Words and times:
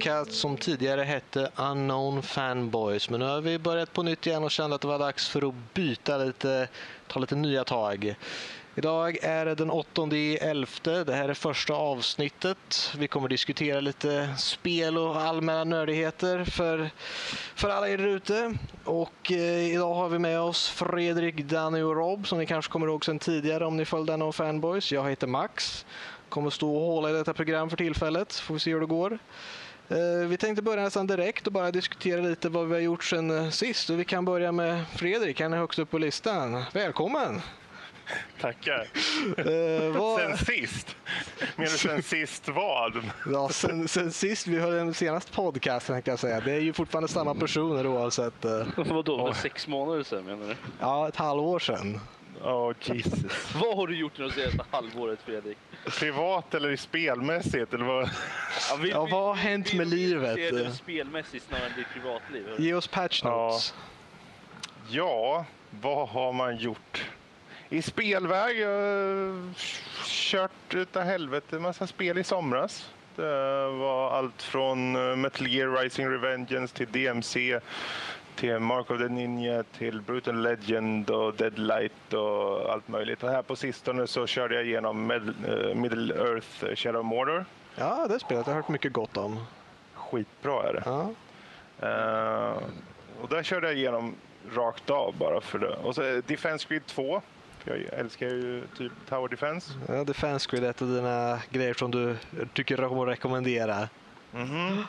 podcast 0.00 0.32
som 0.32 0.56
tidigare 0.56 1.02
hette 1.02 1.50
Unknown 1.56 2.22
Fanboys. 2.22 3.10
Men 3.10 3.20
nu 3.20 3.26
har 3.26 3.40
vi 3.40 3.58
börjat 3.58 3.92
på 3.92 4.02
nytt 4.02 4.26
igen 4.26 4.44
och 4.44 4.50
kände 4.50 4.74
att 4.74 4.80
det 4.80 4.88
var 4.88 4.98
dags 4.98 5.28
för 5.28 5.48
att 5.48 5.54
byta 5.74 6.18
lite, 6.18 6.68
ta 7.06 7.20
lite 7.20 7.34
nya 7.34 7.64
tag. 7.64 8.14
Idag 8.74 9.18
är 9.22 9.46
det 9.46 9.54
den 9.54 9.70
8 9.70 10.02
elfte. 10.40 11.04
Det 11.04 11.14
här 11.14 11.28
är 11.28 11.34
första 11.34 11.74
avsnittet. 11.74 12.92
Vi 12.98 13.08
kommer 13.08 13.28
diskutera 13.28 13.80
lite 13.80 14.34
spel 14.38 14.98
och 14.98 15.20
allmänna 15.20 15.64
nördigheter 15.64 16.44
för, 16.44 16.90
för 17.54 17.68
alla 17.68 17.88
er 17.88 18.06
ute. 18.06 18.54
Och 18.84 19.32
eh, 19.32 19.72
idag 19.74 19.94
har 19.94 20.08
vi 20.08 20.18
med 20.18 20.40
oss 20.40 20.68
Fredrik, 20.68 21.36
Danny 21.36 21.82
och 21.82 21.96
Rob 21.96 22.28
som 22.28 22.38
ni 22.38 22.46
kanske 22.46 22.72
kommer 22.72 22.86
ihåg 22.86 23.04
sedan 23.04 23.18
tidigare 23.18 23.66
om 23.66 23.76
ni 23.76 23.84
följde 23.84 24.12
Unknown 24.12 24.32
Fanboys. 24.32 24.92
Jag 24.92 25.10
heter 25.10 25.26
Max 25.26 25.84
kommer 26.30 26.50
stå 26.50 26.76
och 26.76 26.92
hålla 26.94 27.10
i 27.10 27.12
detta 27.12 27.34
program 27.34 27.70
för 27.70 27.76
tillfället. 27.76 28.34
Får 28.34 28.54
vi 28.54 28.60
se 28.60 28.72
hur 28.72 28.80
det 28.80 28.86
går. 28.86 29.18
Eh, 29.90 30.28
vi 30.28 30.36
tänkte 30.36 30.62
börja 30.62 30.82
nästan 30.82 31.06
direkt 31.06 31.46
och 31.46 31.52
bara 31.52 31.70
diskutera 31.70 32.20
lite 32.20 32.48
vad 32.48 32.68
vi 32.68 32.74
har 32.74 32.80
gjort 32.80 33.04
sen 33.04 33.30
eh, 33.30 33.50
sist. 33.50 33.90
Och 33.90 34.00
vi 34.00 34.04
kan 34.04 34.24
börja 34.24 34.52
med 34.52 34.84
Fredrik, 34.96 35.40
han 35.40 35.52
är 35.52 35.58
högst 35.58 35.78
upp 35.78 35.90
på 35.90 35.98
listan. 35.98 36.64
Välkommen! 36.72 37.40
Tackar. 38.40 38.88
Uh, 39.38 39.96
vad... 39.98 40.20
Sen 40.20 40.36
sist? 40.36 40.96
Menar 41.56 41.70
du 41.70 41.78
sen 41.78 42.02
sist 42.02 42.48
vad? 42.48 42.92
Ja, 43.32 43.48
sen, 43.48 43.88
sen 43.88 44.12
sist 44.12 44.46
vi 44.46 44.58
höll 44.58 44.72
den 44.72 44.94
senaste 44.94 45.32
podcasten 45.32 46.02
kan 46.02 46.12
jag 46.12 46.18
säga. 46.18 46.40
Det 46.40 46.52
är 46.52 46.60
ju 46.60 46.72
fortfarande 46.72 47.08
samma 47.08 47.34
personer 47.34 47.86
oavsett. 47.86 48.44
Uh... 48.44 48.66
Vadå, 48.76 49.26
för 49.26 49.40
sex 49.40 49.68
månader 49.68 50.02
sedan 50.02 50.24
menar 50.24 50.46
du? 50.46 50.56
Ja, 50.80 51.08
ett 51.08 51.16
halvår 51.16 51.58
sedan. 51.58 52.00
Oh, 52.42 52.72
Jesus. 52.82 53.54
vad 53.54 53.76
har 53.76 53.86
du 53.86 53.96
gjort 53.96 54.16
det 54.16 54.30
senaste 54.32 54.64
halvåret, 54.70 55.18
Fredrik? 55.24 55.58
Privat 55.84 56.54
eller 56.54 56.76
spelmässigt? 56.76 57.74
Eller 57.74 57.84
vad? 57.84 58.10
Ja, 58.70 58.76
vi, 58.82 58.90
ja, 58.90 59.08
vad 59.10 59.26
har 59.26 59.34
hänt 59.34 59.74
med 59.74 59.86
livet? 59.86 60.36
Det 60.36 60.72
spelmässigt 60.72 61.46
snarare 61.48 61.66
än 61.66 61.72
ditt 61.76 61.86
privatliv. 61.92 62.46
Ge 62.58 62.74
oss 62.74 62.86
patch 62.88 63.22
notes. 63.22 63.74
Ja. 64.88 64.94
ja, 64.96 65.44
vad 65.70 66.08
har 66.08 66.32
man 66.32 66.56
gjort? 66.56 67.04
I 67.68 67.82
spelväg, 67.82 68.58
jag 68.58 68.68
har 68.68 69.54
kört 70.04 70.74
utav 70.74 71.02
helvete 71.02 71.56
en 71.56 71.62
massa 71.62 71.86
spel 71.86 72.18
i 72.18 72.24
somras. 72.24 72.90
Det 73.16 73.68
var 73.70 74.10
allt 74.10 74.42
från 74.42 74.96
eh, 74.96 75.16
Metal 75.16 75.46
Gear 75.48 75.82
Rising 75.82 76.08
Revengeance 76.08 76.76
till 76.76 76.86
DMC 76.92 77.60
till 78.40 78.58
Mark 78.58 78.90
of 78.90 78.98
the 78.98 79.08
Ninja, 79.08 79.62
till 79.62 80.00
Brutal 80.00 80.42
Legend 80.42 81.10
och 81.10 81.34
Deadlight 81.34 82.12
och 82.12 82.72
allt 82.72 82.88
möjligt. 82.88 83.22
Och 83.22 83.30
här 83.30 83.42
på 83.42 83.56
sistone 83.56 84.06
så 84.06 84.26
körde 84.26 84.54
jag 84.54 84.66
igenom 84.66 85.06
Med 85.06 85.34
uh, 85.48 85.74
Middle 85.74 86.14
Earth 86.14 86.64
uh, 86.64 86.74
Shadow 86.74 87.04
Mordor. 87.04 87.44
Ja, 87.74 88.06
det 88.08 88.18
spelet 88.18 88.46
har 88.46 88.52
jag 88.52 88.56
hört 88.56 88.68
mycket 88.68 88.92
gott 88.92 89.16
om. 89.16 89.44
Skitbra 89.94 90.68
är 90.68 90.72
det. 90.72 90.82
Ja. 90.84 91.10
Uh, 91.82 92.62
och 93.22 93.28
där 93.28 93.42
körde 93.42 93.66
jag 93.66 93.76
igenom 93.76 94.14
rakt 94.54 94.90
av 94.90 95.14
bara 95.18 95.40
för 95.40 95.58
det. 95.58 95.76
Och 95.76 95.94
så 95.94 96.20
Defense 96.26 96.66
Grid 96.68 96.86
2. 96.86 97.22
För 97.58 97.76
jag 97.76 97.98
älskar 97.98 98.26
ju 98.26 98.62
typ 98.76 98.92
Tower 99.08 99.28
Defense. 99.28 99.72
Ja, 99.88 100.04
Defense 100.04 100.50
Grid 100.50 100.64
är 100.64 100.70
ett 100.70 100.82
av 100.82 100.88
dina 100.88 101.38
grejer 101.50 101.74
som 101.74 101.90
du 101.90 102.16
tycker 102.52 102.84
om 102.84 102.98
att 103.00 103.08
rekommendera. 103.08 103.88
Mm 104.34 104.46
-hmm. 104.46 104.84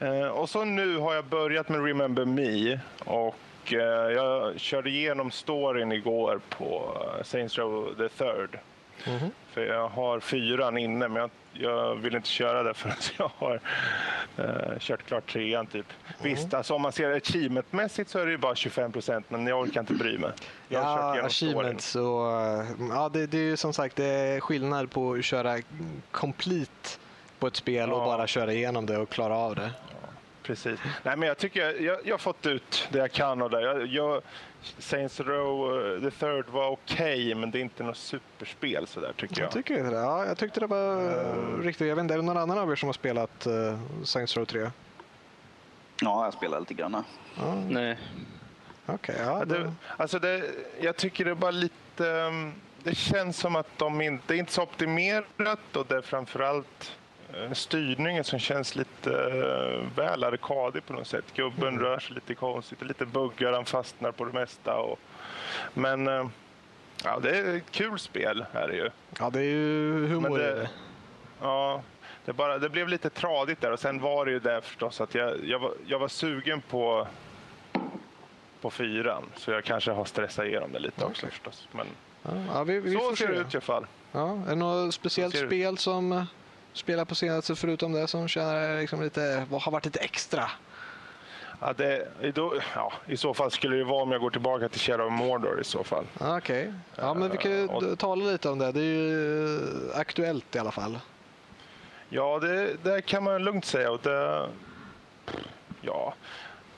Eh, 0.00 0.28
och 0.28 0.50
så 0.50 0.64
nu 0.64 0.96
har 0.96 1.14
jag 1.14 1.24
börjat 1.24 1.68
med 1.68 1.84
Remember 1.84 2.24
Me 2.24 2.78
och 3.04 3.72
eh, 3.72 4.12
jag 4.12 4.60
körde 4.60 4.90
igenom 4.90 5.30
storyn 5.30 5.92
igår 5.92 6.40
på 6.48 6.96
eh, 7.18 7.24
Saints 7.24 7.58
Row 7.58 7.94
the 7.96 8.08
Third. 8.08 8.58
Mm 9.06 9.18
-hmm. 9.18 9.30
För 9.52 9.66
jag 9.66 9.88
har 9.88 10.20
fyran 10.20 10.78
inne 10.78 11.08
men 11.08 11.20
jag, 11.20 11.30
jag 11.52 11.94
vill 11.94 12.16
inte 12.16 12.28
köra 12.28 12.62
det 12.62 12.74
förrän 12.74 12.96
jag 13.18 13.30
har 13.38 13.60
uh, 14.38 14.78
kört 14.78 15.02
klart 15.06 15.32
trean 15.32 15.66
typ. 15.66 15.86
Mm. 16.06 16.34
Visst, 16.34 16.54
alltså, 16.54 16.74
om 16.74 16.82
man 16.82 16.92
ser 16.92 17.16
achievementmässigt 17.16 18.10
så 18.10 18.18
är 18.18 18.26
det 18.26 18.32
ju 18.32 18.38
bara 18.38 18.54
25 18.54 18.92
procent 18.92 19.30
men 19.30 19.46
jag 19.46 19.60
orkar 19.60 19.80
inte 19.80 19.94
bry 19.94 20.18
mig. 20.18 20.30
Jag 20.68 20.82
ja, 20.82 21.22
achievement 21.22 21.80
så, 21.80 22.32
ja 22.90 23.10
det, 23.12 23.26
det 23.26 23.38
är 23.38 23.42
ju 23.42 23.56
som 23.56 23.72
sagt 23.72 23.96
det 23.96 24.04
är 24.04 24.40
skillnad 24.40 24.90
på 24.90 25.12
att 25.12 25.24
köra 25.24 25.58
complete 26.10 26.88
på 27.38 27.46
ett 27.46 27.56
spel 27.56 27.88
ja. 27.88 27.94
och 27.94 28.04
bara 28.04 28.26
köra 28.26 28.52
igenom 28.52 28.86
det 28.86 28.98
och 28.98 29.10
klara 29.10 29.36
av 29.36 29.54
det 29.54 29.70
precis. 30.50 30.80
Nej, 31.02 31.16
men 31.16 31.28
jag 31.28 31.38
tycker 31.38 31.82
jag, 31.82 31.98
jag 32.04 32.14
har 32.14 32.18
fått 32.18 32.46
ut 32.46 32.88
det 32.92 32.98
jag 32.98 33.12
kan 33.12 33.42
av 33.42 33.50
det. 33.50 33.60
Jag, 33.60 33.86
jag, 33.86 34.22
Saints 34.78 35.20
Row 35.20 35.76
uh, 35.76 36.02
the 36.02 36.10
Third 36.10 36.48
var 36.48 36.68
okej, 36.70 37.26
okay, 37.26 37.34
men 37.34 37.50
det 37.50 37.58
är 37.58 37.60
inte 37.60 37.82
något 37.82 37.96
superspel 37.96 38.86
sådär 38.86 39.12
tycker 39.16 39.40
jag. 39.40 39.46
Jag 39.46 39.52
tycker 39.52 39.78
inte 39.78 39.90
det. 39.90 39.96
Ja, 39.96 40.26
jag 40.26 40.38
tyckte 40.38 40.60
det 40.60 40.66
var 40.66 41.02
uh, 41.02 41.60
riktigt. 41.62 41.88
Jag 41.88 41.96
vet 41.96 42.02
inte, 42.02 42.14
är 42.14 42.18
det 42.18 42.24
någon 42.24 42.36
annan 42.36 42.58
av 42.58 42.72
er 42.72 42.76
som 42.76 42.88
har 42.88 42.92
spelat 42.92 43.46
uh, 43.46 43.78
Saints 44.04 44.36
Row 44.36 44.44
3? 44.44 44.70
Ja, 46.00 46.24
jag 46.24 46.34
spelar 46.34 46.60
lite 46.60 46.74
grann. 46.74 47.04
Ja. 47.36 47.54
Nej. 47.68 47.98
Okej, 48.86 49.14
okay, 49.14 49.26
ja. 49.26 49.44
Det, 49.44 49.74
alltså 49.96 50.18
det, 50.18 50.44
jag 50.80 50.96
tycker 50.96 51.24
det 51.24 51.30
är 51.30 51.34
bara 51.34 51.50
lite... 51.50 52.04
Um, 52.04 52.52
det 52.82 52.94
känns 52.94 53.38
som 53.38 53.56
att 53.56 53.78
de 53.78 54.00
inte, 54.00 54.24
det 54.26 54.34
är 54.34 54.38
inte 54.38 54.52
så 54.52 54.62
optimerat 54.62 55.76
och 55.76 55.86
det 55.86 55.96
är 55.96 56.02
framförallt 56.02 56.96
Eh, 56.99 56.99
styrningen 57.52 58.24
som 58.24 58.38
känns 58.38 58.76
lite 58.76 59.10
uh, 59.10 59.86
väl 59.96 60.24
arkadig 60.24 60.86
på 60.86 60.92
något 60.92 61.06
sätt. 61.06 61.24
Gubben 61.34 61.68
mm. 61.68 61.80
rör 61.80 61.98
sig 61.98 62.14
lite 62.14 62.34
konstigt, 62.34 62.82
lite 62.82 63.06
buggar, 63.06 63.52
han 63.52 63.64
fastnar 63.64 64.12
på 64.12 64.24
det 64.24 64.32
mesta. 64.32 64.76
Och, 64.76 64.98
men 65.74 66.08
uh, 66.08 66.28
ja, 67.04 67.18
det 67.22 67.38
är 67.38 67.56
ett 67.56 67.70
kul 67.70 67.98
spel 67.98 68.44
är 68.52 68.68
det 68.68 68.76
ju. 68.76 68.90
Ja, 69.18 69.30
det 69.30 69.40
är 69.40 69.44
ju 69.44 70.06
humor 70.06 70.38
det, 70.38 70.54
det. 70.54 70.70
Ja, 71.40 71.82
det, 72.24 72.32
bara, 72.32 72.58
det 72.58 72.68
blev 72.68 72.88
lite 72.88 73.10
tradigt 73.10 73.60
där 73.60 73.72
och 73.72 73.80
sen 73.80 74.00
var 74.00 74.26
det 74.26 74.32
ju 74.32 74.38
det 74.38 74.62
förstås 74.62 75.00
att 75.00 75.14
jag, 75.14 75.44
jag, 75.44 75.58
var, 75.58 75.72
jag 75.86 75.98
var 75.98 76.08
sugen 76.08 76.60
på 76.60 77.06
på 78.60 78.70
fyran 78.70 79.24
så 79.36 79.50
jag 79.50 79.64
kanske 79.64 79.90
har 79.90 80.04
stressat 80.04 80.46
igenom 80.46 80.72
det 80.72 80.78
lite 80.78 81.00
okay. 81.00 81.10
också 81.10 81.26
förstås. 81.26 81.68
Men 81.72 81.86
ja, 82.52 82.64
vi, 82.64 82.80
vi 82.80 82.94
så 82.94 83.16
ser 83.16 83.28
det 83.28 83.34
ut 83.34 83.54
i 83.54 83.56
alla 83.56 83.60
fall. 83.60 83.86
Ja, 84.12 84.42
är 84.46 84.48
det 84.48 84.54
något 84.54 84.94
speciellt 84.94 85.36
spel 85.36 85.78
som 85.78 86.26
spelat 86.72 87.08
på 87.08 87.14
senaste 87.14 87.56
förutom 87.56 87.92
det 87.92 88.06
som 88.06 88.28
känner 88.28 88.80
liksom 88.80 89.02
lite, 89.02 89.46
vad 89.50 89.62
har 89.62 89.72
varit 89.72 89.84
lite 89.84 90.00
extra? 90.00 90.50
Ja, 91.60 91.72
det, 91.72 92.08
då, 92.34 92.54
ja, 92.74 92.92
I 93.06 93.16
så 93.16 93.34
fall 93.34 93.50
skulle 93.50 93.76
det 93.76 93.84
vara 93.84 94.02
om 94.02 94.12
jag 94.12 94.20
går 94.20 94.30
tillbaka 94.30 94.68
till 94.68 94.80
Shadow 94.80 95.06
of 95.06 95.12
Mordor 95.12 95.60
i 95.60 95.64
så 95.64 95.84
fall. 95.84 96.04
Okej, 96.18 96.36
okay. 96.36 96.72
ja, 96.96 97.14
men 97.14 97.30
vi 97.30 97.36
kan 97.36 97.50
ju 97.50 97.64
uh, 97.64 97.94
tala 97.96 98.24
lite 98.24 98.48
om 98.48 98.58
det. 98.58 98.72
Det 98.72 98.80
är 98.80 98.84
ju 98.84 99.60
aktuellt 99.94 100.56
i 100.56 100.58
alla 100.58 100.70
fall. 100.70 100.98
Ja, 102.08 102.38
det, 102.38 102.76
det 102.82 103.02
kan 103.02 103.24
man 103.24 103.44
lugnt 103.44 103.64
säga. 103.64 103.90
Och 103.90 104.00
det, 104.02 104.48
ja. 105.80 106.14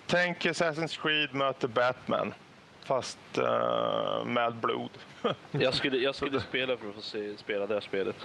Tänk 0.07 0.47
Assassin's 0.47 1.03
Creed 1.03 1.35
möter 1.35 1.69
Batman 1.69 2.35
fast 2.84 3.19
uh, 3.38 4.25
med 4.25 4.54
blod. 4.54 4.91
jag 5.50 5.75
skulle, 5.75 5.97
jag 5.97 6.15
skulle 6.15 6.41
spela 6.41 6.76
för 6.76 6.88
att 6.88 6.94
få 6.94 7.00
se, 7.00 7.37
spela 7.37 7.66
det 7.66 7.81
spelet. 7.81 8.16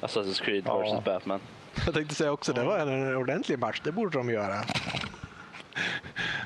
Assassin's 0.00 0.42
Creed 0.42 0.64
ja. 0.66 0.98
vs 0.98 1.04
Batman. 1.04 1.40
Jag 1.84 1.94
tänkte 1.94 2.14
säga 2.14 2.32
också, 2.32 2.52
det 2.52 2.64
var 2.64 2.78
en 2.78 3.16
ordentlig 3.16 3.58
match. 3.58 3.80
Det 3.84 3.92
borde 3.92 4.18
de 4.18 4.30
göra. 4.30 4.64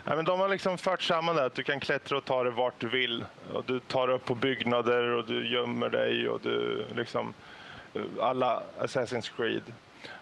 Ja, 0.04 0.16
men 0.16 0.24
de 0.24 0.40
har 0.40 0.48
liksom 0.48 0.78
fört 0.78 1.02
samman 1.02 1.36
det 1.36 1.44
att 1.44 1.54
du 1.54 1.62
kan 1.62 1.80
klättra 1.80 2.18
och 2.18 2.24
ta 2.24 2.44
dig 2.44 2.52
vart 2.52 2.80
du 2.80 2.88
vill. 2.88 3.24
Och 3.52 3.64
du 3.64 3.80
tar 3.80 4.08
upp 4.08 4.24
på 4.24 4.34
byggnader 4.34 5.06
och 5.06 5.26
du 5.26 5.48
gömmer 5.52 5.88
dig 5.88 6.28
och 6.28 6.40
du 6.40 6.86
liksom 6.96 7.34
alla 8.20 8.62
Assassin's 8.80 9.32
Creed. 9.36 9.62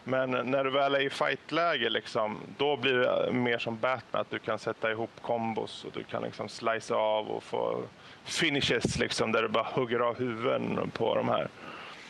Men 0.04 0.30
när 0.30 0.64
du 0.64 0.70
väl 0.70 0.94
är 0.94 1.00
i 1.00 1.10
fightläge, 1.10 1.90
liksom, 1.90 2.38
då 2.56 2.76
blir 2.76 2.94
det 2.94 3.32
mer 3.32 3.58
som 3.58 3.78
Batman. 3.78 4.20
Att 4.20 4.30
du 4.30 4.38
kan 4.38 4.58
sätta 4.58 4.90
ihop 4.90 5.10
kombos 5.22 5.84
och 5.84 5.92
du 5.94 6.02
kan 6.02 6.22
liksom 6.22 6.48
slice 6.48 6.94
av 6.94 7.30
och 7.30 7.42
få 7.42 7.82
finishes 8.24 8.98
liksom, 8.98 9.32
där 9.32 9.42
du 9.42 9.48
bara 9.48 9.68
hugger 9.74 10.00
av 10.00 10.18
huvuden 10.18 10.90
på 10.94 11.14
de 11.14 11.28
här. 11.28 11.48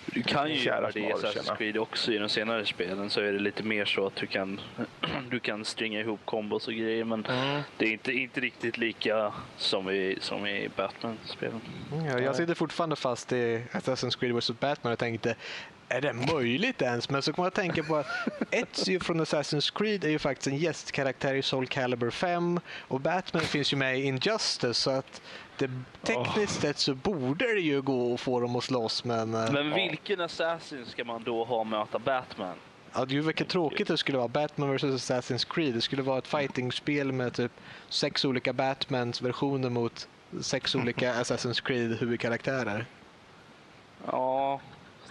Du 0.06 0.22
kan 0.22 0.50
ju 0.50 0.62
göra 0.62 0.90
det 0.90 1.00
i 1.00 1.12
Assassin's 1.12 1.56
Creed 1.56 1.76
också 1.76 2.12
i 2.12 2.18
de 2.18 2.28
senare 2.28 2.66
spelen 2.66 3.10
så 3.10 3.20
är 3.20 3.32
det 3.32 3.38
lite 3.38 3.62
mer 3.62 3.84
så 3.84 4.06
att 4.06 4.16
du 4.16 4.26
kan, 4.26 4.60
du 5.30 5.40
kan 5.40 5.64
stringa 5.64 6.00
ihop 6.00 6.20
kombos 6.24 6.68
och 6.68 6.74
grejer 6.74 7.04
men 7.04 7.26
mm. 7.26 7.62
det 7.76 7.84
är 7.84 7.92
inte, 7.92 8.12
inte 8.12 8.40
riktigt 8.40 8.78
lika 8.78 9.32
som 9.56 9.90
i, 9.90 10.18
som 10.20 10.46
i 10.46 10.68
Batman-spelen. 10.76 11.60
Mm, 11.92 12.06
ja, 12.06 12.18
jag 12.18 12.36
sitter 12.36 12.54
fortfarande 12.54 12.96
fast 12.96 13.32
i 13.32 13.62
Assassin's 13.72 14.18
Creed 14.18 14.34
vs 14.34 14.50
Batman 14.60 14.92
och 14.92 14.98
tänkte 14.98 15.36
är 15.92 16.00
det 16.00 16.12
möjligt 16.12 16.82
ens? 16.82 17.10
Men 17.10 17.22
så 17.22 17.32
kommer 17.32 17.46
jag 17.46 17.50
att 17.50 17.54
tänka 17.54 17.82
på 17.82 17.96
att 17.96 18.06
Ezio 18.50 19.00
från 19.00 19.20
Assassin's 19.20 19.78
Creed 19.78 20.04
är 20.04 20.08
ju 20.08 20.18
faktiskt 20.18 20.46
en 20.46 20.56
gästkaraktär 20.56 21.34
i 21.34 21.42
Soul 21.42 21.66
Calibur 21.66 22.10
5 22.10 22.60
och 22.88 23.00
Batman 23.00 23.42
finns 23.42 23.72
ju 23.72 23.76
med 23.76 23.98
i 23.98 24.02
Injustice 24.02 24.78
så 24.78 24.90
att 24.90 25.22
det, 25.58 25.70
tekniskt 26.02 26.60
sett 26.60 26.78
så 26.78 26.94
borde 26.94 27.54
det 27.54 27.60
ju 27.60 27.82
gå 27.82 28.14
att 28.14 28.20
få 28.20 28.40
dem 28.40 28.56
att 28.56 28.64
slåss 28.64 29.04
men... 29.04 29.34
Eh, 29.34 29.52
men 29.52 29.74
vilken 29.74 30.20
Assassin 30.20 30.86
ska 30.86 31.04
man 31.04 31.22
då 31.22 31.44
ha 31.44 31.64
möta 31.64 31.98
Batman? 31.98 32.54
Ja, 32.94 33.04
det 33.04 33.12
är 33.12 33.14
ju 33.14 33.22
vilket 33.22 33.48
tråkigt 33.48 33.88
det 33.88 33.96
skulle 33.96 34.18
vara. 34.18 34.28
Batman 34.28 34.76
vs 34.76 34.84
Assassin's 34.84 35.54
Creed. 35.54 35.74
Det 35.74 35.80
skulle 35.80 36.02
vara 36.02 36.18
ett 36.18 36.26
fightingspel 36.26 37.12
med 37.12 37.32
typ 37.32 37.52
sex 37.88 38.24
olika 38.24 38.52
Batmans 38.52 39.22
versioner 39.22 39.70
mot 39.70 40.08
sex 40.40 40.74
olika 40.74 41.14
Assassin's 41.14 41.62
Creed 41.62 41.98
huvudkaraktärer. 41.98 42.86
Ja, 44.06 44.60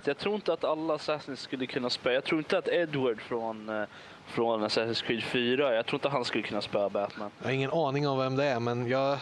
jag 0.04 0.18
tror 0.18 0.36
inte 0.36 0.54
att 0.54 0.64
alla 0.64 0.94
Assassins 0.94 1.40
skulle 1.40 1.66
kunna 1.66 1.90
spela. 1.90 2.14
Jag 2.14 2.24
tror 2.24 2.40
inte 2.40 2.58
att 2.58 2.68
Edward 2.68 3.22
från, 3.22 3.70
eh, 3.70 3.84
från 4.32 4.64
Assassin's 4.64 5.04
Creed 5.04 5.24
4. 5.24 5.76
Jag 5.76 5.86
tror 5.86 5.98
inte 5.98 6.10
han 6.10 6.26
skulle 6.26 6.44
kunna 6.44 6.62
spöa 6.62 6.90
Batman. 6.90 7.32
Jag 7.40 7.46
har 7.46 7.52
ingen 7.52 7.72
aning 7.72 8.08
om 8.08 8.18
vem 8.18 8.36
det 8.36 8.46
är, 8.46 8.60
men 8.60 8.88
jag 8.88 9.18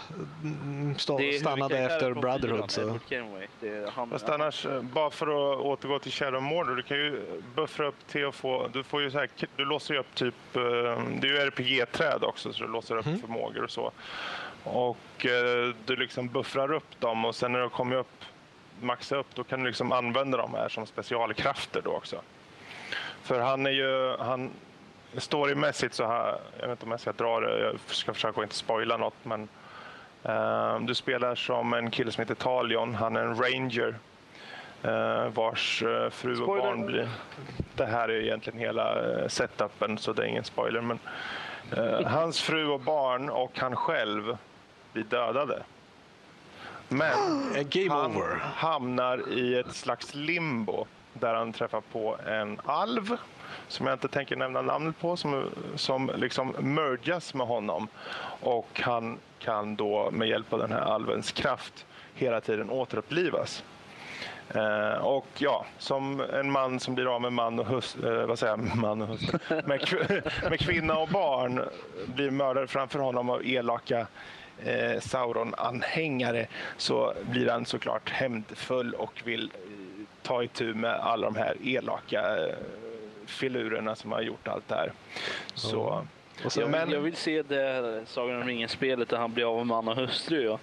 stannade 1.40 1.78
efter 1.78 2.14
Brotherhood. 2.14 2.72
Så. 2.72 3.00
Fast 4.10 4.30
annars, 4.30 4.66
eh, 4.66 4.82
bara 4.82 5.10
för 5.10 5.28
att 5.28 5.60
återgå 5.60 6.00
till 6.00 6.12
Shadow 6.12 6.42
Mordor, 6.42 6.76
du 6.76 6.84
kan 6.84 6.98
ju 6.98 7.22
buffra 7.56 7.88
upp 7.88 8.08
till 8.08 8.28
att 8.28 8.36
få, 8.36 8.68
du 8.74 8.84
får 8.84 9.02
ju 9.02 9.12
så 9.12 9.20
här, 9.20 9.30
du 9.56 9.66
låser 9.66 9.94
ju 9.94 10.00
upp 10.00 10.16
typ, 10.16 10.56
eh, 10.56 10.62
det 11.22 11.28
är 11.28 11.32
ju 11.32 11.38
RPG-träd 11.38 12.24
också 12.24 12.54
så 12.54 12.64
du 12.64 12.70
låser 12.70 12.98
upp 12.98 13.06
mm. 13.06 13.20
förmågor 13.20 13.64
och 13.64 13.72
så. 13.72 13.92
Och 14.64 15.26
eh, 15.26 15.74
du 15.86 15.96
liksom 15.96 16.28
buffrar 16.28 16.74
upp 16.74 17.00
dem 17.00 17.26
och 17.26 17.36
sen 17.36 17.52
när 17.52 17.60
du 17.60 17.70
kommer 17.70 17.96
upp, 17.96 18.26
maxar 18.82 19.18
upp, 19.18 19.36
då 19.36 19.44
kan 19.44 19.60
du 19.60 19.68
liksom 19.68 19.92
använda 19.92 20.38
dem 20.38 20.54
här 20.54 20.70
som 20.70 20.86
specialkrafter 20.86 21.82
då 21.82 21.92
också. 21.92 22.22
För 23.24 23.40
han 23.40 23.66
är 23.66 23.72
ju, 23.72 24.18
han, 24.20 24.50
storymässigt 25.18 25.94
så 25.94 26.08
här, 26.08 26.38
jag 26.60 26.68
vet 26.68 26.70
inte 26.70 26.86
om 26.86 26.92
jag 26.92 27.00
ska 27.00 27.12
dra 27.12 27.40
det, 27.40 27.60
jag 27.60 27.80
ska 27.88 28.14
försöka 28.14 28.44
inte 28.44 28.56
spoila 28.56 28.98
något 28.98 29.14
men 29.24 29.48
uh, 30.30 30.80
du 30.82 30.96
spelar 30.96 31.36
som 31.36 31.74
en 31.74 31.92
kille 31.92 32.12
som 32.12 32.22
heter 32.22 32.36
Talion, 32.36 32.96
han 32.96 33.16
är 33.16 33.22
en 33.22 33.36
ranger 33.36 33.96
uh, 34.86 35.34
vars 35.34 35.84
uh, 35.84 36.10
fru 36.10 36.36
spoiler. 36.36 36.42
och 36.42 36.64
barn 36.64 36.86
blir... 36.86 37.10
Det 37.76 37.86
här 37.86 38.10
är 38.10 38.22
egentligen 38.22 38.60
hela 38.60 38.96
setupen 39.30 39.98
så 39.98 40.14
det 40.14 40.22
är 40.22 40.28
ingen 40.28 40.44
spoiler 40.44 40.82
men 40.82 41.00
hans 42.06 42.42
fru 42.42 42.68
och 42.68 42.80
barn 42.80 43.30
och 43.30 43.60
han 43.60 43.76
själv 43.76 44.38
blir 44.94 45.04
dödade. 45.04 45.64
Men 46.88 47.12
han 47.90 48.18
over. 48.18 48.40
hamnar 48.56 49.30
i 49.30 49.60
ett 49.60 49.76
slags 49.76 50.16
limbo 50.16 50.86
där 51.14 51.34
han 51.34 51.54
träffar 51.54 51.82
på 51.82 52.18
en 52.28 52.60
alv 52.66 53.18
som 53.68 53.86
jag 53.86 53.96
inte 53.96 54.08
tänker 54.08 54.36
nämna 54.36 54.62
namnet 54.62 55.00
på, 55.00 55.18
som, 55.18 55.50
som 55.76 56.12
liksom 56.16 56.56
mergas 56.60 57.34
med 57.34 57.48
honom. 57.48 57.88
Och 58.42 58.82
han 58.84 59.18
kan 59.40 59.76
då 59.76 60.12
med 60.12 60.28
hjälp 60.28 60.54
av 60.54 60.60
den 60.60 60.72
här 60.72 60.82
alvens 60.82 61.32
kraft 61.32 61.86
hela 62.16 62.42
tiden 62.42 62.70
återupplivas. 62.70 63.64
Eh, 64.54 65.06
och 65.06 65.28
ja, 65.38 65.66
som 65.78 66.22
en 66.34 66.52
man 66.52 66.80
som 66.80 66.96
blir 66.96 67.16
av 67.16 67.22
med 67.22 67.34
man 67.34 67.60
och 67.60 67.66
hustru, 67.66 68.22
eh, 68.22 68.28
vad 68.28 68.40
säger 68.40 68.58
jag, 68.58 68.76
man 68.76 69.02
och 69.02 69.08
hustru, 69.08 69.40
med, 69.50 69.82
med 70.50 70.60
kvinna 70.60 70.98
och 70.98 71.08
barn 71.08 71.70
blir 72.06 72.32
mördad 72.32 72.70
framför 72.70 73.00
honom 73.00 73.30
av 73.30 73.46
elaka 73.46 74.08
eh, 74.64 75.00
Sauron-anhängare 75.00 76.48
så 76.78 77.14
blir 77.32 77.50
han 77.50 77.66
såklart 77.66 78.10
hämndfull 78.10 78.94
och 78.94 79.22
vill 79.24 79.52
eh, 79.54 80.06
ta 80.22 80.44
itu 80.44 80.74
med 80.74 80.94
alla 80.94 81.28
de 81.32 81.36
här 81.36 81.56
elaka 81.64 82.38
eh, 82.38 82.56
filurerna 83.30 83.96
som 83.96 84.12
har 84.12 84.22
gjort 84.22 84.48
allt 84.48 84.68
det 84.68 84.76
här. 84.76 84.94
Så, 85.54 86.06
sen, 86.48 86.62
jag, 86.62 86.72
men... 86.72 86.90
jag 86.90 87.02
vill 87.02 87.16
se 87.16 87.42
det 87.42 88.04
Sagan 88.06 88.42
om 88.42 88.48
ringen-spelet 88.48 89.10
där 89.10 89.18
han 89.18 89.34
blir 89.34 89.46
av 89.46 89.58
med 89.58 89.68
man 89.68 89.88
och 89.88 89.96
hustru. 89.96 90.44
Ja. 90.44 90.60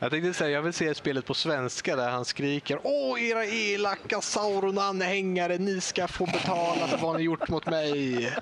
Jag 0.00 0.10
tänkte 0.10 0.34
säga, 0.34 0.50
jag 0.50 0.62
vill 0.62 0.72
se 0.72 0.94
spelet 0.94 1.26
på 1.26 1.34
svenska 1.34 1.96
där 1.96 2.10
han 2.10 2.24
skriker 2.24 2.78
Åh, 2.82 3.22
era 3.22 3.44
elaka 3.44 4.20
Sauron-anhängare, 4.20 5.58
ni 5.58 5.80
ska 5.80 6.08
få 6.08 6.26
betala 6.26 6.86
för 6.86 6.98
vad 6.98 7.16
ni 7.16 7.22
gjort 7.22 7.48
mot 7.48 7.66
mig. 7.66 8.32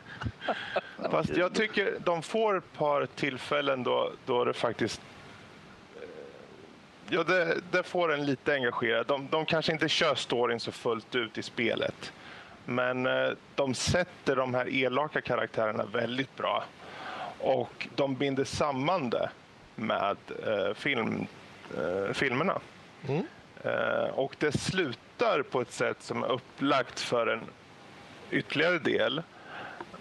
Fast 1.10 1.36
jag 1.36 1.54
tycker 1.54 1.98
de 2.04 2.22
får 2.22 2.56
ett 2.56 2.72
par 2.72 3.06
tillfällen 3.06 3.82
då, 3.82 4.12
då 4.26 4.44
det 4.44 4.52
faktiskt 4.52 5.00
Ja, 7.08 7.24
det, 7.24 7.60
det 7.70 7.82
får 7.82 8.12
en 8.12 8.26
lite 8.26 8.54
engagerad. 8.54 9.06
De, 9.06 9.28
de 9.30 9.46
kanske 9.46 9.72
inte 9.72 9.88
kör 9.88 10.14
storyn 10.14 10.60
så 10.60 10.72
fullt 10.72 11.14
ut 11.14 11.38
i 11.38 11.42
spelet. 11.42 12.12
Men 12.64 13.06
eh, 13.06 13.30
de 13.54 13.74
sätter 13.74 14.36
de 14.36 14.54
här 14.54 14.68
elaka 14.68 15.20
karaktärerna 15.20 15.84
väldigt 15.84 16.36
bra. 16.36 16.64
Och 17.38 17.88
de 17.94 18.14
binder 18.14 18.44
samman 18.44 19.10
det 19.10 19.30
med 19.74 20.16
eh, 20.46 20.74
film, 20.74 21.26
eh, 21.78 22.12
filmerna. 22.12 22.60
Mm. 23.08 23.24
Och 24.12 24.36
det 24.38 24.52
slutar 24.52 25.42
på 25.42 25.60
ett 25.60 25.72
sätt 25.72 26.02
som 26.02 26.22
är 26.22 26.32
upplagt 26.32 27.00
för 27.00 27.26
en 27.26 27.40
ytterligare 28.30 28.78
del. 28.78 29.22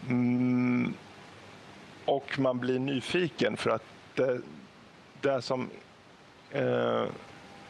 Mm, 0.10 0.94
och 2.06 2.40
man 2.40 2.60
blir 2.60 2.80
nyfiken 2.80 3.58
för 3.58 3.70
att 3.70 3.84
det, 4.16 4.42
det 5.22 5.42
som 5.42 5.70
eh, 6.52 7.06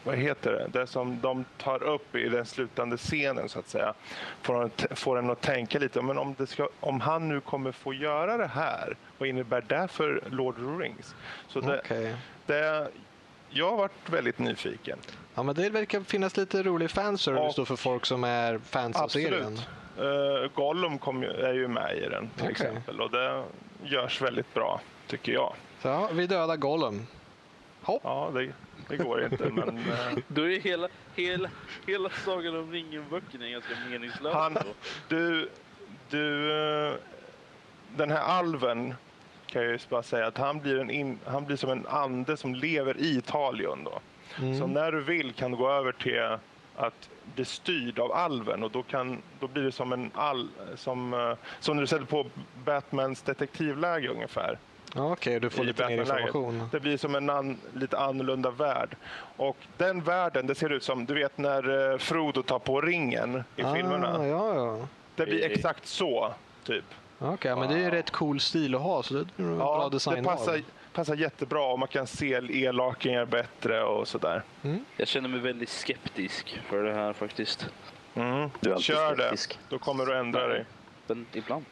vad 0.04 0.16
heter 0.16 0.52
det, 0.52 0.78
det 0.78 0.86
som 0.86 1.20
de 1.20 1.44
tar 1.58 1.82
upp 1.82 2.16
i 2.16 2.28
den 2.28 2.46
slutande 2.46 2.96
scenen 2.96 3.48
så 3.48 3.58
att 3.58 3.68
säga, 3.68 3.94
får, 4.42 4.94
får 4.94 5.18
en 5.18 5.30
att 5.30 5.40
tänka 5.40 5.78
lite, 5.78 6.02
men 6.02 6.18
om, 6.18 6.36
ska, 6.46 6.68
om 6.80 7.00
han 7.00 7.28
nu 7.28 7.40
kommer 7.40 7.72
få 7.72 7.94
göra 7.94 8.36
det 8.36 8.46
här, 8.46 8.96
vad 9.18 9.28
innebär 9.28 9.64
det 9.68 9.88
för 9.88 10.22
Lord 10.30 10.54
of 10.54 10.60
the 10.60 10.84
Rings? 10.84 11.14
Så 11.48 11.60
det, 11.60 11.78
okay. 11.78 12.14
det, 12.46 12.88
jag 13.50 13.70
har 13.70 13.76
varit 13.76 14.10
väldigt 14.10 14.38
nyfiken. 14.38 14.98
Ja, 15.34 15.42
men 15.42 15.54
det 15.54 15.70
verkar 15.70 16.00
finnas 16.00 16.36
lite 16.36 16.62
rolig 16.62 16.90
fanservice 16.90 17.58
och, 17.58 17.68
för 17.68 17.76
folk 17.76 18.06
som 18.06 18.24
är 18.24 18.58
fans 18.58 18.96
av 18.96 19.08
serien. 19.08 19.58
Uh, 20.00 20.50
Gollum 20.54 20.98
kom, 20.98 21.22
är 21.22 21.52
ju 21.52 21.68
med 21.68 21.98
i 21.98 22.08
den 22.08 22.28
till 22.28 22.42
okay. 22.42 22.50
exempel 22.50 23.00
och 23.00 23.10
det 23.10 23.44
görs 23.84 24.22
väldigt 24.22 24.54
bra 24.54 24.80
tycker 25.06 25.32
jag. 25.32 25.54
Så 25.82 26.08
vi 26.12 26.26
dödar 26.26 26.56
Gollum. 26.56 27.06
Hopp. 27.84 28.02
Ja, 28.04 28.30
det, 28.34 28.52
det 28.88 28.96
går 28.96 29.24
inte. 29.24 29.50
men, 29.50 29.78
uh... 29.78 30.18
Då 30.28 30.42
är 30.50 30.60
hela, 30.60 30.88
hela, 31.14 31.50
hela 31.86 32.10
Sagan 32.24 32.56
om 32.56 32.72
ringen-böckerna 32.72 33.48
ganska 33.48 33.74
meningslösa. 33.90 34.38
Han, 34.38 34.58
du, 35.08 35.50
du, 36.10 36.52
uh, 36.52 36.94
den 37.96 38.10
här 38.10 38.20
alven 38.20 38.94
kan 39.46 39.62
jag 39.62 39.72
ju 39.72 39.78
bara 39.88 40.02
säga 40.02 40.26
att 40.26 40.38
han 40.38 40.60
blir, 40.60 40.80
en 40.80 40.90
in, 40.90 41.18
han 41.24 41.44
blir 41.44 41.56
som 41.56 41.70
en 41.70 41.86
ande 41.86 42.36
som 42.36 42.54
lever 42.54 42.98
i 42.98 43.20
Talion. 43.20 43.84
Då. 43.84 44.00
Mm. 44.38 44.58
Så 44.58 44.66
när 44.66 44.92
du 44.92 45.00
vill 45.00 45.32
kan 45.32 45.50
du 45.50 45.56
gå 45.56 45.70
över 45.70 45.92
till 45.92 46.38
att 46.76 47.10
bli 47.34 47.44
styrd 47.44 47.98
av 47.98 48.12
alven 48.12 48.62
och 48.62 48.70
då, 48.70 48.82
kan, 48.82 49.22
då 49.40 49.48
blir 49.48 49.62
det 49.62 49.72
som 49.72 49.92
en 49.92 50.10
all, 50.14 50.48
som, 50.76 51.14
uh, 51.14 51.34
som 51.60 51.76
när 51.76 51.82
du 51.82 51.86
sätter 51.86 52.04
på 52.04 52.26
Batmans 52.64 53.22
detektivläge 53.22 54.08
ungefär. 54.08 54.58
Okej, 54.96 55.12
okay, 55.12 55.38
du 55.38 55.50
får 55.50 55.64
lite 55.64 55.88
mer 55.88 56.00
information. 56.00 56.68
Det 56.72 56.80
blir 56.80 56.96
som 56.96 57.14
en 57.14 57.30
an, 57.30 57.58
lite 57.74 57.98
annorlunda 57.98 58.50
värld. 58.50 58.96
Och 59.36 59.56
den 59.76 60.02
världen, 60.02 60.46
det 60.46 60.54
ser 60.54 60.72
ut 60.72 60.82
som, 60.82 61.06
du 61.06 61.14
vet 61.14 61.38
när 61.38 61.92
eh, 61.92 61.98
Frodo 61.98 62.42
tar 62.42 62.58
på 62.58 62.80
ringen 62.80 63.44
i 63.56 63.62
ah, 63.62 63.74
filmerna. 63.74 64.26
Ja, 64.26 64.54
ja. 64.54 64.88
Det 65.14 65.26
blir 65.26 65.44
exakt 65.44 65.86
så, 65.86 66.34
typ. 66.64 66.84
Okej, 67.18 67.34
okay, 67.34 67.54
men 67.54 67.68
det 67.68 67.74
är 67.74 67.84
ju 67.84 67.90
rätt 67.90 68.10
cool 68.10 68.40
stil 68.40 68.74
att 68.74 68.80
ha, 68.80 69.02
så 69.02 69.14
det 69.14 69.20
är 69.20 69.24
ja, 69.36 69.56
bra 69.56 69.88
design 69.88 70.16
det 70.16 70.22
passar, 70.22 70.62
passar 70.92 71.16
jättebra 71.16 71.62
och 71.72 71.78
man 71.78 71.88
kan 71.88 72.06
se 72.06 72.32
elakingar 72.32 73.24
bättre 73.24 73.84
och 73.84 74.08
sådär. 74.08 74.42
Mm. 74.62 74.84
Jag 74.96 75.08
känner 75.08 75.28
mig 75.28 75.40
väldigt 75.40 75.68
skeptisk 75.68 76.60
för 76.68 76.82
det 76.82 76.94
här 76.94 77.12
faktiskt. 77.12 77.66
Mm. 78.14 78.50
Kör 78.78 79.14
skeptisk. 79.14 79.50
det, 79.50 79.74
då 79.74 79.78
kommer 79.78 80.06
du 80.06 80.16
ändra 80.18 80.46
dig. 80.46 80.64
Men 81.06 81.26
ibland. 81.32 81.64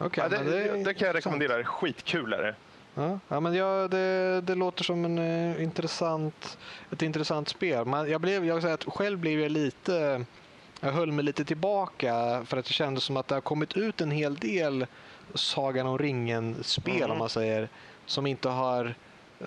Okay, 0.00 0.24
ja, 0.24 0.28
det, 0.28 0.44
det, 0.44 0.84
det, 0.84 0.94
kan 0.94 1.06
jag 1.06 1.16
rekommendera. 1.16 1.64
Skitkul 1.64 2.32
är 2.32 2.42
det. 2.42 2.54
Ja, 2.94 3.18
ja, 3.28 3.40
men 3.40 3.54
ja, 3.54 3.88
det, 3.88 4.40
det 4.40 4.54
låter 4.54 4.84
som 4.84 5.04
en, 5.04 5.18
uh, 5.18 5.62
intressant, 5.62 6.58
ett 6.90 7.02
intressant 7.02 7.48
spel. 7.48 7.84
Men 7.84 8.10
jag, 8.10 8.20
blev, 8.20 8.44
jag 8.44 8.62
säga 8.62 8.74
att 8.74 8.84
själv 8.84 9.18
blev 9.18 9.40
jag 9.40 9.50
lite... 9.50 10.24
Jag 10.80 10.92
höll 10.92 11.12
mig 11.12 11.24
lite 11.24 11.44
tillbaka 11.44 12.42
för 12.46 12.56
att 12.56 12.64
det 12.64 12.72
kändes 12.72 13.04
som 13.04 13.16
att 13.16 13.28
det 13.28 13.34
har 13.34 13.40
kommit 13.40 13.76
ut 13.76 14.00
en 14.00 14.10
hel 14.10 14.34
del 14.34 14.86
Sagan 15.34 15.86
om 15.86 15.98
ringen-spel 15.98 16.96
mm. 16.96 17.10
om 17.10 17.18
man 17.18 17.28
säger. 17.28 17.68
Som 18.06 18.26
inte 18.26 18.48
har... 18.48 18.94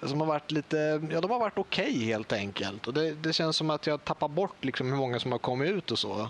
Som 0.01 0.19
har 0.19 0.27
varit 0.27 0.51
lite... 0.51 1.01
Ja, 1.11 1.21
de 1.21 1.31
har 1.31 1.39
varit 1.39 1.57
okej 1.57 1.91
okay, 1.91 2.05
helt 2.05 2.33
enkelt. 2.33 2.87
Och 2.87 2.93
det, 2.93 3.11
det 3.11 3.33
känns 3.33 3.57
som 3.57 3.69
att 3.69 3.87
jag 3.87 4.05
tappar 4.05 4.27
bort 4.27 4.63
liksom 4.63 4.89
hur 4.89 4.97
många 4.97 5.19
som 5.19 5.31
har 5.31 5.39
kommit 5.39 5.71
ut 5.71 5.91
och 5.91 5.99
så. 5.99 6.29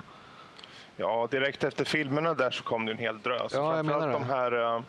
Ja, 0.98 1.28
direkt 1.32 1.64
efter 1.64 1.86
filmerna 1.86 2.34
där 2.34 2.52
så 2.52 2.64
kom 2.64 2.86
det 2.86 2.92
en 2.92 2.98
hel 2.98 3.22
drös. 3.22 3.54
Ja, 3.54 3.76
jag 3.76 3.86
menar 3.86 4.12
de 4.12 4.24
här 4.24 4.84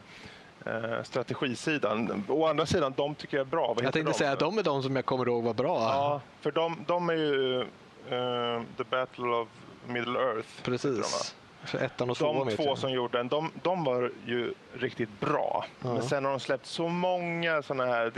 äh, 0.67 1.03
strategisidan. 1.03 2.25
Å 2.29 2.47
andra 2.47 2.67
sidan, 2.67 2.95
de 2.97 3.15
tycker 3.15 3.37
jag 3.37 3.47
är 3.47 3.51
bra. 3.51 3.77
jag 3.83 3.93
tänkte 3.93 4.13
de? 4.13 4.19
säga 4.19 4.33
att 4.33 4.39
de 4.39 4.59
är 4.59 4.63
de 4.63 4.83
som 4.83 4.97
jag 4.97 5.05
kommer 5.05 5.29
ihåg 5.29 5.45
var 5.45 5.55
bra. 5.55 5.81
Ja, 5.81 6.21
för 6.41 6.51
de, 6.51 6.85
de 6.87 7.09
är 7.09 7.15
ju 7.15 7.61
uh, 7.61 8.63
The 8.77 8.85
Battle 8.91 9.27
of 9.27 9.49
Middle 9.87 10.19
Earth. 10.19 10.49
Precis. 10.63 11.35
Ettan 11.81 12.11
och 12.11 12.17
de 12.21 12.51
två 12.57 12.77
som 12.77 12.91
gjorde 12.91 13.19
den, 13.19 13.29
de, 13.29 13.51
de 13.63 13.85
var 13.85 14.11
ju 14.27 14.55
riktigt 14.75 15.21
bra. 15.21 15.65
Ja. 15.83 15.93
Men 15.93 16.03
sen 16.03 16.25
har 16.25 16.31
de 16.31 16.41
släppt 16.41 16.67
så 16.67 16.89
många 16.89 17.63
sådana 17.63 17.87
här 17.87 18.11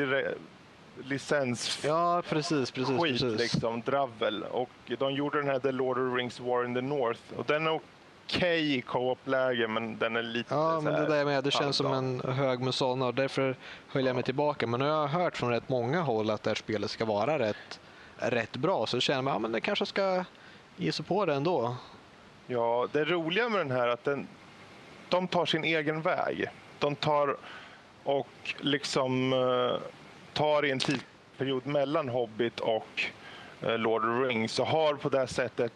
licens 1.04 1.84
ja, 1.84 2.22
precis, 2.28 2.70
precis, 2.70 3.00
skit, 3.00 3.20
precis. 3.20 3.38
liksom, 3.38 3.80
dravel. 3.80 4.42
Och 4.42 4.70
de 4.98 5.14
gjorde 5.14 5.38
den 5.38 5.48
här 5.48 5.58
The 5.58 5.72
Lord 5.72 5.98
of 5.98 6.12
the 6.12 6.18
Rings 6.18 6.40
War 6.40 6.64
in 6.64 6.74
the 6.74 6.80
North 6.80 7.20
och 7.36 7.44
den 7.44 7.66
är 7.66 7.80
okej 8.26 8.76
i 8.76 8.82
co-op-läge 8.82 9.68
men 9.68 9.98
den 9.98 10.16
är 10.16 10.22
lite 10.22 10.54
Ja, 10.54 10.80
men 10.80 10.92
det 10.92 11.06
där 11.06 11.24
med, 11.24 11.44
det 11.44 11.50
känns 11.50 11.76
som 11.76 11.92
en 11.92 12.20
hög 12.20 12.60
med 12.60 12.74
sådana 12.74 13.06
och 13.06 13.14
därför 13.14 13.56
höll 13.88 14.06
jag 14.06 14.14
mig 14.14 14.24
tillbaka. 14.24 14.66
Men 14.66 14.80
nu 14.80 14.86
har 14.86 15.00
jag 15.00 15.08
hört 15.08 15.36
från 15.36 15.50
rätt 15.50 15.68
många 15.68 16.00
håll 16.00 16.30
att 16.30 16.42
det 16.42 16.50
här 16.50 16.54
spelet 16.54 16.90
ska 16.90 17.04
vara 17.04 17.38
rätt, 17.38 17.80
rätt 18.16 18.56
bra 18.56 18.86
så 18.86 19.00
känner 19.00 19.22
man 19.22 19.36
att 19.36 19.42
ja, 19.42 19.48
det 19.48 19.60
kanske 19.60 19.86
ska 19.86 20.24
ge 20.76 20.92
sig 20.92 21.04
på 21.04 21.26
det 21.26 21.34
ändå. 21.34 21.76
Ja, 22.46 22.88
det 22.92 23.04
roliga 23.04 23.48
med 23.48 23.60
den 23.60 23.70
här 23.70 23.88
att 23.88 24.04
den, 24.04 24.26
de 25.08 25.28
tar 25.28 25.46
sin 25.46 25.64
egen 25.64 26.02
väg. 26.02 26.46
De 26.78 26.96
tar 26.96 27.36
och 28.04 28.54
liksom 28.60 29.32
uh, 29.32 29.78
tar 30.36 30.64
i 30.64 30.70
en 30.70 30.78
tidsperiod 30.78 31.66
mellan 31.66 32.08
Hobbit 32.08 32.60
och 32.60 33.04
uh, 33.64 33.78
Lord 33.78 34.04
of 34.04 34.08
the 34.08 34.28
Rings 34.28 34.58
och 34.58 34.66
har 34.66 34.94
på 34.94 35.08
det 35.08 35.26
sättet 35.26 35.72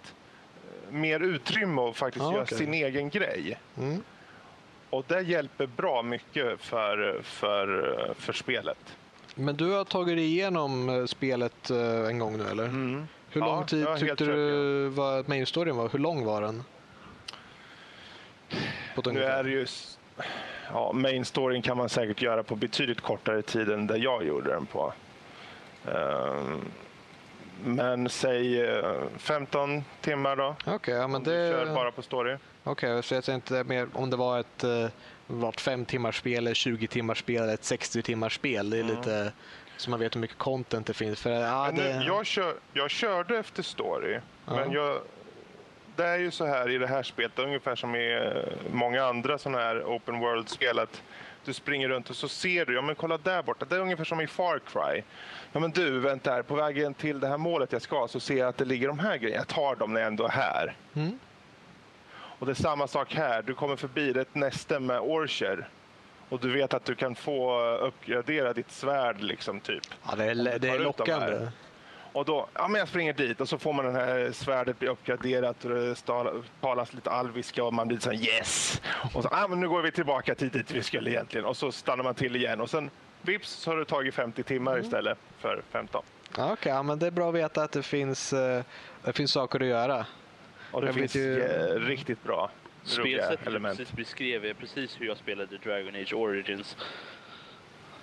uh, 0.88 0.94
mer 0.94 1.20
utrymme 1.20 1.82
att 1.82 1.96
faktiskt 1.96 2.24
ah, 2.24 2.32
göra 2.32 2.42
okay. 2.42 2.58
sin 2.58 2.74
egen 2.74 3.10
grej. 3.10 3.58
Mm. 3.78 4.02
Och 4.90 5.04
det 5.08 5.20
hjälper 5.20 5.66
bra 5.66 6.02
mycket 6.02 6.60
för, 6.60 7.20
för, 7.22 8.14
för 8.18 8.32
spelet. 8.32 8.96
Men 9.34 9.56
du 9.56 9.72
har 9.72 9.84
tagit 9.84 10.16
dig 10.16 10.24
igenom 10.24 11.06
spelet 11.08 11.70
en 12.08 12.18
gång 12.18 12.38
nu 12.38 12.44
eller? 12.50 12.64
Mm. 12.64 13.06
Hur 13.30 13.40
lång 13.40 13.58
ja, 13.58 13.66
tid 13.66 13.86
tyckte 13.98 14.24
du 14.24 14.88
var 14.88 15.24
main 15.28 15.46
storyn 15.46 15.76
var? 15.76 15.88
Hur 15.88 15.98
lång 15.98 16.24
var 16.24 16.42
den? 16.42 16.64
nu 19.12 19.22
är 19.22 19.44
det 19.44 19.50
ju... 19.50 19.66
Ja, 20.72 20.92
main 20.92 21.24
storyn 21.24 21.62
kan 21.62 21.76
man 21.76 21.88
säkert 21.88 22.22
göra 22.22 22.42
på 22.42 22.56
betydligt 22.56 23.00
kortare 23.00 23.42
tid 23.42 23.70
än 23.70 23.86
det 23.86 23.96
jag 23.96 24.24
gjorde 24.24 24.50
den 24.50 24.66
på. 24.66 24.92
Um, 25.84 26.64
men 27.64 28.08
säg 28.08 28.66
15 29.18 29.76
eh, 29.76 29.82
timmar 30.00 30.36
då. 30.36 30.56
Okej, 30.60 30.74
okay, 30.74 30.94
ja, 30.94 31.08
men 31.08 31.22
det... 31.22 31.46
du 31.46 31.52
kör 31.52 31.74
bara 31.74 31.92
på 31.92 32.02
story. 32.02 32.36
Okej, 32.64 32.90
okay, 32.90 33.02
så 33.02 33.14
jag 33.14 33.24
tänkte 33.24 33.64
mer 33.64 33.88
om 33.92 34.10
det 34.10 34.16
var 34.16 34.40
ett 34.40 34.64
uh, 34.64 34.86
vart 35.26 35.60
fem 35.60 35.84
timmars 35.84 36.18
spel, 36.18 36.38
eller 36.38 36.54
20 36.54 36.86
timmars 36.86 37.18
spel 37.18 37.42
eller 37.42 37.54
ett 37.54 37.64
60 37.64 38.02
timmars 38.02 38.34
spel. 38.34 38.70
Det 38.70 38.76
är 38.76 38.82
mm. 38.82 38.96
lite 38.96 39.32
så 39.76 39.90
man 39.90 40.00
vet 40.00 40.16
hur 40.16 40.20
mycket 40.20 40.38
content 40.38 40.86
det 40.86 40.94
finns. 40.94 41.20
För, 41.20 41.30
ja, 41.30 41.70
det... 41.76 42.04
jag, 42.06 42.26
kör, 42.26 42.54
jag 42.72 42.90
körde 42.90 43.38
efter 43.38 43.62
story, 43.62 44.20
ja. 44.46 44.54
men 44.54 44.72
jag, 44.72 45.00
det 46.00 46.06
är 46.06 46.18
ju 46.18 46.30
så 46.30 46.46
här 46.46 46.70
i 46.70 46.78
det 46.78 46.86
här 46.86 47.02
spelet, 47.02 47.38
ungefär 47.38 47.76
som 47.76 47.94
i 47.94 48.14
eh, 48.14 48.72
många 48.72 49.04
andra 49.04 49.38
sådana 49.38 49.58
här 49.58 49.82
open 49.82 50.20
world-spel, 50.20 50.78
att 50.78 51.02
du 51.44 51.52
springer 51.52 51.88
runt 51.88 52.10
och 52.10 52.16
så 52.16 52.28
ser 52.28 52.64
du, 52.64 52.74
ja 52.74 52.82
men 52.82 52.94
kolla 52.94 53.18
där 53.18 53.42
borta, 53.42 53.66
det 53.68 53.76
är 53.76 53.80
ungefär 53.80 54.04
som 54.04 54.20
i 54.20 54.26
Far 54.26 54.58
Cry. 54.58 55.02
Ja 55.52 55.60
men 55.60 55.70
du, 55.70 55.98
vänta 55.98 56.32
här, 56.32 56.42
på 56.42 56.54
vägen 56.54 56.94
till 56.94 57.20
det 57.20 57.28
här 57.28 57.38
målet 57.38 57.72
jag 57.72 57.82
ska 57.82 58.08
så 58.08 58.20
ser 58.20 58.36
jag 58.36 58.48
att 58.48 58.56
det 58.56 58.64
ligger 58.64 58.88
de 58.88 58.98
här 58.98 59.16
grejerna, 59.16 59.40
jag 59.40 59.48
tar 59.48 59.76
dem 59.76 59.92
när 59.92 60.00
jag 60.00 60.06
ändå 60.06 60.24
är 60.24 60.30
här. 60.30 60.76
Mm. 60.94 61.18
Och 62.12 62.46
det 62.46 62.52
är 62.52 62.54
samma 62.54 62.86
sak 62.86 63.14
här, 63.14 63.42
du 63.42 63.54
kommer 63.54 63.76
förbi 63.76 64.10
ett 64.10 64.34
näste 64.34 64.80
med 64.80 65.00
Orcher 65.00 65.68
och 66.28 66.40
du 66.40 66.52
vet 66.52 66.74
att 66.74 66.84
du 66.84 66.94
kan 66.94 67.14
få 67.14 67.60
uppgradera 67.76 68.52
ditt 68.52 68.70
svärd 68.70 69.20
liksom 69.20 69.60
typ. 69.60 69.82
Ja, 70.10 70.16
det 70.16 70.24
är, 70.24 70.58
det 70.58 70.68
är 70.68 70.78
lockande. 70.78 71.48
Och 72.12 72.24
då, 72.24 72.48
ja 72.54 72.68
men 72.68 72.78
jag 72.78 72.88
springer 72.88 73.12
dit 73.12 73.40
och 73.40 73.48
så 73.48 73.58
får 73.58 73.72
man 73.72 73.84
det 73.84 73.92
här 73.92 74.32
svärdet 74.32 74.78
bli 74.78 74.88
uppgraderat 74.88 75.64
och 75.64 75.70
det 75.70 75.96
talas 76.60 76.92
lite 76.92 77.10
alviska 77.10 77.64
och 77.64 77.74
man 77.74 77.88
blir 77.88 77.98
så 77.98 78.12
yes! 78.12 78.82
Och 79.14 79.22
så, 79.22 79.28
ja 79.32 79.46
men 79.48 79.60
nu 79.60 79.68
går 79.68 79.82
vi 79.82 79.90
tillbaka 79.90 80.34
till 80.34 80.48
dit 80.48 80.70
vi 80.70 80.82
skulle 80.82 81.10
egentligen 81.10 81.46
och 81.46 81.56
så 81.56 81.72
stannar 81.72 82.04
man 82.04 82.14
till 82.14 82.36
igen 82.36 82.60
och 82.60 82.70
sen 82.70 82.90
vips 83.22 83.50
så 83.50 83.70
har 83.70 83.76
det 83.76 83.84
tagit 83.84 84.14
50 84.14 84.42
timmar 84.42 84.72
mm. 84.72 84.84
istället 84.84 85.18
för 85.38 85.62
15. 85.70 86.02
Okej, 86.30 86.52
okay, 86.52 86.72
ja, 86.72 86.82
men 86.82 86.98
det 86.98 87.06
är 87.06 87.10
bra 87.10 87.28
att 87.28 87.34
veta 87.34 87.62
att 87.62 87.72
det 87.72 87.82
finns, 87.82 88.32
uh, 88.32 88.62
det 89.04 89.12
finns 89.12 89.32
saker 89.32 89.60
att 89.60 89.66
göra. 89.66 90.06
Och 90.70 90.80
det 90.80 90.86
jag 90.86 90.94
finns 90.94 91.16
ju... 91.16 91.38
riktigt 91.78 92.24
bra 92.24 92.50
Spelsättet 92.82 93.52
jag 93.52 93.62
precis 93.62 93.92
beskrev 93.92 94.44
är 94.44 94.54
precis 94.54 95.00
hur 95.00 95.06
jag 95.06 95.16
spelade 95.16 95.58
Dragon 95.58 95.94
Age 95.94 96.14
Origins. 96.14 96.76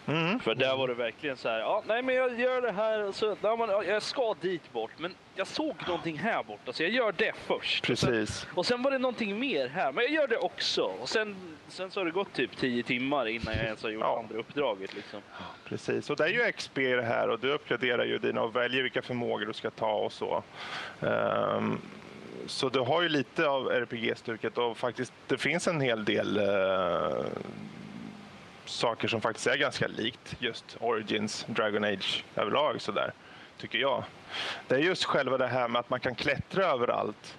Mm. 0.07 0.39
För 0.39 0.55
där 0.55 0.77
var 0.77 0.87
det 0.87 0.93
verkligen 0.93 1.37
så 1.37 1.49
här, 1.49 1.59
ja, 1.59 1.83
nej 1.87 2.01
men 2.01 2.15
jag 2.15 2.39
gör 2.39 2.61
det 2.61 2.71
här, 2.71 3.11
så, 3.11 3.35
ja, 3.41 3.55
man, 3.55 3.69
jag 3.69 4.03
ska 4.03 4.35
dit 4.41 4.73
bort, 4.73 4.91
men 4.97 5.15
jag 5.35 5.47
såg 5.47 5.75
någonting 5.87 6.17
här 6.17 6.43
borta 6.43 6.73
så 6.73 6.83
jag 6.83 6.91
gör 6.91 7.13
det 7.17 7.33
först. 7.45 7.85
Precis. 7.85 8.09
Och 8.09 8.27
sen, 8.27 8.49
och 8.55 8.65
sen 8.65 8.81
var 8.81 8.91
det 8.91 8.97
någonting 8.97 9.39
mer 9.39 9.67
här, 9.67 9.91
men 9.91 10.03
jag 10.03 10.13
gör 10.13 10.27
det 10.27 10.37
också. 10.37 10.81
Och 10.81 11.09
sen, 11.09 11.35
sen 11.67 11.91
så 11.91 11.99
har 11.99 12.05
det 12.05 12.11
gått 12.11 12.33
typ 12.33 12.57
tio 12.57 12.83
timmar 12.83 13.27
innan 13.27 13.53
jag 13.53 13.65
ens 13.65 13.83
har 13.83 13.89
gjort 13.89 14.03
ja. 14.03 14.19
andra 14.19 14.39
uppdraget. 14.39 14.95
Liksom. 14.95 15.21
Precis, 15.65 16.09
och 16.09 16.15
det 16.15 16.23
är 16.23 16.27
ju 16.29 16.51
XP 16.51 16.75
det 16.75 17.05
här 17.05 17.29
och 17.29 17.39
du 17.39 17.51
uppgraderar 17.51 18.05
ju 18.05 18.17
dina 18.17 18.41
och 18.41 18.55
väljer 18.55 18.83
vilka 18.83 19.01
förmågor 19.01 19.45
du 19.45 19.53
ska 19.53 19.69
ta 19.69 19.91
och 19.91 20.13
så. 20.13 20.43
Um, 20.99 21.81
så 22.45 22.69
du 22.69 22.79
har 22.79 23.01
ju 23.01 23.09
lite 23.09 23.47
av 23.47 23.67
RPG-stuket 23.71 24.57
och 24.57 24.77
faktiskt 24.77 25.13
det 25.27 25.37
finns 25.37 25.67
en 25.67 25.81
hel 25.81 26.05
del 26.05 26.37
uh, 26.37 27.25
saker 28.69 29.07
som 29.07 29.21
faktiskt 29.21 29.47
är 29.47 29.57
ganska 29.57 29.87
likt 29.87 30.35
just 30.39 30.77
Origins, 30.79 31.45
Dragon 31.49 31.83
Age 31.83 32.23
överlag 32.35 32.81
sådär, 32.81 33.13
tycker 33.57 33.79
jag. 33.79 34.03
Det 34.67 34.75
är 34.75 34.79
just 34.79 35.03
själva 35.03 35.37
det 35.37 35.47
här 35.47 35.67
med 35.67 35.79
att 35.79 35.89
man 35.89 35.99
kan 35.99 36.15
klättra 36.15 36.65
överallt. 36.65 37.37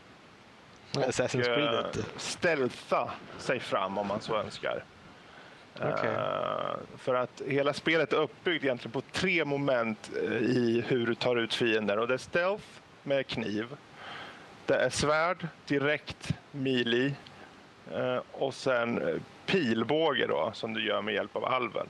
Creed. 0.93 1.97
Uh, 1.97 2.05
stealtha 2.17 3.11
sig 3.39 3.61
fram 3.61 3.99
om 3.99 4.07
man 4.07 4.21
så 4.21 4.37
önskar. 4.37 4.85
Okay. 5.75 6.11
Uh, 6.11 6.77
för 6.97 7.15
att 7.15 7.43
hela 7.47 7.73
spelet 7.73 8.13
är 8.13 8.17
uppbyggt 8.17 8.65
egentligen 8.65 8.93
på 8.93 9.01
tre 9.01 9.45
moment 9.45 10.11
i 10.41 10.85
hur 10.87 11.07
du 11.07 11.15
tar 11.15 11.37
ut 11.37 11.55
fiender. 11.55 11.99
Och 11.99 12.09
det 12.09 12.15
är 12.15 12.19
stealth 12.19 12.65
med 13.03 13.27
kniv. 13.27 13.67
Det 14.67 14.75
är 14.75 14.91
svärd, 14.91 15.49
direkt, 15.67 16.35
melee 16.53 17.13
och 18.33 18.55
sen 18.55 19.21
pilbåge 19.49 20.27
då, 20.27 20.51
som 20.55 20.75
du 20.75 20.87
gör 20.87 21.03
med 21.03 21.15
hjälp 21.15 21.37
av 21.37 21.45
alven. 21.45 21.87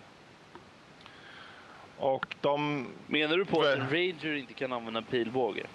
Och 1.97 2.37
de... 2.41 2.87
Menar 3.07 3.37
du 3.37 3.45
på 3.45 3.61
att 3.61 3.67
en 3.67 3.91
ranger 3.91 4.35
inte 4.35 4.55
kan 4.55 4.73
använda 4.73 5.03
pilbåge? 5.03 5.67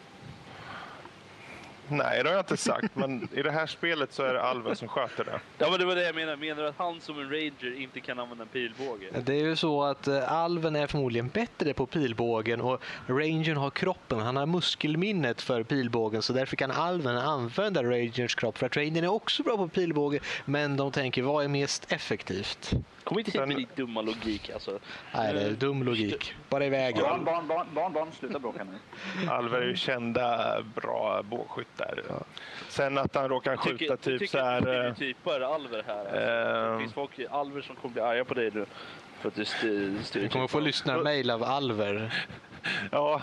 Nej, 1.87 2.23
det 2.23 2.29
har 2.29 2.35
jag 2.35 2.41
inte 2.41 2.57
sagt, 2.57 2.95
men 2.95 3.27
i 3.33 3.41
det 3.41 3.51
här 3.51 3.67
spelet 3.67 4.13
så 4.13 4.23
är 4.23 4.33
det 4.33 4.43
alven 4.43 4.75
som 4.75 4.87
sköter 4.87 5.23
det. 5.23 5.39
Ja, 5.57 5.69
men 5.69 5.79
det 5.79 5.85
var 5.85 5.95
det 5.95 6.03
jag 6.03 6.15
menade. 6.15 6.37
Menar 6.37 6.63
du 6.63 6.69
att 6.69 6.77
han 6.77 7.01
som 7.01 7.19
en 7.19 7.29
ranger 7.29 7.81
inte 7.81 7.99
kan 7.99 8.19
använda 8.19 8.43
en 8.43 8.47
pilbåge? 8.47 9.05
Det 9.25 9.33
är 9.33 9.45
ju 9.45 9.55
så 9.55 9.83
att 9.83 10.07
uh, 10.07 10.31
alven 10.31 10.75
är 10.75 10.87
förmodligen 10.87 11.27
bättre 11.27 11.73
på 11.73 11.85
pilbågen 11.85 12.61
och 12.61 12.83
rangern 13.07 13.57
har 13.57 13.69
kroppen. 13.69 14.19
Han 14.19 14.35
har 14.35 14.45
muskelminnet 14.45 15.41
för 15.41 15.63
pilbågen 15.63 16.21
så 16.21 16.33
därför 16.33 16.55
kan 16.55 16.71
alven 16.71 17.17
använda 17.17 17.83
rangerns 17.83 18.35
kropp. 18.35 18.57
För 18.57 18.65
att 18.65 18.77
rangern 18.77 19.03
är 19.03 19.11
också 19.11 19.43
bra 19.43 19.57
på 19.57 19.67
pilbåge, 19.67 20.19
men 20.45 20.77
de 20.77 20.91
tänker 20.91 21.21
vad 21.21 21.43
är 21.43 21.47
mest 21.47 21.91
effektivt? 21.91 22.73
Kom 23.03 23.19
inte 23.19 23.31
hit 23.31 23.47
med 23.47 23.57
din 23.57 23.67
dumma 23.75 24.01
logik 24.01 24.49
alltså. 24.49 24.79
Nej, 25.13 25.33
det 25.33 25.41
är 25.41 25.51
dum 25.51 25.83
logik. 25.83 26.35
Bara 26.49 26.65
iväg. 26.65 26.95
Barn, 26.95 27.23
barn, 27.23 27.47
barn, 27.47 27.67
barn, 27.73 27.93
barn, 27.93 28.11
sluta 28.11 28.39
bråka 28.39 28.63
nu. 28.63 29.29
Alver 29.29 29.61
är 29.61 29.67
ju 29.67 29.75
kända 29.75 30.57
bra 30.75 31.23
bågskyttar. 31.23 32.03
Ja. 32.09 32.23
Sen 32.69 32.97
att 32.97 33.15
han 33.15 33.29
råkar 33.29 33.57
skjuta 33.57 33.77
tycker, 33.77 33.95
typ 33.95 34.19
tycker 34.19 34.37
så 34.37 34.45
här... 34.45 34.61
Du 34.61 34.95
typer 34.95 35.41
Alver 35.41 35.83
här. 35.87 35.99
Alltså. 35.99 36.15
Uh, 36.15 36.73
det 36.73 36.79
finns 36.79 36.93
folk, 36.93 37.19
Alver 37.29 37.61
som 37.61 37.75
kommer 37.75 37.93
bli 37.93 38.01
arga 38.01 38.25
på 38.25 38.33
dig 38.33 38.51
nu. 38.53 38.65
För 39.21 39.27
att 39.27 39.35
du 39.35 39.45
styr, 39.45 39.97
styr 40.03 40.21
du 40.21 40.29
kommer 40.29 40.47
få 40.47 40.59
lyssna-mail 40.59 41.31
av 41.31 41.43
Alver. 41.43 42.25
ja. 42.91 43.21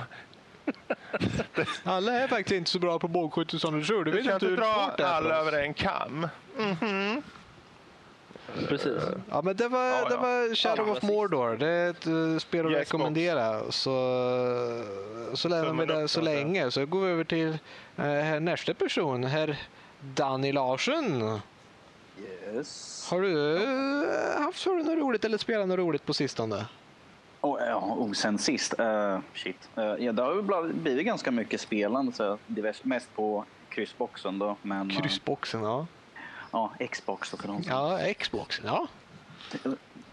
Alla 1.85 2.13
är 2.13 2.29
faktiskt 2.29 2.57
inte 2.57 2.71
så 2.71 2.79
bra 2.79 2.99
på 2.99 3.09
bågskytte 3.09 3.59
som 3.59 3.79
du 3.79 3.85
tror. 3.85 4.05
Du, 4.05 4.11
du 4.11 4.23
kan 4.23 4.35
inte 4.35 4.47
dra 4.47 4.95
alla 4.99 5.35
över 5.35 5.53
en 5.53 5.75
kam. 5.75 6.29
Mm 6.59 6.75
-hmm. 6.75 7.23
Precis. 8.69 9.03
Ja, 9.31 9.43
men 9.43 9.57
det 9.57 9.69
var, 9.69 9.85
ja, 9.85 10.09
det 10.09 10.17
var 10.17 10.55
Shadow 10.55 10.89
ja, 10.89 10.93
of 10.93 11.03
Mordor. 11.03 11.57
Det 11.57 11.67
är 11.67 11.91
ett 11.91 12.07
uh, 12.07 12.39
spel 12.39 12.67
att 12.67 12.73
yes, 12.73 12.81
rekommendera. 12.81 13.73
Så, 13.73 13.91
så 15.35 15.49
lämnar 15.49 15.87
vi 15.87 15.87
det 15.87 16.09
så 16.09 16.21
länge. 16.21 16.71
Så 16.71 16.87
går 16.87 17.01
vi 17.01 17.13
över 17.13 17.25
till 17.25 17.59
uh, 17.99 18.41
nästa 18.41 18.75
person, 18.75 19.25
herr 19.25 19.59
Danny 20.15 20.53
Larsson. 20.53 21.41
Yes. 22.55 23.09
Har 23.11 23.21
du 23.21 23.59
haft 24.43 24.63
för 24.63 24.71
något 24.71 24.99
roligt 24.99 25.25
eller 25.25 25.39
spelat 25.39 25.69
något 25.69 25.79
roligt 25.79 26.07
på 26.07 26.15
sistone? 26.15 26.67
Oh, 27.41 27.61
ja, 27.69 27.97
oh, 27.99 28.13
sen 28.13 28.39
sist? 28.39 28.75
Uh, 28.81 29.19
shit. 29.35 29.69
Uh, 29.79 29.85
ja, 29.85 30.13
det 30.13 30.23
har 30.23 30.73
blivit 30.73 31.07
ganska 31.07 31.31
mycket 31.31 31.61
spelande. 31.61 32.13
Så 32.13 32.39
mest 32.83 33.17
på 33.17 33.45
kryssboxen 33.69 34.39
då. 34.39 34.57
Men, 34.63 34.91
kryssboxen, 34.91 35.63
ja. 35.63 35.87
Ja, 36.51 36.73
Xbox 36.91 37.31
för 37.31 37.49
någon 37.49 37.63
Ja, 37.69 37.99
Xbox. 38.19 38.61
Ja. 38.65 38.89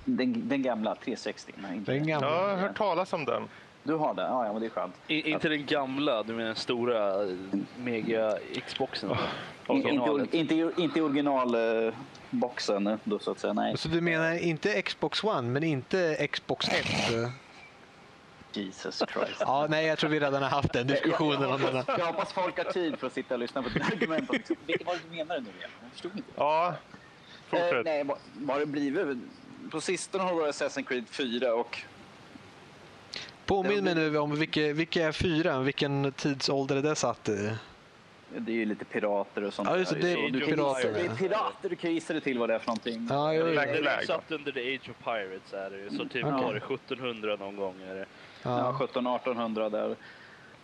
Den, 0.05 0.49
den 0.49 0.61
gamla 0.61 0.95
360. 0.95 1.53
Nej, 1.55 1.77
inte 1.77 1.91
den 1.91 2.07
gamla. 2.07 2.27
Jag 2.27 2.49
har 2.49 2.55
hört 2.55 2.77
talas 2.77 3.13
om 3.13 3.25
den. 3.25 3.43
Du 3.83 3.95
har 3.95 4.13
det? 4.13 4.21
Ja, 4.21 4.45
ja 4.45 4.51
men 4.53 4.61
det 4.61 4.67
är 4.67 4.69
skönt. 4.69 4.95
I, 5.07 5.29
inte 5.31 5.49
den 5.49 5.65
gamla, 5.65 6.23
du 6.23 6.33
menar 6.33 6.45
den 6.45 6.55
stora 6.55 7.23
eh, 7.23 7.29
mega 7.77 8.37
Xboxen? 8.67 9.09
Oh. 9.09 9.19
Inte, 9.69 10.37
inte, 10.37 10.71
inte 10.77 11.01
originalboxen 11.01 12.99
då 13.03 13.19
så 13.19 13.31
att 13.31 13.39
säga, 13.39 13.53
nej. 13.53 13.77
Så 13.77 13.87
du 13.89 14.01
menar 14.01 14.43
inte 14.43 14.81
Xbox 14.81 15.23
One, 15.23 15.41
men 15.41 15.63
inte 15.63 16.27
Xbox 16.31 16.67
1? 16.67 16.85
Jesus 18.57 19.03
Christ. 19.13 19.37
Ja, 19.39 19.67
nej, 19.69 19.85
jag 19.85 19.97
tror 19.97 20.09
vi 20.09 20.19
redan 20.19 20.43
har 20.43 20.49
haft 20.49 20.73
den 20.73 20.87
diskussionen. 20.87 21.41
Jag, 21.41 21.61
jag, 21.61 21.73
jag, 21.73 21.99
jag 21.99 22.05
hoppas 22.05 22.33
folk 22.33 22.57
har 22.57 22.71
tid 22.71 22.99
för 22.99 23.07
att 23.07 23.13
sitta 23.13 23.33
och 23.33 23.39
lyssna 23.39 23.63
på 23.63 23.69
dina 23.69 23.85
argument. 23.85 24.31
Vilket 24.65 24.87
var 24.87 24.93
det 24.93 24.99
du 25.09 25.15
menade 25.15 25.41
nu 25.41 25.49
igen? 25.57 25.69
Jag 25.81 25.91
förstod 25.91 26.11
inte. 26.11 26.29
Ja, 26.35 26.75
fortsätt. 27.47 27.73
Eh, 27.73 27.81
nej, 27.83 28.03
vad 28.33 28.55
har 28.55 28.59
det 28.59 28.65
blivit? 28.65 29.17
På 29.71 29.81
sistone 29.81 30.23
har 30.23 30.29
det 30.29 30.35
varit 30.35 30.55
Assassin's 30.55 30.83
Creed 30.83 31.09
4 31.09 31.53
och... 31.53 31.81
Påminn 33.45 33.83
mig 33.83 33.95
nu 33.95 34.17
om 34.17 34.35
vilka, 34.35 34.73
vilka 34.73 35.07
är 35.07 35.11
fyra? 35.11 35.59
Vilken 35.59 36.11
tidsålder 36.11 36.75
är 36.75 36.81
det 36.81 36.95
satt 36.95 37.29
i? 37.29 37.51
det 38.29 38.51
är 38.51 38.55
ju 38.55 38.65
lite 38.65 38.85
pirater 38.85 39.43
och 39.43 39.53
sånt 39.53 39.69
Ja, 39.69 39.77
just 39.77 39.91
det. 39.91 39.99
Det 39.99 40.11
är 40.11 40.29
du 40.29 40.39
pirater. 40.39 40.93
Det 40.93 40.99
är 40.99 41.15
pirater, 41.15 41.69
du 41.69 41.75
kan 41.75 41.93
gissa 41.93 42.13
dig 42.13 42.21
till 42.21 42.39
vad 42.39 42.49
det 42.49 42.55
är 42.55 42.59
för 42.59 42.67
någonting. 42.67 43.07
Ja, 43.09 43.33
jo, 43.33 43.45
Det 43.45 43.61
är 43.61 44.05
satt 44.05 44.31
under 44.31 44.51
The 44.51 44.75
Age 44.75 44.89
of 44.89 45.03
Pirates 45.03 45.53
är 45.53 45.69
det 45.69 45.77
ju. 45.77 45.89
Så 45.89 46.05
typ 46.05 46.25
Okej. 46.25 46.43
var 46.43 46.53
det 46.53 46.73
1700 46.75 47.35
någon 47.35 47.55
gång. 47.55 47.75
Är 47.89 47.95
det. 47.95 48.05
Ja, 48.43 48.77
1700-1800 48.79 49.69
där. 49.69 49.95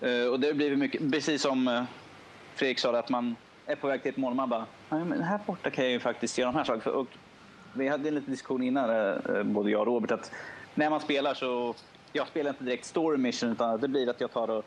Eh, 0.03 0.27
och 0.27 0.39
det 0.39 0.53
blir 0.53 0.75
mycket, 0.75 1.11
precis 1.11 1.41
som 1.41 1.67
eh, 1.67 1.83
Fredrik 2.55 2.79
sa, 2.79 2.97
att 2.99 3.09
man 3.09 3.35
är 3.65 3.75
på 3.75 3.87
väg 3.87 4.01
till 4.01 4.11
ett 4.11 4.17
mål 4.17 4.29
och 4.31 4.35
man 4.35 4.49
bara, 4.49 4.65
men 4.89 5.23
här 5.23 5.39
borta 5.45 5.69
kan 5.69 5.83
jag 5.83 5.91
ju 5.93 5.99
faktiskt 5.99 6.37
göra 6.37 6.51
de 6.51 6.57
här 6.57 6.63
sakerna. 6.65 6.95
Och 6.95 7.07
vi 7.73 7.87
hade 7.87 8.07
en 8.07 8.15
liten 8.15 8.31
diskussion 8.31 8.63
innan, 8.63 8.89
eh, 8.89 9.43
både 9.43 9.71
jag 9.71 9.81
och 9.81 9.87
Robert, 9.87 10.11
att 10.11 10.31
när 10.75 10.89
man 10.89 10.99
spelar 10.99 11.33
så, 11.33 11.73
jag 12.11 12.27
spelar 12.27 12.49
inte 12.49 12.63
direkt 12.63 12.85
story 12.85 13.17
mission 13.17 13.51
utan 13.51 13.79
det 13.79 13.87
blir 13.87 14.09
att 14.09 14.21
jag 14.21 14.31
tar 14.31 14.49
och, 14.49 14.65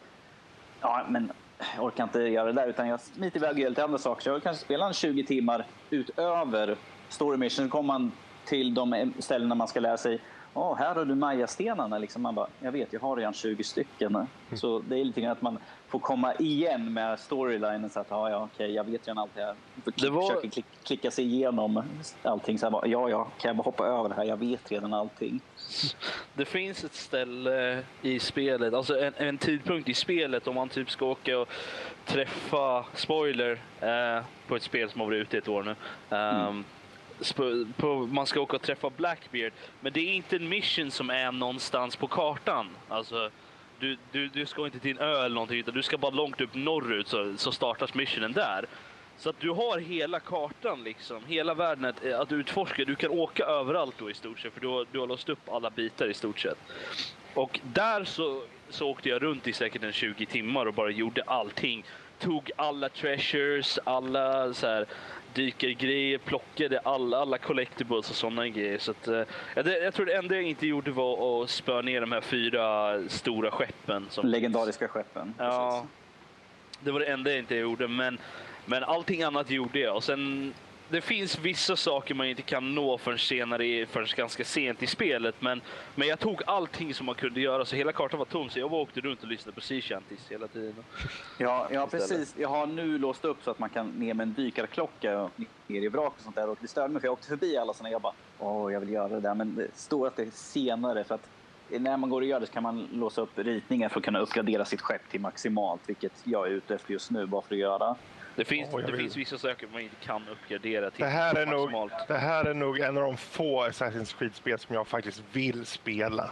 ja 0.81 1.07
men 1.09 1.33
jag 1.77 1.85
orkar 1.85 2.05
inte 2.05 2.21
göra 2.21 2.47
det 2.47 2.53
där 2.53 2.69
utan 2.69 2.89
jag 2.89 3.01
smiter 3.01 3.39
iväg 3.39 3.53
och 3.53 3.59
gör 3.59 3.69
lite 3.69 3.85
andra 3.85 3.99
saker. 3.99 4.23
Så 4.23 4.31
jag 4.31 4.43
kanske 4.43 4.65
spelar 4.65 4.87
en 4.87 4.93
20 4.93 5.25
timmar 5.25 5.67
utöver 5.91 6.77
story 7.09 7.37
mission. 7.37 7.65
Så 7.65 7.71
kommer 7.71 7.87
man 7.87 8.13
till 8.45 8.75
de 8.75 9.13
ställena 9.19 9.55
man 9.55 9.69
ska 9.69 9.81
lära 9.81 9.97
sig 9.97 10.21
Åh, 10.59 10.77
här 10.79 10.95
har 10.95 11.05
du 11.05 11.15
mayastenarna. 11.15 11.99
Liksom 11.99 12.23
man 12.23 12.35
bara, 12.35 12.47
jag 12.61 12.73
vet, 12.73 12.93
jag 12.93 13.01
har 13.01 13.17
redan 13.17 13.33
20 13.35 13.65
stycken. 13.65 14.27
Så 14.55 14.79
det 14.89 15.01
är 15.01 15.05
lite 15.05 15.21
grann 15.21 15.33
att 15.33 15.43
man 15.43 15.59
får 15.89 15.99
komma 15.99 16.35
igen 16.35 16.93
med 16.93 17.21
storylinen. 17.21 17.91
Så 17.91 18.01
att, 18.01 18.07
ja, 18.11 18.31
ja, 18.31 18.49
okej, 18.55 18.71
jag 18.75 18.85
vet 18.85 19.07
redan 19.09 19.19
allt 19.19 19.31
det 19.35 19.43
här. 19.43 19.55
Det 19.97 20.11
var- 20.11 20.29
Försöker 20.29 20.49
klick, 20.49 20.67
klicka 20.85 21.11
sig 21.11 21.25
igenom 21.25 21.83
allting. 22.23 22.59
Så 22.59 22.67
här, 22.67 22.71
bara, 22.71 22.87
ja, 22.87 23.11
ja, 23.11 23.25
kan 23.39 23.49
jag 23.49 23.57
bara 23.57 23.63
hoppa 23.63 23.87
över 23.87 24.09
det 24.09 24.15
här? 24.15 24.25
Jag 24.25 24.37
vet 24.37 24.73
redan 24.73 24.95
allting. 24.95 25.41
Det 26.35 26.45
finns 26.45 26.85
ett 26.85 26.95
ställe 26.95 27.83
i 28.03 28.19
spelet, 28.19 28.75
alltså 28.75 29.01
en, 29.01 29.13
en 29.17 29.39
tidpunkt 29.39 29.89
i 29.89 29.95
spelet 29.95 30.47
om 30.49 30.55
man 30.55 30.69
typ 30.69 30.91
ska 30.91 31.07
åka 31.07 31.39
och 31.39 31.49
träffa, 32.05 32.85
spoiler, 32.95 33.61
eh, 33.81 34.25
på 34.49 34.57
ett 34.57 34.63
spel 34.63 34.91
som 34.91 35.01
har 35.01 35.07
varit 35.09 35.21
ute 35.23 35.37
i 35.37 35.39
ett 35.39 35.49
år 35.49 35.63
nu. 35.63 35.71
Ehm, 36.17 36.65
sp- 36.65 36.76
på, 37.77 38.07
man 38.07 38.27
ska 38.27 38.41
åka 38.41 38.57
och 38.57 38.63
träffa 38.63 38.91
Blackbeard, 38.91 39.53
men 39.81 39.93
det 39.93 40.01
är 40.01 40.13
inte 40.13 40.37
en 40.37 40.49
mission 40.49 40.91
som 40.91 41.11
är 41.11 41.33
någonstans 41.33 41.97
på 41.97 42.07
kartan. 42.07 42.67
Alltså, 42.89 43.31
du, 43.79 43.97
du, 44.13 44.29
du 44.29 44.47
ska 44.47 44.65
inte 44.65 44.79
till 44.79 44.91
en 44.91 44.99
ö 44.99 45.25
eller 45.25 45.35
någonting, 45.35 45.59
utan 45.59 45.75
du 45.75 45.83
ska 45.83 45.99
bara 45.99 46.11
långt 46.11 46.41
upp 46.41 46.55
norrut 46.55 47.09
så, 47.09 47.37
så 47.37 47.53
startas 47.53 47.95
missionen 47.95 48.33
där. 48.33 48.67
Så 49.19 49.31
att 49.31 49.41
du 49.41 49.51
har 49.51 49.79
hela 49.79 50.21
kartan, 50.21 50.85
liksom, 50.85 51.25
hela 51.27 51.55
världen 51.55 51.85
att, 51.85 52.05
eh, 52.05 52.21
att 52.21 52.33
utforska. 52.33 52.85
Du 52.85 52.95
kan 52.95 53.11
åka 53.11 53.45
överallt 53.45 53.95
då 53.99 54.11
i 54.11 54.15
stort 54.15 54.39
sett, 54.39 54.53
för 54.53 54.61
du 54.61 54.67
har, 54.67 54.87
du 54.93 54.99
har 54.99 55.07
låst 55.07 55.29
upp 55.29 55.49
alla 55.49 55.71
bitar 55.71 56.07
i 56.07 56.15
stort 56.15 56.39
sett. 56.39 56.59
Och 57.35 57.61
där 57.63 58.05
så, 58.05 58.43
så 58.69 58.89
åkte 58.89 59.09
jag 59.09 59.23
runt 59.23 59.47
i 59.47 59.53
säkert 59.53 59.83
en 59.83 59.93
20 59.93 60.27
timmar 60.27 60.67
och 60.67 60.75
bara 60.75 60.91
gjorde 60.91 61.23
allting. 61.23 61.85
Tog 62.19 62.51
alla 62.57 62.89
treasures, 62.89 63.79
alla 63.85 64.55
så 64.55 64.67
här, 64.67 64.87
dykergrejer, 65.37 66.19
plockade 66.19 66.79
alla, 66.79 67.19
alla 67.19 67.39
collectibles 67.39 68.11
och 68.11 68.17
sådana 68.17 68.49
grejer. 68.49 68.79
Så 68.79 68.91
att, 68.91 69.09
eh, 69.09 69.23
ja, 69.55 69.63
det, 69.63 69.79
jag 69.79 69.95
tror 69.95 70.07
det 70.07 70.15
enda 70.15 70.35
jag 70.35 70.45
inte 70.45 70.67
gjorde 70.67 70.91
var 70.91 71.43
att 71.43 71.51
spöa 71.51 71.83
ner 71.83 72.01
de 72.01 72.13
här 72.13 72.21
fyra 72.21 72.99
stora 73.09 73.51
skeppen. 73.51 74.07
Som 74.11 74.27
Legendariska 74.27 74.89
skeppen. 74.89 75.35
Ja, 75.39 75.71
precis. 75.71 76.85
det 76.85 76.91
var 76.91 77.01
det 77.01 77.07
enda 77.07 77.31
jag 77.31 77.39
inte 77.39 77.55
gjorde. 77.55 77.89
Men, 77.89 78.19
men 78.67 78.85
allting 78.85 79.23
annat 79.23 79.51
gjorde 79.51 79.79
jag. 79.79 79.97
Och 79.97 80.05
sen, 80.05 80.55
det 80.89 81.01
finns 81.01 81.39
vissa 81.39 81.77
saker 81.77 82.15
man 82.15 82.27
inte 82.27 82.43
kan 82.43 82.75
nå 82.75 82.99
förrän 82.99 83.19
senare, 83.19 83.87
förrän 83.87 84.07
ganska 84.17 84.45
sent 84.45 84.83
i 84.83 84.87
spelet. 84.87 85.35
Men, 85.39 85.61
men 85.95 86.09
jag 86.09 86.19
tog 86.19 86.43
allting 86.47 86.95
som 86.95 87.07
man 87.07 87.15
kunde 87.15 87.41
göra, 87.41 87.65
så 87.65 87.77
hela 87.77 87.93
kartan 87.93 88.19
var 88.19 88.27
tom. 88.27 88.51
Så 88.51 88.59
jag 88.59 88.73
åkte 88.73 89.01
runt 89.01 89.23
och 89.23 89.29
lyssnade 89.29 89.55
på 89.55 89.61
Sea 89.61 89.81
Shanties 89.81 90.31
hela 90.31 90.49
tiden. 90.49 90.85
Ja, 91.39 91.69
ja 91.73 91.87
precis. 91.87 92.35
Jag 92.39 92.49
har 92.49 92.67
nu 92.67 92.99
låst 92.99 93.25
upp 93.25 93.39
så 93.45 93.51
att 93.51 93.59
man 93.59 93.69
kan 93.69 93.89
ner 93.89 94.15
med 94.15 94.25
en 94.29 94.35
dykarklocka 94.35 95.31
ner 95.67 95.83
i 95.83 95.89
vrak 95.89 96.13
och 96.17 96.23
sånt 96.23 96.37
där. 96.37 96.49
Och 96.49 96.59
det 96.61 96.69
störde 96.69 96.93
mig 96.93 97.01
för 97.01 97.07
jag 97.07 97.13
åkte 97.13 97.29
förbi 97.29 97.57
alla 97.57 97.75
såna. 97.75 97.91
Jag 97.91 98.01
bara, 98.01 98.15
åh, 98.39 98.73
jag 98.73 98.81
vill 98.81 98.91
göra 98.91 99.09
det 99.09 99.21
där. 99.21 99.35
Men 99.35 99.55
det 99.55 99.69
står 99.75 100.07
att 100.07 100.17
det 100.17 100.23
är 100.23 100.31
senare 100.31 101.05
för 101.05 101.15
att 101.15 101.29
när 101.69 101.97
man 101.97 102.11
går 102.11 102.21
och 102.21 102.27
gör 102.27 102.41
det 102.41 102.47
kan 102.47 102.63
man 102.63 102.89
låsa 102.93 103.21
upp 103.21 103.39
ritningar 103.39 103.89
för 103.89 104.01
att 104.01 104.05
kunna 104.05 104.19
uppgradera 104.19 104.65
sitt 104.65 104.81
skepp 104.81 105.11
till 105.11 105.21
maximalt, 105.21 105.81
vilket 105.87 106.13
jag 106.25 106.47
är 106.47 106.51
ute 106.51 106.75
efter 106.75 106.93
just 106.93 107.11
nu 107.11 107.27
bara 107.27 107.43
för 107.43 107.55
att 107.55 107.61
göra. 107.61 107.97
Det 108.37 108.45
finns, 108.45 108.69
jag 108.73 108.81
det 108.87 108.93
vill- 108.93 109.01
finns 109.01 109.17
vissa 109.17 109.39
saker 109.39 109.67
man 109.73 109.81
inte 109.83 109.97
kan 109.97 110.29
uppgradera 110.29 110.91
till 110.91 111.05
Det 111.05 111.11
här, 111.11 111.35
är 111.35 111.47
nog, 111.47 111.61
maximalt. 111.73 111.93
det 112.09 112.19
här 112.19 112.45
är 112.45 112.55
nog 112.55 112.79
en 112.81 112.97
av 112.97 113.03
de 113.03 113.17
få 113.17 113.65
Assassin's 113.67 114.19
Creed-spel 114.19 114.59
som 114.59 114.75
jag 114.75 114.87
faktiskt 114.87 115.23
vill 115.33 115.67
spela. 115.67 116.31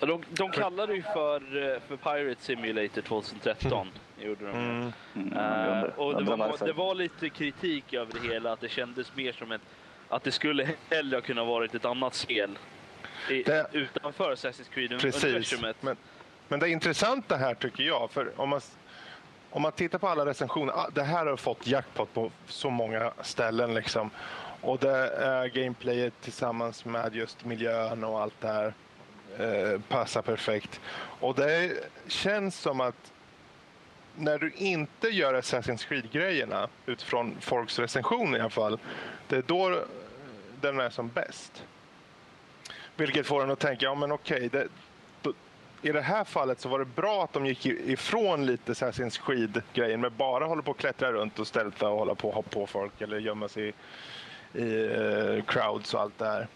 De, 0.00 0.22
de 0.28 0.50
kallade 0.50 0.92
det 0.92 0.96
ju 0.96 1.02
för, 1.02 1.72
eh, 1.74 1.80
för 1.88 1.96
Pirate 1.96 2.42
Simulator 2.42 3.02
2013. 3.02 3.88
Gjorde 4.20 4.44
de. 4.44 4.50
Mm. 4.50 4.80
Mm, 4.80 4.92
jag 5.14 5.28
undrar- 5.36 5.98
och 6.00 6.24
det 6.24 6.30
var, 6.36 6.66
det 6.66 6.72
var 6.72 6.94
lite 6.94 7.28
kritik 7.28 7.92
över 7.94 8.12
det 8.22 8.28
hela, 8.34 8.52
att 8.52 8.60
det 8.60 8.68
kändes 8.68 9.16
mer 9.16 9.32
som 9.32 9.52
ett, 9.52 9.60
att 10.08 10.22
det 10.24 10.32
skulle 10.32 10.68
hellre 10.90 11.16
ha 11.16 11.20
kunnat 11.22 11.46
varit 11.46 11.74
ett 11.74 11.84
annat 11.84 12.14
spel 12.14 12.58
i, 13.30 13.42
Det- 13.42 13.66
utanför 13.72 14.34
Assassin's 14.34 14.68
Creed 14.70 14.90
Precis. 15.00 15.24
universumet. 15.24 15.76
Men, 15.82 15.96
men 16.48 16.60
det 16.60 16.68
intressanta 16.68 17.36
här 17.36 17.54
tycker 17.54 17.82
jag, 17.84 18.10
för 18.10 18.40
om 18.40 18.48
man, 18.48 18.60
om 19.50 19.62
man 19.62 19.72
tittar 19.72 19.98
på 19.98 20.08
alla 20.08 20.26
recensioner, 20.26 20.72
ah, 20.72 20.90
det 20.94 21.02
här 21.02 21.26
har 21.26 21.36
fått 21.36 21.66
jackpot 21.66 22.14
på 22.14 22.30
så 22.46 22.70
många 22.70 23.12
ställen 23.22 23.74
liksom. 23.74 24.10
Och 24.60 24.78
det 24.78 25.08
är 25.08 25.46
gameplayet 25.46 26.14
tillsammans 26.20 26.84
med 26.84 27.14
just 27.14 27.44
miljön 27.44 28.04
och 28.04 28.20
allt 28.20 28.40
det 28.40 28.48
här 28.48 28.74
eh, 29.38 29.80
passar 29.80 30.22
perfekt. 30.22 30.80
Och 31.20 31.34
det 31.34 31.72
känns 32.06 32.58
som 32.58 32.80
att 32.80 33.12
när 34.16 34.38
du 34.38 34.52
inte 34.56 35.08
gör 35.08 35.34
Assassin's 35.34 35.88
Creed-grejerna 35.88 36.68
utifrån 36.86 37.36
folks 37.40 37.78
recensioner 37.78 38.38
i 38.38 38.40
alla 38.40 38.50
fall, 38.50 38.78
det 39.28 39.36
är 39.36 39.42
då 39.46 39.84
den 40.60 40.80
är 40.80 40.90
som 40.90 41.08
bäst. 41.08 41.64
Vilket 42.96 43.26
får 43.26 43.42
en 43.42 43.50
att 43.50 43.58
tänka, 43.58 43.84
ja 43.84 43.94
men 43.94 44.12
okej, 44.12 44.48
det, 44.52 44.68
i 45.82 45.92
det 45.92 46.00
här 46.00 46.24
fallet 46.24 46.60
så 46.60 46.68
var 46.68 46.78
det 46.78 46.84
bra 46.84 47.24
att 47.24 47.32
de 47.32 47.46
gick 47.46 47.66
ifrån 47.66 48.46
lite 48.46 48.72
Assassin's 48.72 49.20
Creed-grejen 49.26 50.00
med 50.00 50.12
bara 50.12 50.44
hålla 50.44 50.62
på 50.62 50.70
och 50.70 50.78
klättra 50.78 51.12
runt 51.12 51.38
och 51.38 51.46
stälta 51.46 51.88
och 51.88 51.98
hålla 51.98 52.14
på 52.14 52.28
och 52.28 52.34
hoppa 52.34 52.50
på 52.50 52.66
folk 52.66 53.00
eller 53.00 53.18
gömma 53.18 53.48
sig 53.48 53.68
i, 53.68 53.72
i 54.62 54.88
uh, 54.88 55.42
crowds 55.42 55.94
och 55.94 56.00
allt 56.00 56.18
det 56.18 56.24
här. 56.24 56.46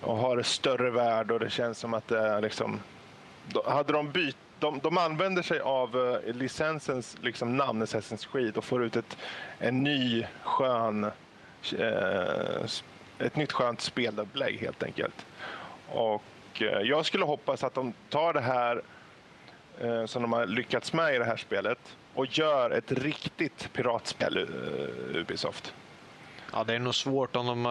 Och 0.00 0.16
har 0.16 0.36
det 0.36 0.44
större 0.44 0.90
värld 0.90 1.30
och 1.30 1.40
det 1.40 1.50
känns 1.50 1.78
som 1.78 1.94
att 1.94 2.08
det 2.08 2.18
är 2.18 2.40
liksom... 2.40 2.80
Då, 3.46 3.70
hade 3.70 3.92
de 3.92 4.10
bytt 4.10 4.36
de, 4.60 4.78
de 4.78 4.98
använder 4.98 5.42
sig 5.42 5.60
av 5.60 5.96
uh, 5.96 6.34
licensens 6.34 7.16
liksom, 7.20 7.56
namn 7.56 7.82
Assassin's 7.82 8.32
Creed 8.32 8.56
och 8.56 8.64
får 8.64 8.84
ut 8.84 8.96
ett, 8.96 9.16
en 9.58 9.82
ny 9.82 10.26
skön 10.42 11.04
uh, 11.04 12.66
ett 13.18 13.36
nytt 13.36 13.52
skönt 13.52 13.80
spelupplägg 13.80 14.58
helt 14.60 14.82
enkelt. 14.82 15.26
Och 15.88 16.22
Eh, 16.62 16.80
jag 16.80 17.06
skulle 17.06 17.24
hoppas 17.24 17.64
att 17.64 17.74
de 17.74 17.92
tar 18.08 18.32
det 18.32 18.40
här 18.40 18.82
eh, 19.80 20.06
som 20.06 20.22
de 20.22 20.32
har 20.32 20.46
lyckats 20.46 20.92
med 20.92 21.14
i 21.14 21.18
det 21.18 21.24
här 21.24 21.36
spelet 21.36 21.78
och 22.14 22.38
gör 22.38 22.70
ett 22.70 22.92
riktigt 22.92 23.72
piratspel, 23.72 24.36
eh, 24.36 25.20
Ubisoft. 25.20 25.74
Ja, 26.52 26.64
det 26.64 26.74
är 26.74 26.78
nog 26.78 26.94
svårt 26.94 27.36
om 27.36 27.46
de... 27.46 27.66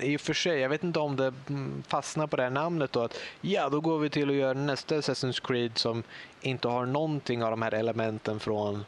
äh, 0.00 0.06
I 0.08 0.16
och 0.16 0.20
för 0.20 0.34
sig, 0.34 0.58
jag 0.58 0.68
vet 0.68 0.84
inte 0.84 0.98
om 0.98 1.16
det 1.16 1.34
mm, 1.48 1.82
fastnar 1.88 2.26
på 2.26 2.36
det 2.36 2.42
här 2.42 2.50
namnet 2.50 2.92
då. 2.92 3.00
Att, 3.00 3.20
ja, 3.40 3.68
då 3.68 3.80
går 3.80 3.98
vi 3.98 4.10
till 4.10 4.30
att 4.30 4.36
göra 4.36 4.52
nästa 4.52 4.94
Assassin's 4.94 5.46
Creed 5.46 5.78
som 5.78 6.02
inte 6.40 6.68
har 6.68 6.86
någonting 6.86 7.44
av 7.44 7.50
de 7.50 7.62
här 7.62 7.74
elementen 7.74 8.40
från 8.40 8.84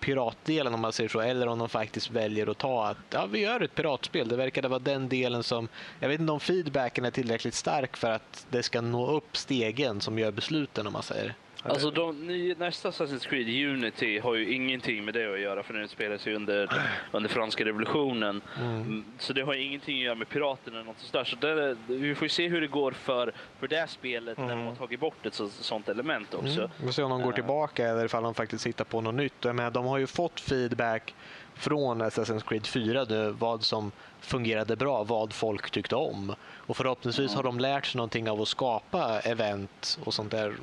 piratdelen 0.00 0.74
om 0.74 0.80
man 0.80 0.92
säger 0.92 1.08
så. 1.08 1.20
Eller 1.20 1.46
om 1.46 1.58
de 1.58 1.68
faktiskt 1.68 2.10
väljer 2.10 2.46
att 2.46 2.58
ta 2.58 2.86
att 2.86 2.96
ja, 3.10 3.26
vi 3.26 3.38
gör 3.38 3.60
ett 3.60 3.74
piratspel. 3.74 4.28
Det 4.28 4.36
verkade 4.36 4.68
vara 4.68 4.78
den 4.78 5.08
delen 5.08 5.42
som... 5.42 5.68
Jag 6.00 6.08
vet 6.08 6.20
inte 6.20 6.32
om 6.32 6.40
feedbacken 6.40 7.04
är 7.04 7.10
tillräckligt 7.10 7.54
stark 7.54 7.96
för 7.96 8.10
att 8.10 8.46
det 8.50 8.62
ska 8.62 8.80
nå 8.80 9.10
upp 9.10 9.36
stegen 9.36 10.00
som 10.00 10.18
gör 10.18 10.30
besluten 10.30 10.86
om 10.86 10.92
man 10.92 11.02
säger. 11.02 11.34
Alltså 11.68 11.90
de, 11.90 12.26
ny, 12.26 12.54
nästa 12.58 12.90
Assassin's 12.90 13.28
Creed 13.28 13.68
Unity 13.68 14.18
har 14.18 14.34
ju 14.34 14.52
ingenting 14.54 15.04
med 15.04 15.14
det 15.14 15.32
att 15.34 15.40
göra 15.40 15.62
för 15.62 15.74
den 15.74 15.82
utspelar 15.82 16.18
sig 16.18 16.34
under, 16.34 16.70
under 17.12 17.28
franska 17.30 17.64
revolutionen. 17.64 18.40
Mm, 18.60 19.04
Så 19.18 19.32
det 19.32 19.42
har 19.42 19.54
ju 19.54 19.62
ingenting 19.62 19.98
att 19.98 20.04
göra 20.04 20.14
med 20.14 20.28
piraterna 20.28 20.76
eller 20.76 20.86
något 20.86 20.98
sånt 20.98 21.12
där. 21.12 21.24
Så 21.24 21.36
det, 21.36 21.76
vi 21.86 22.14
får 22.14 22.28
se 22.28 22.48
hur 22.48 22.60
det 22.60 22.66
går 22.66 22.92
för, 22.92 23.32
för 23.60 23.68
det 23.68 23.76
här 23.76 23.86
spelet 23.86 24.38
när 24.38 24.48
de 24.48 24.66
har 24.66 24.74
tagit 24.74 25.00
bort 25.00 25.26
ett 25.26 25.34
så, 25.34 25.48
sånt 25.48 25.88
element 25.88 26.34
också. 26.34 26.58
Mm. 26.58 26.70
Vi 26.80 26.84
får 26.86 26.92
se 26.92 27.02
om 27.02 27.10
de 27.10 27.22
går 27.22 27.30
Eh. 27.30 27.34
tillbaka 27.34 27.86
eller 27.88 28.04
ifall 28.04 28.22
de 28.22 28.34
faktiskt 28.34 28.66
hittar 28.66 28.84
på 28.84 29.00
något 29.00 29.14
nytt. 29.14 29.34
Jag 29.44 29.54
menar, 29.56 29.70
de 29.70 29.84
har 29.86 29.98
ju 29.98 30.06
fått 30.06 30.40
feedback 30.40 31.14
från 31.56 32.02
Assassin's 32.02 32.48
Creed 32.48 32.66
4 32.66 33.04
nu, 33.08 33.30
vad 33.30 33.62
som 33.64 33.92
fungerade 34.20 34.76
bra, 34.76 35.04
vad 35.04 35.32
folk 35.32 35.70
tyckte 35.70 35.96
om. 35.96 36.34
Och 36.56 36.76
förhoppningsvis 36.76 37.34
har 37.34 37.42
de 37.42 37.60
lärt 37.60 37.86
sig 37.86 37.98
någonting 37.98 38.30
av 38.30 38.40
att 38.40 38.48
skapa 38.48 39.20
event 39.20 39.98
och 40.04 40.14
sånt 40.14 40.30
där 40.30 40.54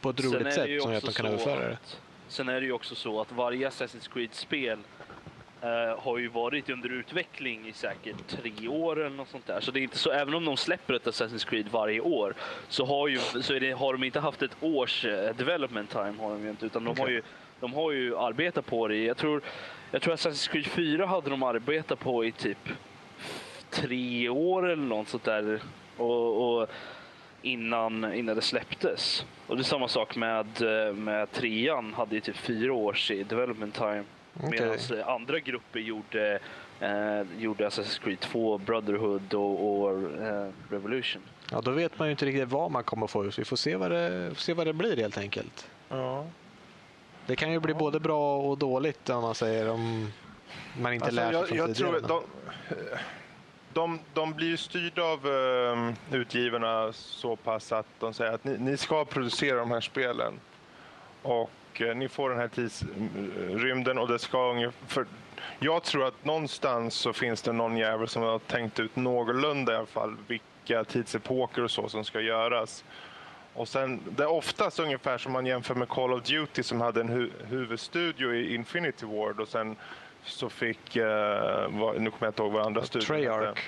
på 0.00 0.10
ett 0.10 0.20
Sen 0.20 0.32
roligt 0.32 0.54
sätt 0.54 0.82
som 0.82 0.90
gör 0.90 0.98
att 0.98 1.04
de 1.04 1.12
kan 1.12 1.26
överföra 1.26 1.68
det. 1.68 1.78
Sen 2.28 2.48
är 2.48 2.60
det 2.60 2.66
ju 2.66 2.72
också 2.72 2.94
så 2.94 3.20
att 3.20 3.32
varje 3.32 3.68
Assassin's 3.68 4.12
Creed-spel 4.12 4.78
eh, 5.60 5.98
har 5.98 6.18
ju 6.18 6.28
varit 6.28 6.70
under 6.70 6.88
utveckling 6.88 7.68
i 7.68 7.72
säkert 7.72 8.28
tre 8.28 8.68
år 8.68 9.00
eller 9.00 9.16
något 9.16 9.28
sånt 9.28 9.46
där. 9.46 9.60
Så 9.60 9.70
det 9.70 9.80
är 9.80 9.82
inte 9.82 9.98
så, 9.98 10.10
även 10.10 10.34
om 10.34 10.44
de 10.44 10.56
släpper 10.56 10.94
ett 10.94 11.06
Assassin's 11.06 11.48
Creed 11.48 11.68
varje 11.70 12.00
år 12.00 12.34
så 12.68 12.84
har, 12.84 13.08
ju, 13.08 13.18
så 13.18 13.52
det, 13.52 13.72
har 13.72 13.92
de 13.92 14.04
inte 14.04 14.20
haft 14.20 14.42
ett 14.42 14.56
års 14.60 15.04
eh, 15.04 15.36
development 15.36 15.90
time 15.90 16.14
har 16.20 16.30
de 16.30 16.42
ju 16.42 16.50
inte, 16.50 16.66
utan 16.66 16.84
de 16.84 16.98
har 16.98 17.04
Okej. 17.04 17.14
ju 17.14 17.22
de 17.60 17.74
har 17.74 17.92
ju 17.92 18.16
arbetat 18.16 18.66
på 18.66 18.88
det. 18.88 18.96
Jag 18.96 19.16
tror, 19.16 19.42
jag 19.90 20.02
tror 20.02 20.14
Assassin's 20.14 20.50
Creed 20.50 20.66
4 20.66 21.06
hade 21.06 21.30
de 21.30 21.42
arbetat 21.42 21.98
på 21.98 22.24
i 22.24 22.32
typ 22.32 22.68
tre 23.70 24.28
år 24.28 24.68
eller 24.70 24.82
något 24.82 25.08
sånt 25.08 25.24
där. 25.24 25.60
Och, 25.96 26.60
och 26.60 26.68
innan, 27.42 28.14
innan 28.14 28.36
det 28.36 28.42
släpptes. 28.42 29.26
Och 29.46 29.56
det 29.56 29.62
är 29.62 29.64
samma 29.64 29.88
sak 29.88 30.16
med, 30.16 30.46
med 30.94 31.32
trean, 31.32 31.94
hade 31.94 32.14
ju 32.14 32.20
typ 32.20 32.36
fyra 32.36 32.72
års 32.72 33.08
development 33.08 33.74
time. 33.74 34.04
Okay. 34.34 34.50
Medan 34.50 34.78
andra 35.04 35.38
grupper 35.38 35.80
gjorde, 35.80 36.38
eh, 36.80 37.22
gjorde 37.38 37.68
Assassin's 37.68 38.00
Creed 38.02 38.20
2, 38.20 38.58
Brotherhood 38.58 39.34
och, 39.34 39.82
och 39.82 40.02
eh, 40.22 40.48
Revolution. 40.70 41.22
Ja, 41.50 41.60
då 41.60 41.70
vet 41.70 41.98
man 41.98 42.08
ju 42.08 42.10
inte 42.10 42.26
riktigt 42.26 42.48
vad 42.48 42.70
man 42.70 42.84
kommer 42.84 43.06
få. 43.06 43.30
Så 43.30 43.40
vi 43.40 43.44
får 43.44 43.56
se 43.56 43.76
vad 43.76 43.90
det, 43.90 44.34
se 44.36 44.52
vad 44.52 44.66
det 44.66 44.72
blir 44.72 44.96
helt 44.96 45.18
enkelt. 45.18 45.70
Ja. 45.88 46.26
Det 47.26 47.36
kan 47.36 47.52
ju 47.52 47.60
bli 47.60 47.74
både 47.74 48.00
bra 48.00 48.36
och 48.36 48.58
dåligt 48.58 49.10
om 49.10 49.22
man 49.22 49.34
säger 49.34 49.70
om 49.70 50.12
man 50.80 50.92
inte 50.92 51.06
alltså, 51.06 51.20
lär 51.20 51.30
sig 51.30 51.38
jag, 51.38 51.48
från 51.48 51.58
jag 51.58 51.76
tidigare. 51.76 52.00
Tror 52.00 52.08
de, 52.08 52.22
de, 53.72 53.98
de 54.14 54.32
blir 54.32 54.56
styrda 54.56 55.02
av 55.02 55.26
uh, 55.26 55.92
utgivarna 56.12 56.92
så 56.92 57.36
pass 57.36 57.72
att 57.72 57.86
de 57.98 58.14
säger 58.14 58.32
att 58.32 58.44
ni, 58.44 58.58
ni 58.58 58.76
ska 58.76 59.04
producera 59.04 59.58
de 59.58 59.70
här 59.70 59.80
spelen. 59.80 60.40
Och 61.22 61.50
uh, 61.80 61.94
ni 61.94 62.08
får 62.08 62.30
den 62.30 62.38
här 62.38 62.48
tidsrymden 62.48 63.98
och 63.98 64.08
det 64.08 64.18
ska 64.18 64.50
ungefär... 64.50 65.06
Jag 65.58 65.82
tror 65.82 66.06
att 66.06 66.24
någonstans 66.24 66.94
så 66.94 67.12
finns 67.12 67.42
det 67.42 67.52
någon 67.52 67.76
jävel 67.76 68.08
som 68.08 68.22
har 68.22 68.38
tänkt 68.38 68.78
ut 68.78 68.96
någorlunda 68.96 69.72
i 69.72 69.76
alla 69.76 69.86
fall 69.86 70.16
vilka 70.26 70.84
tidsepoker 70.84 71.64
och 71.64 71.70
så 71.70 71.88
som 71.88 72.04
ska 72.04 72.20
göras. 72.20 72.84
Och 73.56 73.68
sen, 73.68 74.00
det 74.16 74.22
är 74.22 74.28
oftast 74.28 74.78
ungefär 74.78 75.18
som 75.18 75.32
man 75.32 75.46
jämför 75.46 75.74
med 75.74 75.88
Call 75.88 76.12
of 76.12 76.22
Duty 76.22 76.62
som 76.62 76.80
hade 76.80 77.00
en 77.00 77.08
hu 77.08 77.30
huvudstudio 77.48 78.34
i 78.34 78.54
Infinity 78.54 79.06
Ward 79.06 79.40
och 79.40 79.48
sen 79.48 79.76
så 80.24 80.48
fick, 80.48 80.96
eh, 80.96 81.68
vad, 81.68 82.00
nu 82.00 82.10
kommer 82.10 82.26
jag 82.26 82.28
inte 82.28 82.42
ihåg 82.42 82.52
vad 82.52 82.66
andra 82.66 82.84
studion 82.84 83.06
Treyarch. 83.06 83.58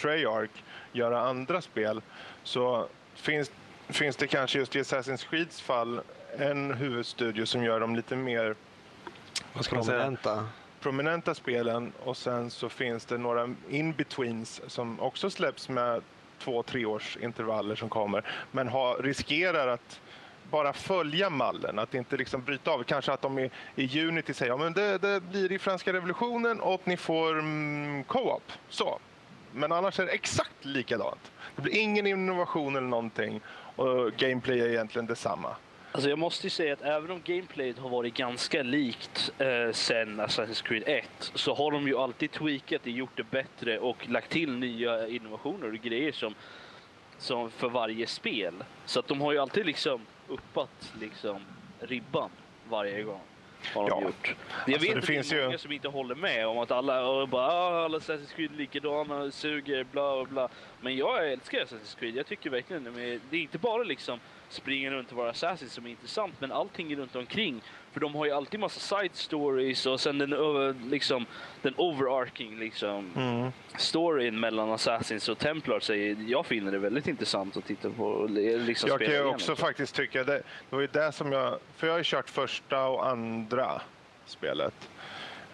Treyarch 0.00 0.50
göra 0.92 1.20
andra 1.20 1.60
spel. 1.60 2.02
Så 2.42 2.88
finns, 3.14 3.50
finns 3.88 4.16
det 4.16 4.26
kanske 4.26 4.58
just 4.58 4.76
i 4.76 4.82
Assassin's 4.82 5.28
Creeds 5.30 5.60
fall 5.60 6.00
en 6.38 6.74
huvudstudio 6.74 7.46
som 7.46 7.64
gör 7.64 7.80
de 7.80 7.96
lite 7.96 8.16
mer 8.16 8.54
vad 9.52 9.64
ska 9.64 9.76
prominenta. 9.76 10.34
Säga, 10.34 10.48
prominenta 10.80 11.34
spelen 11.34 11.92
och 12.04 12.16
sen 12.16 12.50
så 12.50 12.68
finns 12.68 13.04
det 13.04 13.18
några 13.18 13.54
in-betweens 13.68 14.60
som 14.66 15.00
också 15.00 15.30
släpps 15.30 15.68
med 15.68 16.02
två, 16.38 16.62
tre 16.62 16.86
års 16.86 17.16
intervaller 17.16 17.74
som 17.74 17.88
kommer 17.88 18.24
men 18.50 18.68
ha, 18.68 18.96
riskerar 19.00 19.68
att 19.68 20.00
bara 20.50 20.72
följa 20.72 21.30
mallen, 21.30 21.78
att 21.78 21.94
inte 21.94 22.16
liksom 22.16 22.42
bryta 22.42 22.70
av. 22.70 22.82
Kanske 22.82 23.12
att 23.12 23.22
de 23.22 23.38
i, 23.38 23.50
i 23.74 24.06
Unity 24.06 24.34
säger 24.34 24.52
ja, 24.52 24.56
men 24.56 24.72
det, 24.72 24.98
det 24.98 25.20
blir 25.20 25.52
i 25.52 25.58
franska 25.58 25.92
revolutionen 25.92 26.60
och 26.60 26.80
ni 26.84 26.96
får 26.96 27.38
mm, 27.38 28.04
co-op. 28.04 28.52
Så. 28.68 28.98
Men 29.52 29.72
annars 29.72 30.00
är 30.00 30.06
det 30.06 30.12
exakt 30.12 30.64
likadant. 30.64 31.32
Det 31.56 31.62
blir 31.62 31.76
ingen 31.76 32.06
innovation 32.06 32.76
eller 32.76 32.86
någonting 32.86 33.40
och 33.76 34.12
gameplay 34.12 34.60
är 34.60 34.68
egentligen 34.68 35.06
detsamma. 35.06 35.56
Alltså 35.96 36.08
jag 36.08 36.18
måste 36.18 36.46
ju 36.46 36.50
säga 36.50 36.72
att 36.72 36.82
även 36.82 37.10
om 37.10 37.22
gameplayet 37.24 37.78
har 37.78 37.88
varit 37.88 38.14
ganska 38.14 38.62
likt 38.62 39.32
eh, 39.38 39.72
sen 39.72 40.20
Assassin's 40.20 40.62
Creed 40.62 40.82
1 40.86 41.04
så 41.34 41.54
har 41.54 41.70
de 41.70 41.88
ju 41.88 41.98
alltid 41.98 42.30
tweakat 42.30 42.80
det, 42.84 42.90
gjort 42.90 43.16
det 43.16 43.22
bättre 43.22 43.78
och 43.78 44.08
lagt 44.08 44.30
till 44.30 44.52
nya 44.52 45.08
innovationer 45.08 45.66
och 45.66 45.74
grejer 45.74 46.12
som, 46.12 46.34
som 47.18 47.50
för 47.50 47.68
varje 47.68 48.06
spel. 48.06 48.54
Så 48.84 49.00
att 49.00 49.08
de 49.08 49.20
har 49.20 49.32
ju 49.32 49.38
alltid 49.38 49.66
liksom 49.66 50.00
uppat 50.28 50.92
liksom 51.00 51.40
ribban 51.80 52.30
varje 52.68 53.02
gång. 53.02 53.20
Har 53.74 53.90
de 53.90 54.00
ja. 54.00 54.02
gjort. 54.02 54.36
Jag 54.66 54.74
alltså, 54.74 54.88
vet 54.88 54.94
det 54.94 54.98
att 54.98 55.06
finns 55.06 55.28
det 55.28 55.36
är 55.36 55.42
många 55.42 55.52
ju... 55.52 55.58
som 55.58 55.72
inte 55.72 55.88
håller 55.88 56.14
med 56.14 56.46
om 56.46 56.58
att 56.58 56.70
alla, 56.70 57.08
och 57.08 57.28
bara, 57.28 57.46
ah, 57.46 57.84
alla 57.84 57.98
Assassin's 57.98 58.34
Creed 58.36 58.56
likadana, 58.56 59.30
suger, 59.30 59.84
bla 59.84 60.24
bla 60.24 60.24
bla. 60.24 60.48
Men 60.80 60.96
jag 60.96 61.32
älskar 61.32 61.58
Assassin's 61.58 61.98
Creed. 61.98 62.16
Jag 62.16 62.26
tycker 62.26 62.50
verkligen 62.50 62.84
det 63.30 63.36
är 63.36 63.40
inte 63.42 63.58
bara 63.58 63.82
liksom 63.82 64.20
springa 64.48 64.90
runt 64.90 65.10
och 65.10 65.16
vara 65.16 65.30
assassin 65.30 65.68
som 65.68 65.86
är 65.86 65.90
intressant, 65.90 66.34
men 66.38 66.52
allting 66.52 66.96
runt 66.96 67.16
omkring. 67.16 67.62
För 67.92 68.00
de 68.00 68.14
har 68.14 68.26
ju 68.26 68.32
alltid 68.32 68.60
massa 68.60 68.80
side 68.80 69.14
stories 69.14 69.86
och 69.86 70.00
sen 70.00 70.18
den, 70.18 70.90
liksom, 70.90 71.26
den 71.62 71.74
overarching 71.76 72.58
liksom, 72.58 73.12
mm. 73.16 73.52
storyn 73.76 74.40
mellan 74.40 74.70
assassins 74.70 75.28
och 75.28 75.38
templars. 75.38 75.90
Jag 76.26 76.46
finner 76.46 76.72
det 76.72 76.78
väldigt 76.78 77.08
intressant 77.08 77.56
att 77.56 77.66
titta 77.66 77.90
på. 77.90 78.26
Liksom 78.28 78.88
jag 78.88 79.00
kan 79.00 79.10
ju 79.10 79.24
också 79.24 79.52
igen. 79.52 79.56
faktiskt 79.56 79.94
tycka 79.94 80.24
det. 80.24 80.42
Det 80.70 80.76
var 80.76 80.80
ju 80.80 80.86
det 80.86 81.12
som 81.12 81.32
jag, 81.32 81.58
för 81.76 81.86
jag 81.86 81.94
har 81.94 81.98
ju 81.98 82.04
kört 82.04 82.30
första 82.30 82.86
och 82.86 83.08
andra 83.08 83.82
spelet. 84.26 84.90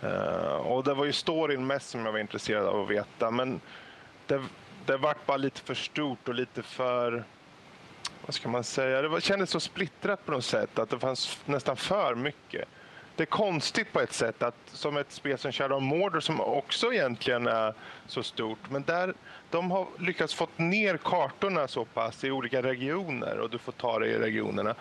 Uh, 0.04 0.54
och 0.54 0.84
det 0.84 0.94
var 0.94 1.04
ju 1.04 1.12
storyn 1.12 1.66
mest 1.66 1.90
som 1.90 2.04
jag 2.04 2.12
var 2.12 2.18
intresserad 2.18 2.66
av 2.66 2.82
att 2.82 2.90
veta, 2.90 3.30
men 3.30 3.60
det, 4.26 4.42
det 4.86 4.96
vart 4.96 5.26
bara 5.26 5.36
lite 5.36 5.60
för 5.60 5.74
stort 5.74 6.28
och 6.28 6.34
lite 6.34 6.62
för 6.62 7.24
vad 8.26 8.34
ska 8.34 8.48
man 8.48 8.64
säga, 8.64 9.02
det 9.02 9.08
var, 9.08 9.20
kändes 9.20 9.50
så 9.50 9.60
splittrat 9.60 10.26
på 10.26 10.32
något 10.32 10.44
sätt 10.44 10.78
att 10.78 10.90
det 10.90 10.98
fanns 10.98 11.38
nästan 11.44 11.76
för 11.76 12.14
mycket. 12.14 12.68
Det 13.16 13.22
är 13.22 13.26
konstigt 13.26 13.92
på 13.92 14.00
ett 14.00 14.12
sätt 14.12 14.42
att 14.42 14.54
som 14.66 14.96
ett 14.96 15.12
spel 15.12 15.38
som 15.38 15.52
Shadow 15.52 15.76
of 15.76 15.82
Mordor 15.82 16.20
som 16.20 16.40
också 16.40 16.92
egentligen 16.92 17.46
är 17.46 17.74
så 18.06 18.22
stort, 18.22 18.70
men 18.70 18.82
där 18.82 19.14
de 19.50 19.70
har 19.70 19.86
lyckats 19.98 20.34
få 20.34 20.48
ner 20.56 20.96
kartorna 20.96 21.68
så 21.68 21.84
pass 21.84 22.24
i 22.24 22.30
olika 22.30 22.62
regioner 22.62 23.38
och 23.38 23.50
du 23.50 23.58
får 23.58 23.72
ta 23.72 23.98
dig 23.98 24.10
i 24.10 24.18
regionerna 24.18 24.74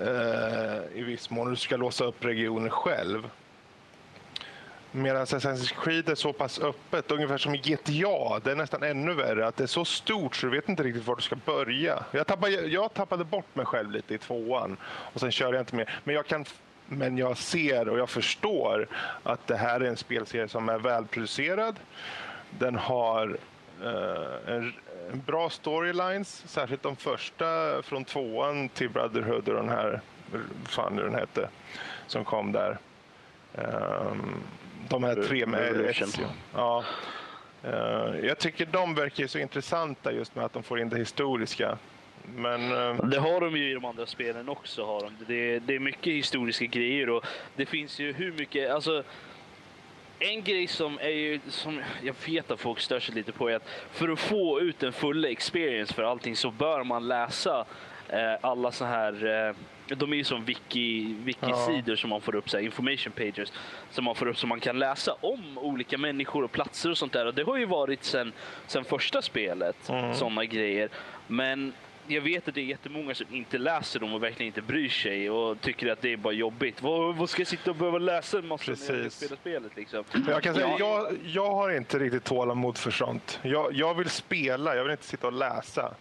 eh, 0.00 0.98
i 0.98 1.02
viss 1.02 1.30
mån. 1.30 1.50
Du 1.50 1.56
ska 1.56 1.76
låsa 1.76 2.04
upp 2.04 2.24
regioner 2.24 2.70
själv. 2.70 3.28
Medan 4.94 5.22
Assassin's 5.22 5.74
Creed 5.84 6.08
är 6.08 6.14
så 6.14 6.32
pass 6.32 6.58
öppet, 6.58 7.10
ungefär 7.10 7.38
som 7.38 7.54
i 7.54 7.58
GTA, 7.58 8.38
det 8.38 8.50
är 8.50 8.56
nästan 8.56 8.82
ännu 8.82 9.14
värre. 9.14 9.46
Att 9.46 9.56
det 9.56 9.62
är 9.62 9.66
så 9.66 9.84
stort 9.84 10.36
så 10.36 10.46
du 10.46 10.52
vet 10.52 10.68
inte 10.68 10.82
riktigt 10.82 11.06
var 11.06 11.16
du 11.16 11.22
ska 11.22 11.36
börja. 11.36 12.04
Jag 12.10 12.26
tappade, 12.26 12.52
jag 12.52 12.94
tappade 12.94 13.24
bort 13.24 13.54
mig 13.54 13.66
själv 13.66 13.90
lite 13.90 14.14
i 14.14 14.18
tvåan 14.18 14.76
och 14.84 15.20
sen 15.20 15.32
kör 15.32 15.52
jag 15.52 15.62
inte 15.62 15.76
mer. 15.76 16.00
Men 16.04 16.14
jag, 16.14 16.26
kan, 16.26 16.44
men 16.86 17.18
jag 17.18 17.36
ser 17.36 17.88
och 17.88 17.98
jag 17.98 18.10
förstår 18.10 18.88
att 19.22 19.46
det 19.46 19.56
här 19.56 19.80
är 19.80 19.84
en 19.84 19.96
spelserie 19.96 20.48
som 20.48 20.68
är 20.68 20.78
välproducerad. 20.78 21.76
Den 22.50 22.76
har 22.76 23.38
eh, 23.82 24.54
en, 24.54 24.72
en, 25.12 25.22
bra 25.26 25.50
storylines, 25.50 26.42
särskilt 26.46 26.82
de 26.82 26.96
första 26.96 27.82
från 27.82 28.04
tvåan 28.04 28.68
till 28.68 28.90
Brotherhood 28.90 29.48
och 29.48 29.54
den 29.54 29.68
här, 29.68 30.00
fan 30.64 30.96
den 30.96 31.14
hette, 31.14 31.48
som 32.06 32.24
kom 32.24 32.52
där. 32.52 32.78
Um, 33.54 34.42
de 34.88 35.04
här 35.04 35.14
tre 35.14 35.46
med. 35.46 35.94
Ja. 36.54 36.84
Uh, 37.64 38.26
jag 38.26 38.38
tycker 38.38 38.66
de 38.66 38.94
verkar 38.94 39.26
så 39.26 39.38
intressanta 39.38 40.12
just 40.12 40.34
med 40.34 40.44
att 40.44 40.52
de 40.52 40.62
får 40.62 40.80
in 40.80 40.88
det 40.88 40.98
historiska. 40.98 41.78
Men, 42.36 42.72
uh... 42.72 43.04
Det 43.04 43.20
har 43.20 43.40
de 43.40 43.56
ju 43.56 43.70
i 43.70 43.74
de 43.74 43.84
andra 43.84 44.06
spelen 44.06 44.48
också. 44.48 44.84
Har 44.84 45.00
de. 45.00 45.12
Det, 45.26 45.58
det 45.58 45.74
är 45.74 45.78
mycket 45.78 46.12
historiska 46.12 46.64
grejer 46.64 47.10
och 47.10 47.24
det 47.56 47.66
finns 47.66 47.98
ju 47.98 48.12
hur 48.12 48.32
mycket... 48.32 48.70
Alltså, 48.70 49.02
en 50.18 50.42
grej 50.42 50.66
som, 50.66 50.98
är 50.98 51.08
ju, 51.08 51.40
som 51.48 51.82
jag 52.02 52.14
vet 52.26 52.50
att 52.50 52.60
folk 52.60 52.80
stör 52.80 53.00
sig 53.00 53.14
lite 53.14 53.32
på 53.32 53.48
är 53.48 53.56
att 53.56 53.68
för 53.90 54.08
att 54.08 54.18
få 54.18 54.60
ut 54.60 54.82
en 54.82 54.92
full 54.92 55.24
experience 55.24 55.94
för 55.94 56.02
allting 56.02 56.36
så 56.36 56.50
bör 56.50 56.84
man 56.84 57.08
läsa 57.08 57.64
eh, 58.08 58.34
alla 58.40 58.72
så 58.72 58.84
här 58.84 59.46
eh, 59.48 59.54
de 59.94 60.12
är 60.12 60.16
ju 60.16 60.24
som 60.24 60.44
wiki, 60.44 61.14
wiki-sidor 61.24 61.90
ja. 61.90 61.96
som 61.96 62.10
man 62.10 62.20
får 62.20 62.34
upp, 62.34 62.50
så 62.50 62.56
här, 62.56 62.64
information 62.64 63.12
pages, 63.12 63.52
som 63.90 64.04
man 64.04 64.14
får 64.14 64.28
upp 64.28 64.38
så 64.38 64.46
man 64.46 64.60
kan 64.60 64.78
läsa 64.78 65.16
om 65.20 65.58
olika 65.58 65.98
människor 65.98 66.44
och 66.44 66.52
platser 66.52 66.90
och 66.90 66.98
sånt 66.98 67.12
där. 67.12 67.26
Och 67.26 67.34
det 67.34 67.42
har 67.42 67.56
ju 67.56 67.66
varit 67.66 68.04
sen, 68.04 68.32
sen 68.66 68.84
första 68.84 69.22
spelet, 69.22 69.88
mm. 69.88 70.14
sådana 70.14 70.44
grejer. 70.44 70.88
Men 71.26 71.72
jag 72.06 72.20
vet 72.20 72.48
att 72.48 72.54
det 72.54 72.60
är 72.60 72.64
jättemånga 72.64 73.14
som 73.14 73.26
inte 73.30 73.58
läser 73.58 74.00
dem 74.00 74.14
och 74.14 74.22
verkligen 74.22 74.46
inte 74.46 74.62
bryr 74.62 74.88
sig 74.88 75.30
och 75.30 75.60
tycker 75.60 75.92
att 75.92 76.02
det 76.02 76.12
är 76.12 76.16
bara 76.16 76.32
jobbigt. 76.32 76.82
Vad, 76.82 77.16
vad 77.16 77.30
ska 77.30 77.40
jag 77.40 77.48
sitta 77.48 77.70
och 77.70 77.76
behöva 77.76 77.98
läsa 77.98 78.38
en 78.38 78.46
massa 78.46 78.64
Precis. 78.64 78.88
när 78.90 79.02
jag 79.02 79.12
spela 79.12 79.36
spelet? 79.36 79.76
Liksom? 79.76 80.04
Jag, 80.28 80.42
kan 80.42 80.54
säga, 80.54 80.76
jag, 80.78 81.18
jag 81.24 81.54
har 81.54 81.76
inte 81.76 81.98
riktigt 81.98 82.24
tålamod 82.24 82.78
för 82.78 82.90
sånt. 82.90 83.40
Jag, 83.42 83.72
jag 83.72 83.94
vill 83.94 84.10
spela, 84.10 84.76
jag 84.76 84.82
vill 84.82 84.92
inte 84.92 85.04
sitta 85.04 85.26
och 85.26 85.32
läsa. 85.32 85.94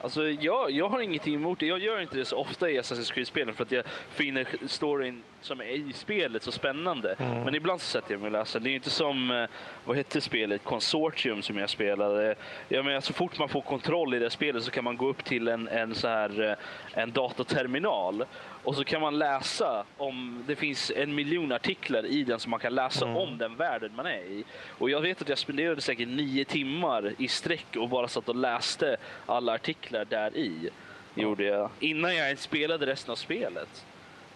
Alltså, 0.00 0.28
jag, 0.28 0.70
jag 0.70 0.88
har 0.88 1.00
ingenting 1.00 1.34
emot 1.34 1.60
det. 1.60 1.66
Jag 1.66 1.78
gör 1.78 2.00
inte 2.00 2.16
det 2.16 2.24
så 2.24 2.36
ofta 2.36 2.70
i 2.70 2.80
Assassin's 2.80 3.12
Creed-spelen 3.12 3.54
för 3.54 3.64
att 3.64 3.72
jag 3.72 3.84
finner 4.10 4.46
storyn 4.66 5.22
som 5.40 5.60
är 5.60 5.64
i 5.64 5.92
spelet 5.92 6.42
så 6.42 6.52
spännande. 6.52 7.14
Mm. 7.18 7.44
Men 7.44 7.54
ibland 7.54 7.80
så 7.80 7.86
sätter 7.86 8.12
jag 8.12 8.20
mig 8.20 8.26
och 8.26 8.32
läser. 8.32 8.60
Det 8.60 8.70
är 8.70 8.74
inte 8.74 8.90
som, 8.90 9.30
eh, 9.30 9.46
vad 9.84 9.96
hette 9.96 10.20
spelet, 10.20 10.64
Consortium 10.64 11.42
som 11.42 11.58
jag 11.58 11.70
spelade. 11.70 12.34
Jag 12.68 12.84
menar, 12.84 13.00
så 13.00 13.12
fort 13.12 13.38
man 13.38 13.48
får 13.48 13.60
kontroll 13.60 14.14
i 14.14 14.18
det 14.18 14.30
spelet 14.30 14.64
så 14.64 14.70
kan 14.70 14.84
man 14.84 14.96
gå 14.96 15.08
upp 15.08 15.24
till 15.24 15.48
en, 15.48 15.68
en, 15.68 15.94
så 15.94 16.08
här, 16.08 16.50
eh, 16.50 17.02
en 17.02 17.12
dataterminal 17.12 18.24
och 18.64 18.74
så 18.74 18.84
kan 18.84 19.00
man 19.00 19.18
läsa 19.18 19.84
om, 19.96 20.44
det 20.46 20.56
finns 20.56 20.92
en 20.96 21.14
miljon 21.14 21.52
artiklar 21.52 22.06
i 22.06 22.24
den 22.24 22.40
som 22.40 22.50
man 22.50 22.60
kan 22.60 22.74
läsa 22.74 23.04
mm. 23.04 23.16
om 23.16 23.38
den 23.38 23.56
världen 23.56 23.92
man 23.96 24.06
är 24.06 24.22
i. 24.24 24.44
Och 24.68 24.90
jag 24.90 25.00
vet 25.00 25.22
att 25.22 25.28
jag 25.28 25.38
spenderade 25.38 25.80
säkert 25.80 26.08
nio 26.08 26.44
timmar 26.44 27.14
i 27.18 27.28
sträck 27.28 27.76
och 27.76 27.88
bara 27.88 28.08
satt 28.08 28.28
och 28.28 28.36
läste 28.36 28.96
alla 29.26 29.54
artiklar 29.54 30.04
där 30.04 30.36
i. 30.36 30.70
Gjorde 31.14 31.44
jag. 31.44 31.70
Innan 31.80 32.16
jag 32.16 32.26
ens 32.26 32.42
spelade 32.42 32.86
resten 32.86 33.12
av 33.12 33.16
spelet. 33.16 33.86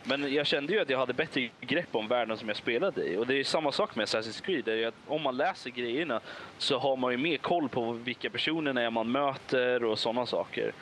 Men 0.09 0.33
jag 0.35 0.47
kände 0.47 0.73
ju 0.73 0.81
att 0.81 0.91
jag 0.91 0.99
hade 0.99 1.13
bättre 1.13 1.49
grepp 1.61 1.89
om 1.93 2.09
världen 2.09 2.37
som 2.39 2.49
jag 2.49 2.57
spelade 2.57 3.05
i. 3.05 3.17
Och 3.17 3.27
det 3.27 3.35
är 3.35 3.45
samma 3.45 3.73
sak 3.73 3.97
med 3.97 4.07
Assassin's 4.07 4.43
Creed. 4.43 4.65
Det 4.65 4.83
är 4.83 4.89
att 4.89 4.95
om 5.07 5.23
man 5.23 5.37
läser 5.37 5.71
grejerna 5.71 6.21
så 6.59 6.79
har 6.79 6.97
man 6.97 7.13
ju 7.13 7.19
mer 7.19 7.37
koll 7.37 7.69
på 7.69 7.93
vilka 7.93 8.31
personer 8.31 8.81
är 8.81 8.91
man 8.91 9.13
möter 9.13 9.85
och 9.85 9.99
sådana 9.99 10.27
saker. 10.27 10.73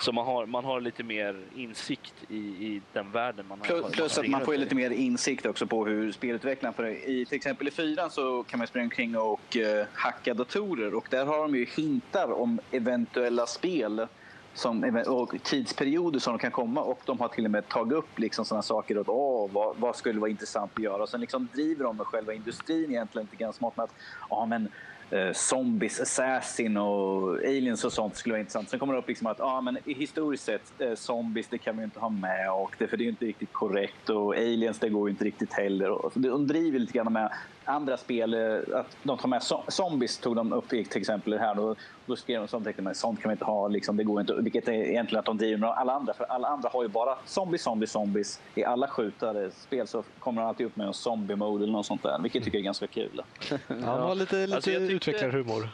Så 0.00 0.12
man 0.12 0.26
har, 0.26 0.46
man 0.46 0.64
har 0.64 0.80
lite 0.80 1.02
mer 1.02 1.36
insikt 1.56 2.14
i, 2.28 2.36
i 2.36 2.80
den 2.92 3.10
världen 3.10 3.46
man 3.48 3.60
plus, 3.60 3.82
har. 3.82 3.90
Plus 3.90 4.18
att 4.18 4.26
man 4.26 4.44
får 4.44 4.56
lite 4.56 4.74
mer 4.74 4.90
insikt 4.90 5.46
också 5.46 5.66
på 5.66 5.86
hur 5.86 6.12
spelutvecklaren... 6.12 6.74
För 6.74 6.86
i, 6.86 7.24
till 7.24 7.36
exempel 7.36 7.68
i 7.68 7.70
fyran 7.70 8.10
så 8.10 8.42
kan 8.42 8.58
man 8.58 8.66
springa 8.66 8.84
omkring 8.84 9.16
och 9.16 9.56
uh, 9.56 9.84
hacka 9.92 10.34
datorer 10.34 10.94
och 10.94 11.06
där 11.10 11.26
har 11.26 11.42
de 11.42 11.54
ju 11.54 11.64
hintar 11.64 12.32
om 12.32 12.60
eventuella 12.70 13.46
spel 13.46 14.06
som, 14.54 15.02
och 15.06 15.34
tidsperioder 15.42 16.18
som 16.18 16.32
de 16.32 16.38
kan 16.38 16.50
komma 16.50 16.80
och 16.80 17.00
de 17.04 17.20
har 17.20 17.28
till 17.28 17.44
och 17.44 17.50
med 17.50 17.68
tagit 17.68 17.92
upp 17.92 18.18
liksom 18.18 18.44
sådana 18.44 18.62
saker 18.62 19.00
att 19.00 19.08
åh, 19.08 19.50
vad, 19.52 19.76
vad, 19.76 19.96
skulle 19.96 20.20
vara 20.20 20.30
intressant 20.30 20.72
att 20.74 20.82
göra 20.82 21.02
och 21.02 21.08
sen 21.08 21.20
liksom 21.20 21.48
driver 21.52 21.84
de 21.84 21.96
med 21.96 22.06
själva 22.06 22.32
industrin 22.34 22.90
egentligen 22.90 23.28
lite 23.30 23.44
grann 23.44 23.52
smart 23.52 23.76
med 23.76 23.84
att 23.84 23.94
ja 24.30 24.46
men 24.46 24.68
eh, 25.10 25.32
zombies, 25.32 26.00
assassin 26.00 26.76
och 26.76 27.36
aliens 27.38 27.84
och 27.84 27.92
sånt 27.92 28.16
skulle 28.16 28.32
vara 28.32 28.40
intressant. 28.40 28.70
Sen 28.70 28.78
kommer 28.78 28.94
det 28.94 28.98
upp 28.98 29.08
liksom 29.08 29.26
att 29.26 29.38
ja, 29.38 29.60
men 29.60 29.78
historiskt 29.84 30.44
sett, 30.44 30.80
eh, 30.80 30.94
zombies 30.94 31.46
det 31.48 31.58
kan 31.58 31.76
vi 31.76 31.84
inte 31.84 32.00
ha 32.00 32.08
med 32.08 32.52
och 32.52 32.74
det, 32.78 32.86
för 32.86 32.96
det 32.96 33.04
är 33.04 33.08
inte 33.08 33.24
riktigt 33.24 33.52
korrekt 33.52 34.10
och 34.10 34.36
aliens 34.36 34.78
det 34.78 34.88
går 34.88 35.10
inte 35.10 35.24
riktigt 35.24 35.52
heller. 35.52 35.90
Och, 35.90 36.12
de 36.14 36.46
driver 36.46 36.78
lite 36.78 36.92
grann 36.92 37.12
med 37.12 37.32
andra 37.64 37.96
spel, 37.96 38.34
eh, 38.34 38.78
att 38.78 38.96
de 39.02 39.18
tar 39.18 39.28
med 39.28 39.42
zombies 39.68 40.18
tog 40.18 40.36
de 40.36 40.52
upp 40.52 40.68
till 40.68 40.80
exempel 40.94 41.38
här 41.38 41.54
då, 41.54 41.76
då 42.06 42.16
skrev 42.16 42.40
de 42.40 42.48
sånt, 42.48 42.64
tänkte 42.64 42.94
sånt 42.94 43.20
kan 43.22 43.28
vi 43.28 43.32
inte 43.32 43.44
ha, 43.44 43.68
liksom, 43.68 43.96
det 43.96 44.04
går 44.04 44.20
inte, 44.20 44.34
vilket 44.34 44.68
är 44.68 44.72
egentligen 44.72 45.18
att 45.18 45.26
de 45.26 45.38
driver 45.38 45.56
med 45.56 45.70
alla 45.70 45.92
andra, 45.92 46.14
för 46.14 46.24
alla 46.24 46.48
andra 46.48 46.68
har 46.72 46.82
ju 46.82 46.88
bara 46.88 47.16
zombies, 47.24 47.62
zombies, 47.62 47.90
zombies. 47.90 48.40
I 48.54 48.64
alla 48.64 48.88
skjutare 48.88 49.50
spel 49.50 49.86
så 49.86 50.02
kommer 50.18 50.42
de 50.42 50.48
alltid 50.48 50.66
upp 50.66 50.76
med 50.76 50.86
en 50.86 50.94
zombie-mode 50.94 51.62
eller 51.64 51.72
något 51.72 51.86
sånt 51.86 52.02
där, 52.02 52.18
vilket 52.22 52.34
jag 52.34 52.44
tycker 52.44 52.58
är 52.58 52.62
ganska 52.62 52.86
kul. 52.86 53.22
Ja, 53.68 53.74
han 53.84 54.00
var 54.00 54.14
lite, 54.14 54.36
lite 54.36 54.54
alltså, 54.54 54.70
utvecklarhumor 54.70 55.68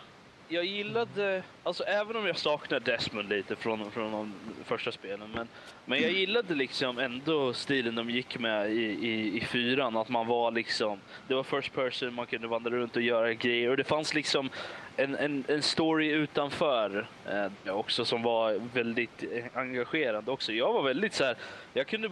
jag 0.49 0.65
gillade, 0.65 1.43
alltså 1.63 1.85
även 1.85 2.17
om 2.17 2.27
jag 2.27 2.39
saknar 2.39 2.81
Desmond 2.81 3.29
lite 3.29 3.57
från, 3.57 3.91
från 3.91 4.13
de 4.13 4.35
första 4.65 4.93
spelen, 4.93 5.31
men, 5.35 5.49
men 5.85 6.03
jag 6.03 6.13
gillade 6.13 6.55
liksom 6.55 6.99
ändå 6.99 7.53
stilen 7.53 7.95
de 7.95 8.11
gick 8.11 8.39
med 8.39 8.73
i, 8.73 8.83
i, 8.83 9.37
i 9.37 9.41
fyran. 9.41 9.97
Att 9.97 10.09
man 10.09 10.27
var 10.27 10.51
liksom, 10.51 11.01
det 11.29 11.35
var 11.35 11.43
first 11.43 11.75
person, 11.75 12.15
man 12.15 12.27
kunde 12.27 12.49
vandra 12.49 12.71
runt 12.71 12.97
och 12.97 13.03
göra 13.03 13.35
grejer 13.35 13.71
och 13.71 13.77
det 13.77 13.85
fanns 13.85 14.15
liksom 14.15 14.51
en, 14.97 15.15
en, 15.15 15.45
en 15.49 15.63
story 15.63 16.09
utanför 16.09 17.09
eh, 17.27 17.75
också 17.77 18.05
som 18.05 18.23
var 18.23 18.61
väldigt 18.75 19.25
engagerande 19.55 20.31
också. 20.31 20.53
Jag 20.53 20.73
var 20.73 20.83
väldigt 20.83 21.15
så 21.15 21.25
här, 21.25 21.37
jag 21.73 21.87
kunde 21.87 22.09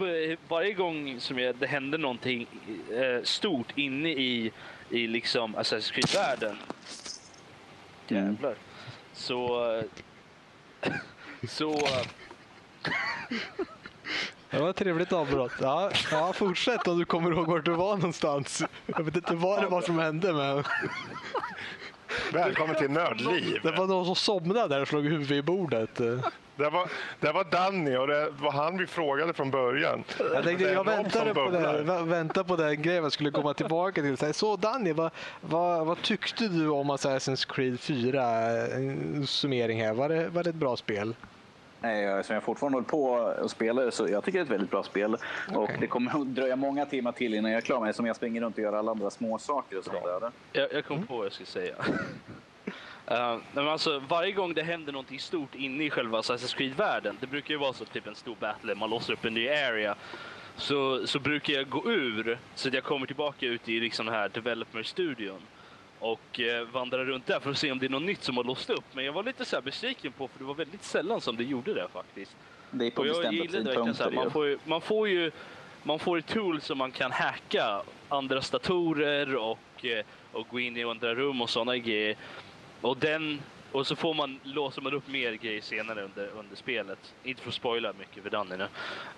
varje 0.48 0.72
gång 0.72 1.20
som 1.20 1.38
jag, 1.38 1.56
det 1.56 1.66
hände 1.66 1.98
någonting 1.98 2.46
eh, 2.92 3.22
stort 3.22 3.78
inne 3.78 4.10
i, 4.10 4.52
i 4.90 5.06
liksom 5.06 5.56
Assassin's 5.56 5.92
Creed-världen 5.92 6.56
Mm. 8.08 8.24
Jävlar. 8.24 8.54
Så... 9.12 9.82
så... 11.48 11.88
Det 14.50 14.60
var 14.60 14.70
ett 14.70 14.76
trevligt 14.76 15.12
avbrott. 15.12 15.52
Ja, 15.60 15.90
ja, 16.10 16.32
fortsätt 16.32 16.88
om 16.88 16.98
du 16.98 17.04
kommer 17.04 17.30
ihåg 17.30 17.46
vart 17.46 17.64
du 17.64 17.70
var 17.70 17.96
någonstans. 17.96 18.62
Jag 18.86 19.04
vet 19.04 19.16
inte 19.16 19.34
vad 19.34 19.62
det 19.62 19.66
var 19.66 19.82
som 19.82 19.98
hände 19.98 20.32
men... 20.32 20.64
Välkommen 22.32 22.76
till 22.76 22.90
Nördliv. 22.90 23.60
Det 23.62 23.70
var 23.70 23.86
någon 23.86 24.04
som 24.04 24.16
somnade 24.16 24.74
där 24.74 24.82
och 24.82 24.88
slog 24.88 25.04
huvudet 25.04 25.30
i 25.30 25.42
bordet. 25.42 26.00
Det 26.56 26.70
var, 26.70 26.90
det 27.20 27.32
var 27.32 27.44
Danny 27.44 27.96
och 27.96 28.06
det 28.06 28.30
var 28.30 28.52
han 28.52 28.78
vi 28.78 28.86
frågade 28.86 29.32
från 29.32 29.50
början. 29.50 30.04
Jag, 30.34 30.44
tänkte, 30.44 30.64
jag 30.64 30.84
väntade 30.84 31.34
på, 31.34 31.50
det, 31.50 31.82
väntade 32.04 32.48
på 32.48 32.56
den 32.56 32.82
grejen 32.82 33.02
jag 33.02 33.12
skulle 33.12 33.30
komma 33.30 33.54
tillbaka 33.54 34.02
till. 34.02 34.34
Så 34.34 34.56
Danny, 34.56 34.92
vad, 34.92 35.10
vad, 35.40 35.86
vad 35.86 36.02
tyckte 36.02 36.48
du 36.48 36.68
om 36.68 36.90
Assassin's 36.90 37.54
Creed 37.54 37.80
4? 37.80 38.22
En 38.76 39.26
summering 39.26 39.82
här. 39.82 39.94
Var 39.94 40.08
det, 40.08 40.28
var 40.28 40.42
det 40.42 40.50
ett 40.50 40.56
bra 40.56 40.76
spel? 40.76 41.14
Nej, 41.80 42.24
som 42.24 42.34
jag 42.34 42.42
fortfarande 42.42 42.76
håller 42.76 42.88
på 42.88 43.04
och 43.42 43.50
spelar 43.50 43.90
så 43.90 44.08
jag 44.08 44.24
tycker 44.24 44.38
det 44.38 44.42
är 44.42 44.44
ett 44.44 44.50
väldigt 44.50 44.70
bra 44.70 44.82
spel. 44.82 45.16
Okay. 45.48 45.56
Och 45.56 45.70
det 45.80 45.86
kommer 45.86 46.20
att 46.20 46.34
dröja 46.34 46.56
många 46.56 46.86
timmar 46.86 47.12
till 47.12 47.34
innan 47.34 47.50
jag 47.50 47.58
är 47.58 47.62
klar 47.62 47.80
med 47.80 47.88
det 47.88 47.92
som 47.92 48.06
jag 48.06 48.16
springer 48.16 48.40
runt 48.40 48.56
och 48.56 48.62
gör 48.62 48.72
alla 48.72 48.90
andra 48.90 49.10
små 49.10 49.38
saker 49.38 49.78
och 49.78 49.84
sådär. 49.84 50.30
Jag, 50.52 50.72
jag 50.72 50.84
kom 50.84 51.06
på 51.06 51.16
vad 51.16 51.26
jag 51.26 51.32
skulle 51.32 51.46
säga. 51.46 51.74
Uh, 53.10 53.36
men 53.52 53.68
alltså, 53.68 54.02
varje 54.08 54.32
gång 54.32 54.54
det 54.54 54.62
händer 54.62 54.92
någonting 54.92 55.20
stort 55.20 55.54
inne 55.54 55.84
i 55.84 55.90
själva 55.90 56.20
Assassin's 56.20 56.56
Creed-världen, 56.56 57.16
det 57.20 57.26
brukar 57.26 57.54
ju 57.54 57.58
vara 57.58 57.72
så 57.72 57.84
typ 57.84 58.06
en 58.06 58.14
stor 58.14 58.36
battle, 58.40 58.74
man 58.74 58.90
låser 58.90 59.12
upp 59.12 59.24
en 59.24 59.34
ny 59.34 59.48
area, 59.48 59.94
så, 60.56 61.06
så 61.06 61.18
brukar 61.18 61.52
jag 61.52 61.68
gå 61.68 61.90
ur 61.90 62.38
så 62.54 62.68
att 62.68 62.74
jag 62.74 62.84
kommer 62.84 63.06
tillbaka 63.06 63.46
ut 63.46 63.68
i 63.68 63.80
liksom 63.80 64.06
den 64.06 64.14
här 64.14 64.28
developer-studion 64.28 65.40
och 65.98 66.40
eh, 66.40 66.64
vandrar 66.68 67.04
runt 67.04 67.26
där 67.26 67.40
för 67.40 67.50
att 67.50 67.58
se 67.58 67.72
om 67.72 67.78
det 67.78 67.86
är 67.86 67.90
något 67.90 68.02
nytt 68.02 68.22
som 68.22 68.36
har 68.36 68.44
låst 68.44 68.70
upp. 68.70 68.84
Men 68.92 69.04
jag 69.04 69.12
var 69.12 69.22
lite 69.22 69.44
så 69.44 69.60
besviken 69.60 70.12
på 70.12 70.28
för 70.28 70.38
det 70.38 70.44
var 70.44 70.54
väldigt 70.54 70.84
sällan 70.84 71.20
som 71.20 71.36
det 71.36 71.44
gjorde 71.44 71.74
det 71.74 71.88
faktiskt. 71.92 72.36
Det 72.70 72.86
är 72.86 72.90
på 72.90 73.00
och 73.00 73.08
bestämda 73.08 73.44
tidpunkter. 73.44 74.10
Man 74.10 74.30
får, 74.30 74.46
ju, 74.46 74.58
man 74.64 74.80
får 74.80 75.08
ju 75.08 75.30
man 75.82 75.98
får 75.98 76.18
ett 76.18 76.26
tool 76.26 76.60
som 76.60 76.78
man 76.78 76.90
kan 76.90 77.12
hacka 77.12 77.82
andra 78.08 78.40
datorer 78.52 79.36
och, 79.36 79.84
eh, 79.84 80.04
och 80.32 80.46
gå 80.48 80.60
in 80.60 80.76
i 80.76 80.84
andra 80.84 81.14
rum 81.14 81.42
och 81.42 81.50
sådana 81.50 81.76
grejer. 81.76 82.16
Och, 82.84 82.96
den, 82.96 83.40
och 83.72 83.86
så 83.86 83.96
får 83.96 84.14
man, 84.14 84.40
låser 84.42 84.82
man 84.82 84.92
upp 84.92 85.08
mer 85.08 85.32
grejer 85.32 85.60
senare 85.60 86.02
under, 86.02 86.28
under 86.38 86.56
spelet. 86.56 87.14
Inte 87.22 87.42
för 87.42 87.48
att 87.48 87.54
spoila 87.54 87.92
mycket 87.98 88.22
för 88.22 88.30
Danny 88.30 88.56
nu, 88.56 88.68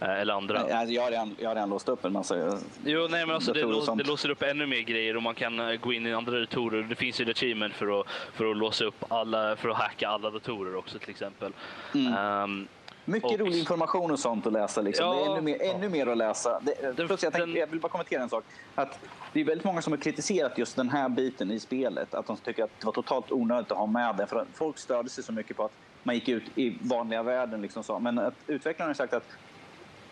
eh, 0.00 0.20
eller 0.20 0.34
andra. 0.34 0.66
Nej, 0.68 0.94
jag, 0.94 1.02
har 1.02 1.10
redan, 1.10 1.36
jag 1.38 1.48
har 1.48 1.54
redan 1.54 1.70
låst 1.70 1.88
upp 1.88 2.04
en 2.04 2.12
massa 2.12 2.58
Jo, 2.84 3.06
nej 3.10 3.26
men 3.26 3.34
alltså 3.34 3.52
det, 3.52 3.62
lås, 3.62 3.86
det, 3.86 4.04
låser 4.04 4.30
upp 4.30 4.42
ännu 4.42 4.66
mer 4.66 4.80
grejer 4.80 5.16
och 5.16 5.22
man 5.22 5.34
kan 5.34 5.60
eh, 5.60 5.76
gå 5.76 5.92
in 5.92 6.06
i 6.06 6.14
andra 6.14 6.40
datorer. 6.40 6.82
Det 6.82 6.94
finns 6.94 7.20
ju 7.20 7.30
achievement 7.30 7.74
för 7.74 8.00
att, 8.00 8.06
för 8.32 8.50
att 8.50 8.56
låsa 8.56 8.84
upp 8.84 9.04
alla, 9.08 9.56
för 9.56 9.68
att 9.68 9.76
hacka 9.76 10.08
alla 10.08 10.30
datorer 10.30 10.76
också 10.76 10.98
till 10.98 11.10
exempel. 11.10 11.52
Mm. 11.94 12.42
Um, 12.42 12.68
mycket 13.06 13.32
och, 13.32 13.38
rolig 13.38 13.58
information 13.58 14.10
och 14.10 14.18
sånt 14.18 14.46
att 14.46 14.52
läsa. 14.52 14.80
Liksom. 14.80 15.06
Ja, 15.06 15.14
det 15.14 15.20
är 15.20 15.30
ännu 15.30 15.40
mer, 15.40 15.62
ännu 15.62 15.88
mer 15.88 16.06
att 16.06 16.16
läsa. 16.16 16.60
Det, 16.62 16.96
den, 16.96 17.06
plus 17.06 17.22
jag, 17.22 17.32
tänkte, 17.32 17.58
jag 17.58 17.66
vill 17.66 17.80
bara 17.80 17.88
kommentera 17.88 18.22
en 18.22 18.28
sak. 18.28 18.44
Att 18.74 18.98
det 19.32 19.40
är 19.40 19.44
väldigt 19.44 19.64
många 19.64 19.82
som 19.82 19.92
har 19.92 19.98
kritiserat 19.98 20.58
just 20.58 20.76
den 20.76 20.88
här 20.88 21.08
biten 21.08 21.50
i 21.50 21.60
spelet. 21.60 22.14
Att 22.14 22.26
de 22.26 22.36
tycker 22.36 22.64
att 22.64 22.70
det 22.78 22.86
var 22.86 22.92
totalt 22.92 23.32
onödigt 23.32 23.72
att 23.72 23.78
ha 23.78 23.86
med 23.86 24.16
den. 24.16 24.26
För 24.26 24.46
folk 24.54 24.78
störde 24.78 25.08
sig 25.08 25.24
så 25.24 25.32
mycket 25.32 25.56
på 25.56 25.64
att 25.64 25.72
man 26.02 26.14
gick 26.14 26.28
ut 26.28 26.44
i 26.54 26.78
vanliga 26.80 27.22
världen. 27.22 27.62
Liksom 27.62 27.82
så. 27.82 27.98
Men 27.98 28.18
att 28.18 28.34
utvecklarna 28.46 28.88
har 28.88 28.94
sagt 28.94 29.14
att 29.14 29.26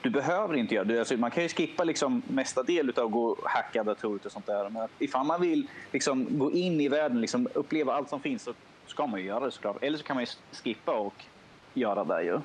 du 0.03 0.11
behöver 0.11 0.55
inte 0.55 0.75
göra 0.75 0.85
det. 0.85 0.99
Alltså, 0.99 1.17
man 1.17 1.31
kan 1.31 1.43
ju 1.43 1.49
skippa 1.49 1.85
liksom 1.85 2.23
mesta 2.29 2.63
del 2.63 2.93
av 2.97 3.05
att 3.05 3.13
gå 3.13 3.27
och 3.27 3.51
hacka 3.51 3.85
datorer 3.85 4.21
och 4.25 4.33
sånt 4.33 4.47
där. 4.47 4.71
Men 4.71 4.89
ifall 4.99 5.27
man 5.27 5.41
vill 5.41 5.67
liksom 5.93 6.39
gå 6.39 6.53
in 6.53 6.81
i 6.81 6.89
världen, 6.89 7.21
liksom 7.21 7.49
uppleva 7.55 7.95
allt 7.95 8.09
som 8.09 8.21
finns 8.21 8.43
så 8.43 8.53
ska 8.87 9.07
man 9.07 9.21
ju 9.21 9.27
göra 9.27 9.45
det 9.45 9.51
såklart. 9.51 9.83
Eller 9.83 9.99
så 9.99 10.05
kan 10.05 10.17
man 10.17 10.25
ju 10.25 10.31
skippa 10.53 10.93
och 10.93 11.25
göra 11.75 12.05
det 12.05 12.23
ju. 12.23 12.41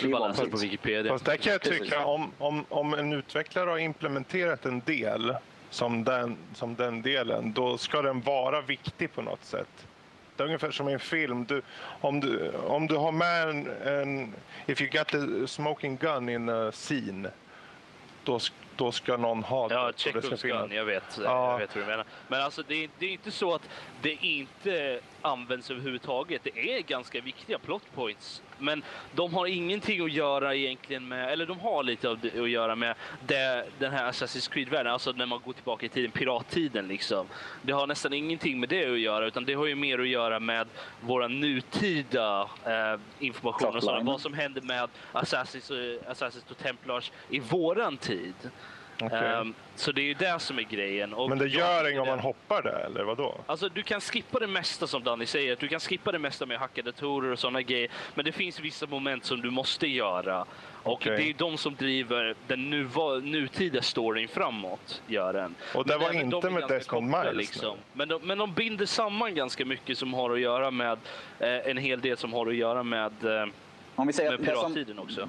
Är 0.00 0.08
bara 0.08 0.32
på 0.32 0.56
Wikipedia. 0.56 1.12
Fast 1.12 1.24
där 1.24 1.36
kan 1.36 1.52
jag 1.52 1.62
tycka 1.62 2.04
om, 2.04 2.32
om, 2.38 2.64
om 2.68 2.94
en 2.94 3.12
utvecklare 3.12 3.70
har 3.70 3.78
implementerat 3.78 4.66
en 4.66 4.80
del 4.80 5.34
som 5.70 6.04
den, 6.04 6.36
som 6.54 6.74
den 6.74 7.02
delen, 7.02 7.52
då 7.52 7.78
ska 7.78 8.02
den 8.02 8.20
vara 8.20 8.60
viktig 8.60 9.14
på 9.14 9.22
något 9.22 9.44
sätt. 9.44 9.86
Det 10.36 10.42
är 10.42 10.46
ungefär 10.46 10.70
som 10.70 10.88
i 10.88 10.92
en 10.92 11.00
film. 11.00 11.44
Du, 11.44 11.62
om, 12.00 12.20
du, 12.20 12.50
om 12.50 12.86
du 12.86 12.96
har 12.96 13.12
med 13.12 13.48
en, 13.48 13.66
en... 13.84 14.34
If 14.66 14.80
you 14.80 14.90
got 14.90 15.08
the 15.08 15.46
smoking 15.46 15.96
gun 15.96 16.28
in 16.28 16.48
a 16.48 16.72
scene, 16.72 17.30
då, 18.24 18.40
då 18.76 18.92
ska 18.92 19.16
någon 19.16 19.42
ha 19.42 19.68
det. 19.68 19.74
Ja, 19.74 19.92
Chekhovs 19.96 20.42
gun, 20.42 20.70
jag 20.72 20.84
vet, 20.84 21.20
ja. 21.24 21.52
jag 21.52 21.58
vet 21.58 21.76
hur 21.76 21.80
du 21.80 21.86
menar. 21.86 22.04
Men 22.28 22.42
alltså 22.42 22.62
det, 22.68 22.88
det 22.98 23.06
är 23.06 23.10
inte 23.10 23.30
så 23.30 23.54
att 23.54 23.68
det 24.02 24.12
inte 24.24 25.00
används 25.22 25.70
överhuvudtaget. 25.70 26.44
Det 26.44 26.76
är 26.76 26.80
ganska 26.80 27.20
viktiga 27.20 27.58
plot 27.58 27.82
points 27.94 28.42
men 28.62 28.82
de 29.14 29.34
har 29.34 29.46
ingenting 29.46 30.04
att 30.04 30.12
göra 30.12 30.54
egentligen 30.54 31.08
med, 31.08 31.32
eller 31.32 31.46
de 31.46 31.60
har 31.60 31.82
lite 31.82 32.10
att 32.10 32.50
göra 32.50 32.76
med 32.76 32.94
det, 33.26 33.66
den 33.78 33.92
här 33.92 34.10
Assassin's 34.10 34.50
Creed-världen, 34.52 34.92
alltså 34.92 35.12
när 35.12 35.26
man 35.26 35.40
går 35.44 35.52
tillbaka 35.52 35.86
i 35.86 35.88
tiden, 35.88 36.10
pirattiden 36.10 36.88
liksom. 36.88 37.26
Det 37.62 37.72
har 37.72 37.86
nästan 37.86 38.12
ingenting 38.12 38.60
med 38.60 38.68
det 38.68 38.92
att 38.92 38.98
göra, 38.98 39.26
utan 39.26 39.44
det 39.44 39.54
har 39.54 39.66
ju 39.66 39.74
mer 39.74 39.98
att 39.98 40.08
göra 40.08 40.40
med 40.40 40.68
våra 41.00 41.28
nutida 41.28 42.48
eh, 42.64 43.00
information 43.18 43.76
och 43.76 43.82
sådant, 43.82 44.06
vad 44.06 44.20
som 44.20 44.34
händer 44.34 44.62
med 44.62 44.88
Assassins, 45.12 45.72
Assassins 46.06 46.50
och 46.50 46.58
Templars 46.58 47.12
i 47.30 47.38
våran 47.38 47.96
tid. 47.96 48.34
Okay. 49.00 49.34
Um, 49.34 49.54
så 49.76 49.92
det 49.92 50.00
är 50.00 50.04
ju 50.04 50.14
det 50.14 50.38
som 50.38 50.58
är 50.58 50.62
grejen. 50.62 51.14
Och 51.14 51.28
Men 51.28 51.38
det 51.38 51.46
gör 51.46 51.90
inget 51.90 52.02
om 52.02 52.08
man 52.08 52.18
hoppar 52.18 52.62
det, 52.62 52.70
eller 52.70 53.04
vadå? 53.04 53.34
Alltså 53.46 53.68
du 53.68 53.82
kan 53.82 54.00
skippa 54.00 54.38
det 54.38 54.46
mesta 54.46 54.86
som 54.86 55.02
Danny 55.02 55.26
säger. 55.26 55.56
Du 55.60 55.68
kan 55.68 55.80
skippa 55.80 56.12
det 56.12 56.18
mesta 56.18 56.46
med 56.46 56.58
hacka 56.58 56.82
datorer 56.82 57.32
och 57.32 57.38
sådana 57.38 57.62
grejer. 57.62 57.90
Men 58.14 58.24
det 58.24 58.32
finns 58.32 58.60
vissa 58.60 58.86
moment 58.86 59.24
som 59.24 59.40
du 59.40 59.50
måste 59.50 59.86
göra. 59.86 60.46
Och 60.82 60.92
okay. 60.92 61.16
det 61.16 61.30
är 61.30 61.34
de 61.34 61.58
som 61.58 61.74
driver 61.74 62.34
den 62.46 62.70
nu, 62.70 62.88
nutida 63.22 63.82
storyn 63.82 64.28
framåt, 64.28 65.02
gör 65.06 65.32
den. 65.32 65.54
Och 65.74 65.86
det 65.86 65.98
var 65.98 66.12
inte 66.12 66.40
de 66.40 66.54
med 66.54 66.68
Desmond 66.68 67.06
Miles? 67.06 67.34
Liksom. 67.34 67.76
Men, 67.92 68.08
de, 68.08 68.22
men 68.22 68.38
de 68.38 68.54
binder 68.54 68.86
samman 68.86 69.34
ganska 69.34 69.64
mycket 69.64 69.98
som 69.98 70.14
har 70.14 70.30
att 70.30 70.40
göra 70.40 70.70
med, 70.70 70.98
eh, 71.38 71.70
en 71.70 71.76
hel 71.76 72.00
del 72.00 72.16
som 72.16 72.32
har 72.32 72.46
att 72.46 72.54
göra 72.54 72.82
med 72.82 73.24
eh, 73.24 73.46
Om 73.96 74.06
vi 74.06 74.12
säger 74.12 74.30
med 74.30 74.46
pirattiden 74.46 74.98
också. 74.98 75.28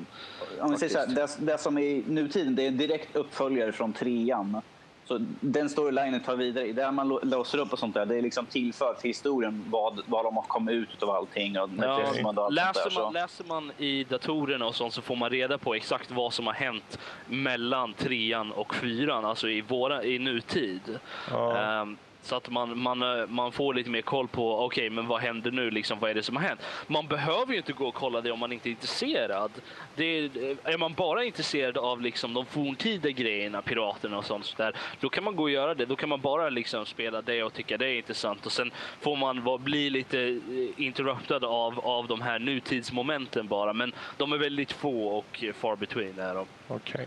Om 0.60 0.72
vi 0.72 0.78
säger 0.78 0.94
så 0.94 1.00
här, 1.00 1.08
det, 1.08 1.52
det 1.52 1.58
som 1.58 1.78
är 1.78 2.04
nutiden, 2.08 2.56
det 2.56 2.64
är 2.64 2.68
en 2.68 2.78
direkt 2.78 3.16
uppföljare 3.16 3.72
från 3.72 3.94
trean. 3.94 4.62
Så 5.06 5.26
den 5.40 5.70
storylinen 5.70 6.20
tar 6.20 6.36
vidare. 6.36 6.74
Det 6.74 6.92
man 6.92 7.20
låser 7.24 7.58
upp 7.58 7.74
och 7.74 7.80
sånt 7.80 7.94
där, 7.94 8.06
det 8.06 8.18
är 8.18 8.22
liksom 8.22 8.46
tillfört 8.46 9.00
till 9.00 9.10
historien 9.10 9.66
vad, 9.68 10.02
vad 10.06 10.26
de 10.26 10.36
har 10.36 10.44
kommit 10.44 10.74
ut 10.74 11.04
av 11.04 11.10
allting. 11.10 11.60
Och 11.60 11.70
ja. 11.78 12.06
allt 12.26 12.54
läser, 12.54 12.90
där, 12.90 13.02
man, 13.02 13.14
läser 13.14 13.44
man 13.44 13.72
i 13.78 14.04
datorerna 14.04 14.66
och 14.66 14.76
sånt 14.76 14.94
så 14.94 15.02
får 15.02 15.16
man 15.16 15.30
reda 15.30 15.58
på 15.58 15.76
exakt 15.76 16.12
vad 16.12 16.34
som 16.34 16.48
har 16.48 16.54
hänt 16.54 17.00
mellan 17.28 17.94
trean 17.94 18.52
och 18.52 18.76
fyran, 18.76 19.26
alltså 19.26 19.50
i, 19.50 19.62
våra, 19.62 20.04
i 20.04 20.20
nutid. 20.20 21.00
Ja. 21.32 21.82
Um, 21.82 21.98
så 22.24 22.36
att 22.36 22.50
man, 22.50 22.80
man, 22.80 23.02
eh, 23.02 23.28
man 23.28 23.52
får 23.52 23.74
lite 23.74 23.90
mer 23.90 24.02
koll 24.02 24.28
på, 24.28 24.66
okej, 24.66 24.66
okay, 24.66 24.90
men 24.90 25.08
vad 25.08 25.22
händer 25.22 25.52
nu? 25.52 25.72
Liksom, 25.72 26.00
vad 26.00 26.10
är 26.10 26.14
det 26.14 26.24
som 26.24 26.36
har 26.36 26.44
hänt? 26.44 26.62
Man 26.88 27.08
behöver 27.08 27.52
ju 27.52 27.58
inte 27.58 27.74
gå 27.74 27.88
och 27.88 27.94
kolla 27.94 28.22
det 28.22 28.32
om 28.32 28.40
man 28.40 28.52
inte 28.52 28.70
är 28.70 28.72
intresserad. 28.72 29.52
Det 29.96 30.06
är, 30.06 30.24
eh, 30.24 30.74
är 30.74 30.78
man 30.78 30.94
bara 30.94 31.24
intresserad 31.24 31.78
av 31.78 32.02
liksom, 32.02 32.34
de 32.34 32.46
forntida 32.46 33.10
grejerna, 33.10 33.62
piraterna 33.62 34.18
och 34.18 34.26
sånt 34.26 34.58
där, 34.58 34.76
då 35.00 35.10
kan 35.10 35.24
man 35.24 35.36
gå 35.36 35.44
och 35.44 35.50
göra 35.50 35.74
det. 35.74 35.86
Då 35.86 35.96
kan 35.96 36.10
man 36.10 36.22
bara 36.22 36.50
liksom, 36.50 36.86
spela 36.86 37.22
det 37.22 37.44
och 37.44 37.54
tycka 37.54 37.78
det 37.78 37.88
är 37.88 37.98
intressant. 37.98 38.46
Och 38.46 38.52
sen 38.52 38.72
får 39.00 39.16
man 39.16 39.64
bli 39.64 39.90
lite 39.90 40.20
eh, 40.20 40.86
interruptad 40.86 41.44
av, 41.44 41.80
av 41.80 42.08
de 42.08 42.22
här 42.22 42.40
nutidsmomenten 42.40 43.48
bara. 43.48 43.74
Men 43.74 43.94
de 44.18 44.34
är 44.34 44.38
väldigt 44.38 44.72
få 44.72 45.08
och 45.08 45.44
far 45.54 45.76
between. 45.76 46.14
Okej. 46.20 46.46
Okay. 46.68 47.06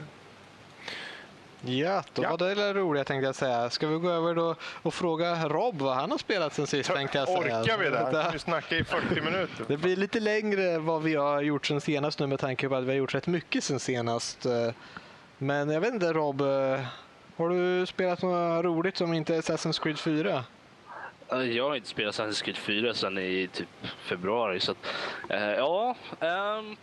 Ja, 1.69 2.03
då 2.15 2.23
ja. 2.23 2.31
var 2.31 2.55
det 2.55 2.75
roligt 2.75 3.07
tänkte 3.07 3.27
jag 3.27 3.35
säga. 3.35 3.71
Ska 3.71 3.87
vi 3.87 3.99
gå 3.99 4.11
över 4.11 4.35
då 4.35 4.55
och 4.83 4.95
fråga 4.95 5.49
Rob 5.49 5.79
vad 5.79 5.97
han 5.97 6.11
har 6.11 6.19
spelat 6.19 6.55
sen 6.55 6.67
sist? 6.67 6.93
Tänkte 6.93 7.19
jag 7.19 7.29
säga. 7.29 7.61
Orkar 7.61 7.79
vi 7.79 7.91
det? 7.91 8.31
Vi 8.33 8.39
snackar 8.39 8.77
i 8.77 8.85
40 8.85 9.21
minuter. 9.21 9.65
Det 9.69 9.77
blir 9.77 9.97
lite 9.97 10.21
längre 10.21 10.79
vad 10.79 11.03
vi 11.03 11.15
har 11.15 11.43
gjort 11.43 11.67
sen 11.67 11.81
senast 11.81 12.19
nu 12.19 12.27
med 12.27 12.39
tanke 12.39 12.69
på 12.69 12.75
att 12.75 12.85
vi 12.85 12.89
har 12.89 12.97
gjort 12.97 13.15
rätt 13.15 13.27
mycket 13.27 13.65
sen 13.65 13.81
senast. 13.81 14.47
Men 15.39 15.71
jag 15.71 15.81
vet 15.81 15.95
inte 15.95 16.13
Rob, 16.13 16.41
har 17.37 17.49
du 17.49 17.87
spelat 17.87 18.23
något 18.23 18.65
roligt 18.65 18.97
som 18.97 19.13
inte 19.13 19.35
är 19.35 19.41
Assassin's 19.41 19.83
Creed 19.83 19.99
4? 19.99 20.45
Jag 21.29 21.69
har 21.69 21.77
inte 21.77 21.89
spelat 21.89 22.15
Assassin's 22.15 22.45
Creed 22.45 22.57
4 22.57 22.95
sedan 22.95 23.19
i 23.19 23.49
typ 23.53 23.69
februari. 24.09 24.61
Så 24.61 24.73
att, 24.73 24.79
uh, 25.31 25.51
ja, 25.51 25.97
um, 26.21 26.77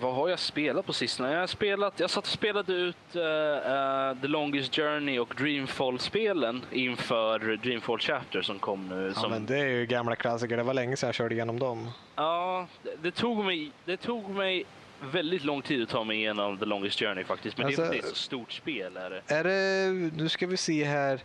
vad 0.00 0.14
har 0.14 0.28
jag 0.28 0.38
spelat 0.38 0.86
på 0.86 0.92
sistone? 0.92 1.32
Jag 1.32 1.40
har 1.40 1.46
spelat, 1.46 2.00
jag 2.00 2.10
satt 2.10 2.24
och 2.24 2.30
spelade 2.30 2.72
ut 2.72 2.96
uh, 3.16 3.22
uh, 3.22 4.20
The 4.20 4.28
Longest 4.28 4.76
Journey 4.76 5.18
och 5.18 5.34
Dreamfall-spelen 5.38 6.64
inför 6.70 7.56
Dreamfall 7.56 7.98
Chapter 7.98 8.42
som 8.42 8.58
kom 8.58 8.88
nu. 8.88 9.12
Ja, 9.16 9.28
men 9.28 9.46
det 9.46 9.58
är 9.58 9.66
ju 9.68 9.86
gamla 9.86 10.16
klassiker. 10.16 10.56
Det 10.56 10.62
var 10.62 10.74
länge 10.74 10.96
sedan 10.96 11.08
jag 11.08 11.14
körde 11.14 11.34
igenom 11.34 11.58
dem. 11.58 11.90
Ja, 12.16 12.66
det, 12.82 12.90
det 13.02 13.10
tog 13.10 13.44
mig, 13.44 13.72
det 13.84 13.96
tog 13.96 14.30
mig 14.30 14.64
väldigt 15.00 15.44
lång 15.44 15.62
tid 15.62 15.82
att 15.82 15.88
ta 15.88 16.04
mig 16.04 16.16
igenom 16.16 16.58
The 16.58 16.64
Longest 16.64 17.00
Journey 17.00 17.24
faktiskt. 17.24 17.58
Men 17.58 17.66
alltså, 17.66 17.82
det 17.82 17.96
är 17.96 17.98
ett 17.98 18.06
så 18.06 18.14
stort 18.14 18.52
spel. 18.52 18.96
Är 18.96 19.10
det. 19.10 19.34
är 19.34 19.44
det, 19.44 20.16
nu 20.16 20.28
ska 20.28 20.46
vi 20.46 20.56
se 20.56 20.84
här. 20.84 21.20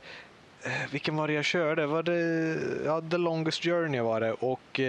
Eh, 0.63 0.71
vilken 0.91 1.15
var 1.15 1.27
det 1.27 1.33
jag 1.33 1.45
körde? 1.45 1.85
Var 1.85 2.03
det, 2.03 2.59
ja, 2.85 3.01
The 3.11 3.17
Longest 3.17 3.63
Journey 3.63 4.01
var 4.01 4.21
det. 4.21 4.31
Och 4.31 4.79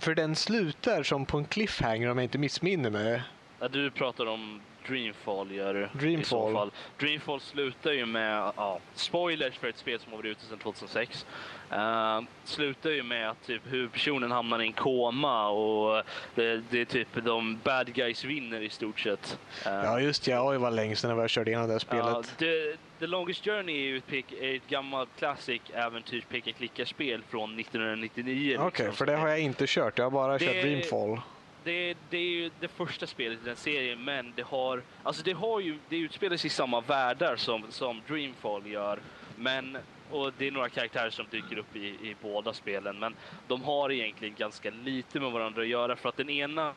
för 0.00 0.14
den 0.14 0.36
slutar 0.36 1.02
som 1.02 1.26
på 1.26 1.38
en 1.38 1.44
cliffhanger 1.44 2.10
om 2.10 2.18
jag 2.18 2.24
inte 2.24 2.38
missminner 2.38 2.90
mig. 2.90 3.22
Ja, 3.60 3.68
du 3.68 3.90
pratar 3.90 4.26
om 4.26 4.60
Dreamfall 4.86 5.52
gör. 5.52 5.90
Dreamfall. 5.92 6.70
Dreamfall 6.98 7.40
slutar 7.40 7.92
ju 7.92 8.06
med, 8.06 8.52
ja, 8.56 8.78
spoilers 8.94 9.58
för 9.58 9.68
ett 9.68 9.78
spel 9.78 10.00
som 10.00 10.12
har 10.12 10.18
varit 10.18 10.30
ute 10.30 10.44
sedan 10.44 10.58
2006. 10.58 11.26
Uh, 11.72 12.20
slutar 12.44 12.90
ju 12.90 13.02
med 13.02 13.30
att 13.30 13.46
typ 13.46 13.62
huvudpersonen 13.64 14.30
hamnar 14.30 14.62
i 14.62 14.66
en 14.66 14.72
koma 14.72 15.48
och 15.48 16.02
det, 16.34 16.62
det 16.70 16.80
är 16.80 16.84
typ 16.84 17.08
de 17.24 17.58
bad 17.64 17.94
guys 17.94 18.24
vinner 18.24 18.60
i 18.60 18.70
stort 18.70 19.00
sett. 19.00 19.38
Uh, 19.66 19.72
ja 19.72 20.00
just 20.00 20.26
ja, 20.26 20.50
oj 20.50 20.58
vad 20.58 20.72
länge 20.72 20.96
sedan 20.96 21.18
jag 21.18 21.30
körde 21.30 21.50
igenom 21.50 21.66
det 21.66 21.74
här 21.74 21.78
spelet. 21.78 22.16
Uh, 22.16 22.22
the, 22.22 22.76
the 22.98 23.06
Longest 23.06 23.44
Journey 23.44 23.74
är 23.74 23.86
ju 23.86 23.96
ett, 23.96 24.06
pick, 24.06 24.32
ett 24.32 24.68
gammalt 24.68 25.08
classic 25.18 25.62
äventyrs 25.74 26.24
peka 26.24 26.52
klicka 26.52 26.86
spel 26.86 27.22
från 27.28 27.60
1999. 27.60 28.56
Okej, 28.56 28.66
okay, 28.66 28.86
liksom. 28.86 28.96
för 28.96 29.06
det 29.06 29.16
har 29.16 29.28
jag 29.28 29.40
inte 29.40 29.64
kört. 29.68 29.98
Jag 29.98 30.04
har 30.04 30.10
bara 30.10 30.38
det, 30.38 30.44
kört 30.44 30.62
Dreamfall 30.62 31.20
det, 31.64 31.96
det, 32.10 32.16
är 32.16 32.30
ju 32.30 32.50
det 32.60 32.68
första 32.68 33.06
spelet 33.06 33.38
i 33.42 33.44
den 33.44 33.56
serien, 33.56 34.04
men 34.04 34.32
det 34.36 34.42
har, 34.42 34.82
alltså 35.02 35.22
det 35.22 35.32
har 35.32 35.60
ju, 35.60 35.78
det 35.88 35.96
utspelar 35.96 36.36
sig 36.36 36.46
i 36.46 36.50
samma 36.50 36.80
världar 36.80 37.36
som, 37.36 37.62
som 37.68 38.02
Dreamfall 38.08 38.66
gör. 38.66 38.98
Men, 39.36 39.78
och 40.10 40.32
det 40.38 40.46
är 40.46 40.50
några 40.50 40.68
karaktärer 40.68 41.10
som 41.10 41.26
dyker 41.30 41.58
upp 41.58 41.76
i, 41.76 41.86
i 41.86 42.16
båda 42.22 42.52
spelen, 42.52 42.98
men 42.98 43.14
de 43.48 43.62
har 43.62 43.92
egentligen 43.92 44.34
ganska 44.38 44.70
lite 44.70 45.20
med 45.20 45.32
varandra 45.32 45.62
att 45.62 45.68
göra 45.68 45.96
för 45.96 46.08
att 46.08 46.16
den 46.16 46.30
ena, 46.30 46.74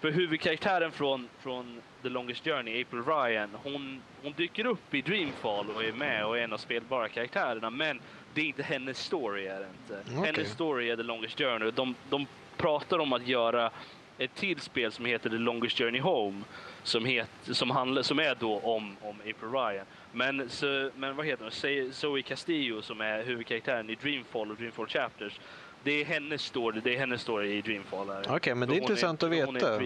för 0.00 0.10
huvudkaraktären 0.10 0.92
från, 0.92 1.28
från 1.40 1.80
The 2.02 2.08
Longest 2.08 2.44
Journey, 2.44 2.82
April 2.82 3.02
Ryan, 3.02 3.50
hon, 3.62 4.02
hon 4.22 4.32
dyker 4.32 4.66
upp 4.66 4.94
i 4.94 5.02
Dreamfall 5.02 5.70
och 5.70 5.84
är 5.84 5.92
med 5.92 6.26
och 6.26 6.38
är 6.38 6.42
en 6.42 6.52
av 6.52 6.58
spelbara 6.58 7.08
karaktärerna, 7.08 7.70
men 7.70 8.00
det 8.34 8.40
är 8.40 8.44
inte 8.44 8.62
hennes 8.62 8.98
story 8.98 9.46
är 9.46 9.66
inte. 9.66 10.12
Okay. 10.12 10.32
Hennes 10.32 10.52
story 10.52 10.90
är 10.90 10.96
The 10.96 11.02
Longest 11.02 11.38
Journey. 11.38 11.70
De, 11.70 11.94
de 12.10 12.26
pratar 12.56 12.98
om 12.98 13.12
att 13.12 13.26
göra 13.26 13.70
ett 14.18 14.34
till 14.34 14.60
spel 14.60 14.92
som 14.92 15.04
heter 15.04 15.30
The 15.30 15.36
Longest 15.36 15.78
Journey 15.78 16.00
Home 16.00 16.42
som, 16.82 17.04
het, 17.04 17.30
som, 17.42 17.70
handlar, 17.70 18.02
som 18.02 18.18
är 18.18 18.36
då 18.40 18.58
om, 18.58 18.96
om 19.02 19.16
April 19.20 19.52
Ryan. 19.52 19.86
Men, 20.12 20.48
så, 20.48 20.90
men 20.96 21.16
vad 21.16 21.26
heter 21.26 21.44
hon? 21.44 21.92
Zoe 21.92 22.22
Castillo 22.22 22.82
som 22.82 23.00
är 23.00 23.22
huvudkaraktären 23.22 23.90
i 23.90 23.94
Dreamfall 23.94 24.50
och 24.50 24.56
Dreamfall 24.56 24.86
Chapters. 24.86 25.40
Det 25.82 26.00
är 26.00 26.04
hennes 26.04 26.42
story, 26.42 26.80
det 26.84 26.94
är 26.94 26.98
hennes 26.98 27.20
story 27.20 27.58
i 27.58 27.62
Dreamfall. 27.62 28.10
Okej, 28.10 28.34
okay, 28.34 28.54
men 28.54 28.68
det 28.68 28.74
är 28.74 28.80
intressant 28.80 29.22
är, 29.22 29.26
att 29.26 29.32
veta. 29.32 29.78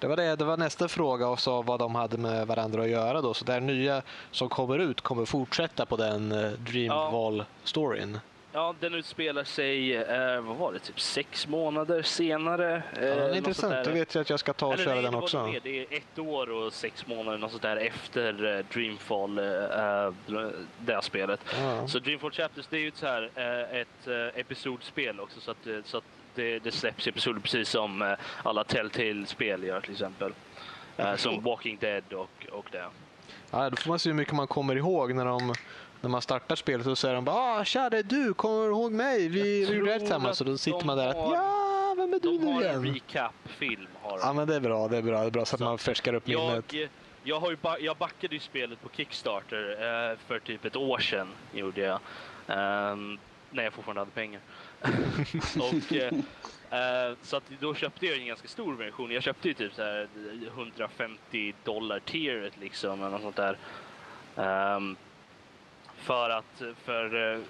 Det 0.00 0.06
var, 0.06 0.16
det, 0.16 0.36
det 0.36 0.44
var 0.44 0.56
nästa 0.56 0.88
fråga 0.88 1.28
och 1.28 1.40
så 1.40 1.62
vad 1.62 1.78
de 1.78 1.94
hade 1.94 2.18
med 2.18 2.46
varandra 2.46 2.82
att 2.82 2.88
göra 2.88 3.20
då. 3.20 3.34
Så 3.34 3.44
det 3.44 3.52
här 3.52 3.60
nya 3.60 4.02
som 4.30 4.48
kommer 4.48 4.78
ut 4.78 5.00
kommer 5.00 5.24
fortsätta 5.24 5.86
på 5.86 5.96
den 5.96 6.32
uh, 6.32 6.52
Dreamfall-storyn. 6.52 8.12
Ja, 8.14 8.20
den 8.80 8.94
utspelar 8.94 9.44
sig, 9.44 9.96
eh, 9.96 10.40
vad 10.40 10.56
var 10.56 10.72
det, 10.72 10.78
typ 10.78 11.00
sex 11.00 11.48
månader 11.48 12.02
senare. 12.02 12.82
Eh, 12.96 13.04
ja, 13.08 13.14
det 13.14 13.22
är 13.22 13.34
intressant. 13.34 13.84
Då 13.84 13.90
vet 13.90 14.14
jag 14.14 14.22
att 14.22 14.30
jag 14.30 14.40
ska 14.40 14.52
ta 14.52 14.66
och 14.66 14.72
Eller 14.72 14.84
köra 14.84 14.94
nej, 14.94 15.02
den 15.02 15.14
också. 15.14 15.50
Det, 15.52 15.60
det 15.60 15.80
är 15.80 15.86
ett 15.90 16.18
år 16.18 16.50
och 16.50 16.72
sex 16.72 17.06
månader 17.06 17.38
något 17.38 17.50
sånt 17.50 17.62
där 17.62 17.76
efter 17.76 18.56
eh, 18.56 18.64
Dreamfall, 18.72 19.38
eh, 19.38 19.44
eh 19.44 20.12
det 20.78 20.94
här 20.94 21.00
spelet. 21.00 21.40
Ja. 21.60 21.88
Så 21.88 21.98
Dreamfall 21.98 22.30
Chapters, 22.30 22.66
det 22.70 22.76
är 22.76 22.80
ju 22.80 22.88
ett, 22.88 22.96
så 22.96 23.06
här, 23.06 23.30
eh, 23.34 23.80
ett 23.80 24.06
eh, 24.06 24.40
episodspel 24.40 25.20
också. 25.20 25.40
Så 25.40 25.50
att, 25.50 25.66
så 25.84 25.96
att 25.96 26.04
det, 26.34 26.58
det 26.58 26.72
släpps 26.72 27.06
episoder 27.06 27.40
precis 27.40 27.68
som 27.68 28.16
alla 28.42 28.64
Telltale-spel 28.64 29.64
gör 29.64 29.80
till 29.80 29.92
exempel. 29.92 30.32
som 31.16 31.42
Walking 31.42 31.78
Dead 31.80 32.12
och, 32.12 32.46
och 32.50 32.66
det. 32.70 32.84
Ja, 33.50 33.70
då 33.70 33.76
får 33.76 33.88
man 33.88 33.98
se 33.98 34.08
hur 34.08 34.16
mycket 34.16 34.34
man 34.34 34.46
kommer 34.46 34.76
ihåg 34.76 35.14
när 35.14 35.24
de 35.24 35.54
när 36.00 36.08
man 36.08 36.22
startar 36.22 36.56
spelet 36.56 36.84
så 36.84 36.96
säger 36.96 37.14
de 37.14 37.24
bara 37.24 37.36
ah, 37.36 37.64
“Tja, 37.64 37.90
det 37.90 37.98
är 37.98 38.02
du, 38.02 38.34
kommer 38.34 38.64
du 38.64 38.70
ihåg 38.70 38.92
mig? 38.92 39.28
Vi, 39.28 39.76
gjorde 39.76 39.98
tillsammans” 39.98 40.40
och 40.40 40.46
då 40.46 40.58
sitter 40.58 40.86
man 40.86 40.98
där 40.98 41.08
att 41.08 41.16
“Ja, 41.16 41.94
vem 41.96 42.14
är 42.14 42.18
du 42.18 42.30
nu 42.30 42.36
igen?” 42.36 42.56
De 42.56 42.66
har 42.66 42.74
en 42.74 42.94
recap-film. 42.94 43.86
Ja, 44.02 44.32
men 44.32 44.48
det 44.48 44.54
är 44.54 44.60
bra, 44.60 44.88
det 44.88 44.96
är 44.96 45.02
bra, 45.02 45.20
det 45.20 45.26
är 45.26 45.30
bra 45.30 45.44
så, 45.44 45.56
att 45.56 45.60
man 45.60 45.78
färskar 45.78 46.14
upp 46.14 46.28
jag, 46.28 46.50
minnet. 46.50 46.90
Jag, 47.22 47.40
har 47.40 47.50
ju 47.50 47.56
ba 47.56 47.78
jag 47.78 47.96
backade 47.96 48.34
ju 48.34 48.40
spelet 48.40 48.82
på 48.82 48.88
Kickstarter 48.88 49.70
eh, 49.70 50.18
för 50.26 50.38
typ 50.38 50.64
ett 50.64 50.76
år 50.76 50.98
sedan, 50.98 51.28
gjorde 51.52 51.80
jag. 51.80 52.00
Um, 52.92 53.18
när 53.50 53.64
jag 53.64 53.72
fortfarande 53.72 54.00
hade 54.00 54.10
pengar. 54.10 54.40
och, 55.58 55.92
eh, 55.92 56.12
Uh, 56.72 57.16
så 57.22 57.36
att 57.36 57.42
då 57.60 57.74
köpte 57.74 58.06
jag 58.06 58.18
en 58.18 58.26
ganska 58.26 58.48
stor 58.48 58.74
version. 58.74 59.10
Jag 59.10 59.22
köpte 59.22 59.48
ju 59.48 59.54
typ 59.54 59.74
så 59.74 59.82
här 59.82 60.08
150 60.54 61.54
dollar 61.64 62.00
tieret 62.00 62.52
liksom 62.60 63.00
eller 63.00 63.18
något 63.18 63.22
sånt 63.22 63.36
där. 63.36 63.56
Um, 64.76 64.96
för 65.98 66.30
att, 66.30 66.62
för, 66.84 67.32
eh, 67.34 67.40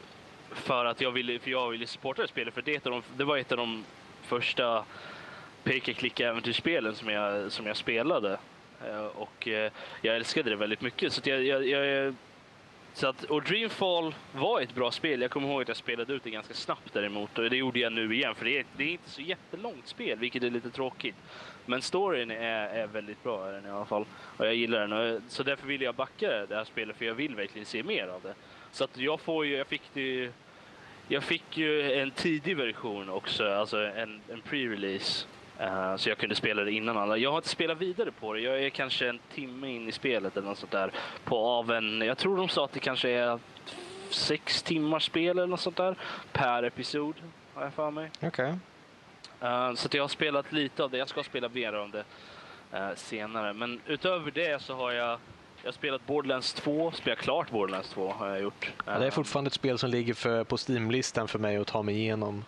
för 0.51 0.85
att 0.85 1.01
jag 1.01 1.11
ville, 1.11 1.39
för 1.39 1.51
jag 1.51 1.71
ville 1.71 1.87
supporta 1.87 2.23
det 2.23 2.29
spelet. 2.29 2.55
För 2.55 2.63
det, 2.63 2.85
de, 2.85 3.03
det 3.17 3.25
var 3.25 3.39
ett 3.39 3.53
av 3.53 3.59
de 3.59 3.85
första 4.23 4.85
peka-klicka-äventyrsspelen 5.65 6.95
som 6.95 7.09
jag, 7.09 7.53
som 7.53 7.67
jag 7.67 7.77
spelade. 7.77 8.39
Eh, 8.87 9.07
och 9.07 9.49
eh, 9.49 9.73
jag 10.03 10.17
älskade 10.17 10.51
det 10.51 10.57
väldigt 10.57 10.81
mycket. 10.81 11.13
Så 11.13 11.21
jag, 11.25 11.45
jag, 11.45 11.67
jag, 11.67 12.15
så 12.95 13.07
att, 13.07 13.25
och 13.25 13.43
Dreamfall 13.43 14.15
var 14.33 14.61
ett 14.61 14.75
bra 14.75 14.91
spel. 14.91 15.23
Jag 15.23 15.31
kommer 15.31 15.49
ihåg 15.49 15.63
att 15.63 15.69
jag 15.69 15.77
spelade 15.77 16.13
ut 16.13 16.25
det 16.25 16.31
ganska 16.31 16.55
snabbt 16.55 16.93
däremot. 16.93 17.39
Och 17.39 17.51
det 17.51 17.57
gjorde 17.57 17.79
jag 17.79 17.93
nu 17.93 18.15
igen, 18.15 18.35
för 18.35 18.45
det 18.45 18.59
är, 18.59 18.65
det 18.77 18.85
är 18.85 18.89
inte 18.89 19.11
så 19.11 19.23
jättelångt 19.23 19.89
spel, 19.89 20.19
vilket 20.19 20.43
är 20.43 20.51
lite 20.51 20.71
tråkigt. 20.71 21.17
Men 21.69 21.83
storyn 21.83 22.31
är, 22.31 22.69
är 22.69 22.87
väldigt 22.87 23.23
bra 23.23 23.47
den 23.47 23.67
i 23.67 23.71
alla 23.71 23.85
fall. 23.85 24.05
Och 24.37 24.47
jag 24.47 24.55
gillar 24.55 24.89
den. 24.89 25.23
Så 25.29 25.43
därför 25.43 25.67
vill 25.67 25.83
jag 25.83 25.95
backa 25.95 26.47
det 26.47 26.57
här 26.57 26.65
spelet, 26.65 26.97
för 26.97 27.05
jag 27.05 27.15
vill 27.15 27.35
verkligen 27.35 27.67
se 27.67 27.83
mer 27.83 28.09
av 28.09 28.23
det. 28.23 28.35
Så 28.71 28.85
att 28.85 28.97
jag 28.97 29.21
får 29.21 29.47
ju, 29.47 29.57
jag 29.57 29.67
fick 29.67 29.83
det 29.93 30.31
jag 31.11 31.23
fick 31.23 31.57
ju 31.57 31.93
en 31.93 32.11
tidig 32.11 32.57
version 32.57 33.11
också, 33.11 33.53
alltså 33.53 33.77
en, 33.77 34.21
en 34.29 34.43
pre-release. 34.43 35.27
Uh, 35.61 35.97
så 35.97 36.09
jag 36.09 36.19
kunde 36.19 36.35
spela 36.35 36.65
det 36.65 36.73
innan 36.73 36.97
alla. 36.97 37.17
Jag 37.17 37.31
har 37.31 37.39
inte 37.39 37.49
spelat 37.49 37.79
vidare 37.79 38.11
på 38.13 38.33
det. 38.33 38.41
Jag 38.41 38.65
är 38.65 38.71
kanske 38.71 39.09
en 39.09 39.19
timme 39.35 39.69
in 39.69 39.89
i 39.89 39.93
spelet 39.93 40.37
eller 40.37 40.49
något 40.49 40.59
sånt 40.59 40.73
där. 40.73 40.91
På 41.25 41.37
av 41.37 41.71
en, 41.71 42.01
jag 42.01 42.19
tror 42.19 42.37
de 42.37 42.49
sa 42.49 42.65
att 42.65 42.73
det 42.73 42.81
kanske 42.81 43.11
är 43.11 43.39
sex 44.11 44.63
timmars 44.63 45.07
spel 45.07 45.39
eller 45.39 45.47
något 45.47 45.61
sånt 45.61 45.77
där. 45.77 45.97
Per 46.33 46.63
episod, 46.63 47.15
har 47.55 47.63
jag 47.63 47.73
för 47.73 47.91
mig. 47.91 48.11
Okej. 48.17 48.29
Okay. 48.29 48.55
Uh, 49.43 49.75
så 49.75 49.89
jag 49.93 50.03
har 50.03 50.09
spelat 50.09 50.53
lite 50.53 50.85
av 50.85 50.91
det. 50.91 50.99
Jag 50.99 51.09
ska 51.09 51.23
spela 51.23 51.49
mer 51.49 51.75
om 51.75 51.91
det 51.91 52.05
uh, 52.79 52.95
senare. 52.97 53.53
Men 53.53 53.81
utöver 53.87 54.31
det 54.31 54.63
så 54.63 54.75
har 54.75 54.93
jag 54.93 55.19
jag 55.63 55.69
har 55.69 55.73
spelat 55.73 56.07
Borderlands 56.07 56.53
2, 56.53 56.93
spelat 56.93 57.19
klart 57.19 57.51
Borderlands 57.51 57.89
2 57.89 58.13
har 58.13 58.29
jag 58.29 58.41
gjort. 58.41 58.73
Ja, 58.87 58.99
det 58.99 59.07
är 59.07 59.11
fortfarande 59.11 59.49
ett 59.49 59.55
spel 59.55 59.79
som 59.79 59.91
ligger 59.91 60.15
för, 60.15 60.45
på 60.45 60.57
Steam-listan 60.57 61.29
för 61.29 61.39
mig 61.39 61.57
att 61.57 61.67
ta 61.67 61.83
mig 61.83 61.95
igenom. 61.95 62.45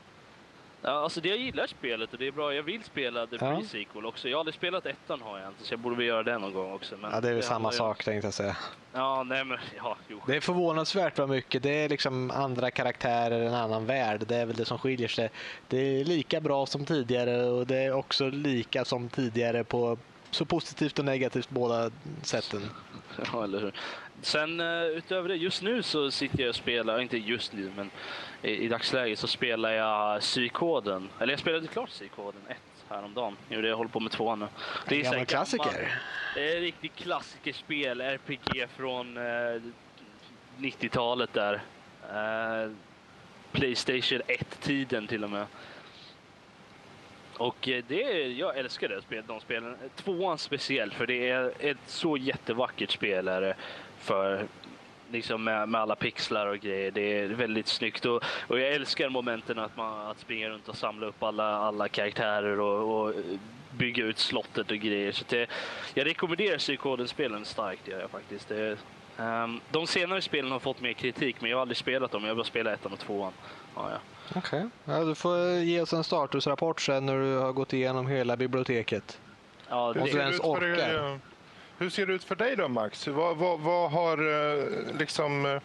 Ja, 0.83 0.91
alltså 0.91 1.21
det 1.21 1.29
jag 1.29 1.39
gillar 1.39 1.67
spelet 1.67 2.13
och 2.13 2.19
det 2.19 2.27
är 2.27 2.33
bra. 2.33 2.55
Jag 2.55 2.63
vill 2.63 2.85
spela 2.85 3.27
The 3.27 3.37
ja. 3.41 3.47
Pre-Sequel 3.47 4.05
också. 4.05 4.29
Jag 4.29 4.37
har 4.37 4.41
aldrig 4.41 4.55
spelat 4.55 4.87
ettan 4.87 5.21
har 5.23 5.39
jag 5.39 5.49
inte, 5.49 5.65
så 5.65 5.73
jag 5.73 5.81
borde 5.81 5.97
väl 5.97 6.07
göra 6.07 6.23
det 6.23 6.39
någon 6.39 6.53
gång 6.53 6.73
också. 6.73 6.97
Men 7.01 7.11
ja, 7.11 7.21
det 7.21 7.29
är 7.29 7.35
väl 7.35 7.43
samma 7.43 7.73
sak 7.73 8.05
tänkte 8.05 8.27
jag 8.27 8.35
säga. 8.35 8.57
Ja, 8.93 9.23
nej 9.23 9.45
men 9.45 9.59
ja, 9.77 9.97
jo. 10.09 10.21
Det 10.27 10.37
är 10.37 10.41
förvånansvärt 10.41 11.19
vad 11.19 11.29
mycket. 11.29 11.63
Det 11.63 11.85
är 11.85 11.89
liksom 11.89 12.31
andra 12.31 12.71
karaktärer, 12.71 13.41
en 13.41 13.55
annan 13.55 13.87
värld. 13.87 14.25
Det 14.27 14.37
är 14.37 14.47
väl 14.47 14.57
det 14.57 14.65
som 14.65 14.79
skiljer 14.79 15.09
sig. 15.09 15.31
Det 15.69 15.79
är 15.79 16.05
lika 16.05 16.41
bra 16.41 16.67
som 16.67 16.85
tidigare 16.85 17.45
och 17.45 17.67
det 17.67 17.77
är 17.77 17.93
också 17.93 18.29
lika 18.29 18.85
som 18.85 19.09
tidigare 19.09 19.65
på 19.65 19.99
så 20.31 20.45
positivt 20.45 20.99
och 20.99 21.05
negativt 21.05 21.51
båda 21.51 21.91
sätten. 22.23 22.71
Ja, 23.33 23.45
eller 23.45 23.61
hur. 23.61 23.73
Sen 24.23 24.61
uh, 24.61 24.83
utöver 24.85 25.29
det, 25.29 25.37
just 25.37 25.63
nu 25.63 25.83
så 25.83 26.11
sitter 26.11 26.41
jag 26.41 26.49
och 26.49 26.55
spelar, 26.55 27.01
inte 27.01 27.19
just 27.19 27.53
nu, 27.53 27.73
men 27.77 27.91
i, 28.43 28.51
i 28.51 28.69
dagsläget 28.69 29.19
så 29.19 29.27
spelar 29.27 29.71
jag 29.71 30.21
Psykoden. 30.21 31.09
Eller 31.19 31.33
jag 31.33 31.41
spelade 31.41 31.67
klart 31.67 31.89
Psykoden 31.89 32.41
1 32.49 32.57
häromdagen. 32.89 33.37
Jo, 33.49 33.61
det 33.61 33.69
jag 33.69 33.77
håller 33.77 33.91
på 33.91 34.01
med 34.01 34.13
två 34.13 34.37
nu. 34.37 34.47
Det 34.89 34.95
är 34.95 34.99
en 34.99 35.05
gammal 35.05 35.27
klassiker. 35.27 35.99
Det 36.35 36.53
är 36.53 36.57
ett 36.57 36.63
riktigt 36.63 36.97
klassikerspel, 36.97 38.01
RPG 38.01 38.69
från 38.77 39.17
uh, 39.17 39.63
90-talet 40.59 41.33
där. 41.33 41.55
Uh, 41.55 42.73
Playstation 43.53 44.23
1-tiden 44.29 45.07
till 45.07 45.25
och 45.25 45.31
med. 45.31 45.47
Och 47.41 47.69
eh, 47.69 47.85
det, 47.89 48.29
jag 48.33 48.59
älskar 48.59 48.89
det 48.89 49.03
spelet, 49.03 49.29
de 49.29 49.41
spelen. 49.41 49.77
Tvåan 49.97 50.39
speciellt, 50.39 50.95
för 50.95 51.07
det 51.07 51.31
är 51.31 51.53
ett 51.59 51.79
så 51.87 52.17
jättevackert 52.17 52.91
spel 52.91 53.29
för 54.01 54.47
liksom 55.13 55.45
med, 55.45 55.69
med, 55.69 55.81
alla 55.81 55.97
pixlar 55.97 56.47
och 56.47 56.59
grejer. 56.59 56.91
Det 56.91 57.19
är 57.19 57.29
väldigt 57.29 57.69
snyggt 57.69 58.05
och, 58.05 58.25
och 58.49 58.61
jag 58.61 58.69
älskar 58.69 59.09
momenten 59.09 59.59
att, 59.59 59.77
man, 59.77 60.07
att 60.07 60.21
springa 60.21 60.49
runt 60.49 60.69
och 60.69 60.77
samla 60.77 61.07
upp 61.07 61.23
alla, 61.23 61.57
alla 61.57 61.89
karaktärer 61.89 62.61
och, 62.61 63.07
och 63.07 63.15
bygga 63.71 64.05
ut 64.05 64.19
slottet 64.19 64.71
och 64.71 64.77
grejer. 64.77 65.13
Så 65.13 65.25
det, 65.29 65.47
jag 65.95 66.07
rekommenderar 66.07 66.59
Psykoden-spelen 66.59 67.45
starkt, 67.45 67.89
gör 67.89 68.01
jag 68.01 68.11
faktiskt. 68.11 68.49
Det, 68.49 68.77
um, 69.17 69.61
de 69.71 69.87
senare 69.87 70.23
spelen 70.23 70.53
har 70.53 70.59
fått 70.59 70.81
mer 70.81 70.93
kritik, 70.93 71.37
men 71.41 71.51
jag 71.51 71.57
har 71.57 71.63
aldrig 71.63 71.77
spelat 71.77 72.11
dem. 72.11 72.23
Jag 72.23 72.31
har 72.31 72.37
bara 72.37 72.45
spelat 72.45 72.75
ettan 72.75 72.93
och 72.93 72.99
tvåan. 72.99 73.33
Ja, 73.75 73.91
ja. 73.91 73.99
Okej, 74.35 74.67
okay. 74.85 74.95
ja, 74.97 75.05
du 75.05 75.15
får 75.15 75.39
ge 75.49 75.81
oss 75.81 75.93
en 75.93 76.05
statusrapport 76.05 76.81
sen 76.81 77.07
när 77.07 77.17
du 77.17 77.37
har 77.37 77.53
gått 77.53 77.73
igenom 77.73 78.07
hela 78.07 78.37
biblioteket. 78.37 79.21
Ja, 79.69 79.93
det... 79.93 80.01
Om 80.01 80.07
du 80.07 80.19
ens 80.19 80.41
orkar. 80.41 81.21
Hur 81.81 81.91
ser 81.91 82.07
det 82.07 82.13
ut 82.13 82.25
för 82.25 82.35
dig 82.35 82.57
då 82.57 82.69
Max? 82.69 83.07
Vad, 83.09 83.37
vad, 83.37 83.61
vad 83.61 83.91
har 83.91 84.19
eh, 84.19 84.97
liksom 84.99 85.47
eh, 85.47 85.61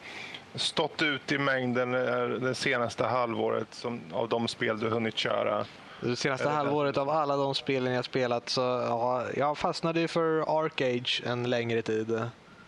stått 0.55 1.01
ut 1.01 1.31
i 1.31 1.37
mängden 1.37 1.93
eh, 1.93 2.27
det 2.27 2.55
senaste 2.55 3.03
halvåret 3.03 3.73
som, 3.73 4.01
av 4.13 4.29
de 4.29 4.47
spel 4.47 4.79
du 4.79 4.89
hunnit 4.89 5.17
köra? 5.17 5.65
Det 6.01 6.15
senaste 6.15 6.49
halvåret 6.49 6.97
av 6.97 7.09
alla 7.09 7.35
de 7.35 7.55
spelen 7.55 7.93
jag 7.93 8.05
spelat 8.05 8.49
så 8.49 8.61
ja, 8.61 9.23
jag 9.35 9.57
fastnade 9.57 10.07
för 10.07 10.59
Arcage 10.59 11.23
en 11.25 11.49
längre 11.49 11.81
tid. 11.81 12.21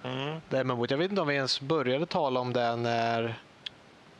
Mm. 0.03 0.39
jag 0.89 0.97
vet 0.97 1.09
inte 1.09 1.21
om 1.21 1.27
vi 1.27 1.35
ens 1.35 1.61
började 1.61 2.05
tala 2.05 2.39
om 2.39 2.53
det 2.53 2.75
när 2.75 3.35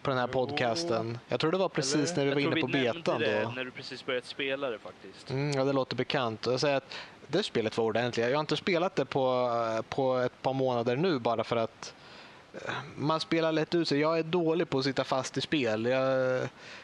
på 0.02 0.10
den 0.10 0.20
här 0.20 0.28
podcasten. 0.28 1.20
Jag 1.28 1.40
tror 1.40 1.52
det 1.52 1.58
var 1.58 1.70
precis 1.70 2.12
Eller? 2.12 2.26
när 2.26 2.36
vi 2.36 2.46
var 2.46 2.52
inne 2.52 2.62
på 2.62 2.68
betan 2.68 3.22
då. 3.22 3.52
när 3.56 3.64
du 3.64 3.72
precis 3.72 4.06
börjat 4.06 4.26
spela 4.26 4.70
det 4.70 4.80
faktiskt. 4.80 5.30
Mm, 5.30 5.52
ja, 5.52 5.64
det 5.64 5.74
låter 5.74 5.96
bekant. 5.96 6.46
Jag 6.46 6.60
säger 6.60 6.78
att 6.78 6.96
det 7.28 7.44
spelet 7.44 7.78
var 7.78 7.86
ordentligt. 7.86 8.26
Jag 8.26 8.36
har 8.36 8.40
inte 8.40 8.58
spelat 8.58 8.96
det 8.96 9.06
på, 9.06 9.52
eh, 9.78 9.82
på 9.82 10.18
ett 10.18 10.42
par 10.42 10.54
månader 10.54 10.96
nu 10.96 11.20
bara 11.20 11.44
för 11.44 11.56
att 11.56 11.94
eh, 12.54 12.74
man 12.96 13.20
spelar 13.20 13.52
lätt 13.52 13.76
ut 13.76 13.88
sig. 13.88 14.00
Jag 14.00 14.20
är 14.20 14.24
dålig 14.24 14.70
på 14.70 14.80
att 14.80 14.86
sitta 14.86 15.04
fast 15.04 15.38
i 15.38 15.42
spel. 15.42 15.86
Jag, 15.86 16.42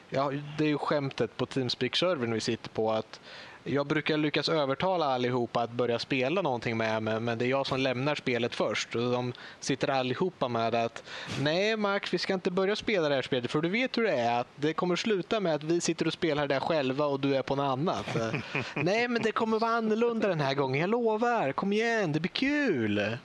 jag, 0.10 0.44
det 0.58 0.64
är 0.64 0.70
ju 0.70 0.78
skämtet 0.78 1.38
på 1.38 1.46
Teamspeak-servern 1.46 2.34
vi 2.34 2.40
sitter 2.40 2.70
på 2.70 2.92
att 2.92 3.20
jag 3.64 3.88
brukar 3.88 4.18
lyckas 4.18 4.50
övertala 4.50 5.06
allihopa 5.06 5.62
att 5.62 5.72
börja 5.72 6.00
spela 6.00 6.42
någonting 6.42 6.78
med 6.78 7.04
mig, 7.04 7.20
men 7.20 7.38
det 7.38 7.46
är 7.46 7.50
jag 7.50 7.68
som 7.68 7.80
lämnar 7.80 8.16
spelet 8.16 8.56
först. 8.56 8.96
Och 8.96 9.12
de 9.12 9.34
sitter 9.60 9.90
allihopa 9.90 10.48
med 10.48 10.76
att 10.76 11.04
nej 11.42 11.78
Max, 11.78 12.14
vi 12.14 12.18
ska 12.18 12.34
inte 12.34 12.52
börja 12.52 12.76
spela 12.76 13.10
det 13.10 13.16
här 13.16 13.22
spelet, 13.22 13.52
för 13.52 13.62
du 13.62 13.70
vet 13.70 13.98
hur 13.98 14.04
det 14.04 14.12
är. 14.12 14.40
att 14.40 14.48
Det 14.56 14.74
kommer 14.74 14.96
sluta 14.96 15.40
med 15.40 15.56
att 15.56 15.64
vi 15.64 15.82
sitter 15.82 16.08
och 16.08 16.14
spelar 16.14 16.48
det 16.48 16.60
själva 16.60 17.06
och 17.06 17.20
du 17.20 17.36
är 17.36 17.42
på 17.42 17.56
något 17.56 17.72
annat. 17.72 18.18
nej, 18.76 19.08
men 19.08 19.22
det 19.22 19.32
kommer 19.32 19.60
vara 19.60 19.72
annorlunda 19.72 20.28
den 20.28 20.42
här 20.42 20.54
gången, 20.54 20.82
jag 20.82 20.90
lovar. 20.90 21.52
Kom 21.52 21.74
igen, 21.74 22.12
det 22.12 22.20
blir 22.20 22.30
kul. 22.30 23.18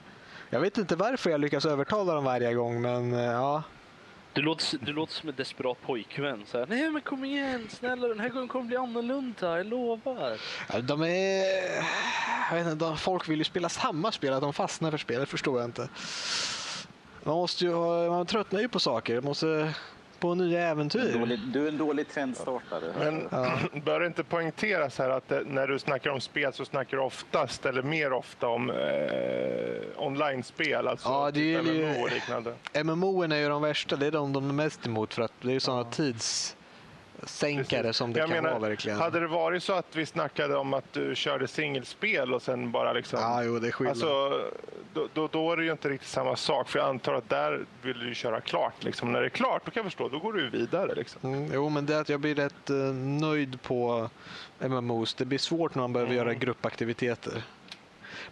Jag 0.49 0.59
vet 0.59 0.77
inte 0.77 0.95
varför 0.95 1.29
jag 1.29 1.41
lyckas 1.41 1.65
övertala 1.65 2.13
dem 2.13 2.23
varje 2.23 2.53
gång, 2.53 2.81
men 2.81 3.13
ja. 3.13 3.63
Du 4.39 4.43
låter, 4.43 4.77
du 4.81 4.93
låter 4.93 5.13
som 5.13 5.29
en 5.29 5.35
desperat 5.35 5.81
pojkvän. 5.81 6.43
Så 6.45 6.57
här, 6.57 6.65
Nej 6.69 6.91
men 6.91 7.01
kom 7.01 7.25
igen, 7.25 7.67
snälla 7.69 8.07
den 8.07 8.19
här 8.19 8.29
gången 8.29 8.47
kommer 8.47 8.65
bli 8.65 8.77
annorlunda, 8.77 9.57
jag 9.57 9.65
lovar. 9.65 10.37
Ja, 10.73 10.81
de 10.81 11.03
är... 11.03 11.43
Jag 12.51 12.63
vet 12.63 12.73
inte, 12.73 12.95
folk 12.97 13.29
vill 13.29 13.39
ju 13.39 13.43
spela 13.43 13.69
samma 13.69 14.11
spel, 14.11 14.33
att 14.33 14.41
de 14.41 14.53
fastnar 14.53 14.91
för 14.91 14.97
spelet 14.97 15.29
förstår 15.29 15.59
jag 15.59 15.67
inte. 15.67 15.89
Man 17.23 17.35
måste 17.35 17.65
ju 17.65 17.71
man 18.09 18.25
tröttnar 18.25 18.59
ju 18.59 18.67
på 18.67 18.79
saker. 18.79 19.15
Man 19.15 19.23
måste 19.23 19.73
på 20.19 20.35
nya 20.35 20.67
äventyr. 20.67 21.19
Dålig, 21.19 21.39
du 21.39 21.63
är 21.63 21.67
en 21.67 21.77
dålig 21.77 22.07
trendstartare. 22.07 22.93
Men 22.99 23.27
ja. 23.31 23.59
bör 23.85 23.99
det 23.99 24.07
inte 24.07 24.23
poängteras 24.23 24.97
här 24.97 25.09
att 25.09 25.27
det, 25.27 25.43
när 25.45 25.67
du 25.67 25.79
snackar 25.79 26.11
om 26.11 26.21
spel 26.21 26.53
så 26.53 26.65
snackar 26.65 26.97
du 26.97 27.03
oftast, 27.03 27.65
eller 27.65 27.81
mer 27.81 28.13
ofta, 28.13 28.47
om 28.47 28.69
eh, 28.69 28.75
online-spel? 29.97 30.87
Alltså 30.87 31.09
ja, 31.09 31.31
det 31.31 31.55
är 31.55 31.63
typ 31.63 31.73
MMO 31.73 32.03
och 32.03 32.11
liknande. 32.11 32.53
MMO 32.83 33.23
är 33.23 33.35
ju 33.35 33.49
de 33.49 33.61
värsta, 33.61 33.95
det 33.95 34.07
är 34.07 34.11
de 34.11 34.33
de 34.33 34.49
är 34.49 34.53
mest 34.53 34.85
emot 34.85 35.13
för 35.13 35.21
att 35.21 35.33
det 35.41 35.53
är 35.53 35.59
sådana 35.59 35.81
ja. 35.81 35.91
tids 35.91 36.55
sänkare 37.23 37.81
Precis. 37.81 37.97
som 37.97 38.13
det 38.13 38.19
jag 38.19 38.29
kan 38.29 38.35
menar, 38.35 38.49
vara 38.49 38.69
verkligen. 38.69 38.97
Hade 38.97 39.19
det 39.19 39.27
varit 39.27 39.63
så 39.63 39.73
att 39.73 39.95
vi 39.95 40.05
snackade 40.05 40.55
om 40.55 40.73
att 40.73 40.93
du 40.93 41.15
körde 41.15 41.47
singelspel 41.47 42.33
och 42.33 42.41
sen 42.41 42.71
bara 42.71 42.93
liksom... 42.93 43.19
Ja, 43.19 43.43
jo, 43.43 43.59
det 43.59 43.71
skillnad. 43.71 43.91
Alltså, 43.91 44.41
då, 44.93 45.07
då, 45.13 45.27
då, 45.31 45.51
är 45.51 45.57
det 45.57 45.63
ju 45.63 45.71
inte 45.71 45.89
riktigt 45.89 46.09
samma 46.09 46.35
sak. 46.35 46.69
För 46.69 46.79
jag 46.79 46.89
antar 46.89 47.13
att 47.13 47.29
där 47.29 47.65
vill 47.81 47.99
du 47.99 48.15
köra 48.15 48.41
klart. 48.41 48.83
Liksom. 48.83 49.11
När 49.11 49.19
det 49.19 49.27
är 49.27 49.29
klart, 49.29 49.65
då 49.65 49.71
kan 49.71 49.83
jag 49.83 49.85
förstå. 49.85 50.09
Då 50.09 50.19
går 50.19 50.33
du 50.33 50.49
vidare. 50.49 50.95
Liksom. 50.95 51.33
Mm, 51.33 51.51
jo, 51.53 51.69
men 51.69 51.85
det 51.85 51.95
är 51.95 52.01
att 52.01 52.09
jag 52.09 52.19
blir 52.19 52.35
rätt 52.35 52.69
uh, 52.69 52.93
nöjd 52.93 53.61
på 53.61 54.09
MMOs. 54.59 55.13
Det 55.13 55.25
blir 55.25 55.39
svårt 55.39 55.75
när 55.75 55.81
man 55.81 55.93
behöver 55.93 56.11
mm. 56.11 56.25
göra 56.25 56.33
gruppaktiviteter. 56.33 57.43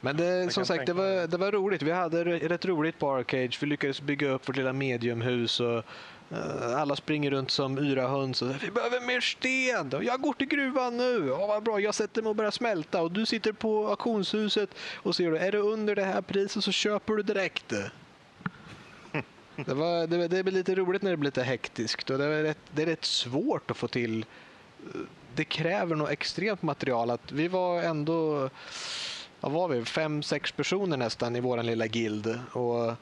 Men 0.01 0.17
det, 0.17 0.53
som 0.53 0.65
sagt, 0.65 0.85
det 0.85 0.93
var, 0.93 1.27
det 1.27 1.37
var 1.37 1.51
roligt. 1.51 1.81
Vi 1.81 1.91
hade 1.91 2.23
rätt 2.23 2.65
roligt 2.65 2.99
på 2.99 3.11
Arcade. 3.11 3.49
Vi 3.61 3.67
lyckades 3.67 4.01
bygga 4.01 4.29
upp 4.29 4.49
vårt 4.49 4.55
lilla 4.55 4.73
mediumhus. 4.73 5.59
Och 5.59 5.67
Eh, 5.67 5.83
Eh, 6.31 6.77
alla 6.77 6.95
springer 6.95 7.31
runt 7.31 7.51
som 7.51 7.77
yra 7.77 8.07
höns 8.07 8.41
och 8.41 8.47
säger 8.47 8.59
vi 8.59 8.71
behöver 8.71 8.99
mer 8.99 9.21
sten. 9.21 10.05
Jag 10.05 10.21
går 10.21 10.33
till 10.33 10.47
gruvan 10.47 10.97
nu. 10.97 11.27
Ja, 11.27 11.47
vad 11.47 11.63
bra, 11.63 11.79
jag 11.79 11.95
sätter 11.95 12.21
mig 12.21 12.29
och 12.29 12.35
börjar 12.35 12.51
smälta 12.51 13.01
och 13.01 13.11
du 13.11 13.25
sitter 13.25 13.51
på 13.51 13.87
auktionshuset 13.87 14.69
och 14.95 15.15
ser 15.15 15.31
du, 15.31 15.37
är 15.37 15.51
det 15.51 15.57
under 15.57 15.95
det 15.95 16.03
här 16.03 16.21
priset 16.21 16.63
så 16.63 16.71
köper 16.71 17.13
du 17.13 17.23
direkt. 17.23 17.73
Det, 19.65 19.73
var, 19.73 20.07
det, 20.07 20.27
det 20.27 20.43
blir 20.43 20.53
lite 20.53 20.75
roligt 20.75 21.01
när 21.01 21.11
det 21.11 21.17
blir 21.17 21.27
lite 21.27 21.43
hektiskt 21.43 22.09
och 22.09 22.17
det 22.17 22.25
är, 22.25 22.43
rätt, 22.43 22.57
det 22.71 22.81
är 22.81 22.85
rätt 22.85 23.05
svårt 23.05 23.71
att 23.71 23.77
få 23.77 23.87
till. 23.87 24.25
Eh, 24.93 25.01
det 25.35 25.43
kräver 25.43 25.95
nog 25.95 26.09
extremt 26.09 26.61
material. 26.61 27.09
Att 27.09 27.31
vi 27.31 27.47
var 27.47 27.83
ändå, 27.83 28.49
vad 29.39 29.51
var 29.51 29.67
vi, 29.67 29.85
fem, 29.85 30.23
sex 30.23 30.51
personer 30.51 30.97
nästan 30.97 31.35
i 31.35 31.39
vår 31.39 31.63
lilla 31.63 31.87
guild. 31.87 32.39
Och 32.51 32.93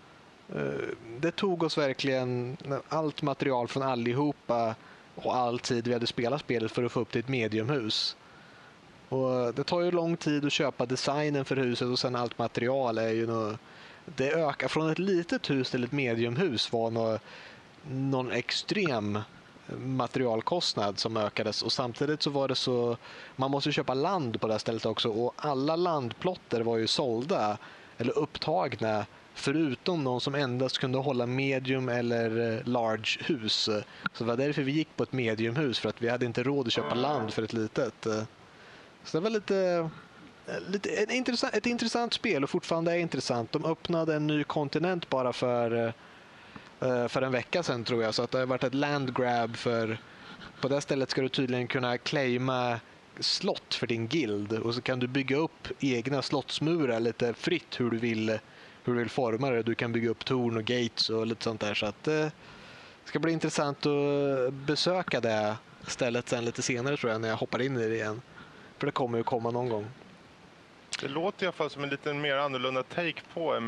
Eh, 0.54 0.90
det 1.20 1.32
tog 1.32 1.64
oss 1.64 1.78
verkligen 1.78 2.58
allt 2.90 3.22
material 3.22 3.68
från 3.68 3.84
allihopa 3.84 4.76
och 5.16 5.36
all 5.36 5.60
tid 5.60 5.88
vi 5.88 5.94
hade 5.94 6.08
spelat 6.08 6.42
spelet 6.42 6.72
för 6.72 6.84
att 6.84 6.92
få 6.92 7.00
upp 7.00 7.12
till 7.12 7.20
ett 7.20 7.30
mediumhus. 7.30 8.16
Och 9.10 9.54
det 9.54 9.64
tar 9.64 9.82
ju 9.82 9.92
lång 9.92 10.18
tid 10.18 10.46
att 10.46 10.52
köpa 10.52 10.86
designen 10.86 11.46
för 11.46 11.56
huset 11.56 11.88
och 11.88 12.00
sen 12.00 12.16
allt 12.16 12.38
material 12.38 12.98
är 12.98 13.10
ju 13.10 13.28
något, 13.28 13.60
det 14.06 14.32
ökar 14.32 14.68
från 14.68 14.90
ett 14.90 15.00
litet 15.00 15.50
hus 15.50 15.72
till 15.72 15.84
ett 15.84 15.92
mediumhus 15.92 16.72
var 16.72 16.92
något, 16.92 17.22
någon 17.90 18.32
extrem 18.32 19.20
materialkostnad 19.78 21.00
som 21.00 21.18
ökades 21.18 21.62
och 21.62 21.72
samtidigt 21.72 22.22
så 22.22 22.30
var 22.30 22.48
det 22.48 22.56
så 22.56 22.98
man 23.36 23.52
måste 23.52 23.72
köpa 23.72 23.94
land 23.94 24.42
på 24.42 24.48
det 24.48 24.54
här 24.54 24.60
stället 24.60 24.86
också 24.86 25.10
och 25.10 25.34
alla 25.38 25.76
landplotter 25.76 26.62
var 26.62 26.78
ju 26.78 26.88
sålda 26.88 27.58
eller 27.98 28.18
upptagna 28.18 29.06
förutom 29.36 30.04
de 30.04 30.22
som 30.22 30.36
endast 30.36 30.78
kunde 30.78 30.98
hålla 30.98 31.26
medium 31.26 31.90
eller 31.90 32.54
eh, 32.58 32.68
large 32.68 33.20
hus. 33.20 33.54
Så 34.14 34.24
det 34.24 34.24
var 34.24 34.38
därför 34.38 34.62
vi 34.62 34.72
gick 34.72 34.96
på 34.96 35.04
ett 35.04 35.14
mediumhus 35.14 35.80
för 35.80 35.90
att 35.90 36.02
vi 36.02 36.10
hade 36.10 36.26
inte 36.26 36.44
råd 36.44 36.68
att 36.68 36.74
köpa 36.74 36.96
land 36.96 37.34
för 37.34 37.44
ett 37.44 37.54
litet. 37.54 38.06
Eh. 38.06 38.24
Så 39.04 39.18
det 39.18 39.24
var 39.24 39.30
lite, 39.30 39.90
eh, 40.48 40.72
lite 40.72 40.90
ett, 40.90 41.12
intressant, 41.12 41.56
ett 41.56 41.66
intressant 41.66 42.14
spel 42.14 42.44
och 42.44 42.50
fortfarande 42.50 42.92
är 42.92 42.98
intressant. 42.98 43.52
De 43.52 43.66
öppnade 43.66 44.16
en 44.16 44.28
ny 44.28 44.44
kontinent 44.44 45.10
bara 45.10 45.34
för, 45.34 45.94
för 47.08 47.22
en 47.22 47.32
vecka 47.32 47.64
sedan 47.64 47.84
tror 47.84 48.04
jag 48.04 48.16
så 48.16 48.24
att 48.24 48.32
det 48.32 48.38
har 48.38 48.46
varit 48.46 48.64
ett 48.64 48.74
land 48.74 49.18
grab 49.18 49.56
för 49.56 49.98
på 50.62 50.68
det 50.68 50.82
stället 50.82 51.10
ska 51.10 51.22
du 51.22 51.30
tydligen 51.30 51.68
kunna 51.68 51.98
claima 51.98 52.80
slott 53.20 53.74
för 53.74 53.88
din 53.88 54.08
guild 54.08 54.54
och 54.54 54.76
så 54.76 54.82
kan 54.82 55.00
du 55.00 55.08
bygga 55.08 55.38
upp 55.38 55.68
egna 55.80 56.22
slottsmurar 56.22 57.00
lite 57.00 57.34
fritt 57.34 57.80
hur 57.80 57.90
du 57.90 57.98
vill, 57.98 58.40
hur 58.86 58.94
du 58.94 59.00
vill 59.00 59.10
forma 59.10 59.50
det. 59.50 59.64
Du 59.64 59.76
kan 59.76 59.92
bygga 59.92 60.10
upp 60.10 60.26
torn 60.26 60.58
och 60.58 60.64
gates 60.64 61.10
och 61.10 61.28
lite 61.28 61.44
sånt 61.44 61.62
där. 61.62 61.74
Så 61.74 61.86
att, 61.86 62.08
eh, 62.08 62.14
det 62.14 62.32
ska 63.06 63.20
bli 63.20 63.32
intressant 63.32 63.86
att 63.86 64.54
besöka 64.54 65.22
det 65.22 65.58
stället 65.88 66.30
sen 66.30 66.46
lite 66.46 66.62
senare 66.62 66.98
tror 66.98 67.12
jag 67.12 67.22
när 67.22 67.30
jag 67.30 67.36
hoppar 67.36 67.62
in 67.62 67.78
i 67.78 67.88
det 67.88 67.96
igen. 67.96 68.22
För 68.78 68.86
det 68.86 68.92
kommer 68.92 69.18
ju 69.18 69.24
komma 69.24 69.52
någon 69.52 69.70
gång. 69.70 69.88
Det 71.02 71.08
låter 71.08 71.44
i 71.44 71.48
alla 71.48 71.54
fall 71.54 71.70
som 71.70 71.84
en 71.84 71.90
lite 71.90 72.14
mer 72.14 72.36
annorlunda 72.36 72.84
take 72.84 73.22
på 73.34 73.60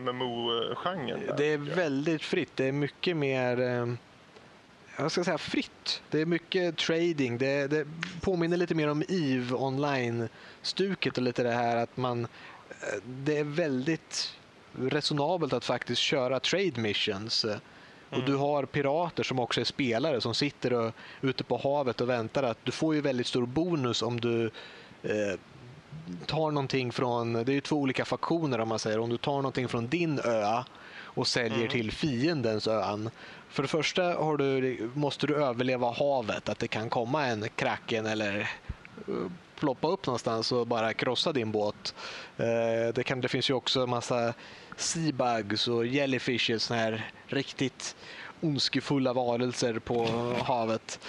MMO-genren. 0.00 1.20
Det 1.36 1.52
är 1.52 1.58
väldigt 1.58 2.22
fritt. 2.22 2.50
Det 2.54 2.64
är 2.64 2.72
mycket 2.72 3.16
mer 3.16 3.60
eh, 3.60 3.86
jag 4.96 5.12
ska 5.12 5.24
säga 5.24 5.38
fritt. 5.38 6.02
Det 6.10 6.20
är 6.20 6.26
mycket 6.26 6.76
trading. 6.76 7.38
Det, 7.38 7.66
det 7.66 7.86
påminner 8.20 8.56
lite 8.56 8.74
mer 8.74 8.88
om 8.88 9.02
EVE 9.08 9.54
online-stuket 9.54 11.18
och 11.18 11.22
lite 11.22 11.42
det 11.42 11.52
här 11.52 11.76
att 11.76 11.96
man... 11.96 12.24
Eh, 12.24 13.02
det 13.04 13.38
är 13.38 13.44
väldigt 13.44 14.34
resonabelt 14.80 15.52
att 15.52 15.64
faktiskt 15.64 16.00
köra 16.00 16.40
trade 16.40 16.80
missions. 16.80 17.46
Och 18.10 18.22
du 18.22 18.32
mm. 18.32 18.40
har 18.40 18.64
pirater 18.64 19.22
som 19.22 19.38
också 19.38 19.60
är 19.60 19.64
spelare 19.64 20.20
som 20.20 20.34
sitter 20.34 20.72
och, 20.72 20.92
ute 21.20 21.44
på 21.44 21.56
havet 21.56 22.00
och 22.00 22.08
väntar. 22.08 22.42
att 22.42 22.58
Du 22.64 22.72
får 22.72 22.94
ju 22.94 23.00
väldigt 23.00 23.26
stor 23.26 23.46
bonus 23.46 24.02
om 24.02 24.20
du 24.20 24.50
eh, 25.02 25.38
tar 26.26 26.50
någonting 26.50 26.92
från, 26.92 27.32
det 27.32 27.52
är 27.52 27.54
ju 27.54 27.60
två 27.60 27.76
olika 27.76 28.04
faktioner 28.04 28.60
om 28.60 28.68
man 28.68 28.78
säger, 28.78 28.98
om 28.98 29.10
du 29.10 29.16
tar 29.16 29.36
någonting 29.36 29.68
från 29.68 29.88
din 29.88 30.20
ö 30.24 30.62
och 31.18 31.26
säljer 31.26 31.58
mm. 31.58 31.68
till 31.68 31.92
fiendens 31.92 32.66
ön. 32.66 33.10
För 33.48 33.62
det 33.62 33.68
första 33.68 34.36
du, 34.36 34.90
måste 34.94 35.26
du 35.26 35.36
överleva 35.36 35.92
havet, 35.92 36.48
att 36.48 36.58
det 36.58 36.68
kan 36.68 36.90
komma 36.90 37.26
en 37.26 37.48
kraken 37.56 38.06
eller 38.06 38.40
eh, 39.08 39.14
ploppa 39.58 39.88
upp 39.88 40.06
någonstans 40.06 40.52
och 40.52 40.66
bara 40.66 40.94
krossa 40.94 41.32
din 41.32 41.52
båt. 41.52 41.94
Eh, 42.36 42.94
det, 42.94 43.04
kan, 43.04 43.20
det 43.20 43.28
finns 43.28 43.50
ju 43.50 43.54
också 43.54 43.82
en 43.82 43.90
massa 43.90 44.34
seabugs 44.78 45.68
och 45.68 45.86
jellyfishes, 45.86 46.62
såna 46.62 46.80
här 46.80 47.10
riktigt 47.26 47.96
ondskefulla 48.40 49.12
varelser 49.12 49.78
på 49.78 50.04
havet. 50.42 51.00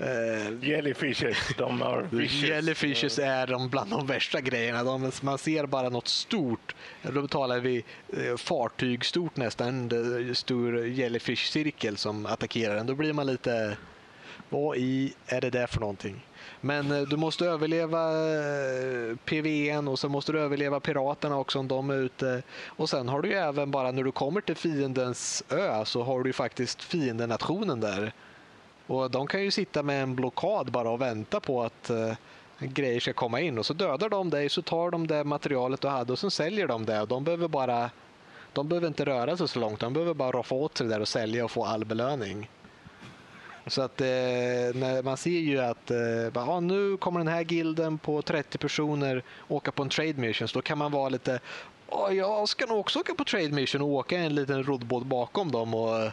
Uh, 0.00 0.64
jellyfishes, 0.68 1.36
de 1.58 1.80
har 1.80 2.08
fishes. 2.10 2.48
Jellyfishes 2.48 3.18
är 3.18 3.46
de 3.46 3.68
bland 3.68 3.90
de 3.90 4.06
värsta 4.06 4.40
grejerna. 4.40 4.84
De, 4.84 5.12
man 5.22 5.38
ser 5.38 5.66
bara 5.66 5.88
något 5.88 6.08
stort. 6.08 6.74
Då 7.02 7.28
talar 7.28 7.60
vi 7.60 7.84
uh, 8.16 8.36
fartyg 8.36 9.04
stort 9.04 9.36
nästan, 9.36 9.68
en 9.92 10.34
stor 10.34 10.86
jellyfish-cirkel 10.86 11.96
som 11.96 12.26
attackerar 12.26 12.76
en. 12.76 12.86
Då 12.86 12.94
blir 12.94 13.12
man 13.12 13.26
lite, 13.26 13.76
vad 14.48 14.76
i 14.76 15.14
är 15.26 15.40
det 15.40 15.50
där 15.50 15.66
för 15.66 15.80
någonting? 15.80 16.26
Men 16.64 16.90
eh, 16.90 17.02
du 17.02 17.16
måste 17.16 17.46
överleva 17.46 18.10
eh, 18.10 19.16
PVN 19.24 19.88
och 19.88 19.98
sen 19.98 20.10
måste 20.10 20.32
du 20.32 20.40
överleva 20.40 20.80
piraterna 20.80 21.38
också 21.38 21.58
om 21.58 21.68
de 21.68 21.90
är 21.90 21.94
ute. 21.94 22.42
Och 22.66 22.90
sen 22.90 23.08
har 23.08 23.22
du 23.22 23.28
ju 23.28 23.34
även 23.34 23.70
bara 23.70 23.90
när 23.90 24.02
du 24.02 24.12
kommer 24.12 24.40
till 24.40 24.56
fiendens 24.56 25.44
ö 25.48 25.84
så 25.84 26.02
har 26.02 26.22
du 26.22 26.28
ju 26.28 26.32
faktiskt 26.32 26.82
fiendenationen 26.82 27.80
där 27.80 28.12
och 28.86 29.10
De 29.10 29.26
kan 29.26 29.42
ju 29.42 29.50
sitta 29.50 29.82
med 29.82 30.02
en 30.02 30.14
blockad 30.14 30.70
bara 30.70 30.90
och 30.90 31.00
vänta 31.00 31.40
på 31.40 31.62
att 31.62 31.90
eh, 31.90 32.12
grejer 32.58 33.00
ska 33.00 33.12
komma 33.12 33.40
in 33.40 33.58
och 33.58 33.66
så 33.66 33.74
dödar 33.74 34.08
de 34.08 34.30
dig 34.30 34.48
så 34.48 34.62
tar 34.62 34.90
de 34.90 35.06
det 35.06 35.24
materialet 35.24 35.80
du 35.80 35.88
hade 35.88 36.12
och 36.12 36.18
sen 36.18 36.30
säljer 36.30 36.66
de 36.66 36.84
det. 36.84 37.06
De 37.06 37.24
behöver 37.24 37.48
bara 37.48 37.90
de 38.52 38.68
behöver 38.68 38.88
inte 38.88 39.04
röra 39.04 39.36
sig 39.36 39.48
så 39.48 39.58
långt, 39.58 39.80
de 39.80 39.92
behöver 39.92 40.14
bara 40.14 40.32
roffa 40.32 40.54
åt 40.54 40.78
sig 40.78 40.86
det 40.86 40.92
där 40.92 41.00
och 41.00 41.08
sälja 41.08 41.44
och 41.44 41.50
få 41.50 41.64
all 41.64 41.84
belöning. 41.84 42.48
Så 43.66 43.82
att 43.82 44.00
eh, 44.00 44.06
när 44.74 45.02
man 45.02 45.16
ser 45.16 45.30
ju 45.30 45.60
att 45.60 45.90
eh, 45.90 46.30
bara, 46.32 46.44
ah, 46.44 46.60
nu 46.60 46.96
kommer 46.96 47.20
den 47.20 47.28
här 47.28 47.44
gilden 47.44 47.98
på 47.98 48.22
30 48.22 48.58
personer 48.58 49.22
åka 49.48 49.72
på 49.72 49.82
en 49.82 49.88
trade 49.88 50.14
mission, 50.14 50.48
så 50.48 50.58
då 50.58 50.62
kan 50.62 50.78
man 50.78 50.92
vara 50.92 51.08
lite 51.08 51.40
ah, 51.88 52.10
jag 52.10 52.48
ska 52.48 52.66
nog 52.66 52.78
också 52.78 52.98
åka 52.98 53.14
på 53.14 53.24
trade 53.24 53.48
mission 53.48 53.82
och 53.82 53.88
åka 53.88 54.18
en 54.18 54.34
liten 54.34 54.64
roddbåt 54.64 55.06
bakom 55.06 55.50
dem 55.50 55.74
och 55.74 56.10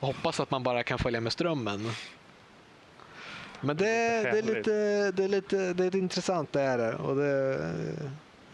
hoppas 0.00 0.40
att 0.40 0.50
man 0.50 0.62
bara 0.62 0.82
kan 0.82 0.98
följa 0.98 1.20
med 1.20 1.32
strömmen. 1.32 1.90
Men 3.60 3.76
det, 3.76 3.84
det, 4.22 4.38
är, 4.38 4.42
lite, 4.42 4.70
det, 5.10 5.24
är, 5.24 5.28
lite, 5.28 5.72
det 5.72 5.84
är 5.84 5.96
intressant, 5.96 6.52
det 6.52 6.60
är 6.60 6.78
det. 6.78 6.94
Och 6.94 7.16
det, 7.16 7.60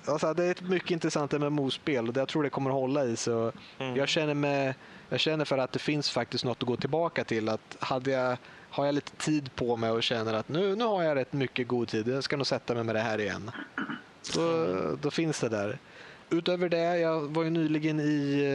alltså 0.07 0.35
det 0.35 0.45
är 0.45 0.51
ett 0.51 0.63
mycket 0.63 0.91
intressant 0.91 1.33
MMO-spel 1.33 2.09
och 2.09 2.17
jag 2.17 2.29
tror 2.29 2.43
det 2.43 2.51
kommer 2.51 2.71
hålla 2.71 3.05
i 3.05 3.17
sig. 3.17 3.53
Mm. 3.79 3.97
Jag, 3.97 4.09
känner 4.09 4.35
med, 4.35 4.75
jag 5.15 5.21
känner 5.21 5.45
för 5.45 5.59
att 5.59 5.73
det 5.73 5.79
finns 5.79 6.11
faktiskt 6.11 6.45
något 6.45 6.63
att 6.63 6.69
gå 6.69 6.77
tillbaka 6.77 7.25
till. 7.25 7.49
Att 7.49 7.77
hade 7.81 8.11
jag, 8.11 8.37
har 8.71 8.87
jag 8.87 8.95
lite 8.95 9.17
tid 9.17 9.51
på 9.55 9.77
mig 9.77 9.91
och 9.91 10.03
känner 10.03 10.35
att 10.35 10.49
nu, 10.49 10.77
nu 10.77 10.85
har 10.85 11.03
jag 11.03 11.17
rätt 11.17 11.33
mycket 11.33 11.69
god 11.69 11.89
tid, 11.89 12.09
jag 12.09 12.25
ska 12.25 12.37
nog 12.37 12.47
sätta 12.47 12.75
mig 12.75 12.85
med 12.85 12.95
det 12.95 13.01
här 13.01 13.21
igen. 13.21 13.51
Då, 14.35 14.97
då 15.03 15.11
finns 15.11 15.41
det 15.41 15.49
där. 15.49 15.79
Utöver 16.31 16.69
det, 16.69 16.99
jag 16.99 17.21
var 17.21 17.43
ju 17.43 17.51
nyligen 17.51 18.01
i 18.01 18.47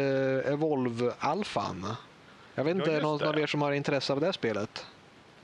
uh, 0.45 0.53
Evolve-alfan. 0.53 1.95
Jag 2.55 2.63
vet 2.63 2.75
inte, 2.75 2.91
ja, 2.91 3.01
någon 3.01 3.23
av 3.23 3.39
er 3.39 3.47
som 3.47 3.61
har 3.61 3.71
intresse 3.71 4.13
av 4.13 4.19
det 4.19 4.33
spelet? 4.33 4.85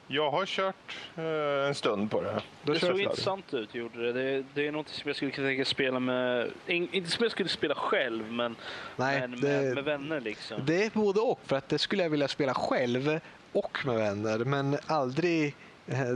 Jag 0.07 0.31
har 0.31 0.45
kört 0.45 0.97
eh, 1.15 1.67
en 1.67 1.75
stund 1.75 2.11
på 2.11 2.21
det. 2.21 2.41
Det, 2.63 2.73
det 2.73 2.79
såg 2.79 2.99
intressant 2.99 3.53
ut, 3.53 3.75
gjorde 3.75 4.13
det. 4.13 4.13
det. 4.13 4.45
Det 4.53 4.67
är 4.67 4.71
något 4.71 4.89
som 4.89 5.03
jag 5.09 5.15
skulle 5.15 5.31
kunna 5.31 5.47
tänka 5.47 5.65
spela 5.65 5.99
med, 5.99 6.51
inte 6.67 7.11
som 7.11 7.23
jag 7.23 7.31
skulle 7.31 7.49
spela 7.49 7.75
själv, 7.75 8.31
men, 8.31 8.55
Nej, 8.95 9.19
men 9.19 9.41
det, 9.41 9.47
med, 9.47 9.75
med, 9.75 9.83
vänner. 9.83 10.21
Liksom. 10.21 10.61
Det 10.65 10.85
är 10.85 10.89
både 10.93 11.19
och, 11.19 11.39
för 11.45 11.55
att 11.55 11.69
det 11.69 11.77
skulle 11.77 12.03
jag 12.03 12.09
vilja 12.09 12.27
spela 12.27 12.53
själv 12.53 13.19
och 13.51 13.77
med 13.85 13.95
vänner, 13.95 14.39
men 14.39 14.77
aldrig 14.87 15.55
eh, 15.87 16.09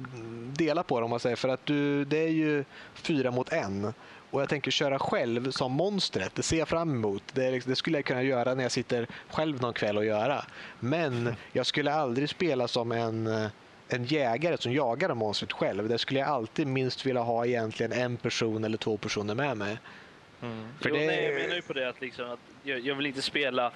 dela 0.54 0.84
på 0.84 1.00
det 1.00 1.04
om 1.04 1.10
man 1.10 1.20
säger. 1.20 1.36
För 1.36 1.50
att 1.50 1.66
du, 1.66 2.06
det 2.06 2.18
är 2.18 2.32
ju 2.32 2.64
fyra 2.94 3.32
mot 3.32 3.54
en. 3.54 3.94
Och 4.32 4.42
jag 4.42 4.50
tänker 4.50 4.72
köra 4.72 5.00
själv 5.00 5.52
som 5.52 5.72
monstret, 5.72 6.36
det 6.36 6.44
ser 6.44 6.60
jag 6.60 6.68
fram 6.68 6.90
emot. 6.90 7.24
Det, 7.34 7.52
liksom, 7.52 7.70
det, 7.70 7.76
skulle 7.76 7.98
jag 7.98 8.06
kunna 8.06 8.24
göra 8.24 8.54
när 8.54 8.64
jag 8.64 8.72
sitter 8.72 9.08
själv 9.30 9.62
någon 9.62 9.74
kväll 9.74 9.98
och 9.98 10.06
göra. 10.06 10.46
Men 10.80 11.36
jag 11.52 11.66
skulle 11.66 11.94
aldrig 11.94 12.30
spela 12.30 12.68
som 12.68 12.92
en, 12.92 13.50
en 13.90 14.04
jägare 14.04 14.58
som 14.58 14.74
jagar 14.74 15.14
monstret 15.14 15.52
själv. 15.52 15.90
Det 15.90 15.98
skulle 15.98 16.20
jag 16.20 16.30
alltid 16.30 16.68
minst 16.68 17.06
vilja 17.06 17.22
ha 17.22 17.46
egentligen 17.46 17.92
en 17.92 18.18
person 18.18 18.64
eller 18.64 18.78
två 18.78 18.98
personer 18.98 19.36
med 19.36 19.58
mig. 19.58 19.78
Mm. 20.42 20.68
För 20.82 20.90
jo, 20.90 20.96
det... 20.96 21.06
nej, 21.06 21.24
jag 21.24 21.42
menar 21.42 21.56
ju 21.56 21.62
på 21.62 21.74
det 21.74 21.90
att, 21.90 22.02
liksom, 22.02 22.32
att 22.32 22.40
jag, 22.64 22.80
jag 22.80 22.96
vill 22.96 23.06
inte 23.06 23.22
spela 23.22 23.72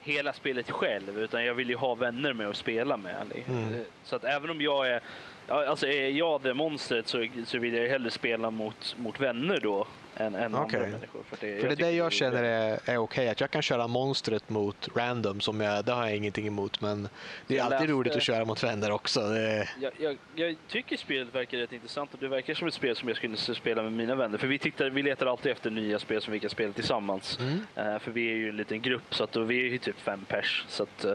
hela 0.00 0.32
spelet 0.32 0.70
själv 0.70 1.18
utan 1.18 1.44
jag 1.44 1.54
vill 1.54 1.70
ju 1.70 1.76
ha 1.76 1.94
vänner 1.94 2.32
med 2.32 2.48
att 2.48 2.56
spela 2.56 2.96
med. 2.96 3.26
Mm. 3.48 3.84
Så 4.04 4.16
att 4.16 4.24
även 4.24 4.50
om 4.50 4.60
jag 4.60 4.88
är 4.88 5.00
alltså 5.48 5.86
är 5.86 6.08
jag 6.08 6.42
det 6.42 6.54
monstret 6.54 7.08
så, 7.08 7.28
så 7.46 7.58
vill 7.58 7.74
jag 7.74 7.88
hellre 7.88 8.10
spela 8.10 8.50
mot, 8.50 8.96
mot 8.98 9.20
vänner 9.20 9.60
då 9.60 9.86
än, 10.18 10.34
än 10.34 10.54
okay. 10.54 10.80
andra 10.80 10.90
människor. 10.90 11.22
För 11.28 11.36
det, 11.40 11.60
för 11.60 11.68
det 11.68 11.72
är 11.72 11.76
det 11.76 11.90
jag 11.90 12.12
känner 12.12 12.42
är, 12.42 12.72
är 12.72 12.78
okej, 12.78 12.96
okay, 12.96 13.28
att 13.28 13.40
jag 13.40 13.50
kan 13.50 13.62
köra 13.62 13.86
monstret 13.86 14.48
mot 14.48 14.88
random, 14.96 15.40
som 15.40 15.60
jag, 15.60 15.84
det 15.84 15.92
har 15.92 16.06
jag 16.06 16.16
ingenting 16.16 16.46
emot. 16.46 16.80
Men 16.80 17.08
det 17.46 17.58
är 17.58 17.62
alltid 17.62 17.80
läste, 17.80 17.92
roligt 17.92 18.16
att 18.16 18.22
köra 18.22 18.44
mot 18.44 18.64
vänner 18.64 18.90
också. 18.90 19.20
Det... 19.20 19.68
Jag, 19.80 19.92
jag, 19.98 20.18
jag, 20.34 20.56
tycker 20.68 20.96
spelet 20.96 21.34
verkar 21.34 21.58
rätt 21.58 21.72
intressant 21.72 22.14
och 22.14 22.20
det 22.20 22.28
verkar 22.28 22.54
som 22.54 22.68
ett 22.68 22.74
spel 22.74 22.96
som 22.96 23.08
jag 23.08 23.16
skulle 23.16 23.36
spela 23.36 23.82
med 23.82 23.92
mina 23.92 24.14
vänner. 24.14 24.38
För 24.38 24.46
vi, 24.46 24.58
tittar, 24.58 24.90
vi 24.90 25.02
letar 25.02 25.26
alltid 25.26 25.52
efter 25.52 25.70
nya 25.70 25.98
spel 25.98 26.22
som 26.22 26.32
vi 26.32 26.40
kan 26.40 26.50
spela 26.50 26.72
tillsammans. 26.72 27.38
Mm. 27.38 27.92
Uh, 27.92 27.98
för 27.98 28.10
vi 28.10 28.30
är 28.30 28.36
ju 28.36 28.48
en 28.48 28.56
liten 28.56 28.82
grupp, 28.82 29.14
så 29.14 29.24
att, 29.24 29.36
vi 29.36 29.66
är 29.66 29.70
ju 29.70 29.78
typ 29.78 30.00
fem 30.00 30.24
pers. 30.28 30.64
Så 30.68 30.82
att, 30.82 31.04
uh, 31.04 31.12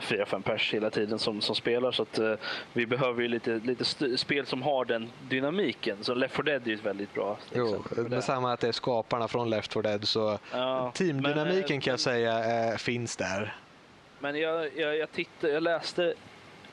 fyra, 0.00 0.26
fem 0.26 0.42
pers 0.42 0.74
hela 0.74 0.90
tiden 0.90 1.18
som, 1.18 1.40
som 1.40 1.54
spelar. 1.54 1.92
Så 1.92 2.02
att 2.02 2.18
uh, 2.18 2.34
vi 2.72 2.86
behöver 2.86 3.22
ju 3.22 3.28
lite, 3.28 3.60
lite 3.64 3.84
spel 4.18 4.46
som 4.46 4.62
har 4.62 4.84
den 4.84 5.10
dynamiken. 5.28 5.96
Så 6.00 6.14
Left 6.14 6.34
4 6.36 6.42
Dead 6.42 6.62
är 6.62 6.66
ju 6.66 6.74
ett 6.74 6.86
väldigt 6.86 7.14
bra 7.14 7.38
jo, 7.54 7.84
samma 8.20 8.52
att 8.52 8.60
det 8.60 8.68
är 8.68 8.72
skaparna 8.72 9.28
från 9.28 9.50
Left 9.50 9.72
4 9.72 9.82
Dead 9.82 10.08
så 10.08 10.38
ja, 10.52 10.92
teamdynamiken 10.94 11.64
men, 11.68 11.80
kan 11.80 11.90
jag 11.90 12.00
säga 12.00 12.32
är, 12.32 12.76
finns 12.76 13.16
där. 13.16 13.56
Men 14.18 14.40
jag, 14.40 14.70
jag, 14.76 14.96
jag, 14.96 15.12
tittade, 15.12 15.52
jag 15.52 15.62
läste 15.62 16.14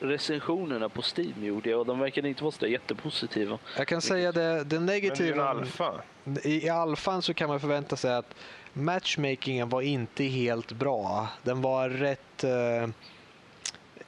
recensionerna 0.00 0.88
på 0.88 1.02
Steam 1.16 1.44
gjorde 1.44 1.70
jag 1.70 1.80
och 1.80 1.86
de 1.86 1.98
verkade 1.98 2.28
inte 2.28 2.44
vara 2.44 2.52
så 2.52 2.66
jättepositiva. 2.66 3.58
Jag 3.76 3.88
kan 3.88 4.00
säga 4.00 4.32
det, 4.32 4.64
det 4.64 4.80
negativa. 4.80 5.54
Men 5.54 5.64
det 5.64 5.80
är 5.80 5.90
alfa. 5.92 6.02
I, 6.42 6.66
I 6.66 6.68
alfan 6.68 7.22
så 7.22 7.34
kan 7.34 7.48
man 7.48 7.60
förvänta 7.60 7.96
sig 7.96 8.14
att 8.14 8.34
matchmakingen 8.72 9.68
var 9.68 9.82
inte 9.82 10.24
helt 10.24 10.72
bra. 10.72 11.28
Den 11.42 11.62
var 11.62 11.88
rätt 11.88 12.44
uh, 12.44 12.90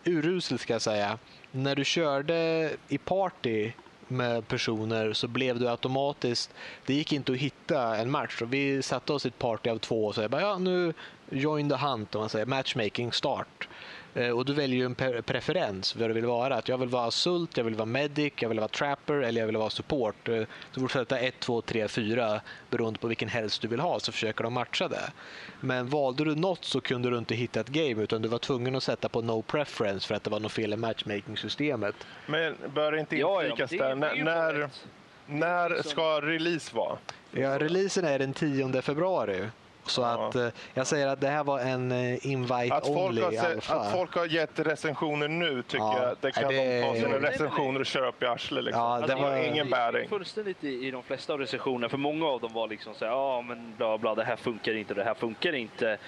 urusel 0.05 0.59
ska 0.59 0.73
jag 0.73 0.83
säga. 0.83 1.19
När 1.53 1.77
du 1.77 1.85
körde 1.85 2.71
i 2.89 2.99
party 2.99 3.73
med 4.09 4.49
personer 4.49 5.13
så 5.13 5.29
blev 5.29 5.59
du 5.59 5.69
automatiskt, 5.69 6.55
det 6.87 6.95
gick 6.95 7.13
inte 7.13 7.33
att 7.33 7.39
hitta 7.39 7.97
en 7.97 8.11
match. 8.11 8.43
vi 8.47 8.83
satte 8.83 9.13
oss 9.13 9.25
i 9.25 9.29
ett 9.29 9.39
party 9.39 9.71
av 9.71 9.79
två 9.79 10.07
och 10.07 10.15
sa 10.15 10.29
ja, 10.31 10.59
nu 10.59 10.95
join 11.31 11.69
the 11.69 11.77
hunt, 11.77 12.15
om 12.15 12.21
man 12.21 12.29
säger, 12.29 12.47
matchmaking 12.47 13.13
start. 13.13 13.69
Eh, 14.15 14.31
och 14.31 14.45
du 14.45 14.53
väljer 14.53 14.79
ju 14.79 14.85
en 14.85 15.23
preferens 15.23 15.97
vad 15.97 16.11
du 16.11 16.15
vill 16.15 16.27
vara. 16.27 16.57
Att 16.57 16.69
jag 16.69 16.79
vill 16.79 16.89
vara 16.89 17.11
sult, 17.11 17.57
jag 17.57 17.65
vill 17.65 17.75
vara 17.75 17.87
medic, 17.87 18.33
jag 18.37 18.49
vill 18.49 18.59
vara 18.59 18.69
trapper 18.69 19.15
eller 19.15 19.41
jag 19.41 19.47
vill 19.47 19.57
vara 19.57 19.71
support. 19.71 20.29
Eh, 20.29 20.43
så 20.73 20.81
får 20.81 20.89
du 20.89 20.93
sätta 20.93 21.19
1, 21.19 21.41
2, 21.41 21.61
3, 21.61 21.89
4 21.89 22.41
beroende 22.71 22.99
på 22.99 23.09
vilken 23.09 23.29
helst 23.29 23.63
du 23.63 23.69
vill 23.69 23.81
ha 23.81 24.01
så 24.01 24.13
försöker 24.13 24.45
de 24.45 24.53
matcha 24.53 24.89
det. 24.89 25.13
Men 25.61 25.89
valde 25.89 26.25
du 26.25 26.35
något 26.35 26.65
så 26.65 26.81
kunde 26.81 27.11
du 27.11 27.19
inte 27.19 27.35
hitta 27.35 27.61
ett 27.61 27.69
game 27.69 28.03
utan 28.03 28.23
du 28.23 28.29
var 28.29 28.39
tvungen 28.39 28.77
att 28.77 28.83
sätta 28.83 29.09
på 29.09 29.23
no 29.23 29.43
preference 29.43 30.09
för 30.09 30.15
att 30.15 30.25
det 30.25 30.31
var 30.31 30.41
något 30.41 30.53
fel 30.53 30.73
i 30.73 30.77
matchmaking-systemet. 30.77 31.95
Men 32.27 32.55
bör 32.75 32.97
inte 32.97 33.17
inflikas 33.17 33.73
ja, 33.73 33.89
ja, 33.89 33.95
där? 33.95 33.95
När, 33.95 34.25
när, 34.25 34.71
när 35.27 35.83
ska 35.83 36.21
release 36.21 36.77
vara? 36.77 36.99
Ja, 37.33 37.59
releasen 37.59 38.05
är 38.05 38.19
den 38.19 38.33
10 38.33 38.83
februari. 38.83 39.49
Så 39.87 40.01
ja. 40.01 40.29
att 40.29 40.35
eh, 40.35 40.49
jag 40.75 40.87
säger 40.87 41.07
att 41.07 41.21
det 41.21 41.29
här 41.29 41.45
var 41.45 41.59
en 41.59 41.93
eh, 41.93 42.27
invite 42.27 42.75
att 42.75 42.89
only 42.89 43.23
folk 43.23 43.39
har, 43.41 43.51
alfa. 43.51 43.75
Att 43.75 43.93
folk 43.93 44.15
har 44.15 44.27
gett 44.27 44.59
recensioner 44.59 45.29
nu 45.29 45.63
tycker 45.63 45.85
ja. 45.85 46.03
jag, 46.03 46.17
det 46.21 46.33
kan 46.33 46.49
det... 46.49 46.81
de 46.81 46.83
ta 46.83 46.95
sina 46.95 47.31
recensioner 47.31 47.81
och 47.81 47.87
köra 47.87 48.09
upp 48.09 48.23
i 48.23 48.27
arslet. 48.27 48.65
Liksom. 48.65 48.83
Ja, 48.83 49.07
det 49.07 49.15
var 49.15 49.37
ingen 49.37 49.71
bäring. 49.71 50.09
Fullständigt 50.09 50.65
i, 50.65 50.87
i 50.87 50.91
de 50.91 51.03
flesta 51.03 51.33
av 51.33 51.39
recensionerna, 51.39 51.89
för 51.89 51.99
många 51.99 52.27
av 52.27 52.41
dem 52.41 52.53
var 52.53 52.69
liksom 52.69 52.95
så 52.95 53.05
här, 53.05 53.13
ja 53.13 53.43
men 53.43 53.75
bla 53.77 53.99
bla, 53.99 54.15
det 54.15 54.25
här 54.25 54.37
funkar 54.37 54.77
inte, 54.77 54.95
det 54.95 55.05
här 55.05 55.15
funkar 55.15 55.55
inte 55.55 55.99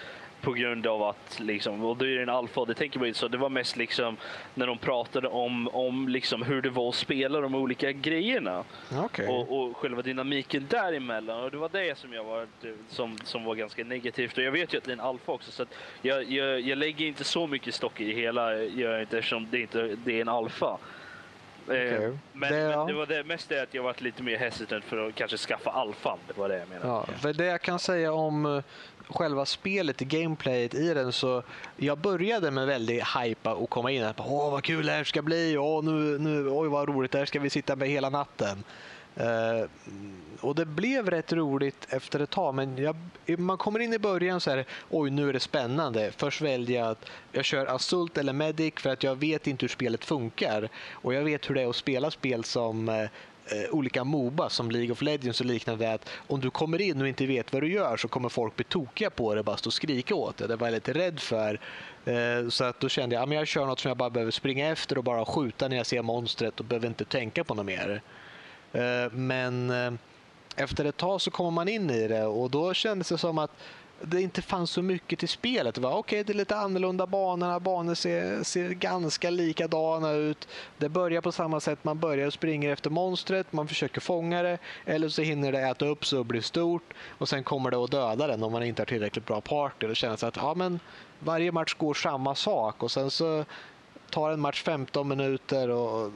på 0.42 0.52
grund 0.52 0.86
av 0.86 1.02
att, 1.02 1.40
liksom, 1.40 1.84
och 1.84 1.96
då 1.96 2.04
är 2.04 2.16
det 2.16 2.22
en 2.22 2.28
alfa, 2.28 2.64
det 2.64 2.74
tänker 2.74 2.98
man 2.98 3.08
inte 3.08 3.20
så. 3.20 3.28
Det 3.28 3.38
var 3.38 3.48
mest 3.48 3.76
liksom 3.76 4.16
när 4.54 4.66
de 4.66 4.78
pratade 4.78 5.28
om, 5.28 5.68
om 5.68 6.08
liksom 6.08 6.42
hur 6.42 6.62
det 6.62 6.70
var 6.70 6.88
att 6.88 6.94
spela 6.94 7.40
de 7.40 7.54
olika 7.54 7.92
grejerna. 7.92 8.64
Okay. 9.04 9.26
Och, 9.26 9.58
och 9.58 9.76
själva 9.76 10.02
dynamiken 10.02 10.66
däremellan. 10.70 11.44
Och 11.44 11.50
det 11.50 11.56
var 11.56 11.70
det 11.72 11.98
som 11.98 12.12
jag 12.12 12.24
var, 12.24 12.46
som, 12.88 13.18
som 13.24 13.44
var 13.44 13.54
ganska 13.54 13.84
negativt. 13.84 14.38
Och 14.38 14.44
jag 14.44 14.52
vet 14.52 14.74
ju 14.74 14.78
att 14.78 14.84
det 14.84 14.90
är 14.90 14.96
en 14.96 15.00
alfa 15.00 15.32
också, 15.32 15.50
så 15.50 15.64
jag, 16.02 16.30
jag, 16.30 16.60
jag 16.60 16.78
lägger 16.78 17.06
inte 17.06 17.24
så 17.24 17.46
mycket 17.46 17.74
stock 17.74 18.00
i 18.00 18.04
det 18.04 18.20
hela, 18.20 18.56
gör 18.56 19.00
inte, 19.00 19.18
eftersom 19.18 19.48
det, 19.50 19.60
inte, 19.60 19.96
det 20.04 20.16
är 20.16 20.20
en 20.20 20.28
alfa. 20.28 20.78
Okay. 21.66 22.04
Eh, 22.04 22.14
men, 22.32 22.52
det, 22.52 22.76
men, 22.76 22.86
det, 22.86 22.92
var 22.92 23.06
det 23.06 23.24
mest 23.24 23.48
det 23.48 23.62
att 23.62 23.74
jag 23.74 23.82
varit 23.82 24.00
lite 24.00 24.22
mer 24.22 24.36
hesitant 24.36 24.84
för 24.84 25.08
att 25.08 25.14
kanske 25.14 25.36
skaffa 25.36 25.70
alfan. 25.70 26.18
Det 26.26 26.38
var 26.38 26.48
det 26.48 26.58
jag 26.58 26.68
menade. 26.68 27.04
Ja, 27.22 27.32
det 27.32 27.44
jag 27.44 27.62
kan 27.62 27.78
säga 27.78 28.12
om 28.12 28.46
eh, 28.46 28.62
själva 29.08 29.46
spelet, 29.46 29.98
gameplayet 29.98 30.74
i 30.74 30.94
den 30.94 31.12
så 31.12 31.42
jag 31.76 31.98
började 31.98 32.50
med 32.50 32.66
väldigt 32.66 33.04
hypa 33.04 33.54
och 33.54 33.70
komma 33.70 33.90
in. 33.90 34.12
Åh 34.16 34.50
vad 34.50 34.64
kul 34.64 34.86
det 34.86 34.92
här 34.92 35.04
ska 35.04 35.22
bli, 35.22 35.56
Åh, 35.58 35.84
nu, 35.84 36.18
nu, 36.18 36.48
oj 36.50 36.68
vad 36.68 36.88
roligt, 36.88 37.12
det 37.12 37.18
här 37.18 37.26
ska 37.26 37.40
vi 37.40 37.50
sitta 37.50 37.76
med 37.76 37.88
hela 37.88 38.10
natten. 38.10 38.64
Uh, 39.20 39.68
och 40.40 40.54
det 40.54 40.64
blev 40.64 41.10
rätt 41.10 41.32
roligt 41.32 41.86
efter 41.88 42.20
ett 42.20 42.30
tag, 42.30 42.54
men 42.54 42.78
jag, 42.78 42.96
man 43.38 43.58
kommer 43.58 43.80
in 43.80 43.92
i 43.92 43.98
början 43.98 44.40
så 44.40 44.50
här, 44.50 44.64
oj 44.90 45.10
nu 45.10 45.28
är 45.28 45.32
det 45.32 45.40
spännande. 45.40 46.12
Först 46.16 46.40
väljer 46.40 46.80
jag 46.80 46.90
att 46.90 47.10
jag 47.32 47.44
kör 47.44 47.66
Assault 47.66 48.18
eller 48.18 48.32
Medic 48.32 48.74
för 48.76 48.90
att 48.90 49.02
jag 49.02 49.16
vet 49.16 49.46
inte 49.46 49.62
hur 49.62 49.68
spelet 49.68 50.04
funkar. 50.04 50.68
Och 50.92 51.14
jag 51.14 51.22
vet 51.22 51.50
hur 51.50 51.54
det 51.54 51.62
är 51.62 51.68
att 51.68 51.76
spela 51.76 52.10
spel 52.10 52.44
som 52.44 52.88
uh, 52.88 53.08
Eh, 53.46 53.70
olika 53.70 54.04
Moba 54.04 54.48
som 54.48 54.70
League 54.70 54.92
of 54.92 55.02
Legends 55.02 55.40
och 55.40 55.46
liknande 55.46 55.92
att 55.92 56.08
om 56.26 56.40
du 56.40 56.50
kommer 56.50 56.80
in 56.80 57.00
och 57.00 57.08
inte 57.08 57.26
vet 57.26 57.52
vad 57.52 57.62
du 57.62 57.72
gör 57.72 57.96
så 57.96 58.08
kommer 58.08 58.28
folk 58.28 58.56
bli 58.56 58.64
tokiga 58.64 59.10
på 59.10 59.34
det 59.34 59.40
och 59.40 59.44
bara 59.44 59.56
stå 59.56 59.68
och 59.68 59.74
skrika 59.74 60.14
åt 60.14 60.36
dig. 60.36 60.48
Det 60.48 60.56
var 60.56 60.66
jag 60.66 60.74
lite 60.74 60.92
rädd 60.92 61.20
för. 61.20 61.60
Eh, 62.04 62.48
så 62.48 62.64
att 62.64 62.80
då 62.80 62.88
kände 62.88 63.14
jag 63.14 63.22
att 63.22 63.34
jag 63.34 63.46
kör 63.46 63.66
något 63.66 63.80
som 63.80 63.88
jag 63.88 63.96
bara 63.98 64.10
behöver 64.10 64.32
springa 64.32 64.68
efter 64.68 64.98
och 64.98 65.04
bara 65.04 65.24
skjuta 65.24 65.68
när 65.68 65.76
jag 65.76 65.86
ser 65.86 66.02
monstret 66.02 66.60
och 66.60 66.66
behöver 66.66 66.88
inte 66.88 67.04
tänka 67.04 67.44
på 67.44 67.54
något 67.54 67.66
mer. 67.66 68.02
Eh, 68.72 69.12
men 69.12 69.70
eh, 69.70 69.92
efter 70.56 70.84
ett 70.84 70.96
tag 70.96 71.20
så 71.20 71.30
kommer 71.30 71.50
man 71.50 71.68
in 71.68 71.90
i 71.90 72.08
det 72.08 72.24
och 72.24 72.50
då 72.50 72.74
kändes 72.74 73.08
det 73.08 73.18
som 73.18 73.38
att 73.38 73.50
det 74.04 74.22
inte 74.22 74.42
fanns 74.42 74.70
så 74.70 74.82
mycket 74.82 75.18
till 75.18 75.28
spelet. 75.28 75.78
Okej, 75.78 75.94
okay, 75.94 76.22
det 76.22 76.32
är 76.32 76.34
lite 76.34 76.56
annorlunda 76.56 77.06
banorna, 77.06 77.60
Banor 77.60 77.94
ser, 77.94 78.42
ser 78.42 78.70
ganska 78.70 79.30
likadana 79.30 80.10
ut. 80.12 80.48
Det 80.78 80.88
börjar 80.88 81.20
på 81.20 81.32
samma 81.32 81.60
sätt. 81.60 81.84
Man 81.84 81.98
börjar 81.98 82.26
och 82.26 82.32
springer 82.32 82.70
efter 82.70 82.90
monstret. 82.90 83.52
Man 83.52 83.68
försöker 83.68 84.00
fånga 84.00 84.42
det. 84.42 84.58
Eller 84.84 85.08
så 85.08 85.22
hinner 85.22 85.52
det 85.52 85.60
äta 85.60 85.86
upp 85.86 86.06
sig 86.06 86.18
och 86.18 86.26
bli 86.26 86.42
stort. 86.42 86.94
Och 87.18 87.28
sen 87.28 87.44
kommer 87.44 87.70
det 87.70 87.76
att 87.76 87.90
döda 87.90 88.26
den 88.26 88.42
om 88.42 88.52
man 88.52 88.62
inte 88.62 88.82
har 88.82 88.86
tillräckligt 88.86 89.26
bra 89.26 89.40
party. 89.40 89.86
Det 89.86 89.94
känns 89.94 90.24
att 90.24 90.36
ja, 90.36 90.54
men 90.54 90.80
varje 91.18 91.52
match 91.52 91.74
går 91.74 91.94
samma 91.94 92.34
sak. 92.34 92.82
Och 92.82 92.90
sen 92.90 93.10
så 93.10 93.44
tar 94.10 94.30
en 94.30 94.40
match 94.40 94.62
15 94.62 95.08
minuter. 95.08 95.68
och 95.68 96.12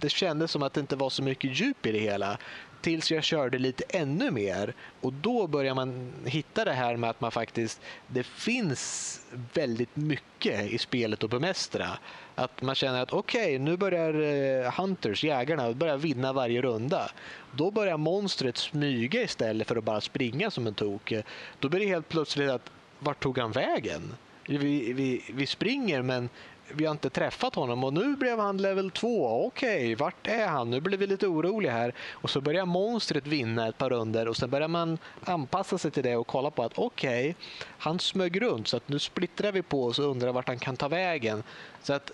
det 0.00 0.08
kändes 0.08 0.50
som 0.50 0.62
att 0.62 0.72
det 0.72 0.80
inte 0.80 0.96
var 0.96 1.10
så 1.10 1.22
mycket 1.22 1.60
djup 1.60 1.86
i 1.86 1.92
det 1.92 1.98
hela 1.98 2.38
tills 2.86 3.10
jag 3.10 3.24
körde 3.24 3.58
lite 3.58 3.84
ännu 3.88 4.30
mer. 4.30 4.74
Och 5.00 5.12
då 5.12 5.46
börjar 5.46 5.74
man 5.74 6.12
hitta 6.24 6.64
det 6.64 6.72
här 6.72 6.96
med 6.96 7.10
att 7.10 7.20
man 7.20 7.30
faktiskt, 7.30 7.80
det 8.06 8.22
finns 8.22 9.20
väldigt 9.54 9.96
mycket 9.96 10.70
i 10.70 10.78
spelet 10.78 11.24
att 11.24 11.30
bemästra. 11.30 11.88
Att 12.34 12.62
man 12.62 12.74
känner 12.74 13.02
att 13.02 13.12
okej, 13.12 13.42
okay, 13.42 13.58
nu 13.58 13.76
börjar 13.76 14.14
eh, 14.14 14.72
Hunters, 14.72 15.24
jägarna, 15.24 15.72
börjar 15.72 15.96
vinna 15.96 16.32
varje 16.32 16.62
runda. 16.62 17.10
Då 17.52 17.70
börjar 17.70 17.96
monstret 17.96 18.56
smyga 18.56 19.22
istället 19.22 19.68
för 19.68 19.76
att 19.76 19.84
bara 19.84 20.00
springa 20.00 20.50
som 20.50 20.66
en 20.66 20.74
tok. 20.74 21.12
Då 21.60 21.68
blir 21.68 21.80
det 21.80 21.86
helt 21.86 22.08
plötsligt 22.08 22.50
att 22.50 22.70
vart 22.98 23.22
tog 23.22 23.38
han 23.38 23.52
vägen? 23.52 24.14
Vi, 24.48 24.92
vi, 24.92 25.24
vi 25.34 25.46
springer 25.46 26.02
men 26.02 26.28
vi 26.72 26.84
har 26.84 26.92
inte 26.92 27.10
träffat 27.10 27.54
honom 27.54 27.84
och 27.84 27.92
nu 27.92 28.16
blev 28.16 28.38
han 28.38 28.56
level 28.56 28.90
2. 28.90 29.46
Okej, 29.46 29.76
okay, 29.76 29.94
vart 29.94 30.26
är 30.26 30.46
han? 30.46 30.70
Nu 30.70 30.80
blir 30.80 30.98
vi 30.98 31.06
lite 31.06 31.26
oroliga 31.26 31.72
här. 31.72 31.94
Och 32.10 32.30
så 32.30 32.40
börjar 32.40 32.66
monstret 32.66 33.26
vinna 33.26 33.68
ett 33.68 33.78
par 33.78 33.90
runder 33.90 34.28
och 34.28 34.36
sen 34.36 34.50
börjar 34.50 34.68
man 34.68 34.98
anpassa 35.24 35.78
sig 35.78 35.90
till 35.90 36.02
det 36.02 36.16
och 36.16 36.26
kolla 36.26 36.50
på 36.50 36.62
att 36.62 36.78
okej, 36.78 37.30
okay, 37.30 37.34
han 37.78 37.98
smög 37.98 38.42
runt 38.42 38.68
så 38.68 38.76
att 38.76 38.88
nu 38.88 38.98
splittrar 38.98 39.52
vi 39.52 39.62
på 39.62 39.84
oss 39.84 39.98
och 39.98 40.10
undrar 40.10 40.32
vart 40.32 40.48
han 40.48 40.58
kan 40.58 40.76
ta 40.76 40.88
vägen. 40.88 41.42
Så 41.82 41.92
att 41.92 42.10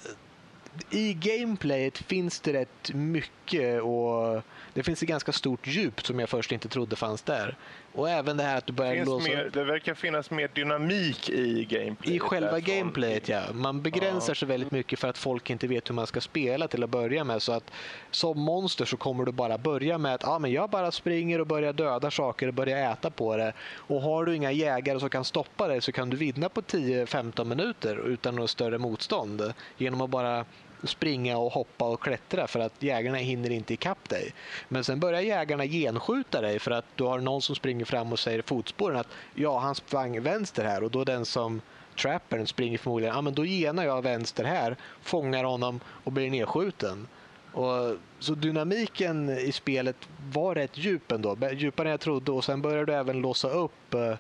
i 0.91 1.15
gameplayet 1.15 1.99
finns 1.99 2.41
det 2.41 2.53
rätt 2.53 2.95
mycket 2.95 3.83
att 3.83 4.45
det 4.75 4.83
finns 4.83 5.03
ett 5.03 5.09
ganska 5.09 5.33
stort 5.33 5.67
djup 5.67 6.07
som 6.07 6.19
jag 6.19 6.29
först 6.29 6.53
inte 6.53 6.69
trodde 6.69 6.97
fanns 6.97 7.23
där. 7.23 7.57
Och 7.93 8.11
även 8.11 8.37
det 8.37 8.43
här 8.43 8.59
att 8.59 8.67
du 8.67 8.73
börjar 8.73 9.05
låsa 9.05 9.29
mer, 9.29 9.51
Det 9.53 9.65
verkar 9.65 9.95
finnas 9.95 10.31
mer 10.31 10.51
dynamik 10.55 11.31
i 11.31 11.65
gameplayet. 11.65 12.17
I 12.17 12.19
själva 12.19 12.61
gameplayet, 12.61 13.29
ja. 13.29 13.43
Man 13.53 13.83
begränsar 13.83 14.31
ja. 14.31 14.35
sig 14.35 14.49
väldigt 14.49 14.71
mycket 14.71 14.99
för 14.99 15.09
att 15.09 15.19
folk 15.19 15.51
inte 15.51 15.67
vet 15.67 15.91
hur 15.91 15.95
man 15.95 16.07
ska 16.07 16.21
spela 16.21 16.69
till 16.69 16.85
att 16.85 16.91
börja 16.91 17.25
med. 17.25 17.43
Så 17.43 17.53
att 17.53 17.71
som 18.11 18.41
monster 18.41 18.85
så 18.85 18.97
kommer 18.97 19.25
du 19.25 19.33
bara 19.33 19.59
börja 19.59 19.99
med 19.99 20.15
att 20.15 20.29
ah, 20.29 20.39
men 20.39 20.53
jag 20.53 20.71
bara 20.71 20.91
springer 20.91 21.41
och 21.41 21.47
börjar 21.47 21.73
döda 21.73 22.11
saker 22.11 22.49
och 22.49 22.55
börjar 22.55 22.93
äta 22.93 23.11
på 23.11 23.37
det. 23.37 23.53
Och 23.75 24.03
har 24.03 24.25
du 24.25 24.37
inga 24.37 24.53
jägare 24.53 25.01
som 25.01 25.11
kan 25.11 25.25
stoppa 25.25 25.69
dig 25.69 25.81
så 25.81 25.93
kan 25.93 26.11
du 26.11 26.17
vinna 26.17 26.49
på 26.49 26.61
10-15 26.61 27.45
minuter 27.45 28.09
utan 28.09 28.37
något 28.37 28.51
större 28.51 28.79
motstånd. 28.79 29.53
Genom 29.77 30.01
att 30.01 30.11
bara 30.11 30.45
springa 30.85 31.39
och 31.39 31.53
hoppa 31.53 31.85
och 31.85 32.03
klättra 32.03 32.47
för 32.47 32.61
att 32.61 32.83
jägarna 32.83 33.19
hinner 33.19 33.51
inte 33.51 33.75
ikapp 33.75 34.09
dig. 34.09 34.35
Men 34.69 34.85
sen 34.85 35.01
börjar 35.01 35.21
jägarna 35.21 35.67
genskjuta 35.67 36.41
dig 36.41 36.59
för 36.59 36.71
att 36.71 36.85
du 36.97 37.05
har 37.05 37.21
någon 37.21 37.43
som 37.43 37.55
springer 37.57 37.85
fram 37.85 38.13
och 38.13 38.19
säger 38.19 38.43
fotspåren 38.43 38.97
att 38.97 39.09
ja, 39.35 39.59
han 39.59 39.75
sprang 39.75 40.23
vänster 40.23 40.65
här 40.65 40.83
och 40.83 40.91
då 40.91 41.05
den 41.05 41.25
som 41.25 41.61
trappern 41.99 42.47
springer 42.47 42.79
förmodligen, 42.79 43.15
ja 43.15 43.23
men 43.23 43.35
då 43.35 43.45
genar 43.45 43.85
jag 43.85 44.03
vänster 44.03 44.45
här, 44.45 44.77
fångar 45.03 45.45
honom 45.45 45.81
och 45.87 46.13
blir 46.13 46.31
nedskjuten. 46.31 47.09
Och, 47.53 47.97
så 48.19 48.35
dynamiken 48.35 49.31
i 49.31 49.53
spelet 49.53 49.97
var 50.33 50.55
rätt 50.55 50.79
djup 50.79 51.13
ändå, 51.13 51.37
djupare 51.53 51.89
än 51.89 51.91
jag 51.91 52.01
trodde 52.01 52.33
och 52.33 52.45
sen 52.45 52.63
började 52.63 52.85
du 52.85 52.95
även 52.95 53.21
låsa 53.21 53.51
upp 53.51 53.95
eh, 53.95 54.15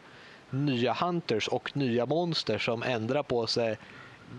nya 0.50 0.92
hunters 0.92 1.48
och 1.48 1.76
nya 1.76 2.06
monster 2.06 2.58
som 2.58 2.82
ändrar 2.82 3.22
på 3.22 3.46
sig 3.46 3.78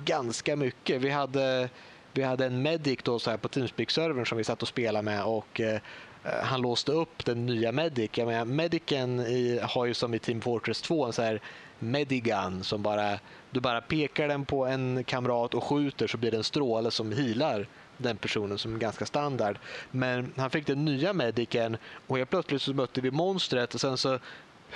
ganska 0.06 0.56
mycket. 0.56 1.02
Vi 1.02 1.10
hade 1.10 1.70
vi 2.14 2.24
hade 2.24 2.46
en 2.46 2.62
medic 2.62 3.00
då 3.04 3.20
så 3.20 3.30
här 3.30 3.38
på 3.38 3.48
Teamspeak-servern 3.48 4.26
som 4.26 4.38
vi 4.38 4.44
satt 4.44 4.62
och 4.62 4.68
spelade 4.68 5.04
med 5.04 5.24
och 5.24 5.62
eh, 5.62 5.80
han 6.24 6.62
låste 6.62 6.92
upp 6.92 7.26
den 7.26 7.46
nya 7.46 7.72
medic. 7.72 8.10
Jag 8.14 8.28
menar, 8.28 8.46
medicen 8.46 9.20
i, 9.20 9.60
har 9.64 9.86
ju 9.86 9.94
som 9.94 10.14
i 10.14 10.20
Team 10.20 10.42
Fortress 10.42 10.82
2 10.82 11.06
en 11.06 11.14
så 11.14 11.22
här 11.22 11.42
medigun 11.80 12.64
som 12.64 12.84
bara 12.84 13.20
du 13.52 13.60
bara 13.60 13.82
pekar 13.82 14.28
den 14.28 14.46
på 14.46 14.66
en 14.66 15.04
kamrat 15.04 15.54
och 15.54 15.64
skjuter 15.64 16.08
så 16.08 16.18
blir 16.18 16.32
det 16.32 16.38
en 16.38 16.44
stråle 16.44 16.92
som 16.92 17.12
healar 17.12 17.68
den 17.98 18.18
personen 18.18 18.58
som 18.58 18.76
är 18.76 18.80
ganska 18.80 19.06
standard. 19.06 19.60
Men 19.92 20.34
han 20.38 20.50
fick 20.50 20.68
den 20.68 20.86
nya 20.86 21.14
mediken 21.14 21.78
och 22.08 22.18
helt 22.18 22.30
plötsligt 22.30 22.62
så 22.62 22.74
mötte 22.74 23.02
vi 23.02 23.12
monstret 23.12 23.74
och 23.74 23.82
sen 23.82 23.98
så 23.98 24.20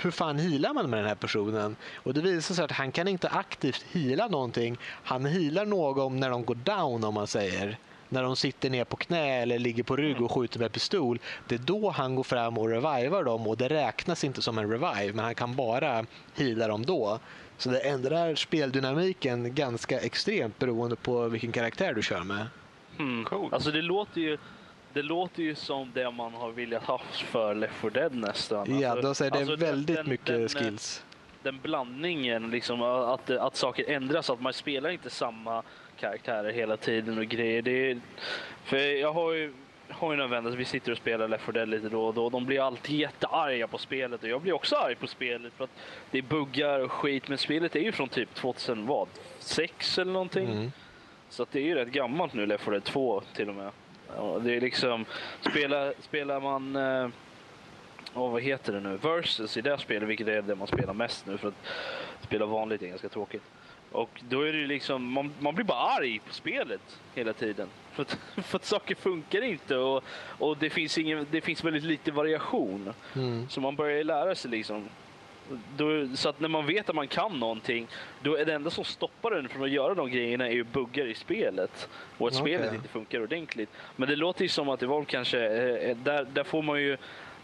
hur 0.00 0.10
fan 0.10 0.38
healar 0.38 0.74
man 0.74 0.90
med 0.90 0.98
den 0.98 1.06
här 1.08 1.14
personen? 1.14 1.76
Och 1.94 2.14
det 2.14 2.20
visar 2.20 2.54
sig 2.54 2.64
att 2.64 2.72
han 2.72 2.92
kan 2.92 3.08
inte 3.08 3.28
aktivt 3.28 3.84
heala 3.92 4.28
någonting. 4.28 4.76
Han 4.82 5.26
healar 5.26 5.66
någon 5.66 6.20
när 6.20 6.30
de 6.30 6.44
går 6.44 6.54
down 6.54 7.04
om 7.04 7.14
man 7.14 7.26
säger. 7.26 7.78
När 8.08 8.22
de 8.22 8.36
sitter 8.36 8.70
ner 8.70 8.84
på 8.84 8.96
knä 8.96 9.42
eller 9.42 9.58
ligger 9.58 9.82
på 9.82 9.96
rygg 9.96 10.22
och 10.22 10.32
skjuter 10.32 10.58
med 10.58 10.72
pistol. 10.72 11.18
Det 11.48 11.54
är 11.54 11.58
då 11.58 11.90
han 11.90 12.14
går 12.14 12.22
fram 12.22 12.58
och 12.58 12.68
revivar 12.68 13.24
dem 13.24 13.46
och 13.46 13.56
det 13.56 13.68
räknas 13.68 14.24
inte 14.24 14.42
som 14.42 14.58
en 14.58 14.70
revive 14.70 15.12
men 15.12 15.24
han 15.24 15.34
kan 15.34 15.56
bara 15.56 16.04
heala 16.34 16.68
dem 16.68 16.86
då. 16.86 17.18
Så 17.58 17.70
det 17.70 17.80
ändrar 17.80 18.34
speldynamiken 18.34 19.54
ganska 19.54 20.00
extremt 20.00 20.58
beroende 20.58 20.96
på 20.96 21.28
vilken 21.28 21.52
karaktär 21.52 21.94
du 21.94 22.02
kör 22.02 22.24
med. 22.24 22.46
Mm. 22.98 23.24
Cool. 23.24 23.54
Alltså 23.54 23.70
det 23.70 23.82
låter 23.82 24.20
ju 24.20 24.38
det 24.92 25.02
låter 25.02 25.42
ju 25.42 25.54
som 25.54 25.90
det 25.94 26.10
man 26.10 26.34
har 26.34 26.50
velat 26.50 26.84
ha 26.84 26.98
för 27.12 27.54
Left 27.54 27.74
4 27.74 27.90
Dead 27.90 28.14
nästan. 28.14 28.80
Ja, 28.80 28.90
alltså, 28.90 29.08
då 29.08 29.14
säger 29.14 29.30
det 29.30 29.38
alltså 29.38 29.56
väldigt 29.56 29.96
den, 29.96 30.08
mycket 30.08 30.26
den, 30.26 30.48
skills. 30.48 31.04
den 31.42 31.58
blandningen, 31.62 32.50
liksom, 32.50 32.82
att, 32.82 33.30
att 33.30 33.56
saker 33.56 33.90
ändras, 33.90 34.30
att 34.30 34.40
man 34.40 34.52
spelar 34.52 34.90
inte 34.90 35.10
samma 35.10 35.62
karaktärer 35.96 36.52
hela 36.52 36.76
tiden 36.76 37.18
och 37.18 37.24
grejer. 37.24 37.62
Det 37.62 37.90
är, 37.90 38.00
för 38.64 38.76
jag 38.76 39.12
har 39.12 39.32
ju 39.32 39.52
har 39.90 40.10
ju 40.10 40.16
några 40.16 40.28
vänner, 40.30 40.50
vi 40.50 40.64
sitter 40.64 40.92
och 40.92 40.98
spelar 40.98 41.28
Left 41.28 41.44
4 41.44 41.52
Dead 41.52 41.68
lite 41.68 41.88
då 41.88 42.06
och 42.06 42.14
då. 42.14 42.30
De 42.30 42.46
blir 42.46 42.66
alltid 42.66 42.96
jättearga 42.96 43.68
på 43.68 43.78
spelet 43.78 44.22
och 44.22 44.28
jag 44.28 44.40
blir 44.40 44.52
också 44.52 44.76
arg 44.76 44.94
på 44.94 45.06
spelet 45.06 45.52
för 45.56 45.64
att 45.64 45.70
det 46.10 46.18
är 46.18 46.22
buggar 46.22 46.80
och 46.80 46.92
skit. 46.92 47.28
Men 47.28 47.38
spelet 47.38 47.76
är 47.76 47.80
ju 47.80 47.92
från 47.92 48.08
typ 48.08 48.34
2006 48.34 49.98
eller 49.98 50.12
någonting. 50.12 50.50
Mm. 50.50 50.72
Så 51.28 51.46
det 51.50 51.60
är 51.60 51.64
ju 51.64 51.74
rätt 51.74 51.88
gammalt 51.88 52.34
nu, 52.34 52.46
Left 52.46 52.64
4 52.64 52.72
Dead 52.72 52.84
2 52.84 53.22
till 53.34 53.48
och 53.48 53.54
med. 53.54 53.70
Det 54.40 54.56
är 54.56 54.60
liksom, 54.60 55.04
spelar, 55.40 55.94
spelar 56.00 56.40
man 56.40 56.76
eh, 56.76 57.08
oh, 58.14 58.32
vad 58.32 58.42
heter 58.42 58.72
det 58.72 58.80
nu, 58.80 58.96
Versus 58.96 59.56
i 59.56 59.60
det 59.60 59.78
spelet, 59.78 60.08
vilket 60.08 60.28
är 60.28 60.42
det 60.42 60.54
man 60.54 60.66
spelar 60.66 60.94
mest 60.94 61.26
nu 61.26 61.38
för 61.38 61.48
att 61.48 61.66
spela 62.20 62.46
vanligt 62.46 62.82
är 62.82 62.86
ganska 62.86 63.08
tråkigt. 63.08 63.42
Och 63.92 64.22
då 64.28 64.42
är 64.42 64.52
det 64.52 64.66
liksom, 64.66 65.12
man, 65.12 65.32
man 65.38 65.54
blir 65.54 65.64
bara 65.64 65.78
arg 65.78 66.20
på 66.26 66.34
spelet 66.34 67.00
hela 67.14 67.32
tiden. 67.32 67.68
För 67.92 68.02
att, 68.02 68.18
för 68.44 68.56
att 68.58 68.64
saker 68.64 68.94
funkar 68.94 69.42
inte 69.42 69.76
och, 69.76 70.04
och 70.38 70.56
det, 70.56 70.70
finns 70.70 70.98
ingen, 70.98 71.26
det 71.30 71.40
finns 71.40 71.64
väldigt 71.64 71.84
lite 71.84 72.10
variation. 72.10 72.92
Mm. 73.14 73.48
Så 73.48 73.60
man 73.60 73.76
börjar 73.76 74.04
lära 74.04 74.34
sig 74.34 74.50
liksom. 74.50 74.88
Då, 75.76 76.08
så 76.14 76.28
att 76.28 76.40
när 76.40 76.48
man 76.48 76.66
vet 76.66 76.88
att 76.88 76.94
man 76.94 77.08
kan 77.08 77.38
någonting, 77.40 77.86
då 78.22 78.36
är 78.36 78.44
det 78.44 78.54
enda 78.54 78.70
som 78.70 78.84
stoppar 78.84 79.32
en 79.32 79.48
från 79.48 79.62
att 79.62 79.70
göra 79.70 79.94
de 79.94 80.10
grejerna 80.10 80.46
är 80.46 80.52
ju 80.52 80.64
buggar 80.64 81.06
i 81.06 81.14
spelet. 81.14 81.88
Och 82.18 82.28
att 82.28 82.40
okay. 82.40 82.54
spelet 82.54 82.74
inte 82.74 82.88
funkar 82.88 83.22
ordentligt. 83.22 83.70
Men 83.96 84.08
det 84.08 84.16
låter 84.16 84.42
ju 84.42 84.48
som 84.48 84.68
att 84.68 84.82
i 84.82 84.84
Evolve 84.84 85.06
kanske, 85.06 85.38
eh, 85.38 85.96
där, 85.96 86.24
där 86.24 86.44
får 86.44 86.62
man 86.62 86.82
ju 86.82 86.96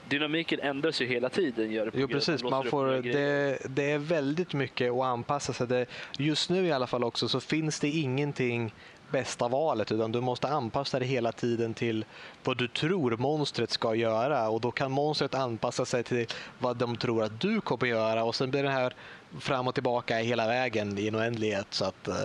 dynamiken 0.09 0.61
ändras 0.61 1.03
ju 1.03 1.07
hela 1.07 1.29
tiden. 1.29 1.73
Gör 1.73 1.91
jo, 1.95 2.09
precis. 2.09 2.43
Man 2.43 2.65
får, 2.65 2.87
det, 2.87 3.59
det, 3.69 3.91
är 3.91 3.99
väldigt 3.99 4.55
mycket 4.55 4.93
att 4.93 5.03
anpassa 5.03 5.53
sig. 5.53 5.67
Det, 5.67 5.87
just 6.19 6.51
nu 6.51 6.67
i 6.67 6.73
alla 6.73 6.87
fall 6.87 7.05
också 7.05 7.29
så 7.29 7.41
finns 7.41 7.81
det 7.81 7.89
ingenting 7.89 8.75
bästa 9.15 9.49
valet 9.49 9.93
utan 9.93 10.13
du 10.13 10.21
måste 10.21 10.49
anpassa 10.49 10.99
dig 10.99 11.09
hela 11.09 11.33
tiden 11.33 11.75
till 11.75 12.05
vad 12.45 12.57
du 12.57 12.69
tror 12.69 13.17
monstret 13.17 13.71
ska 13.71 13.95
göra 13.95 14.49
och 14.49 14.61
då 14.61 14.71
kan 14.71 14.91
monstret 14.91 15.35
anpassa 15.35 15.85
sig 15.85 16.03
till 16.03 16.27
vad 16.59 16.77
de 16.77 16.97
tror 16.97 17.23
att 17.23 17.41
du 17.41 17.61
kommer 17.61 17.87
göra 17.87 18.25
och 18.25 18.35
sen 18.35 18.51
blir 18.51 18.63
det 18.63 18.71
här 18.71 18.95
fram 19.41 19.69
och 19.69 19.75
tillbaka 19.75 20.17
hela 20.17 20.47
vägen 20.47 20.99
i 20.99 21.09
en 21.09 21.17
oändlighet. 21.17 21.67
Så 21.71 21.85
att, 21.85 22.09
eh, 22.09 22.17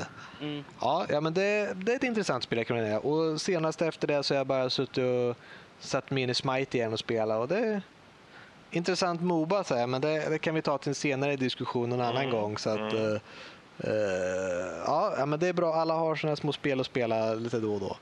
mm. 0.42 0.64
ja, 0.82 1.06
ja, 1.10 1.22
men 1.22 1.34
det, 1.34 1.74
det, 1.76 1.92
är 1.92 1.96
ett 1.96 2.04
intressant 2.04 2.44
spel 2.44 2.66
jag 2.68 3.06
Och 3.06 3.42
senast 3.42 3.82
efter 3.82 4.08
det 4.08 4.24
så 4.24 4.34
har 4.34 4.38
jag 4.38 4.48
bara 4.48 4.70
suttit 4.70 4.98
och 4.98 5.36
satt 5.80 6.12
mig 6.12 6.24
in 6.24 6.30
i 6.30 6.34
Smite 6.34 6.78
igen 6.78 6.94
och 6.94 7.00
spela 7.00 7.38
och 7.38 7.48
det 7.48 7.60
är 7.60 7.82
intressant 8.72 9.22
Moba 9.22 9.64
så 9.64 9.76
här, 9.76 9.88
men 9.88 10.02
det, 10.02 10.30
det, 10.30 10.40
kan 10.40 10.56
vi 10.56 10.62
ta 10.62 10.78
till 10.78 10.90
en 10.90 10.96
senare 10.96 11.36
diskussion 11.36 11.92
en 11.92 12.02
annan 12.02 12.24
mm. 12.24 12.32
gång. 12.32 12.58
Så 12.58 12.70
att, 12.70 12.94
mm. 12.94 13.20
Uh, 13.88 13.94
ja, 14.86 15.26
men 15.26 15.40
det 15.40 15.48
är 15.48 15.54
bra. 15.54 15.74
Alla 15.74 15.94
har 15.94 16.16
sådana 16.16 16.36
små 16.36 16.54
spel 16.54 16.80
att 16.80 16.86
spela 16.86 17.34
lite 17.34 17.60
då 17.60 17.74
och 17.74 17.80
då. 17.80 17.98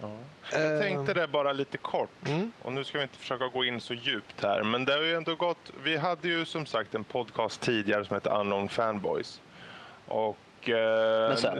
Ja. 0.00 0.16
Jag 0.52 0.74
eh, 0.74 0.80
tänkte 0.80 1.14
det 1.14 1.28
bara 1.28 1.52
lite 1.52 1.78
kort 1.78 2.28
mm. 2.28 2.52
och 2.62 2.72
nu 2.72 2.84
ska 2.84 2.98
vi 2.98 3.02
inte 3.02 3.18
försöka 3.18 3.48
gå 3.48 3.64
in 3.64 3.80
så 3.80 3.94
djupt 3.94 4.42
här. 4.42 4.62
Men 4.62 4.84
det 4.84 4.92
har 4.92 5.02
ju 5.02 5.14
ändå 5.14 5.34
gått. 5.34 5.72
Vi 5.82 5.96
hade 5.96 6.28
ju 6.28 6.44
som 6.44 6.66
sagt 6.66 6.94
en 6.94 7.04
podcast 7.04 7.60
tidigare 7.60 8.04
som 8.04 8.14
hette 8.14 8.30
Unknown 8.30 8.68
Fanboys. 8.68 9.40
Och... 10.06 10.68
Eh, 10.68 11.28
men 11.28 11.36
sen 11.36 11.58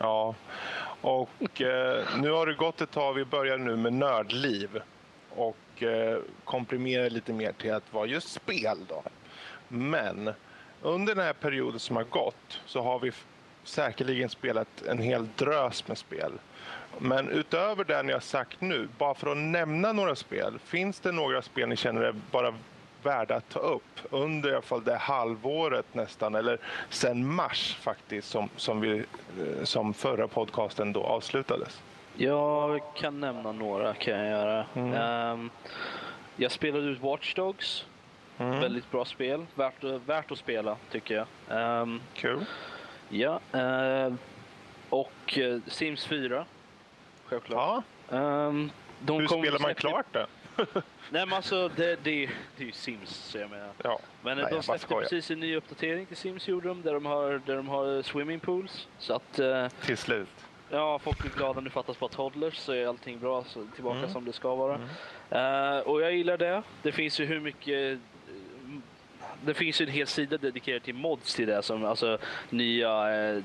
Ja, 0.00 0.34
och 1.00 1.62
eh, 1.62 2.04
nu 2.20 2.30
har 2.30 2.46
det 2.46 2.54
gått 2.54 2.80
ett 2.80 2.90
tag. 2.90 3.14
Vi 3.14 3.24
börjar 3.24 3.58
nu 3.58 3.76
med 3.76 3.92
Nördliv 3.92 4.80
och 5.30 5.82
eh, 5.82 6.18
komprimerar 6.44 7.10
lite 7.10 7.32
mer 7.32 7.52
till 7.52 7.72
att 7.72 7.92
vara 7.92 8.06
just 8.06 8.32
spel. 8.32 8.78
Då. 8.88 9.02
Men 9.68 10.32
under 10.82 11.14
den 11.14 11.24
här 11.24 11.32
perioden 11.32 11.80
som 11.80 11.96
har 11.96 12.04
gått 12.04 12.60
så 12.66 12.82
har 12.82 12.98
vi 12.98 13.12
säkerligen 13.64 14.28
spelat 14.28 14.82
en 14.82 14.98
hel 14.98 15.28
drös 15.36 15.88
med 15.88 15.98
spel. 15.98 16.32
Men 16.98 17.28
utöver 17.28 17.84
det 17.84 18.02
ni 18.02 18.12
har 18.12 18.20
sagt 18.20 18.60
nu, 18.60 18.88
bara 18.98 19.14
för 19.14 19.30
att 19.30 19.36
nämna 19.36 19.92
några 19.92 20.16
spel, 20.16 20.58
finns 20.64 21.00
det 21.00 21.12
några 21.12 21.42
spel 21.42 21.68
ni 21.68 21.76
känner 21.76 22.02
är 22.02 22.14
bara 22.30 22.54
värda 23.02 23.36
att 23.36 23.48
ta 23.48 23.58
upp 23.58 24.00
under 24.10 24.50
i 24.50 24.52
alla 24.52 24.62
fall 24.62 24.84
det 24.84 24.96
halvåret 24.96 25.94
nästan, 25.94 26.34
eller 26.34 26.58
sen 26.88 27.34
mars 27.34 27.78
faktiskt, 27.80 28.28
som, 28.28 28.48
som, 28.56 28.80
vi, 28.80 28.98
eh, 28.98 29.64
som 29.64 29.94
förra 29.94 30.28
podcasten 30.28 30.92
då 30.92 31.02
avslutades? 31.02 31.82
Jag 32.16 32.80
kan 32.96 33.20
nämna 33.20 33.52
några 33.52 33.94
kan 33.94 34.18
jag 34.18 34.28
göra. 34.28 34.66
Mm. 34.74 35.32
Um, 35.32 35.50
jag 36.36 36.52
spelade 36.52 36.84
ut 36.84 37.00
Watch 37.00 37.34
Dogs. 37.34 37.84
Mm. 38.38 38.60
Väldigt 38.60 38.90
bra 38.90 39.04
spel. 39.04 39.46
Värt, 39.54 39.84
värt 39.84 40.30
att 40.30 40.38
spela 40.38 40.76
tycker 40.90 41.14
jag. 41.14 41.82
Um, 41.82 42.00
Kul. 42.14 42.44
Ja. 43.08 43.40
Uh, 43.54 44.14
och 44.88 45.38
uh, 45.38 45.60
Sims 45.66 46.06
4. 46.06 46.44
Självklart. 47.24 47.84
Ja. 48.08 48.18
Um, 48.46 48.70
Hur 49.06 49.26
spelar 49.26 49.58
man 49.58 49.74
klart 49.74 50.06
det? 50.12 50.26
Nej 51.10 51.26
men 51.26 51.32
alltså 51.32 51.68
det, 51.68 52.04
det, 52.04 52.30
det 52.56 52.62
är 52.62 52.66
ju 52.66 52.72
Sims 52.72 53.10
så 53.10 53.38
jag 53.38 53.50
menar. 53.50 53.70
Ja. 53.84 53.98
Men 54.22 54.38
Nej, 54.38 54.46
de 54.50 54.62
släppte 54.62 54.86
precis 54.94 55.30
en 55.30 55.40
ny 55.40 55.56
uppdatering 55.56 56.06
till 56.06 56.16
Sims 56.16 56.48
gjorde 56.48 56.68
de, 56.68 56.82
där 56.82 56.94
de 56.94 57.06
har, 57.06 57.40
där 57.46 57.56
de 57.56 57.68
har 57.68 58.02
swimming 58.02 58.40
pools. 58.40 58.88
Så 58.98 59.14
att... 59.14 59.38
Uh, 59.38 59.68
till 59.68 59.96
slut. 59.96 60.28
Ja, 60.70 60.98
folk 60.98 61.18
blir 61.18 61.30
glada. 61.30 61.60
Nu 61.60 61.70
fattas 61.70 61.98
bara 61.98 62.10
toddlers 62.10 62.56
så 62.56 62.72
är 62.72 62.86
allting 62.86 63.18
bra 63.18 63.44
så 63.44 63.66
tillbaka 63.74 63.98
mm. 63.98 64.10
som 64.10 64.24
det 64.24 64.32
ska 64.32 64.54
vara. 64.54 64.74
Mm. 64.74 65.76
Uh, 65.76 65.80
och 65.80 66.02
jag 66.02 66.14
gillar 66.14 66.36
det. 66.36 66.62
Det 66.82 66.92
finns 66.92 67.20
ju 67.20 67.24
hur 67.24 67.40
mycket 67.40 68.00
det 69.44 69.54
finns 69.54 69.80
ju 69.80 69.86
en 69.86 69.92
hel 69.92 70.06
sida 70.06 70.38
dedikerad 70.38 70.82
till 70.82 70.94
mods 70.94 71.34
till 71.34 71.46
det, 71.46 71.62
som 71.62 71.84
alltså 71.84 72.18
nya 72.50 73.20
eh, 73.20 73.42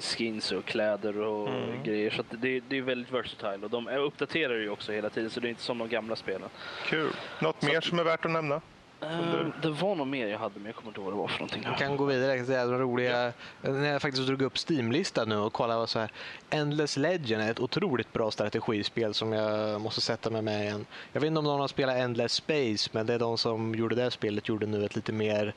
skins 0.00 0.52
och 0.52 0.64
kläder 0.64 1.18
och 1.18 1.48
mm. 1.48 1.82
grejer. 1.82 2.10
Så 2.10 2.22
det, 2.30 2.60
det, 2.68 2.78
är 2.78 2.82
väldigt 2.82 3.12
versatile 3.12 3.64
och 3.64 3.70
de 3.70 3.88
uppdaterar 3.88 4.54
ju 4.54 4.70
också 4.70 4.92
hela 4.92 5.10
tiden 5.10 5.30
så 5.30 5.40
det 5.40 5.48
är 5.48 5.50
inte 5.50 5.62
som 5.62 5.78
de 5.78 5.88
gamla 5.88 6.16
spelen. 6.16 6.48
Kul. 6.86 7.10
Något 7.40 7.56
så 7.60 7.66
mer 7.66 7.80
som 7.80 7.98
är 7.98 8.04
värt 8.04 8.24
att 8.24 8.30
nämna? 8.30 8.60
Uh, 9.04 9.46
det 9.62 9.70
var 9.70 9.94
nog 9.94 10.06
mer 10.06 10.26
jag 10.26 10.38
hade, 10.38 10.54
men 10.54 10.66
jag 10.66 10.74
kommer 10.74 10.90
inte 10.90 11.00
ihåg 11.00 11.04
vad 11.04 11.14
det 11.14 11.18
var 11.18 11.28
för 11.28 11.38
någonting. 11.38 11.62
Jag 11.64 11.78
kan 11.78 11.96
gå 11.96 12.04
vidare. 12.04 12.36
Jag 12.36 12.46
säga, 12.46 12.66
roliga, 12.66 13.32
ja. 13.62 13.70
När 13.70 13.92
jag 13.92 14.02
faktiskt 14.02 14.26
drog 14.26 14.42
upp 14.42 14.58
Steam-listan 14.68 15.28
nu 15.28 15.36
och 15.36 15.52
kollade 15.52 15.78
vad 15.78 15.88
så 15.88 15.98
här. 15.98 16.10
Endless 16.50 16.96
Legend 16.96 17.42
är 17.42 17.50
ett 17.50 17.60
otroligt 17.60 18.12
bra 18.12 18.30
strategispel 18.30 19.14
som 19.14 19.32
jag 19.32 19.80
måste 19.80 20.00
sätta 20.00 20.30
mig 20.30 20.42
med 20.42 20.62
igen. 20.62 20.86
Jag 21.12 21.20
vet 21.20 21.28
inte 21.28 21.38
om 21.38 21.44
någon 21.44 21.60
har 21.60 21.68
spelat 21.68 21.96
Endless 21.96 22.32
Space, 22.32 22.90
men 22.92 23.06
det 23.06 23.14
är 23.14 23.18
de 23.18 23.38
som 23.38 23.74
gjorde 23.74 23.94
det 23.94 24.10
spelet 24.10 24.48
gjorde 24.48 24.66
nu 24.66 24.84
ett 24.84 24.96
lite 24.96 25.12
mer 25.12 25.54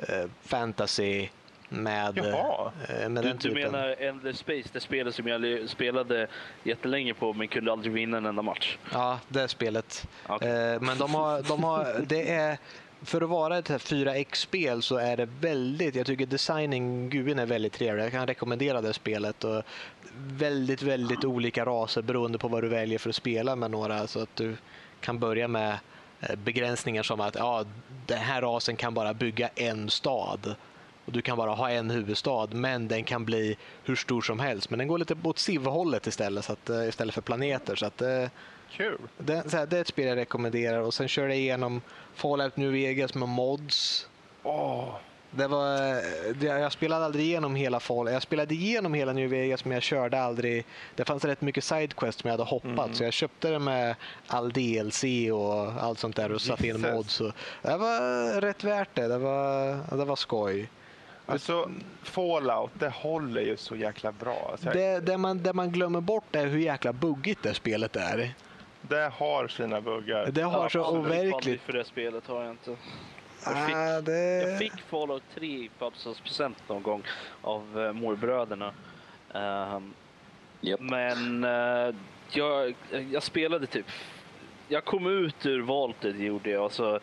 uh, 0.00 0.30
fantasy 0.42 1.28
med, 1.70 2.18
Jaha. 2.18 2.72
Eh, 2.88 3.08
med 3.08 3.24
du, 3.24 3.28
den 3.28 3.38
typen. 3.38 3.54
Du 3.54 3.70
menar 3.70 3.96
Endless 3.98 4.38
Space, 4.38 4.68
det 4.72 4.80
spelet 4.80 5.14
som 5.14 5.28
jag 5.28 5.68
spelade 5.68 6.26
jättelänge 6.62 7.14
på 7.14 7.32
men 7.32 7.48
kunde 7.48 7.72
aldrig 7.72 7.92
vinna 7.92 8.16
en 8.16 8.26
enda 8.26 8.42
match? 8.42 8.78
Ja, 8.92 9.18
det 9.28 9.48
spelet. 9.48 10.08
Okay. 10.28 10.78
Men 10.78 10.98
de 10.98 11.14
har, 11.14 11.42
de 11.42 11.64
har, 11.64 12.04
det 12.06 12.30
är 12.30 12.58
för 13.02 13.20
att 13.20 13.28
vara 13.28 13.58
ett 13.58 13.68
4X-spel 13.68 14.82
så 14.82 14.96
är 14.96 15.16
det 15.16 15.28
väldigt, 15.40 15.94
jag 15.94 16.06
tycker 16.06 16.26
designing, 16.26 17.10
gubben 17.10 17.38
är 17.38 17.46
väldigt 17.46 17.72
trevlig. 17.72 18.04
Jag 18.04 18.12
kan 18.12 18.26
rekommendera 18.26 18.80
det 18.80 18.92
spelet. 18.92 19.44
Och 19.44 19.62
väldigt, 20.26 20.82
väldigt 20.82 21.24
olika 21.24 21.64
raser 21.64 22.02
beroende 22.02 22.38
på 22.38 22.48
vad 22.48 22.62
du 22.62 22.68
väljer 22.68 22.98
för 22.98 23.08
att 23.08 23.16
spela 23.16 23.56
med 23.56 23.70
några. 23.70 24.06
Så 24.06 24.20
att 24.20 24.36
du 24.36 24.56
kan 25.00 25.18
börja 25.18 25.48
med 25.48 25.78
eh, 26.20 26.36
begränsningar 26.36 27.02
som 27.02 27.20
att 27.20 27.34
ja, 27.34 27.64
den 28.06 28.18
här 28.18 28.42
rasen 28.42 28.76
kan 28.76 28.94
bara 28.94 29.14
bygga 29.14 29.48
en 29.48 29.90
stad. 29.90 30.54
Och 31.04 31.12
du 31.12 31.22
kan 31.22 31.36
bara 31.36 31.50
ha 31.50 31.70
en 31.70 31.90
huvudstad, 31.90 32.48
men 32.50 32.88
den 32.88 33.04
kan 33.04 33.24
bli 33.24 33.56
hur 33.84 33.96
stor 33.96 34.22
som 34.22 34.40
helst. 34.40 34.70
Men 34.70 34.78
den 34.78 34.88
går 34.88 34.98
lite 34.98 35.16
åt 35.22 35.38
SIV-hållet 35.38 36.06
istället, 36.06 36.44
så 36.44 36.52
att, 36.52 36.70
eh, 36.70 36.88
istället 36.88 37.14
för 37.14 37.22
planeter. 37.22 37.76
Så 37.76 37.86
att, 37.86 38.02
eh, 38.02 38.28
Kul. 38.72 38.98
Det, 39.18 39.50
så 39.50 39.56
här, 39.56 39.66
det 39.66 39.76
är 39.76 39.80
ett 39.80 39.88
spel 39.88 40.06
jag 40.06 40.16
rekommenderar. 40.16 40.80
Och 40.80 40.94
sen 40.94 41.08
kör 41.08 41.28
jag 41.28 41.36
igenom 41.36 41.80
Fallout 42.14 42.56
New 42.56 42.72
Vegas 42.72 43.14
med 43.14 43.28
mods. 43.28 44.08
Oh. 44.42 44.94
Det 45.30 45.46
var, 45.46 45.76
det, 46.32 46.46
jag 46.46 46.72
spelade 46.72 47.04
aldrig 47.04 47.24
igenom 47.24 47.54
hela 47.54 47.80
Fallout. 47.80 48.12
Jag 48.12 48.22
spelade 48.22 48.54
igenom 48.54 48.94
hela 48.94 49.12
New 49.12 49.30
Vegas 49.30 49.64
men 49.64 49.72
jag 49.72 49.82
körde 49.82 50.22
aldrig. 50.22 50.64
Det 50.94 51.04
fanns 51.04 51.24
rätt 51.24 51.40
mycket 51.40 51.64
sidequest 51.64 52.20
som 52.20 52.28
jag 52.28 52.32
hade 52.32 52.50
hoppat 52.50 52.86
mm. 52.86 52.94
så 52.94 53.04
jag 53.04 53.12
köpte 53.12 53.50
det 53.50 53.58
med 53.58 53.96
all 54.26 54.52
DLC 54.52 55.04
och 55.32 55.82
allt 55.82 55.98
sånt 55.98 56.16
där 56.16 56.32
och 56.32 56.40
satte 56.40 56.66
in 56.66 56.80
mods. 56.80 57.18
det 57.62 57.76
var 57.76 58.40
rätt 58.40 58.64
värt 58.64 58.88
det. 58.94 59.08
Det 59.08 59.18
var, 59.18 59.96
det 59.96 60.04
var 60.04 60.16
skoj. 60.16 60.68
Alltså, 61.26 61.70
Fallout, 62.02 62.70
det 62.74 62.88
håller 62.88 63.40
ju 63.40 63.56
så 63.56 63.76
jäkla 63.76 64.12
bra. 64.12 64.48
Alltså, 64.52 64.70
det, 64.70 65.00
det, 65.00 65.16
man, 65.16 65.42
det 65.42 65.52
man 65.52 65.70
glömmer 65.70 66.00
bort 66.00 66.36
är 66.36 66.46
hur 66.46 66.58
jäkla 66.58 66.92
buggigt 66.92 67.42
det 67.42 67.54
spelet 67.54 67.96
är. 67.96 68.34
Det 68.82 69.12
har 69.14 69.48
sina 69.48 69.80
buggar. 69.80 70.26
Det 70.30 70.42
har 70.42 70.68
så 70.68 70.98
overkligt. 70.98 71.62
för 71.62 71.72
det 71.72 71.84
spelet 71.84 72.26
har 72.26 72.42
jag 72.42 72.50
inte. 72.50 72.76
Jag 73.44 73.66
fick, 73.66 73.76
ah, 73.76 74.00
det... 74.00 74.50
jag 74.50 74.58
fick 74.58 74.80
Fallout 74.80 75.22
3 75.34 75.46
i 75.46 75.70
födelsedagspresent 75.78 76.68
någon 76.68 76.82
gång 76.82 77.02
av 77.42 77.78
uh, 77.78 77.92
morbröderna. 77.92 78.72
Um, 79.34 79.94
yep. 80.62 80.80
Men 80.80 81.44
uh, 81.44 81.94
jag, 82.30 82.74
jag 83.10 83.22
spelade 83.22 83.66
typ... 83.66 83.86
Jag 84.68 84.84
kom 84.84 85.06
ut 85.06 85.46
ur 85.46 85.60
voltet 85.60 86.16
gjorde 86.16 86.50
jag 86.50 86.64
och 86.64 86.72
så 86.72 87.00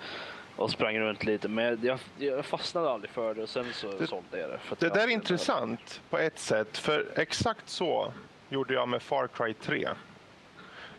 och 0.58 0.72
sprang 0.72 1.00
runt 1.00 1.24
lite. 1.24 1.48
Men 1.48 1.80
jag, 1.84 2.00
jag 2.18 2.46
fastnade 2.46 2.90
aldrig 2.90 3.12
för 3.12 3.34
det 3.34 3.44
och 3.44 3.50
sen 3.50 3.66
så 3.74 3.92
det, 3.92 4.08
sålde 4.08 4.40
jag 4.40 4.50
det. 4.50 4.58
För 4.58 4.78
det 4.80 4.90
där 4.90 5.08
är 5.08 5.08
intressant 5.08 6.02
på 6.10 6.18
ett 6.18 6.40
sätt. 6.40 6.78
För 6.78 7.08
exakt 7.16 7.70
så 7.70 8.14
gjorde 8.50 8.74
jag 8.74 8.90
med 8.90 9.02
Far 9.02 9.28
Cry 9.28 9.54
3. 9.54 9.88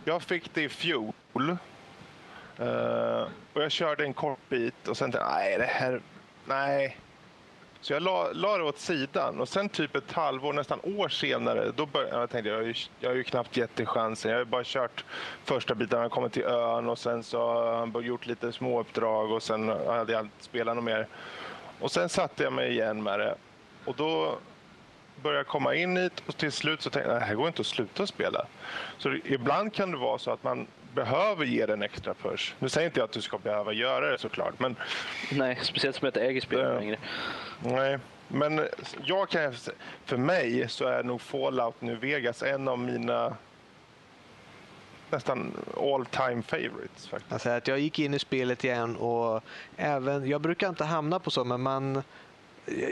Jag 0.09 0.23
fick 0.23 0.55
det 0.55 0.63
i 0.63 0.69
fjol. 0.69 1.57
Uh, 2.61 3.27
och 3.53 3.63
jag 3.63 3.73
körde 3.73 4.05
en 4.05 4.15
kort 4.15 4.49
bit 4.49 4.89
och 4.89 4.97
sen 4.97 5.13
tänkte 5.13 5.31
jag, 5.31 5.39
nej 5.39 5.59
det 5.59 5.65
här, 5.65 6.01
nej. 6.45 6.97
Så 7.81 7.93
jag 7.93 8.03
la, 8.03 8.33
la 8.33 8.59
det 8.59 8.65
åt 8.65 8.79
sidan 8.79 9.41
och 9.41 9.49
sen 9.49 9.69
typ 9.69 9.97
ett 9.97 10.13
halvår, 10.13 10.53
nästan 10.53 10.81
år 10.83 11.09
senare, 11.09 11.73
då 11.77 11.87
började 11.87 12.21
jag 12.21 12.31
tänkte 12.31 12.51
jag, 12.51 12.77
jag 13.01 13.11
har 13.11 13.15
ju 13.15 13.25
knappt 13.25 13.57
gett 13.57 13.77
det 13.77 13.87
chansen. 13.87 14.31
Jag 14.31 14.39
har 14.39 14.45
bara 14.45 14.65
kört 14.65 15.05
första 15.45 15.75
biten, 15.75 16.01
jag 16.01 16.11
kommit 16.11 16.33
till 16.33 16.45
ön 16.45 16.89
och 16.89 16.99
sen 16.99 17.23
så 17.23 17.39
har 17.53 17.91
jag 17.95 18.03
gjort 18.03 18.27
lite 18.27 18.53
småuppdrag 18.53 19.33
och 19.33 19.43
sen 19.43 19.69
hade 19.69 20.13
jag 20.13 20.21
inte 20.21 20.45
spelat 20.45 20.77
något 20.77 20.85
mer. 20.85 21.07
Och 21.81 21.93
sen 21.93 22.09
satte 22.09 22.43
jag 22.43 22.53
mig 22.53 22.71
igen 22.71 23.03
med 23.03 23.19
det 23.19 23.35
och 23.85 23.95
då 23.97 24.39
började 25.23 25.39
jag 25.39 25.47
komma 25.47 25.75
in 25.75 25.97
hit 25.97 26.23
och 26.27 26.37
till 26.37 26.53
slut 26.53 26.83
så 26.83 26.91
tänkte 26.91 27.11
jag, 27.11 27.21
det 27.21 27.25
här 27.25 27.35
går 27.35 27.49
inte 27.49 27.61
att 27.61 27.67
sluta 27.67 28.07
spela. 28.07 28.47
Så 28.99 29.17
ibland 29.25 29.75
kan 29.75 29.91
det 29.91 29.97
vara 29.97 30.19
så 30.19 30.31
att 30.31 30.45
man 30.45 30.67
behöver 30.95 31.45
ge 31.45 31.67
den 31.67 31.83
extra 31.83 32.15
push. 32.15 32.55
Nu 32.59 32.69
säger 32.69 32.87
inte 32.87 33.01
jag 33.01 33.05
att 33.05 33.13
du 33.13 33.23
ska 33.23 33.39
behöva 33.39 33.73
göra 33.73 34.11
det 34.11 34.19
såklart, 34.19 34.59
men... 34.59 34.77
Nej, 35.33 35.59
speciellt 35.63 35.97
som 35.97 36.07
jag 36.07 36.11
inte 36.11 36.21
äger 36.21 36.41
spelet 36.41 36.81
längre. 36.81 36.99
Nej, 37.61 37.99
men 38.29 38.69
jag 39.05 39.29
kan... 39.29 39.55
För 40.05 40.17
mig 40.17 40.69
så 40.69 40.85
är 40.85 41.03
nog 41.03 41.21
Fallout 41.21 41.81
New 41.81 42.01
Vegas 42.01 42.43
en 42.43 42.69
av 42.69 42.79
mina 42.79 43.37
nästan 45.11 45.53
all 45.77 46.07
time 46.07 46.43
favorites. 46.43 47.09
Faktiskt. 47.09 47.33
Alltså 47.33 47.51
att 47.51 47.69
jag 47.69 47.79
gick 47.79 47.99
in 47.99 48.15
i 48.15 48.19
spelet 48.19 48.65
igen 48.65 48.97
och 48.97 49.43
även, 49.77 50.29
jag 50.29 50.41
brukar 50.41 50.69
inte 50.69 50.85
hamna 50.85 51.19
på 51.19 51.31
så, 51.31 51.45
men 51.45 51.61
man 51.61 52.03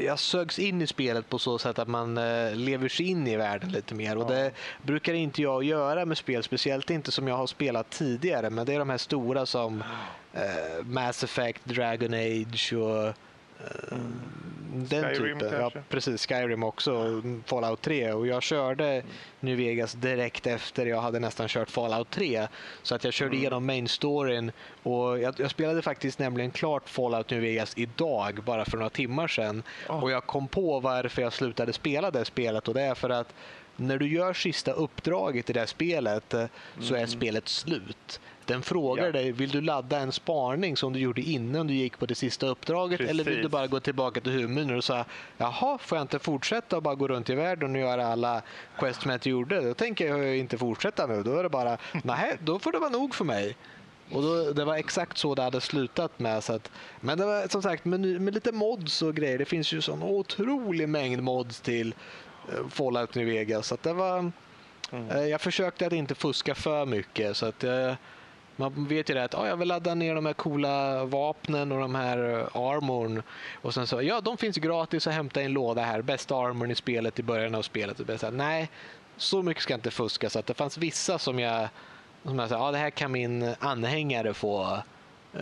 jag 0.04 0.18
sögs 0.18 0.58
in 0.58 0.82
i 0.82 0.86
spelet 0.86 1.28
på 1.28 1.38
så 1.38 1.58
sätt 1.58 1.78
att 1.78 1.88
man 1.88 2.18
eh, 2.18 2.54
lever 2.54 2.88
sig 2.88 3.06
in 3.06 3.26
i 3.26 3.36
världen 3.36 3.70
lite 3.72 3.94
mer. 3.94 4.16
Och 4.16 4.30
Det 4.30 4.52
brukar 4.82 5.14
inte 5.14 5.42
jag 5.42 5.64
göra 5.64 6.04
med 6.04 6.18
spel, 6.18 6.42
speciellt 6.42 6.90
inte 6.90 7.12
som 7.12 7.28
jag 7.28 7.36
har 7.36 7.46
spelat 7.46 7.90
tidigare. 7.90 8.50
Men 8.50 8.66
det 8.66 8.74
är 8.74 8.78
de 8.78 8.90
här 8.90 8.98
stora 8.98 9.46
som 9.46 9.84
eh, 10.32 10.84
Mass 10.84 11.24
Effect, 11.24 11.64
Dragon 11.64 12.14
Age 12.14 12.72
och 12.72 13.14
Mm. 13.92 14.20
Den 14.76 15.04
Skyrim 15.04 15.38
typen. 15.38 15.60
Ja, 15.60 15.70
precis. 15.88 16.26
Skyrim 16.26 16.62
också. 16.62 17.22
Fallout 17.46 17.82
3. 17.82 18.12
Och 18.12 18.26
jag 18.26 18.42
körde 18.42 19.02
New 19.40 19.56
Vegas 19.56 19.92
direkt 19.92 20.46
efter 20.46 20.86
jag 20.86 21.00
hade 21.00 21.20
nästan 21.20 21.48
kört 21.48 21.70
Fallout 21.70 22.10
3. 22.10 22.48
Så 22.82 22.94
att 22.94 23.04
jag 23.04 23.12
körde 23.12 23.28
mm. 23.28 23.40
igenom 23.40 23.66
main 23.66 23.88
storyn. 23.88 24.52
Och 24.82 25.18
jag, 25.18 25.34
jag, 25.40 25.50
spelade 25.50 25.82
faktiskt 25.82 26.18
nämligen 26.18 26.50
klart 26.50 26.88
Fallout 26.88 27.30
New 27.30 27.40
Vegas 27.40 27.72
idag, 27.76 28.40
bara 28.44 28.64
för 28.64 28.76
några 28.76 28.90
timmar 28.90 29.28
sedan. 29.28 29.62
Oh. 29.88 30.02
Och 30.02 30.10
jag 30.10 30.26
kom 30.26 30.48
på 30.48 30.80
varför 30.80 31.22
jag 31.22 31.32
slutade 31.32 31.72
spela 31.72 32.10
det 32.10 32.24
spelet. 32.24 32.68
Och 32.68 32.74
det 32.74 32.82
är 32.82 32.94
för 32.94 33.10
att 33.10 33.34
när 33.76 33.98
du 33.98 34.08
gör 34.08 34.32
sista 34.32 34.72
uppdraget 34.72 35.50
i 35.50 35.52
det 35.52 35.60
här 35.60 35.66
spelet 35.66 36.34
mm. 36.34 36.48
så 36.80 36.94
är 36.94 36.98
mm. 36.98 37.10
spelet 37.10 37.48
slut. 37.48 38.20
Den 38.46 38.62
frågar 38.62 39.06
ja. 39.06 39.12
dig, 39.12 39.32
vill 39.32 39.50
du 39.50 39.60
ladda 39.60 39.98
en 39.98 40.12
spaning 40.12 40.76
som 40.76 40.92
du 40.92 40.98
gjorde 40.98 41.20
innan 41.20 41.66
du 41.66 41.74
gick 41.74 41.98
på 41.98 42.06
det 42.06 42.14
sista 42.14 42.46
uppdraget 42.46 42.98
Precis. 42.98 43.10
eller 43.10 43.24
vill 43.24 43.42
du 43.42 43.48
bara 43.48 43.66
gå 43.66 43.80
tillbaka 43.80 44.20
till 44.20 44.32
huvudmenyn 44.32 44.76
och 44.76 44.84
säga 44.84 45.04
jaha, 45.36 45.78
får 45.78 45.98
jag 45.98 46.04
inte 46.04 46.18
fortsätta 46.18 46.76
och 46.76 46.82
bara 46.82 46.94
gå 46.94 47.08
runt 47.08 47.30
i 47.30 47.34
världen 47.34 47.74
och 47.74 47.80
göra 47.80 48.06
alla 48.06 48.42
quest 48.78 49.02
som 49.02 49.10
jag 49.10 49.16
inte 49.16 49.30
gjorde? 49.30 49.60
Då 49.60 49.74
tänker 49.74 50.06
jag 50.06 50.36
inte 50.36 50.58
fortsätta 50.58 51.06
nu. 51.06 51.22
Då 51.22 51.38
är 51.38 51.42
det 51.42 51.48
bara, 51.48 51.78
nej, 52.04 52.36
då 52.40 52.58
får 52.58 52.72
det 52.72 52.78
vara 52.78 52.90
nog 52.90 53.14
för 53.14 53.24
mig. 53.24 53.56
Och 54.10 54.22
då, 54.22 54.52
Det 54.52 54.64
var 54.64 54.76
exakt 54.76 55.18
så 55.18 55.34
det 55.34 55.42
hade 55.42 55.60
slutat 55.60 56.18
med. 56.18 56.44
Så 56.44 56.52
att, 56.52 56.70
men 57.00 57.18
det 57.18 57.26
var 57.26 57.48
som 57.48 57.62
sagt 57.62 57.84
med, 57.84 58.00
med 58.00 58.34
lite 58.34 58.52
mods 58.52 59.02
och 59.02 59.14
grejer. 59.14 59.38
Det 59.38 59.44
finns 59.44 59.72
ju 59.72 59.80
sån 59.80 60.02
otrolig 60.02 60.88
mängd 60.88 61.22
mods 61.22 61.60
till 61.60 61.94
uh, 62.48 62.68
Fallout 62.68 63.14
New 63.14 63.26
Vegas. 63.26 63.66
Så 63.66 63.76
det 63.82 63.92
var, 63.92 64.18
mm. 64.18 65.10
uh, 65.10 65.28
jag 65.28 65.40
försökte 65.40 65.86
att 65.86 65.92
inte 65.92 66.14
fuska 66.14 66.54
för 66.54 66.86
mycket. 66.86 67.36
så 67.36 67.46
att 67.46 67.64
uh, 67.64 67.92
man 68.56 68.86
vet 68.86 69.10
ju 69.10 69.14
det 69.14 69.24
att 69.24 69.34
ah, 69.34 69.48
jag 69.48 69.56
vill 69.56 69.68
ladda 69.68 69.94
ner 69.94 70.14
de 70.14 70.26
här 70.26 70.32
coola 70.32 71.04
vapnen 71.04 71.72
och 71.72 71.80
de 71.80 71.94
här 71.94 72.18
eh, 72.18 72.60
armorn. 72.60 73.22
Och 73.62 73.74
sen 73.74 73.86
så, 73.86 74.02
ja 74.02 74.20
de 74.20 74.36
finns 74.36 74.56
gratis 74.56 75.06
att 75.06 75.14
hämta 75.14 75.42
i 75.42 75.44
en 75.44 75.52
låda 75.52 75.82
här. 75.82 76.02
Bästa 76.02 76.36
armorn 76.36 76.70
i 76.70 76.74
spelet 76.74 77.18
i 77.18 77.22
början 77.22 77.54
av 77.54 77.62
spelet. 77.62 78.00
Och 78.00 78.20
så, 78.20 78.30
nej, 78.30 78.70
så 79.16 79.42
mycket 79.42 79.62
ska 79.62 79.74
inte 79.74 79.90
fuska. 79.90 80.30
Så 80.30 80.38
att 80.38 80.46
det 80.46 80.54
fanns 80.54 80.78
vissa 80.78 81.18
som 81.18 81.38
jag, 81.38 81.68
som 82.24 82.38
jag 82.38 82.48
sa, 82.48 82.54
ja 82.54 82.70
det 82.70 82.78
här 82.78 82.90
kan 82.90 83.12
min 83.12 83.54
anhängare 83.58 84.34
få, 84.34 84.78
eh, 85.34 85.40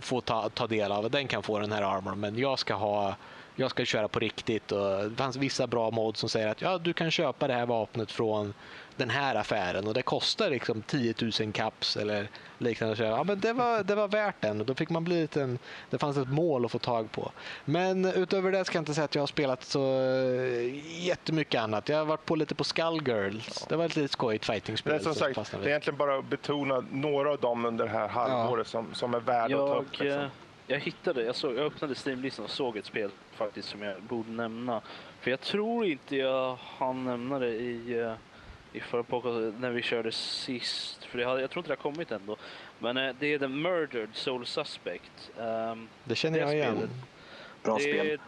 få 0.00 0.20
ta, 0.20 0.48
ta 0.48 0.66
del 0.66 0.92
av. 0.92 1.10
Den 1.10 1.28
kan 1.28 1.42
få 1.42 1.58
den 1.58 1.72
här 1.72 1.82
armorn, 1.82 2.20
men 2.20 2.38
jag 2.38 2.58
ska 2.58 2.74
ha 2.74 3.16
jag 3.56 3.70
ska 3.70 3.84
köra 3.84 4.08
på 4.08 4.18
riktigt. 4.18 4.72
Och 4.72 5.10
det 5.10 5.16
fanns 5.16 5.36
vissa 5.36 5.66
bra 5.66 5.90
mods 5.90 6.20
som 6.20 6.28
säger 6.28 6.48
att 6.48 6.60
ja, 6.60 6.78
du 6.78 6.92
kan 6.92 7.10
köpa 7.10 7.46
det 7.46 7.54
här 7.54 7.66
vapnet 7.66 8.10
från 8.10 8.54
den 8.96 9.10
här 9.10 9.34
affären 9.34 9.86
och 9.86 9.94
det 9.94 10.02
kostar 10.02 10.50
liksom 10.50 10.82
10 10.82 11.14
000 11.40 11.52
caps 11.52 11.96
eller 11.96 12.28
liknande. 12.58 12.96
Så, 12.96 13.02
ja, 13.02 13.24
men 13.24 13.40
det, 13.40 13.52
var, 13.52 13.82
det 13.82 13.94
var 13.94 14.08
värt 14.08 14.40
den 14.40 14.60
och 14.60 14.66
då 14.66 14.74
fick 14.74 14.90
man 14.90 15.04
bli 15.04 15.20
lite 15.20 15.56
det 15.90 15.98
fanns 15.98 16.16
ett 16.16 16.28
mål 16.28 16.64
att 16.64 16.70
få 16.70 16.78
tag 16.78 17.12
på. 17.12 17.30
Men 17.64 18.04
utöver 18.04 18.52
det 18.52 18.64
ska 18.64 18.76
jag 18.76 18.80
inte 18.80 18.94
säga 18.94 19.04
att 19.04 19.14
jag 19.14 19.22
har 19.22 19.26
spelat 19.26 19.64
så 19.64 20.00
eh, 20.00 21.04
jättemycket 21.06 21.60
annat. 21.60 21.88
Jag 21.88 21.98
har 21.98 22.04
varit 22.04 22.24
på 22.24 22.36
lite 22.36 22.54
på 22.54 22.64
Skullgirls. 22.64 23.58
Ja. 23.60 23.66
Det 23.68 23.76
var 23.76 23.84
ett 23.84 23.96
litet 23.96 24.10
skojigt 24.10 24.44
fightingspel. 24.44 24.92
Det 24.92 24.98
är 24.98 25.02
som 25.02 25.14
sagt, 25.14 25.52
det 25.52 25.56
är 25.56 25.68
egentligen 25.68 25.96
bara 25.96 26.18
att 26.18 26.24
betona 26.24 26.84
några 26.90 27.30
av 27.30 27.40
dem 27.40 27.64
under 27.64 27.84
det 27.84 27.90
här 27.90 28.08
halvåret 28.08 28.66
ja. 28.66 28.70
som, 28.70 28.94
som 28.94 29.14
är 29.14 29.20
värda 29.20 29.62
att 29.62 29.68
ta 29.68 29.80
upp. 29.80 29.90
Liksom. 29.90 30.20
Eh, 30.20 30.28
jag 30.66 30.80
hittade, 30.80 31.22
jag, 31.22 31.36
såg, 31.36 31.54
jag 31.54 31.66
öppnade 31.66 31.94
Steam-listan 32.06 32.44
och 32.44 32.50
såg 32.50 32.76
ett 32.76 32.86
spel 32.86 33.10
faktiskt 33.34 33.68
som 33.68 33.82
jag 33.82 34.02
borde 34.02 34.30
nämna. 34.30 34.80
För 35.20 35.30
jag 35.30 35.40
tror 35.40 35.86
inte 35.86 36.16
jag 36.16 36.58
hann 36.78 37.04
nämna 37.04 37.38
det 37.38 37.50
i 37.50 38.00
uh, 38.00 38.12
i 38.72 38.80
förra 38.80 39.02
podcasten 39.02 39.54
när 39.60 39.70
vi 39.70 39.82
körde 39.82 40.12
sist. 40.12 41.04
För 41.04 41.18
det 41.18 41.24
hade, 41.24 41.40
jag 41.40 41.50
tror 41.50 41.60
inte 41.60 41.70
det 41.70 41.76
har 41.84 41.92
kommit 41.92 42.12
ändå. 42.12 42.36
Men 42.78 42.96
eh, 42.96 43.14
det 43.18 43.34
är 43.34 43.38
The 43.38 43.48
Murdered 43.48 44.08
Soul 44.12 44.46
Suspect. 44.46 45.30
Um, 45.36 45.88
det 46.04 46.14
känner 46.14 46.38
jag 46.38 46.54
igen. 46.54 46.74
Spelet. 46.76 46.90
Bra 47.62 47.76
det, 47.76 47.82
spel. 47.82 48.18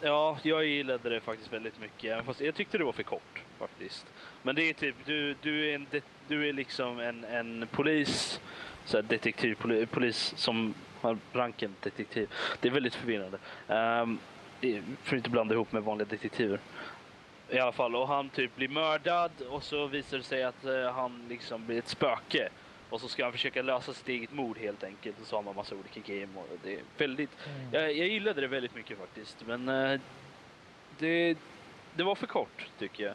Ja, 0.00 0.38
jag 0.42 0.64
gillade 0.64 1.08
det 1.08 1.20
faktiskt 1.20 1.52
väldigt 1.52 1.80
mycket. 1.80 2.24
Fast 2.24 2.40
jag 2.40 2.54
tyckte 2.54 2.78
det 2.78 2.84
var 2.84 2.92
för 2.92 3.02
kort 3.02 3.42
faktiskt. 3.58 4.06
Men 4.42 4.54
det 4.54 4.62
är 4.62 4.72
typ, 4.72 4.94
du, 5.04 5.34
du, 5.42 5.70
är, 5.70 5.74
en, 5.74 5.86
du 6.28 6.48
är 6.48 6.52
liksom 6.52 7.00
en, 7.00 7.24
en 7.24 7.66
polis, 7.70 8.40
så 8.84 8.96
här 8.96 9.02
detektiv, 9.02 9.56
polis 9.90 10.34
som 10.36 10.74
har 11.00 11.18
ranken 11.32 11.74
detektiv. 11.82 12.28
Det 12.60 12.68
är 12.68 12.72
väldigt 12.72 12.94
förvirrande. 12.94 13.38
Um, 13.68 14.18
för 15.02 15.16
att 15.16 15.18
inte 15.18 15.30
blanda 15.30 15.54
ihop 15.54 15.72
med 15.72 15.82
vanliga 15.82 16.08
detektiver. 16.08 16.58
I 17.50 17.58
alla 17.58 17.72
fall, 17.72 17.96
och 17.96 18.08
han 18.08 18.28
typ 18.28 18.56
blir 18.56 18.68
mördad 18.68 19.30
och 19.50 19.62
så 19.62 19.86
visar 19.86 20.18
det 20.18 20.24
sig 20.24 20.42
att 20.42 20.64
uh, 20.64 20.90
han 20.90 21.22
liksom 21.28 21.66
blir 21.66 21.78
ett 21.78 21.88
spöke. 21.88 22.48
Och 22.90 23.00
så 23.00 23.08
ska 23.08 23.24
han 23.24 23.32
försöka 23.32 23.62
lösa 23.62 23.92
sitt 23.92 24.08
eget 24.08 24.32
mord 24.32 24.58
helt 24.58 24.84
enkelt. 24.84 25.20
Och 25.20 25.26
så 25.26 25.36
har 25.36 25.42
man 25.42 25.56
massa 25.56 25.74
olika 25.74 26.14
game. 26.14 26.40
Och 26.40 26.58
det 26.62 26.74
är 26.74 26.80
väldigt, 26.98 27.30
mm. 27.46 27.68
jag, 27.72 27.82
jag 27.96 28.08
gillade 28.08 28.40
det 28.40 28.46
väldigt 28.46 28.74
mycket 28.74 28.98
faktiskt. 28.98 29.36
Men 29.46 29.68
uh, 29.68 30.00
det, 30.98 31.38
det 31.94 32.02
var 32.02 32.14
för 32.14 32.26
kort 32.26 32.66
tycker 32.78 33.04
jag. 33.04 33.14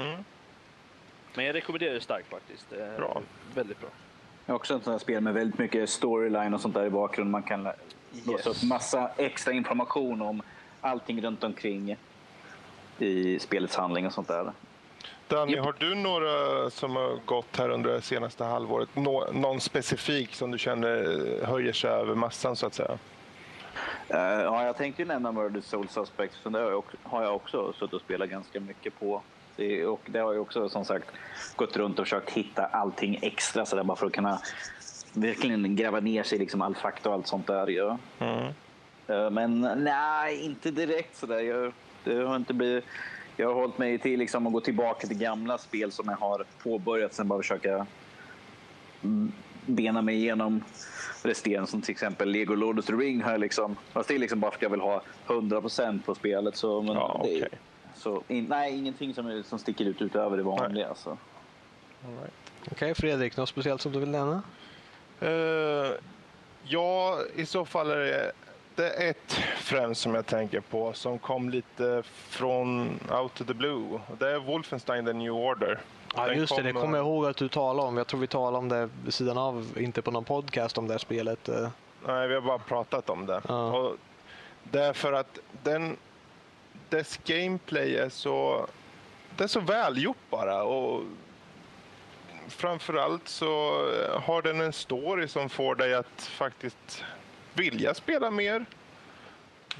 Mm. 0.00 0.24
Men 1.34 1.44
jag 1.44 1.54
rekommenderar 1.54 1.94
det 1.94 2.00
starkt 2.00 2.30
faktiskt. 2.30 2.70
Det 2.70 2.84
är 2.84 2.96
bra. 2.96 3.22
Väldigt 3.54 3.80
bra. 3.80 3.90
Jag 4.46 4.52
har 4.52 4.56
också 4.56 4.76
ett 4.76 4.84
sånt 4.84 4.94
här 4.94 4.98
spel 4.98 5.20
med 5.20 5.34
väldigt 5.34 5.58
mycket 5.58 5.90
storyline 5.90 6.54
och 6.54 6.60
sånt 6.60 6.74
där 6.74 6.86
i 6.86 6.90
bakgrunden. 6.90 7.30
Man 7.30 7.42
kan 7.42 7.68
låsa 8.26 8.50
upp 8.50 8.62
massa 8.62 9.10
extra 9.16 9.52
information 9.52 10.22
om 10.22 10.42
allting 10.80 11.22
runt 11.22 11.44
omkring 11.44 11.96
i 12.98 13.38
spelets 13.38 13.76
handling 13.76 14.06
och 14.06 14.12
sånt 14.12 14.28
där. 14.28 14.52
Danny, 15.28 15.52
yep. 15.52 15.64
har 15.64 15.74
du 15.78 15.94
några 15.94 16.70
som 16.70 16.96
har 16.96 17.18
gått 17.24 17.56
här 17.56 17.68
under 17.68 17.92
det 17.92 18.02
senaste 18.02 18.44
halvåret? 18.44 18.88
Nå 18.94 19.28
någon 19.32 19.60
specifik 19.60 20.34
som 20.34 20.50
du 20.50 20.58
känner 20.58 21.46
höjer 21.46 21.72
sig 21.72 21.90
över 21.90 22.14
massan 22.14 22.56
så 22.56 22.66
att 22.66 22.74
säga? 22.74 22.98
Uh, 24.14 24.18
ja, 24.18 24.64
jag 24.64 24.76
tänkte 24.76 25.02
ju 25.02 25.08
nämna 25.08 25.32
Murdered 25.32 25.64
Soul 25.64 25.88
Suspects, 25.88 26.38
för 26.38 26.50
det 26.50 26.58
har 26.58 26.70
jag, 26.70 26.78
också, 26.78 26.96
har 27.02 27.22
jag 27.22 27.36
också 27.36 27.72
suttit 27.72 27.94
och 27.94 28.00
spelat 28.00 28.28
ganska 28.28 28.60
mycket 28.60 28.98
på. 29.00 29.22
Det, 29.56 29.86
och 29.86 30.00
det 30.06 30.18
har 30.18 30.32
jag 30.32 30.42
också 30.42 30.68
som 30.68 30.84
sagt 30.84 31.08
gått 31.56 31.76
runt 31.76 31.98
och 31.98 32.04
försökt 32.04 32.30
hitta 32.30 32.66
allting 32.66 33.18
extra 33.22 33.66
så 33.66 33.76
där, 33.76 33.82
bara 33.82 33.96
för 33.96 34.06
att 34.06 34.12
kunna 34.12 34.38
verkligen 35.12 35.76
gräva 35.76 36.00
ner 36.00 36.22
sig 36.22 36.36
i 36.36 36.40
liksom 36.40 36.62
all 36.62 36.74
fakta 36.74 37.08
och 37.08 37.14
allt 37.14 37.26
sånt 37.26 37.46
där. 37.46 37.66
Ja. 37.66 37.98
Mm. 38.18 38.46
Uh, 39.10 39.30
men 39.30 39.60
nej, 39.60 40.44
inte 40.44 40.70
direkt 40.70 41.16
sådär. 41.16 41.40
Jag 41.40 41.72
det 42.06 42.24
har 42.24 42.36
inte 42.36 42.54
blivit... 42.54 42.84
Jag 43.36 43.46
har 43.46 43.54
hållit 43.54 43.78
mig 43.78 43.98
till 43.98 44.18
liksom 44.18 44.46
att 44.46 44.52
gå 44.52 44.60
tillbaka 44.60 45.06
till 45.06 45.18
gamla 45.18 45.58
spel 45.58 45.92
som 45.92 46.08
jag 46.08 46.16
har 46.16 46.44
påbörjat, 46.62 47.14
sen 47.14 47.28
bara 47.28 47.42
försöka 47.42 47.86
bena 49.66 50.02
mig 50.02 50.14
igenom 50.14 50.64
resterande 51.22 51.70
som 51.70 51.82
till 51.82 51.92
exempel 51.92 52.28
Lego 52.28 52.54
Lord 52.54 52.78
of 52.78 52.86
the 52.86 52.92
Ring 52.92 53.20
jag 53.20 53.40
liksom, 53.40 53.76
fast 53.92 54.08
det 54.08 54.14
är 54.14 54.18
liksom 54.18 54.40
bara 54.40 54.50
för 54.50 54.58
att 54.58 54.62
jag 54.62 54.70
vill 54.70 54.80
ha 54.80 55.02
100% 55.26 56.02
på 56.02 56.14
spelet. 56.14 56.56
Så, 56.56 56.82
men 56.82 56.94
ja, 56.94 57.20
okay. 57.20 57.40
det, 57.40 57.48
så 57.94 58.22
in, 58.28 58.46
nej, 58.48 58.78
ingenting 58.78 59.14
som, 59.14 59.42
som 59.46 59.58
sticker 59.58 59.84
ut 59.84 60.02
utöver 60.02 60.36
det 60.36 60.42
vanliga. 60.42 60.88
Alltså. 60.88 61.18
Right. 62.00 62.32
Okej, 62.60 62.72
okay, 62.72 62.94
Fredrik, 62.94 63.36
något 63.36 63.48
speciellt 63.48 63.80
som 63.80 63.92
du 63.92 63.98
vill 63.98 64.10
nämna? 64.10 64.42
Uh, 65.22 65.92
Ja, 66.68 67.18
i 67.34 67.46
så 67.46 67.64
fall 67.64 67.90
är 67.90 67.96
det, 67.96 68.32
det 68.76 68.90
är 68.90 69.10
ett 69.10 69.32
främst 69.56 70.00
som 70.00 70.14
jag 70.14 70.26
tänker 70.26 70.60
på 70.60 70.92
som 70.92 71.18
kom 71.18 71.50
lite 71.50 72.02
från 72.28 72.88
out 73.10 73.40
of 73.40 73.46
the 73.46 73.54
blue. 73.54 74.00
Det 74.18 74.30
är 74.30 74.38
Wolfenstein 74.38 75.06
The 75.06 75.12
New 75.12 75.32
Order. 75.32 75.80
Ja, 76.14 76.32
just 76.32 76.56
det. 76.56 76.62
Det 76.62 76.72
kommer 76.72 76.98
jag 76.98 77.06
ihåg 77.06 77.26
att 77.26 77.36
du 77.36 77.48
talade 77.48 77.88
om. 77.88 77.96
Jag 77.96 78.06
tror 78.06 78.20
vi 78.20 78.26
talade 78.26 78.56
om 78.58 78.68
det 78.68 78.88
vid 79.04 79.14
sidan 79.14 79.38
av, 79.38 79.72
inte 79.76 80.02
på 80.02 80.10
någon 80.10 80.24
podcast 80.24 80.78
om 80.78 80.86
det 80.86 80.94
här 80.94 80.98
spelet. 80.98 81.48
Eh. 81.48 81.68
Nej, 82.06 82.28
vi 82.28 82.34
har 82.34 82.40
bara 82.40 82.58
pratat 82.58 83.10
om 83.10 83.26
det. 83.26 83.42
Ja. 83.48 83.78
Och 83.78 83.96
det 84.62 84.84
är 84.84 84.92
för 84.92 85.12
att 85.12 85.38
den, 85.62 85.96
dess 86.88 87.20
gameplay 87.24 87.96
är 87.96 88.08
så, 88.08 88.66
det 89.36 89.44
är 89.44 89.48
så 89.48 89.60
välgjort 89.60 90.30
bara. 90.30 90.62
Och 90.62 91.02
framförallt 92.48 93.28
så 93.28 93.46
har 94.20 94.42
den 94.42 94.60
en 94.60 94.72
story 94.72 95.28
som 95.28 95.48
får 95.48 95.74
dig 95.74 95.94
att 95.94 96.22
faktiskt 96.22 97.04
vilja 97.56 97.94
spela 97.94 98.30
mer. 98.30 98.64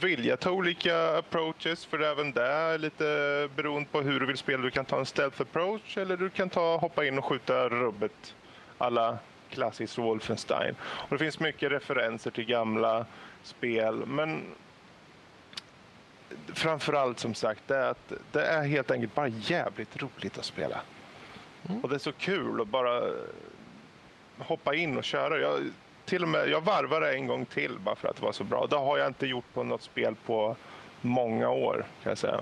Vilja 0.00 0.36
ta 0.36 0.50
olika 0.50 1.18
approaches, 1.18 1.84
för 1.84 2.00
även 2.00 2.32
där 2.32 2.78
lite 2.78 3.48
beroende 3.56 3.88
på 3.92 4.00
hur 4.00 4.20
du 4.20 4.26
vill 4.26 4.36
spela. 4.36 4.62
Du 4.62 4.70
kan 4.70 4.84
ta 4.84 4.98
en 4.98 5.06
stealth 5.06 5.42
approach 5.42 5.98
eller 5.98 6.16
du 6.16 6.30
kan 6.30 6.50
ta 6.50 6.76
hoppa 6.76 7.04
in 7.04 7.18
och 7.18 7.24
skjuta 7.24 7.68
rubbet 7.68 8.34
alla 8.78 9.18
klassisk 9.50 9.98
Wolfenstein. 9.98 10.74
Och 10.82 11.10
det 11.10 11.18
finns 11.18 11.40
mycket 11.40 11.72
referenser 11.72 12.30
till 12.30 12.44
gamla 12.44 13.06
spel, 13.42 14.06
men 14.06 14.42
framförallt 16.54 17.18
som 17.18 17.34
sagt, 17.34 17.62
det 17.66 17.76
är, 17.76 17.90
att 17.90 18.12
det 18.32 18.42
är 18.42 18.62
helt 18.62 18.90
enkelt 18.90 19.14
bara 19.14 19.28
jävligt 19.28 20.02
roligt 20.02 20.38
att 20.38 20.44
spela. 20.44 20.80
Mm. 21.68 21.80
Och 21.80 21.88
det 21.88 21.94
är 21.94 21.98
så 21.98 22.12
kul 22.12 22.60
att 22.60 22.68
bara 22.68 23.02
hoppa 24.38 24.74
in 24.74 24.96
och 24.96 25.04
köra. 25.04 25.38
Jag, 25.38 25.70
till 26.06 26.22
och 26.22 26.28
med, 26.28 26.48
jag 26.48 26.60
varvade 26.60 27.14
en 27.14 27.26
gång 27.26 27.46
till 27.46 27.78
bara 27.78 27.96
för 27.96 28.08
att 28.08 28.16
det 28.16 28.22
var 28.22 28.32
så 28.32 28.44
bra. 28.44 28.66
Det 28.70 28.76
har 28.76 28.98
jag 28.98 29.06
inte 29.06 29.26
gjort 29.26 29.44
på 29.54 29.64
något 29.64 29.82
spel 29.82 30.14
på 30.26 30.56
många 31.00 31.50
år 31.50 31.86
kan 32.02 32.10
jag 32.10 32.18
säga. 32.18 32.40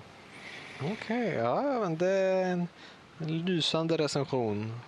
Okej, 0.78 0.92
okay, 0.92 1.34
ja, 1.34 1.62
men 1.62 1.96
det 1.96 2.10
är 2.10 2.52
en, 2.52 2.68
en 3.18 3.38
lysande 3.38 3.96
recension. 3.96 4.80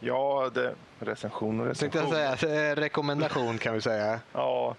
Ja, 0.00 0.50
det, 0.54 0.74
recension 0.98 1.60
och 1.60 1.66
recension. 1.66 2.16
Jag 2.16 2.38
säga, 2.38 2.74
rekommendation 2.74 3.58
kan 3.58 3.74
vi 3.74 3.80
säga. 3.80 4.20
ja, 4.32 4.76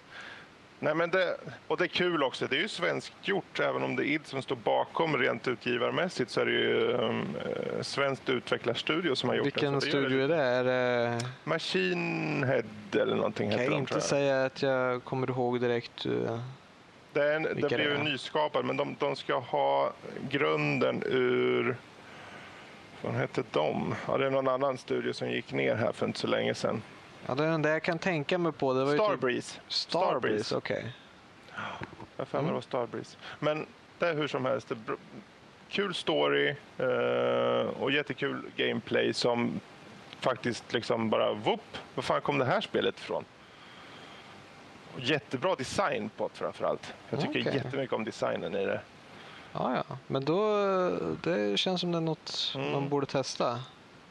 Nej, 0.82 0.94
men 0.94 1.10
det, 1.10 1.36
och 1.68 1.76
det 1.76 1.84
är 1.84 1.88
kul 1.88 2.22
också. 2.22 2.46
Det 2.46 2.56
är 2.56 2.60
ju 2.60 2.68
svenskt 2.68 3.12
gjort. 3.22 3.60
Även 3.60 3.82
om 3.82 3.96
det 3.96 4.02
är 4.02 4.06
id 4.06 4.20
som 4.24 4.42
står 4.42 4.56
bakom 4.56 5.16
rent 5.16 5.48
utgivarmässigt 5.48 6.30
så 6.30 6.40
är 6.40 6.46
det 6.46 6.52
ju 6.52 6.92
um, 6.92 7.36
svenskt 7.80 8.28
utvecklarstudio 8.28 9.14
som 9.14 9.28
har 9.28 9.36
gjort 9.36 9.46
Vilken 9.46 9.72
det. 9.72 9.80
Vilken 9.80 9.90
studio 9.90 10.24
är 10.24 10.28
det? 10.28 10.36
Är 10.36 10.64
det... 10.64 11.20
Machine 11.44 12.44
Head 12.44 13.02
eller 13.02 13.16
någonting 13.16 13.50
kan 13.50 13.58
heter 13.58 13.72
jag 13.72 13.80
inte 13.80 14.00
säga 14.00 14.44
att 14.44 14.62
jag 14.62 15.04
kommer 15.04 15.30
ihåg 15.30 15.60
direkt. 15.60 16.06
Uh, 16.06 16.40
det, 17.12 17.34
en, 17.34 17.42
det 17.42 17.54
blir 17.54 17.80
ju 17.80 17.98
nyskapat, 17.98 18.64
men 18.64 18.76
de, 18.76 18.96
de 18.98 19.16
ska 19.16 19.38
ha 19.38 19.92
grunden 20.30 21.02
ur... 21.06 21.76
Vad 23.02 23.14
hette 23.14 23.42
de? 23.50 23.94
Ja, 24.08 24.18
det 24.18 24.26
är 24.26 24.30
någon 24.30 24.48
annan 24.48 24.78
studio 24.78 25.12
som 25.12 25.30
gick 25.30 25.52
ner 25.52 25.74
här 25.74 25.92
för 25.92 26.06
inte 26.06 26.18
så 26.18 26.26
länge 26.26 26.54
sedan. 26.54 26.82
Ja, 27.26 27.34
det 27.34 27.44
är 27.44 27.50
den 27.50 27.62
där 27.62 27.70
jag 27.70 27.82
kan 27.82 27.98
tänka 27.98 28.38
mig 28.38 28.52
på. 28.52 28.72
Det 28.72 28.84
var 28.84 28.94
Starbreeze. 28.94 29.54
Typ... 29.54 29.72
Starbreeze, 29.72 30.56
okej. 30.56 30.76
Okay. 30.76 30.90
Jag 32.16 32.28
för 32.28 32.38
mig 32.38 32.40
mm. 32.40 32.48
det 32.48 32.54
var 32.54 32.60
Starbreeze. 32.60 33.16
Men 33.38 33.66
det 33.98 34.08
är 34.08 34.14
hur 34.14 34.28
som 34.28 34.44
helst. 34.44 34.72
Kul 35.68 35.94
story 35.94 36.54
uh, 36.80 37.82
och 37.82 37.92
jättekul 37.92 38.50
gameplay 38.56 39.12
som 39.12 39.60
faktiskt 40.20 40.72
liksom 40.72 41.10
bara 41.10 41.32
whoop, 41.32 41.60
var 41.94 42.02
fan 42.02 42.20
kom 42.20 42.38
det 42.38 42.44
här 42.44 42.60
spelet 42.60 42.98
ifrån? 42.98 43.24
jättebra 44.96 45.54
design 45.54 46.10
på 46.16 46.28
det 46.28 46.38
framförallt. 46.38 46.94
Jag 47.10 47.20
tycker 47.20 47.40
okay. 47.40 47.54
jättemycket 47.54 47.92
om 47.92 48.04
designen 48.04 48.54
i 48.54 48.66
det. 48.66 48.80
Ja, 49.52 49.74
ja. 49.88 49.96
Men 50.06 50.24
då, 50.24 50.60
det 51.22 51.58
känns 51.58 51.80
som 51.80 51.92
det 51.92 51.98
är 51.98 52.02
något 52.02 52.52
mm. 52.54 52.72
man 52.72 52.88
borde 52.88 53.06
testa. 53.06 53.60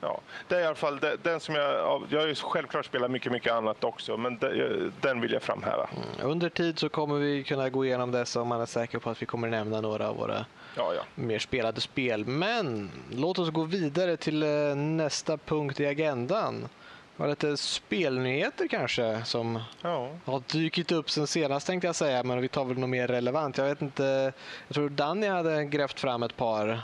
Ja, 0.01 0.19
det 0.47 0.55
är 0.55 0.59
i 0.59 0.65
alla 0.65 0.75
fall 0.75 0.99
det, 0.99 1.17
den 1.23 1.39
som 1.39 1.55
jag... 1.55 2.03
Jag 2.09 2.19
har 2.19 2.27
ju 2.27 2.35
självklart 2.35 2.85
spelat 2.85 3.11
mycket, 3.11 3.31
mycket 3.31 3.53
annat 3.53 3.83
också, 3.83 4.17
men 4.17 4.37
det, 4.37 4.91
den 5.01 5.21
vill 5.21 5.31
jag 5.31 5.41
framhäva. 5.41 5.89
Mm. 5.95 6.31
Under 6.31 6.49
tid 6.49 6.79
så 6.79 6.89
kommer 6.89 7.15
vi 7.15 7.43
kunna 7.43 7.69
gå 7.69 7.85
igenom 7.85 8.11
dessa 8.11 8.41
om 8.41 8.47
man 8.47 8.61
är 8.61 8.65
säker 8.65 8.99
på 8.99 9.09
att 9.09 9.21
vi 9.21 9.25
kommer 9.25 9.47
nämna 9.47 9.81
några 9.81 10.09
av 10.09 10.17
våra 10.17 10.45
ja, 10.75 10.93
ja. 10.93 11.03
mer 11.15 11.39
spelade 11.39 11.81
spel. 11.81 12.25
Men 12.25 12.91
låt 13.11 13.39
oss 13.39 13.49
gå 13.49 13.63
vidare 13.63 14.17
till 14.17 14.43
eh, 14.43 14.75
nästa 14.75 15.37
punkt 15.37 15.79
i 15.79 15.85
agendan. 15.85 16.67
Var 17.15 17.27
lite 17.27 17.57
spelnyheter 17.57 18.67
kanske 18.67 19.23
som 19.25 19.59
ja. 19.81 20.09
har 20.25 20.43
dykt 20.51 20.91
upp 20.91 21.09
sen 21.09 21.27
senast 21.27 21.67
tänkte 21.67 21.87
jag 21.87 21.95
säga, 21.95 22.23
men 22.23 22.41
vi 22.41 22.47
tar 22.47 22.65
väl 22.65 22.77
något 22.77 22.89
mer 22.89 23.07
relevant. 23.07 23.57
Jag 23.57 23.65
vet 23.65 23.81
inte, 23.81 24.33
jag 24.67 24.75
tror 24.75 24.89
Danny 24.89 25.27
hade 25.27 25.65
grävt 25.65 25.99
fram 25.99 26.23
ett 26.23 26.37
par. 26.37 26.81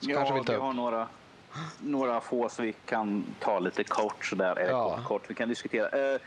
ja, 0.00 0.42
vi 0.46 0.54
har 0.54 0.72
några 0.72 1.08
några 1.80 2.20
få 2.20 2.48
så 2.48 2.62
vi 2.62 2.74
kan 2.86 3.24
ta 3.40 3.58
lite 3.58 3.84
kort 3.84 4.24
sådär. 4.24 4.58
Eller 4.58 4.70
ja. 4.70 4.96
kort, 4.96 5.04
kort, 5.04 5.30
vi 5.30 5.34
kan 5.34 5.48
diskutera. 5.48 6.14
Uh, 6.14 6.20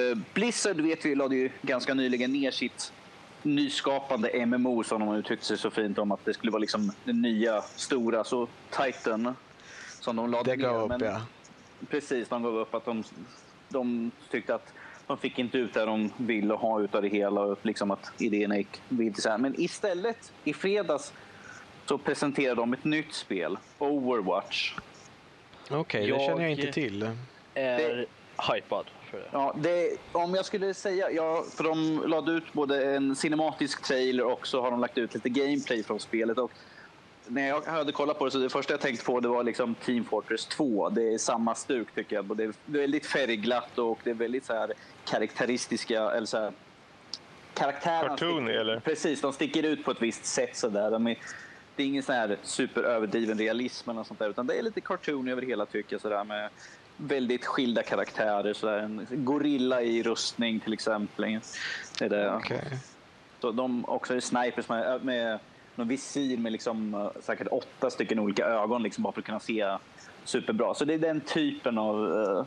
uh, 0.00 0.18
Blizzard 0.34 0.80
vet 0.80 1.04
vi 1.04 1.14
lade 1.14 1.36
ju 1.36 1.50
ganska 1.62 1.94
nyligen 1.94 2.32
ner 2.32 2.50
sitt 2.50 2.92
nyskapande 3.42 4.46
MMO 4.46 4.84
som 4.84 5.00
de 5.00 5.14
uttryckte 5.14 5.46
sig 5.46 5.58
så 5.58 5.70
fint 5.70 5.98
om 5.98 6.12
att 6.12 6.24
det 6.24 6.34
skulle 6.34 6.52
vara 6.52 6.60
liksom 6.60 6.92
den 7.04 7.22
nya 7.22 7.62
stora, 7.62 8.24
så 8.24 8.48
Titan 8.70 9.36
som 10.00 10.16
de 10.16 10.30
lade 10.30 10.56
det 10.56 10.56
ner. 10.56 10.82
Upp, 10.82 10.88
Men, 10.88 11.00
ja. 11.00 11.20
Precis, 11.90 12.28
de 12.28 12.42
gav 12.42 12.58
upp 12.58 12.74
att 12.74 12.84
de, 12.84 13.04
de 13.68 14.10
tyckte 14.30 14.54
att 14.54 14.72
de 15.06 15.18
fick 15.18 15.38
inte 15.38 15.58
ut 15.58 15.74
det 15.74 15.84
de 15.84 16.10
ville 16.16 16.54
ha 16.54 16.80
ut 16.80 16.94
av 16.94 17.02
det 17.02 17.08
hela 17.08 17.40
och 17.40 17.58
liksom 17.62 17.90
att 17.90 18.12
idéerna 18.18 18.58
gick 18.58 18.80
vidare. 18.88 19.38
Men 19.38 19.60
istället 19.60 20.32
i 20.44 20.52
fredags 20.52 21.12
så 21.86 21.98
presenterade 21.98 22.60
de 22.60 22.72
ett 22.72 22.84
nytt 22.84 23.12
spel, 23.12 23.58
Overwatch. 23.78 24.74
Okej, 25.70 25.80
okay, 25.80 26.10
det 26.10 26.18
känner 26.18 26.42
jag 26.42 26.50
inte 26.50 26.72
till. 26.72 27.10
är 27.54 27.78
det, 27.78 28.06
hypad 28.52 28.86
för 29.10 29.18
det. 29.18 29.28
Ja, 29.32 29.54
det, 29.58 29.96
om 30.12 30.34
jag 30.34 30.44
skulle 30.44 30.74
säga, 30.74 31.10
ja, 31.10 31.44
för 31.56 31.64
de 31.64 32.02
lade 32.06 32.32
ut 32.32 32.52
både 32.52 32.94
en 32.94 33.16
cinematisk 33.16 33.82
trailer 33.82 34.24
och 34.24 34.46
så 34.46 34.62
har 34.62 34.70
de 34.70 34.80
lagt 34.80 34.98
ut 34.98 35.14
lite 35.14 35.28
gameplay 35.28 35.82
från 35.82 36.00
spelet. 36.00 36.38
Och 36.38 36.50
när 37.26 37.48
jag 37.48 37.62
hade 37.62 37.92
kollat 37.92 38.18
på 38.18 38.24
det 38.24 38.30
så 38.30 38.38
det 38.38 38.50
första 38.50 38.72
jag 38.72 38.80
tänkte 38.80 39.04
på 39.04 39.20
det 39.20 39.28
var 39.28 39.42
liksom 39.42 39.74
Team 39.74 40.04
Fortress 40.04 40.46
2. 40.46 40.88
Det 40.88 41.14
är 41.14 41.18
samma 41.18 41.54
stuk 41.54 41.94
tycker 41.94 42.16
jag. 42.16 42.36
Det 42.36 42.44
är 42.44 42.52
väldigt 42.66 43.06
färgglatt 43.06 43.78
och 43.78 43.98
det 44.04 44.10
är 44.10 44.14
väldigt 44.14 44.44
så 44.44 44.52
här 44.52 44.72
karaktäristiska, 45.04 46.10
eller 46.10 46.26
så 46.26 46.38
här, 46.38 46.52
karaktärerna... 47.54 48.08
Cartoony 48.08 48.52
eller? 48.52 48.80
Precis, 48.80 49.20
de 49.20 49.32
sticker 49.32 49.62
ut 49.62 49.84
på 49.84 49.90
ett 49.90 50.02
visst 50.02 50.26
sätt 50.26 50.56
sådär. 50.56 50.90
De 50.90 51.06
är, 51.06 51.18
det 51.76 51.82
är 51.82 51.86
ingen 51.86 52.02
sån 52.02 52.14
här 52.14 52.36
superöverdriven 52.42 53.38
realism 53.38 53.90
eller 53.90 54.04
sånt 54.04 54.18
där, 54.20 54.28
utan 54.28 54.46
det 54.46 54.58
är 54.58 54.62
lite 54.62 54.80
cartoon 54.80 55.28
över 55.28 55.42
hela 55.42 55.66
tycker 55.66 55.94
jag 55.94 56.00
sådär 56.00 56.24
med 56.24 56.50
väldigt 56.96 57.44
skilda 57.44 57.82
karaktärer. 57.82 58.54
Sådär. 58.54 58.78
En 58.78 59.06
gorilla 59.10 59.82
i 59.82 60.02
rustning 60.02 60.60
till 60.60 60.72
exempel. 60.72 61.40
Det 61.98 62.04
är 62.04 62.08
det. 62.08 62.34
Okay. 62.34 62.58
Så 63.40 63.50
de 63.52 63.84
också 63.84 64.14
är 64.14 64.20
snipers 64.20 64.68
med, 64.68 65.04
med 65.04 65.38
någon 65.74 65.88
visir 65.88 66.36
med 66.36 66.52
liksom, 66.52 66.94
eh, 66.94 67.10
säkert 67.20 67.48
åtta 67.50 67.90
stycken 67.90 68.18
olika 68.18 68.44
ögon 68.44 68.82
liksom, 68.82 69.02
bara 69.02 69.12
för 69.12 69.20
att 69.20 69.26
kunna 69.26 69.40
se 69.40 69.76
superbra. 70.24 70.74
Så 70.74 70.84
det 70.84 70.94
är 70.94 70.98
den 70.98 71.20
typen 71.20 71.78
av 71.78 71.96
uh, 71.96 72.44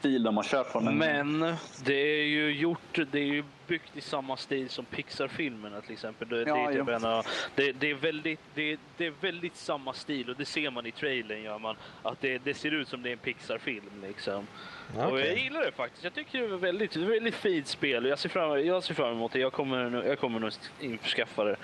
stil 0.00 0.22
de 0.22 0.36
har 0.36 0.44
kört 0.44 0.72
på. 0.72 0.80
Men 0.80 1.54
det 1.84 1.94
är 1.94 2.24
ju 2.24 2.52
gjort, 2.52 2.98
det 3.12 3.18
är 3.18 3.24
ju 3.24 3.44
byggt 3.66 3.96
i 3.96 4.00
samma 4.00 4.36
stil 4.36 4.68
som 4.68 4.84
Pixar-filmerna 4.84 5.80
till 5.80 5.92
exempel. 5.92 6.28
Det, 6.28 6.42
ja, 6.42 6.70
det, 6.72 6.84
menar, 6.84 7.26
det, 7.54 7.72
det, 7.72 7.90
är 7.90 7.94
väldigt, 7.94 8.40
det, 8.54 8.76
det, 8.96 9.06
är 9.06 9.12
väldigt 9.20 9.56
samma 9.56 9.92
stil 9.92 10.30
och 10.30 10.36
det 10.36 10.44
ser 10.44 10.70
man 10.70 10.86
i 10.86 10.92
trailern. 10.92 11.42
Gör 11.42 11.58
man, 11.58 11.76
att 12.02 12.20
det, 12.20 12.38
det 12.38 12.54
ser 12.54 12.70
ut 12.70 12.88
som 12.88 13.02
det 13.02 13.08
är 13.08 13.12
en 13.12 13.18
Pixar-film. 13.18 14.04
Liksom. 14.06 14.46
Okay. 14.94 15.10
Och 15.10 15.20
jag 15.20 15.38
gillar 15.38 15.64
det 15.64 15.72
faktiskt. 15.72 16.04
Jag 16.04 16.14
tycker 16.14 16.38
det 16.38 16.44
är 16.44 16.48
väldigt, 16.48 16.96
väldigt 16.96 17.34
fint 17.34 17.66
spel. 17.66 18.04
Jag 18.04 18.18
ser 18.18 18.28
fram, 18.28 18.66
jag 18.66 18.84
ser 18.84 18.94
fram 18.94 19.12
emot 19.12 19.32
det. 19.32 19.38
Jag 19.38 19.52
kommer, 19.52 20.04
jag 20.06 20.18
kommer 20.18 20.40
nog 20.40 20.52
införskaffa 20.80 21.44
det. 21.44 21.56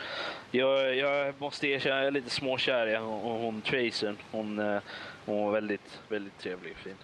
Jag, 0.51 0.97
jag 0.97 1.35
måste 1.41 1.69
erkänna, 1.69 1.97
jag 1.97 2.07
är 2.07 2.11
lite 2.11 2.31
småkär 2.31 2.87
i 2.87 2.97
hon, 2.97 3.21
hon 3.21 3.61
Tracern. 3.61 4.17
Hon, 4.31 4.59
eh, 4.59 4.81
hon 5.25 5.45
var 5.45 5.53
väldigt, 5.53 6.01
väldigt 6.09 6.39
trevlig 6.39 6.73
och 6.73 6.79
fin. 6.79 6.97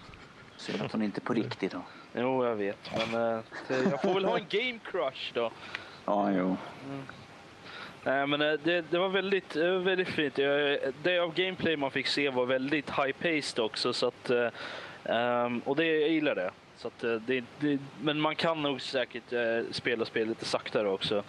Synd 0.62 0.82
att 0.82 0.92
hon 0.92 1.02
inte 1.02 1.18
är 1.18 1.22
på 1.22 1.32
riktigt 1.32 1.72
då. 1.72 1.82
Jo, 2.14 2.44
jag 2.44 2.56
vet. 2.56 2.90
Men 2.96 3.36
äh, 3.36 3.40
jag 3.90 4.02
får 4.02 4.14
väl 4.14 4.24
ha 4.24 4.38
en 4.38 4.46
game 4.48 4.78
crush 4.84 5.32
då. 5.34 5.50
Ja, 6.04 6.30
jo. 6.30 6.56
Mm. 6.86 7.02
Nej, 8.04 8.26
men 8.26 8.42
äh, 8.42 8.52
det, 8.64 8.84
det, 8.90 8.98
var 8.98 9.08
väldigt, 9.08 9.56
väldigt 9.56 10.08
fint. 10.08 10.34
Det 11.02 11.18
av 11.22 11.34
gameplay 11.34 11.76
man 11.76 11.90
fick 11.90 12.06
se 12.06 12.30
var 12.30 12.46
väldigt 12.46 12.90
high-paced 12.90 13.60
också. 13.60 13.92
Så 13.92 14.06
att, 14.06 14.30
um, 15.04 15.58
och 15.64 15.76
det, 15.76 15.84
jag 15.84 16.10
gillar 16.10 16.34
det. 16.34 16.50
Så 16.76 16.88
att, 16.88 17.00
det, 17.00 17.44
det, 17.58 17.78
men 18.02 18.20
man 18.20 18.36
kan 18.36 18.62
nog 18.62 18.80
säkert 18.80 19.32
spela 19.70 20.04
spel 20.04 20.28
lite 20.28 20.44
saktare 20.44 20.88
också. 20.88 21.24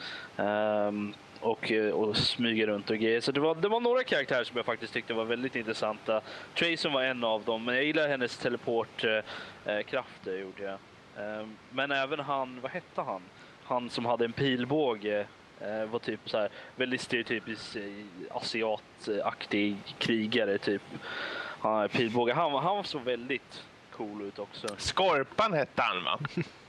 Och, 1.43 1.71
eh, 1.71 1.91
och 1.91 2.17
smyger 2.17 2.67
runt 2.67 2.89
och 2.89 2.97
grejer. 2.97 3.21
Så 3.21 3.31
det 3.31 3.39
var, 3.39 3.55
det 3.55 3.67
var 3.67 3.79
några 3.79 4.03
karaktärer 4.03 4.43
som 4.43 4.57
jag 4.57 4.65
faktiskt 4.65 4.93
tyckte 4.93 5.13
var 5.13 5.25
väldigt 5.25 5.55
intressanta. 5.55 6.21
Trayson 6.55 6.93
var 6.93 7.03
en 7.03 7.23
av 7.23 7.43
dem, 7.43 7.65
men 7.65 7.75
jag 7.75 7.83
gillar 7.83 8.07
hennes 8.07 8.37
teleportkrafter, 8.37 10.33
eh, 10.33 10.39
gjorde 10.41 10.63
jag. 10.63 10.77
Ehm, 11.17 11.57
men 11.69 11.91
även 11.91 12.19
han, 12.19 12.61
vad 12.61 12.71
hette 12.71 13.01
han? 13.01 13.21
Han 13.63 13.89
som 13.89 14.05
hade 14.05 14.25
en 14.25 14.33
pilbåge 14.33 15.25
eh, 15.61 15.85
var 15.85 15.99
typ 15.99 16.29
så 16.29 16.37
här 16.37 16.49
väldigt 16.75 17.01
stereotypisk 17.01 17.75
eh, 17.75 17.83
asiataktig 18.31 19.77
krigare 19.97 20.57
typ. 20.57 20.81
Han 21.59 21.89
pilbåge. 21.89 22.33
Han, 22.33 22.51
han 22.51 22.83
såg 22.83 23.01
väldigt 23.01 23.63
cool 23.91 24.21
ut 24.21 24.39
också. 24.39 24.67
Skorpan 24.77 25.53
hette 25.53 25.81
han 25.81 26.03
va? 26.03 26.19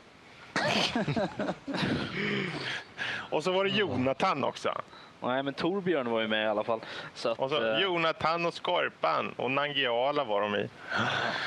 och 3.30 3.44
så 3.44 3.52
var 3.52 3.64
det 3.64 3.70
Jonathan 3.70 4.44
också. 4.44 4.74
Nej, 5.20 5.42
men 5.42 5.54
Torbjörn 5.54 6.10
var 6.10 6.20
ju 6.20 6.28
med 6.28 6.44
i 6.44 6.48
alla 6.48 6.64
fall. 6.64 6.80
Så 7.14 7.28
att, 7.28 7.38
och 7.38 7.50
så, 7.50 7.72
eh, 7.72 7.80
Jonathan 7.80 8.46
och 8.46 8.54
Skorpan 8.54 9.34
och 9.36 9.50
Nangiala 9.50 10.24
var 10.24 10.40
de 10.40 10.54
i. 10.54 10.68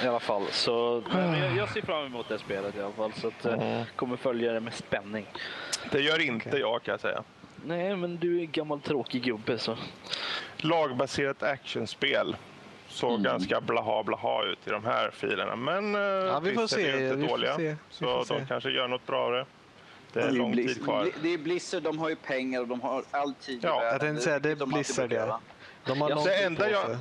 I 0.04 0.08
alla 0.08 0.20
fall. 0.20 0.46
Så, 0.52 1.04
jag, 1.14 1.56
jag 1.58 1.70
ser 1.70 1.82
fram 1.82 2.06
emot 2.06 2.30
det 2.30 2.40
spelet 2.40 2.76
i 2.76 2.82
alla 2.82 2.94
fall. 2.94 3.14
Så 3.14 3.28
att, 3.28 3.46
eh, 3.46 3.84
kommer 3.96 4.18
följa 4.18 4.54
det 4.54 4.60
med 4.60 4.74
spänning. 4.74 5.26
Det 5.92 6.00
gör 6.00 6.22
inte 6.22 6.50
okay. 6.50 6.60
jag 6.60 6.84
kan 6.84 6.92
jag 6.92 7.00
säga. 7.00 7.24
Nej, 7.66 7.96
men 7.96 8.18
du 8.18 8.38
är 8.38 8.42
en 8.42 8.52
gammal 8.52 8.82
tråkig 8.82 9.24
gubbe 9.24 9.58
så. 9.58 9.78
Lagbaserat 10.58 11.44
actionspel. 11.44 12.36
Såg 12.98 13.12
mm. 13.12 13.24
ganska 13.24 13.62
blaha 13.62 14.04
blaha 14.04 14.44
ut 14.44 14.68
i 14.68 14.70
de 14.70 14.86
här 14.86 15.12
filerna. 15.12 15.56
Men 15.56 15.96
eh, 15.96 16.02
ja, 16.02 16.40
vi 16.40 16.54
får 16.54 16.68
se. 16.68 16.90
är 16.90 17.04
inte 17.04 17.16
vi 17.16 17.28
dåliga. 17.28 17.56
Se. 17.56 17.76
Så 17.90 18.24
de 18.28 18.46
kanske 18.46 18.70
gör 18.70 18.88
något 18.88 19.08
bra 19.08 19.26
av 19.26 19.32
det. 19.32 19.46
Det 20.14 20.22
är, 20.22 20.32
lång 20.32 20.56
tid 20.56 20.84
kvar. 20.84 21.10
Det 21.22 21.34
är 21.34 21.38
Blizzard, 21.38 21.84
de 21.84 22.00
har 22.00 22.10
ju 22.10 22.16
pengar 22.16 22.62
och 22.62 22.68
de 22.68 22.82
har 22.82 23.04
all 23.12 23.34
tid 23.34 23.60
Ja, 23.64 23.84
jag 23.84 24.02
tänkte 24.02 24.24
säga 24.24 24.40
det 24.40 24.52
är 24.52 24.66
Blizzard 24.66 25.10
det. 25.10 25.34
De 25.86 26.02
har 26.02 26.10
lång 26.10 26.24
tid 26.24 26.58
på 26.58 26.64
sig. 26.64 26.98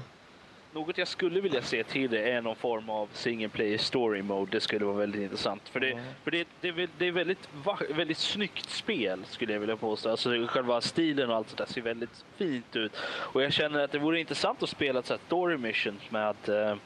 Något 0.77 0.99
jag 0.99 1.09
skulle 1.09 1.41
vilja 1.41 1.62
se 1.62 1.85
till 1.85 2.11
det 2.11 2.31
är 2.31 2.41
någon 2.41 2.57
form 2.57 2.91
av 2.91 3.09
single 3.12 3.49
player 3.49 3.79
story 3.79 4.22
mode. 4.22 4.51
Det 4.51 4.61
skulle 4.61 4.85
vara 4.85 4.97
väldigt 4.97 5.22
intressant. 5.22 5.68
För 5.68 5.81
det, 5.81 5.91
mm. 5.91 6.05
för 6.24 6.31
det, 6.31 6.49
det, 6.61 6.91
det 6.99 7.07
är 7.07 7.12
väldigt, 7.12 7.49
väldigt 7.91 8.18
snyggt 8.18 8.70
spel 8.70 9.24
skulle 9.29 9.53
jag 9.53 9.61
vilja 9.61 9.77
påstå. 9.77 10.11
Alltså 10.11 10.47
själva 10.47 10.81
stilen 10.81 11.31
och 11.31 11.37
allt 11.37 11.51
sådär 11.51 11.66
ser 11.66 11.81
väldigt 11.81 12.24
fint 12.37 12.77
ut. 12.77 12.93
Och 13.07 13.43
jag 13.43 13.53
känner 13.53 13.85
att 13.85 13.93
det 13.93 13.99
vore 13.99 14.20
intressant 14.20 14.62
att 14.62 14.68
spela 14.68 14.99
ett 14.99 15.20
story 15.27 15.57
mission 15.57 16.01
med 16.11 16.49
eh, 16.49 16.77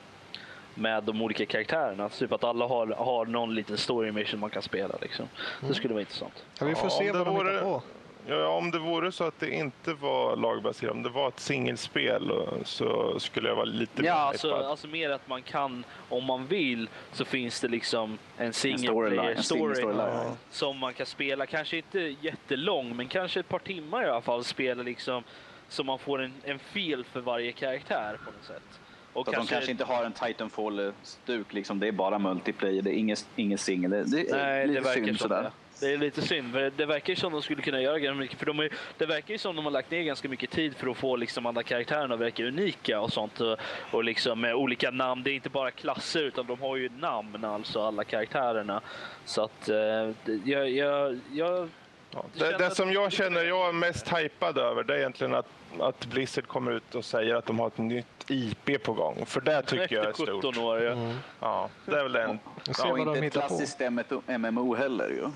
med 0.75 1.05
de 1.05 1.23
olika 1.23 1.47
karaktärerna. 1.47 2.09
Typ 2.09 2.33
att 2.33 2.45
alla 2.45 2.67
har, 2.67 2.87
har 2.87 3.27
någon 3.27 3.55
liten 3.55 3.79
story 3.79 4.13
mission 4.13 4.41
man 4.41 4.51
kan 4.51 4.63
spela. 4.63 4.95
Liksom. 5.01 5.29
Det 5.61 5.67
mm. 5.67 5.75
skulle 5.75 5.95
vara 5.95 6.01
intressant. 6.01 6.45
Ja, 6.59 6.67
vi 6.67 6.75
får 6.75 6.85
ja, 6.85 6.91
se 6.91 7.13
vad 7.13 7.27
de 7.27 7.37
hittar 7.37 7.63
på. 7.63 7.83
Ja, 8.27 8.49
om 8.49 8.71
det 8.71 8.79
vore 8.79 9.13
så 9.13 9.25
att 9.25 9.41
det 9.41 9.51
inte 9.51 9.95
var 9.95 10.37
lagbaserat, 10.37 10.93
om 10.93 11.03
det 11.03 11.09
var 11.09 11.29
ett 11.29 11.41
singelspel 11.41 12.33
så 12.65 13.21
skulle 13.21 13.49
jag 13.49 13.57
vara 13.57 13.65
lite 13.65 14.03
Ja, 14.03 14.15
alltså, 14.15 14.55
alltså, 14.55 14.87
mer 14.87 15.11
att 15.11 15.29
man 15.29 15.43
kan, 15.43 15.85
om 16.09 16.25
man 16.25 16.47
vill, 16.47 16.89
så 17.13 17.25
finns 17.25 17.61
det 17.61 17.69
liksom 17.69 18.19
en 18.37 18.53
single 18.53 19.11
player 19.11 19.43
story, 19.43 19.75
story 19.75 19.95
ja. 19.97 20.33
som 20.51 20.79
man 20.79 20.95
kan 20.95 21.07
spela. 21.07 21.47
Kanske 21.47 21.77
inte 21.77 22.15
jättelång, 22.21 22.97
men 22.97 23.09
kanske 23.09 23.41
ett 23.41 23.49
par 23.49 23.59
timmar 23.59 24.05
i 24.05 24.09
alla 24.09 24.21
fall. 24.21 24.45
Spela 24.45 24.83
liksom 24.83 25.25
så 25.69 25.85
man 25.85 25.99
får 25.99 26.23
en, 26.23 26.33
en 26.45 26.59
feel 26.59 27.05
för 27.05 27.21
varje 27.21 27.53
karaktär 27.53 28.19
på 28.25 28.31
något 28.31 28.45
sätt. 28.45 28.81
Och 29.13 29.27
så 29.27 29.33
kanske... 29.33 29.55
de 29.55 29.57
kanske 29.57 29.71
inte 29.71 29.85
har 29.85 30.05
en 30.05 30.13
Titanfall-stuk, 30.13 31.53
liksom. 31.53 31.81
det 31.81 31.89
är 31.89 31.93
bara 31.93 32.19
multiplayer, 32.19 32.83
det 32.83 32.91
är 32.91 32.99
ingen, 32.99 33.17
ingen 33.37 33.59
singel. 33.59 33.91
Det, 33.91 34.05
det, 34.05 34.37
Nej, 34.37 34.67
det 34.67 34.81
verkar 34.81 35.05
synd 35.05 35.21
sådär. 35.21 35.43
Det. 35.43 35.51
Det 35.81 35.93
är 35.93 35.99
lite 35.99 36.23
synd, 36.23 36.53
för 36.53 36.73
det 36.77 36.87
verkar 36.87 37.13
ju 37.13 37.17
som 37.17 37.33
de 37.33 37.43
skulle 37.43 37.63
kunna 37.63 37.81
göra 37.81 37.99
ganska 37.99 38.21
mycket. 38.21 38.39
För 38.39 38.47
de 38.47 38.59
är, 38.59 38.73
det 38.99 39.07
verkar 39.07 39.35
ju 39.35 39.39
som 39.39 39.57
de 39.57 39.65
har 39.65 39.73
lagt 39.73 39.91
ner 39.91 40.03
ganska 40.03 40.29
mycket 40.29 40.51
tid 40.51 40.77
för 40.77 40.91
att 40.91 40.97
få 40.97 41.17
liksom 41.17 41.47
alla 41.47 41.63
karaktärerna 41.63 42.15
att 42.15 42.21
verka 42.21 42.45
unika 42.45 43.01
och 43.01 43.13
sånt. 43.13 43.41
Och, 43.41 43.59
och 43.91 44.05
liksom 44.05 44.41
med 44.41 44.55
olika 44.55 44.91
namn. 44.91 45.23
Det 45.23 45.31
är 45.31 45.35
inte 45.35 45.51
bara 45.51 45.71
klasser 45.71 46.23
utan 46.23 46.47
de 46.47 46.61
har 46.61 46.77
ju 46.77 46.89
namn, 46.89 47.45
alltså 47.45 47.83
alla 47.83 48.05
karaktärerna. 48.05 48.81
Så 49.25 49.43
att 49.43 49.69
eh, 49.69 50.11
jag, 50.45 50.71
jag, 50.71 51.21
jag 51.33 51.69
Ja, 52.15 52.25
det, 52.35 52.59
det 52.59 52.75
som 52.75 52.93
jag 52.93 53.13
känner 53.13 53.45
jag 53.45 53.69
är 53.69 53.73
mest 53.73 54.13
hypad 54.13 54.59
över 54.59 54.85
det 54.85 54.95
är 54.95 54.99
egentligen 54.99 55.35
att, 55.35 55.47
att 55.81 56.07
Blizzard 56.07 56.47
kommer 56.47 56.71
ut 56.71 56.95
och 56.95 57.05
säger 57.05 57.35
att 57.35 57.47
de 57.47 57.59
har 57.59 57.67
ett 57.67 57.79
nytt 57.79 58.31
IP 58.31 58.83
på 58.83 58.93
gång. 58.93 59.27
För 59.27 59.41
det 59.41 59.63
tycker 59.63 59.97
jag 59.97 60.07
är 60.07 60.13
stort. 60.13 60.57
År, 60.57 60.81
ja. 60.81 60.93
Mm. 60.93 61.17
ja, 61.41 61.69
det 61.85 61.99
är 61.99 62.03
väl 62.03 62.17
en... 62.17 62.39
Ja, 62.79 62.99
inte 62.99 63.27
ett 63.27 63.33
klassiskt 63.33 63.81
MMO 64.27 64.75
heller 64.75 65.09
ju. 65.09 65.27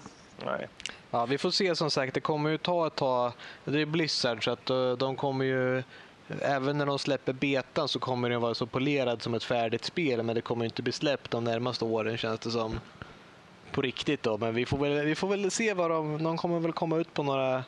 Nej. 0.45 0.69
Ja, 1.11 1.27
vi 1.27 1.39
får 1.39 1.51
se 1.51 1.77
som 1.77 1.91
sagt. 1.91 2.15
Det 2.15 2.21
kommer 2.21 2.51
ju 2.51 2.59
ta 2.59 2.87
ett 2.87 2.97
tag. 2.97 3.33
Det 3.65 3.81
är 3.81 3.87
Blizzard 3.87 4.45
så 4.45 4.51
att 4.51 4.71
eh, 4.71 4.93
de 4.93 5.17
kommer 5.17 5.45
ju 5.45 5.83
Även 6.41 6.79
när 6.79 6.87
de 6.87 6.99
släpper 6.99 7.33
betan 7.33 7.89
så 7.89 7.99
kommer 7.99 8.31
den 8.31 8.41
vara 8.41 8.55
så 8.55 8.67
polerad 8.67 9.23
som 9.23 9.35
ett 9.35 9.45
färdigt 9.45 9.85
spel 9.85 10.23
men 10.23 10.35
det 10.35 10.41
kommer 10.41 10.65
inte 10.65 10.83
bli 10.83 10.93
släppt 10.93 11.31
de 11.31 11.45
närmaste 11.45 11.85
åren 11.85 12.17
känns 12.17 12.41
det 12.41 12.51
som 12.51 12.81
på 13.73 13.83
riktigt 13.83 14.23
då. 14.23 14.39
Men 14.39 14.55
vi 14.55 14.67
får 14.67 14.79
väl, 14.79 15.07
vi 15.07 15.15
får 15.15 15.29
väl 15.29 15.51
se 15.51 15.75
vad 15.75 15.91
de, 15.91 16.23
de 16.23 16.37
kommer 16.37 16.61
väl 16.61 16.73
komma 16.73 16.97
ut 16.97 17.15
på 17.15 17.23
några, 17.23 17.65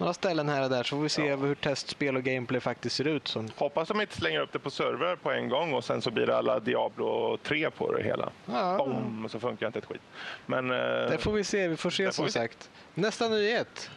några 0.00 0.14
ställen 0.14 0.48
här 0.48 0.62
och 0.62 0.70
där 0.70 0.82
så 0.82 0.96
får 0.96 1.02
vi 1.02 1.08
se 1.08 1.26
ja. 1.26 1.36
hur 1.36 1.54
testspel 1.54 2.16
och 2.16 2.22
gameplay 2.22 2.60
faktiskt 2.60 2.96
ser 2.96 3.06
ut. 3.06 3.28
Så. 3.28 3.44
Hoppas 3.56 3.88
de 3.88 4.00
inte 4.00 4.16
slänger 4.16 4.40
upp 4.40 4.52
det 4.52 4.58
på 4.58 4.70
server 4.70 5.16
på 5.16 5.30
en 5.30 5.48
gång 5.48 5.74
och 5.74 5.84
sen 5.84 6.02
så 6.02 6.10
blir 6.10 6.26
det 6.26 6.36
alla 6.36 6.60
Diablo 6.60 7.38
3 7.42 7.70
på 7.70 7.92
det 7.92 8.02
hela. 8.02 8.30
Ja. 8.46 8.76
Boom, 8.78 9.28
så 9.30 9.40
funkar 9.40 9.66
inte 9.66 9.78
ett 9.78 9.84
skit. 9.84 10.00
Men, 10.46 10.70
eh, 10.70 10.76
det 11.10 11.18
får 11.20 11.32
vi 11.32 11.44
se, 11.44 11.68
vi 11.68 11.76
får 11.76 11.90
se 11.90 12.12
som 12.12 12.28
sagt. 12.28 12.70
Nästa 12.94 13.28
nyhet. 13.28 13.90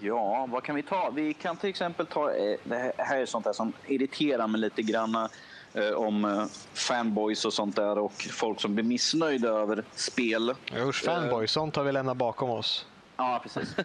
Ja, 0.00 0.46
vad 0.50 0.62
kan 0.62 0.74
vi 0.74 0.82
ta? 0.82 1.10
Vi 1.10 1.34
kan 1.34 1.56
till 1.56 1.70
exempel 1.70 2.06
ta, 2.06 2.30
eh, 2.30 2.56
det 2.64 2.92
här 2.98 3.18
är 3.18 3.26
sånt 3.26 3.44
där 3.44 3.52
som 3.52 3.72
irriterar 3.86 4.46
mig 4.46 4.60
lite 4.60 4.82
grann 4.82 5.28
eh, 5.74 5.90
om 5.90 6.48
fanboys 6.74 7.44
och 7.44 7.52
sånt 7.52 7.76
där 7.76 7.98
och 7.98 8.12
folk 8.30 8.60
som 8.60 8.74
blir 8.74 8.84
missnöjda 8.84 9.48
över 9.48 9.84
spel. 9.94 10.54
Usch, 10.76 11.04
fanboys, 11.04 11.50
sånt 11.50 11.76
har 11.76 11.84
vi 11.84 11.92
lämnat 11.92 12.16
bakom 12.16 12.50
oss. 12.50 12.86
Ja, 13.16 13.40
precis. 13.42 13.76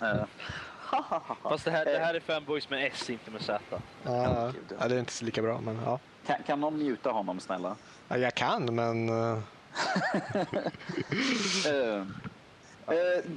Fast 1.44 1.66
det 1.66 1.72
här, 1.72 1.86
det 1.86 2.00
här 2.00 2.14
är 2.14 2.20
fanboys 2.20 2.70
med 2.70 2.92
S, 2.94 3.10
inte 3.10 3.32
med 3.32 3.42
Z. 3.42 3.60
Ja, 4.04 4.52
ja, 4.80 4.88
det 4.88 4.96
är 4.96 5.00
inte 5.00 5.26
lika 5.26 5.42
bra, 5.42 5.62
men 5.62 5.80
ja. 5.86 6.00
Kan, 6.26 6.36
kan 6.48 6.60
någon 6.60 6.78
mjuta 6.78 7.12
honom, 7.12 7.40
snälla? 7.40 7.76
Ja, 8.08 8.18
jag 8.18 8.36
kan, 8.36 8.76
men... 8.76 9.10
uh, 9.10 9.38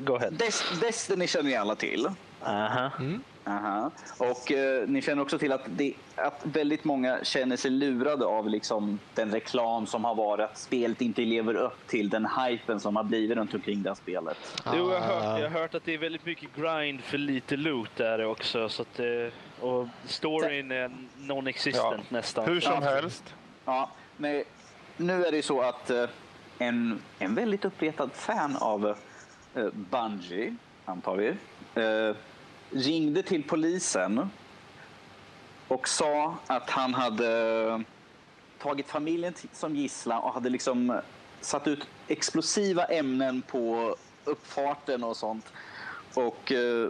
Go 0.05 0.17
ahead. 0.17 0.31
Des 0.31 0.65
Destiny 0.81 1.27
känner 1.27 1.51
ni 1.51 1.57
alla 1.57 1.75
till. 1.75 2.09
Aha. 2.43 2.91
Mm. 2.99 3.23
Aha. 3.45 3.91
Och 4.19 4.53
eh, 4.53 4.89
ni 4.89 5.03
känner 5.03 5.23
också 5.23 5.39
till 5.39 5.53
att, 5.53 5.63
det, 5.67 5.95
att 6.17 6.41
väldigt 6.43 6.85
många 6.85 7.25
känner 7.25 7.57
sig 7.57 7.71
lurade 7.71 8.25
av 8.25 8.49
liksom, 8.49 8.99
den 9.15 9.31
reklam 9.31 9.87
som 9.87 10.05
har 10.05 10.15
varit, 10.15 10.45
att 10.45 10.59
spelet 10.59 11.01
inte 11.01 11.23
lever 11.23 11.55
upp 11.55 11.87
till 11.87 12.11
den 12.11 12.27
hypen 12.27 12.81
som 12.81 12.97
har 12.97 13.05
blivit 13.05 13.37
runt 13.37 13.55
omkring 13.55 13.83
det 13.83 13.91
här 13.91 13.95
spelet. 13.95 14.37
Ah. 14.65 14.73
Jo, 14.77 14.93
jag 14.93 15.01
har, 15.01 15.21
hört, 15.21 15.41
jag 15.41 15.51
har 15.51 15.61
hört 15.61 15.75
att 15.75 15.85
det 15.85 15.95
är 15.95 15.99
väldigt 15.99 16.27
mycket 16.27 16.57
grind 16.57 17.01
för 17.01 17.19
lite 17.19 17.57
loot 17.57 17.91
där 17.97 18.25
också. 18.25 18.69
Så 18.69 18.83
att, 18.83 19.01
eh, 19.01 19.07
och 19.61 19.87
storyn 20.05 20.73
är 20.73 20.91
non-existent 21.17 21.95
ja. 21.99 22.05
nästan. 22.09 22.49
Hur 22.49 22.61
som 22.61 22.83
helst. 22.83 23.35
Ja, 23.65 23.91
men 24.17 24.45
nu 24.97 25.25
är 25.25 25.31
det 25.31 25.37
ju 25.37 25.43
så 25.43 25.61
att 25.61 25.91
eh, 25.91 26.05
en, 26.59 27.03
en 27.19 27.35
väldigt 27.35 27.65
uppretad 27.65 28.11
fan 28.13 28.57
av 28.57 28.97
eh, 29.55 29.67
Bungie, 29.73 30.57
antar 30.85 31.17
vi, 31.17 31.35
ringde 32.75 33.23
till 33.23 33.43
polisen 33.43 34.31
och 35.69 35.89
sa 35.89 36.37
att 36.47 36.71
han 36.71 36.95
hade 36.95 37.85
tagit 38.59 38.89
familjen 38.89 39.35
som 39.53 39.77
gisslan 39.77 40.23
och 40.23 40.35
hade 40.35 40.51
liksom 40.51 41.01
satt 41.41 41.69
ut 41.69 41.87
explosiva 42.09 42.85
ämnen 42.85 43.43
på 43.43 43.97
uppfarten 44.25 45.05
och 45.05 45.17
sånt. 45.17 45.53
Och 46.15 46.53
eh, 46.53 46.89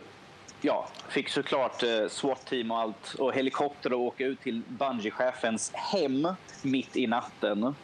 ja, 0.60 0.88
fick 1.08 1.28
såklart 1.28 1.82
eh, 1.82 2.08
SWAT-team 2.08 2.70
och 2.70 2.78
allt 2.78 3.14
och 3.14 3.34
helikopter 3.34 3.90
att 3.90 3.96
åka 3.96 4.26
ut 4.26 4.40
till 4.40 4.62
bungychefens 4.68 5.72
hem 5.74 6.28
mitt 6.62 6.96
i 6.96 7.06
natten. 7.06 7.74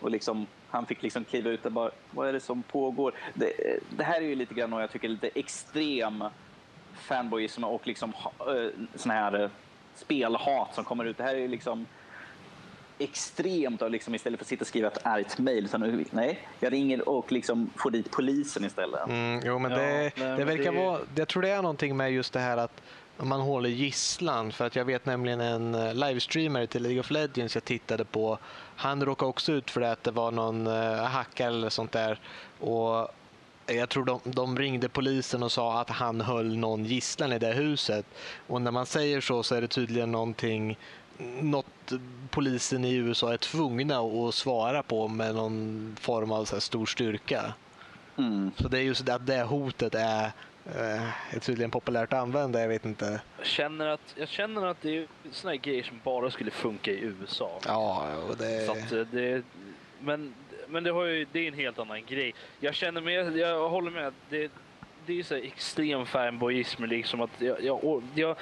Och 0.00 0.10
liksom, 0.10 0.46
han 0.68 0.86
fick 0.86 1.02
liksom 1.02 1.24
kliva 1.24 1.50
ut 1.50 1.66
och 1.66 1.72
bara, 1.72 1.90
vad 2.10 2.28
är 2.28 2.32
det 2.32 2.40
som 2.40 2.62
pågår? 2.62 3.12
Det, 3.34 3.46
eh, 3.46 3.80
det 3.96 4.04
här 4.04 4.20
är 4.20 4.26
ju 4.26 4.34
lite 4.34 4.54
grann, 4.54 4.72
och 4.72 4.82
jag 4.82 4.90
tycker, 4.90 5.08
lite 5.08 5.30
extrem 5.34 6.24
fanboyism 6.96 7.64
och 7.64 7.86
liksom 7.86 8.12
uh, 8.48 8.68
sån 8.94 9.10
här 9.10 9.42
uh, 9.42 9.50
spelhat 9.94 10.74
som 10.74 10.84
kommer 10.84 11.04
ut. 11.04 11.16
Det 11.16 11.24
här 11.24 11.34
är 11.34 11.48
liksom 11.48 11.86
extremt 12.98 13.82
och 13.82 13.90
liksom 13.90 14.14
istället 14.14 14.38
för 14.38 14.44
att 14.44 14.48
sitta 14.48 14.60
och 14.60 14.66
skriva 14.66 14.88
ett 14.88 15.06
argt 15.06 15.38
mejl. 15.38 15.68
Nej, 16.10 16.38
jag 16.60 16.72
ringer 16.72 17.08
och 17.08 17.32
liksom 17.32 17.70
får 17.76 17.90
dit 17.90 18.10
polisen 18.10 18.64
istället. 18.64 19.08
Mm, 19.08 19.40
jo, 19.44 19.58
men 19.58 19.70
det, 19.70 20.12
ja, 20.16 20.24
det 20.24 20.44
verkar 20.44 20.72
det... 20.72 20.78
vara, 20.78 21.00
jag 21.14 21.28
tror 21.28 21.42
det 21.42 21.50
är 21.50 21.62
någonting 21.62 21.96
med 21.96 22.12
just 22.12 22.32
det 22.32 22.40
här 22.40 22.56
att 22.56 22.82
man 23.16 23.40
håller 23.40 23.68
gisslan. 23.68 24.52
För 24.52 24.66
att 24.66 24.76
jag 24.76 24.84
vet 24.84 25.06
nämligen 25.06 25.40
en 25.40 25.74
eh, 25.74 25.94
livestreamare 25.94 26.66
till 26.66 26.82
League 26.82 27.00
of 27.00 27.10
Legends 27.10 27.54
jag 27.54 27.64
tittade 27.64 28.04
på. 28.04 28.38
Han 28.76 29.04
råkade 29.04 29.28
också 29.28 29.52
ut 29.52 29.70
för 29.70 29.80
det 29.80 29.92
att 29.92 30.04
det 30.04 30.10
var 30.10 30.30
någon 30.30 30.66
hackare 31.06 31.48
eller 31.48 31.68
sånt 31.68 31.92
där. 31.92 32.20
Och 32.60 33.08
jag 33.66 33.88
tror 33.88 34.04
de, 34.04 34.20
de, 34.24 34.58
ringde 34.58 34.88
polisen 34.88 35.42
och 35.42 35.52
sa 35.52 35.80
att 35.80 35.90
han 35.90 36.20
höll 36.20 36.56
någon 36.56 36.84
gisslan 36.84 37.32
i 37.32 37.38
det 37.38 37.52
huset. 37.52 38.06
Och 38.46 38.62
när 38.62 38.70
man 38.70 38.86
säger 38.86 39.20
så 39.20 39.42
så 39.42 39.54
är 39.54 39.60
det 39.60 39.68
tydligen 39.68 40.12
någonting 40.12 40.78
något 41.40 41.92
polisen 42.30 42.84
i 42.84 42.94
USA 42.94 43.32
är 43.32 43.36
tvungna 43.36 43.98
att 43.98 44.34
svara 44.34 44.82
på 44.82 45.08
med 45.08 45.34
någon 45.34 45.96
form 46.00 46.32
av 46.32 46.44
så 46.44 46.60
stor 46.60 46.86
styrka. 46.86 47.54
Mm. 48.18 48.50
Så 48.58 48.68
det 48.68 48.78
är 48.78 48.82
just 48.82 49.08
att 49.08 49.26
det 49.26 49.42
hotet 49.42 49.94
är 49.94 50.32
är 51.30 51.40
tydligen 51.40 51.70
populärt 51.70 52.12
att 52.12 52.18
använda, 52.18 52.60
jag 52.60 52.68
vet 52.68 52.84
inte. 52.84 53.20
Jag 53.38 53.46
känner 53.46 53.86
att, 53.86 54.14
jag 54.14 54.28
känner 54.28 54.66
att 54.66 54.82
det 54.82 54.98
är 54.98 55.06
såna 55.32 55.56
grejer 55.56 55.82
som 55.82 56.00
bara 56.04 56.30
skulle 56.30 56.50
funka 56.50 56.90
i 56.90 57.00
USA. 57.00 57.60
Ja, 57.66 58.06
det... 58.38 58.66
Så 58.66 59.00
att 59.00 59.12
det 59.12 59.42
men 60.00 60.34
men 60.68 60.84
det, 60.84 60.90
har 60.90 61.04
ju, 61.04 61.26
det 61.32 61.38
är 61.38 61.48
en 61.48 61.54
helt 61.54 61.78
annan 61.78 62.04
grej. 62.04 62.34
Jag 62.60 62.74
känner 62.74 63.00
med, 63.00 63.36
jag 63.36 63.68
håller 63.68 63.90
med. 63.90 64.12
Det, 64.30 64.52
det 65.06 65.18
är 65.18 65.22
så 65.22 65.34
extrem 65.34 66.06
fanboyism 66.06 66.84
liksom 66.84 67.20
att 67.20 67.30
jag, 67.38 67.64
jag, 67.64 68.02
jag, 68.14 68.36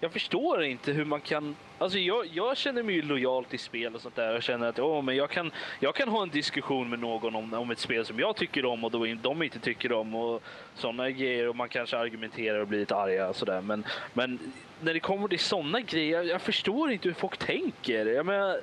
jag 0.00 0.12
förstår 0.12 0.64
inte 0.64 0.92
hur 0.92 1.04
man 1.04 1.20
kan... 1.20 1.56
Alltså 1.78 1.98
jag, 1.98 2.26
jag 2.26 2.56
känner 2.56 2.82
mig 2.82 2.94
ju 2.94 3.02
lojal 3.02 3.44
till 3.44 3.58
spel 3.58 3.94
och 3.94 4.00
sånt 4.00 4.16
där 4.16 4.36
och 4.36 4.42
känner 4.42 4.68
att 4.68 4.78
oh, 4.78 5.02
men 5.02 5.16
jag, 5.16 5.30
kan, 5.30 5.50
jag 5.80 5.94
kan 5.94 6.08
ha 6.08 6.22
en 6.22 6.28
diskussion 6.28 6.90
med 6.90 6.98
någon 6.98 7.34
om, 7.34 7.54
om 7.54 7.70
ett 7.70 7.78
spel 7.78 8.04
som 8.04 8.18
jag 8.18 8.36
tycker 8.36 8.64
om 8.64 8.84
och 8.84 8.90
då 8.90 9.06
de 9.22 9.42
inte 9.42 9.58
tycker 9.58 9.92
om 9.92 10.14
och 10.14 10.42
sådana 10.74 11.10
grejer 11.10 11.48
och 11.48 11.56
man 11.56 11.68
kanske 11.68 11.98
argumenterar 11.98 12.58
och 12.58 12.68
blir 12.68 12.78
lite 12.78 12.96
arga 12.96 13.28
och 13.28 13.36
sådär. 13.36 13.60
Men, 13.60 13.84
men 14.12 14.38
när 14.80 14.94
det 14.94 15.00
kommer 15.00 15.28
till 15.28 15.38
sådana 15.38 15.80
grejer, 15.80 16.16
jag, 16.16 16.26
jag, 16.26 16.42
förstår 16.42 16.90
inte 16.90 17.08
hur 17.08 17.14
folk 17.14 17.36
tänker. 17.36 18.06
Jag 18.06 18.26
menar, 18.26 18.60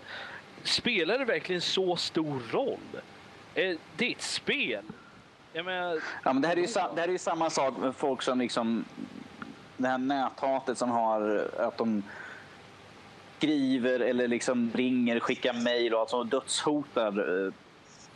spelar 0.68 1.20
det 1.20 1.26
verkligen 1.26 1.62
så 1.62 1.96
stor 1.96 2.42
roll? 2.52 2.78
Eh, 3.56 3.78
det 3.98 4.06
är 4.08 4.12
ett 4.12 4.22
spel. 4.22 4.84
Menar, 5.54 6.00
ja, 6.24 6.34
men 6.34 6.42
det, 6.42 6.48
här 6.48 6.56
är 6.56 6.62
ju, 6.62 6.68
det 6.96 7.02
här 7.02 7.10
är 7.10 7.18
samma 7.18 7.50
sak 7.50 7.78
med 7.78 7.96
folk 7.96 8.22
som 8.22 8.40
liksom... 8.40 8.86
Det 9.78 9.88
här 9.88 9.98
näthatet 9.98 10.78
som 10.78 10.92
har 10.92 11.50
att 11.58 11.78
de 11.78 12.04
skriver 13.38 14.00
eller 14.00 14.28
liksom 14.28 14.72
ringer, 14.74 15.20
skickar 15.20 15.54
mejl 15.54 15.94
och 15.94 16.00
alltså 16.00 16.24
dödshotar 16.24 17.46
eh, 17.46 17.54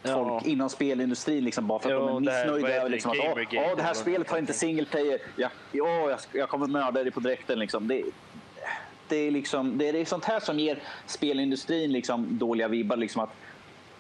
folk 0.04 0.44
ja. 0.46 0.50
inom 0.50 0.70
spelindustrin 0.70 1.44
liksom 1.44 1.68
bara 1.68 1.80
för 1.80 1.90
att 1.90 1.96
jo, 2.00 2.08
de 2.08 2.16
är 2.16 2.20
missnöjda. 2.20 2.84
Det, 2.84 2.90
liksom, 2.90 3.12
att, 3.12 3.18
åh, 3.18 3.76
det 3.76 3.82
här 3.82 3.94
spelet 3.94 4.30
har 4.30 4.38
inte 4.38 4.54
single 4.54 4.86
player. 4.86 5.20
Ja, 5.36 5.50
ja, 5.72 6.10
jag, 6.10 6.20
jag 6.32 6.50
kommer 6.50 6.68
mörda 6.68 7.04
dig 7.04 7.12
på 7.12 7.20
direkten. 7.20 7.60
Liksom. 7.60 7.88
Det, 7.88 8.04
det, 9.10 9.16
är 9.16 9.32
liksom, 9.32 9.78
det 9.78 9.90
är 9.90 10.06
sånt 10.06 10.26
här 10.26 10.40
som 10.40 10.60
ger 10.60 10.80
spelindustrin 11.06 11.92
liksom 11.92 12.38
dåliga 12.38 12.68
vibbar. 12.68 12.98
Liksom 12.98 13.22
att 13.22 13.34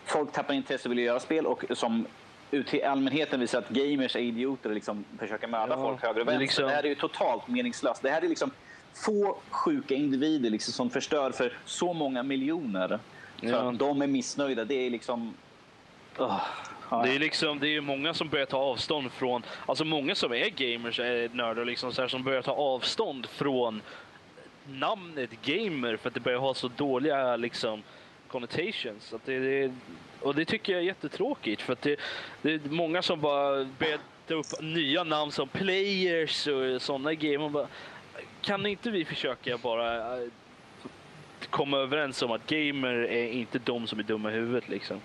folk 0.06 0.32
tappar 0.32 0.54
intresse 0.54 0.90
och 0.90 0.92
vill 0.92 1.00
göra 1.00 1.20
spel 1.20 1.46
och 1.46 1.64
som 1.74 2.06
ut 2.52 2.68
till 2.68 2.84
allmänheten 2.84 3.40
visar 3.40 3.60
att 3.60 3.70
gamers 3.70 4.16
är 4.16 4.20
idioter 4.20 4.70
och 4.70 4.76
liksom 4.76 5.06
försöker 5.20 5.48
mörda 5.48 5.76
ja, 5.76 5.82
folk 5.82 6.02
höger 6.02 6.22
och 6.22 6.28
vänster. 6.28 6.34
Det, 6.34 6.40
liksom... 6.40 6.66
det 6.66 6.72
här 6.72 6.84
är 6.84 6.88
ju 6.88 6.96
totalt 6.96 7.48
meningslöst. 7.48 8.02
Det 8.02 8.10
här 8.10 8.22
är 8.22 8.28
liksom 8.28 8.52
få 8.94 9.38
sjuka 9.50 9.96
individer 9.96 10.50
liksom 10.50 10.74
som 10.74 10.90
förstör 10.90 11.32
för 11.32 11.58
så 11.66 11.94
många 11.94 12.24
miljoner. 12.24 13.00
Ja. 13.42 13.50
Så 13.50 13.56
att 13.56 13.80
de 13.80 14.02
är 14.02 14.08
missnöjda. 14.08 14.66
Det 14.66 14.86
är 14.86 14.90
liksom... 14.90 15.34
Oh. 16.18 16.42
Det 17.04 17.16
är 17.16 17.20
liksom, 17.20 17.60
det 17.60 17.76
är 17.76 17.82
många 17.82 18.14
som 18.14 18.30
börjar 18.30 18.46
ta 18.46 18.58
avstånd 18.58 19.12
från, 19.12 19.44
alltså 19.66 19.86
många 19.86 20.16
som 20.16 20.34
är 20.34 20.50
gamers, 20.50 21.00
är 21.00 21.30
nördar 21.30 21.66
liksom 21.66 21.94
så 21.94 22.02
här, 22.02 22.08
som 22.08 22.24
börjar 22.24 22.42
ta 22.42 22.52
avstånd 22.52 23.26
från 23.26 23.82
namnet 24.70 25.30
gamer 25.42 25.98
för 25.98 26.08
att 26.08 26.14
det 26.14 26.20
börjar 26.20 26.40
ha 26.40 26.54
så 26.54 26.68
dåliga 26.68 27.36
liksom 27.36 27.84
connotations. 28.28 29.14
Att 29.14 29.26
det, 29.26 29.40
det, 29.40 29.74
och 30.22 30.36
det 30.36 30.46
tycker 30.46 30.74
jag 30.74 30.82
är 30.82 30.86
jättetråkigt 30.86 31.62
för 31.62 31.74
att 31.74 31.82
det, 31.82 32.00
det 32.42 32.54
är 32.54 32.60
många 32.70 33.02
som 33.02 33.22
bara 33.22 33.66
börjar 33.80 34.00
ta 34.28 34.34
upp 34.34 34.62
nya 34.62 35.04
namn 35.04 35.32
som 35.32 35.48
players 35.48 36.48
och 36.48 36.82
sådana 36.82 37.14
grejer. 37.14 37.50
Bara, 37.50 37.68
kan 38.42 38.66
inte 38.66 38.92
vi 38.92 39.06
försöka 39.06 39.58
bara 39.58 40.18
eh, 40.18 40.30
komma 41.50 41.78
överens 41.78 42.22
om 42.22 42.32
att 42.32 42.48
gamer 42.48 42.94
är 42.94 43.32
inte 43.32 43.60
de 43.60 43.88
som 43.88 44.00
är 44.00 44.04
dumma 44.04 44.32
i 44.32 44.34
huvudet 44.34 44.70
liksom? 44.70 45.02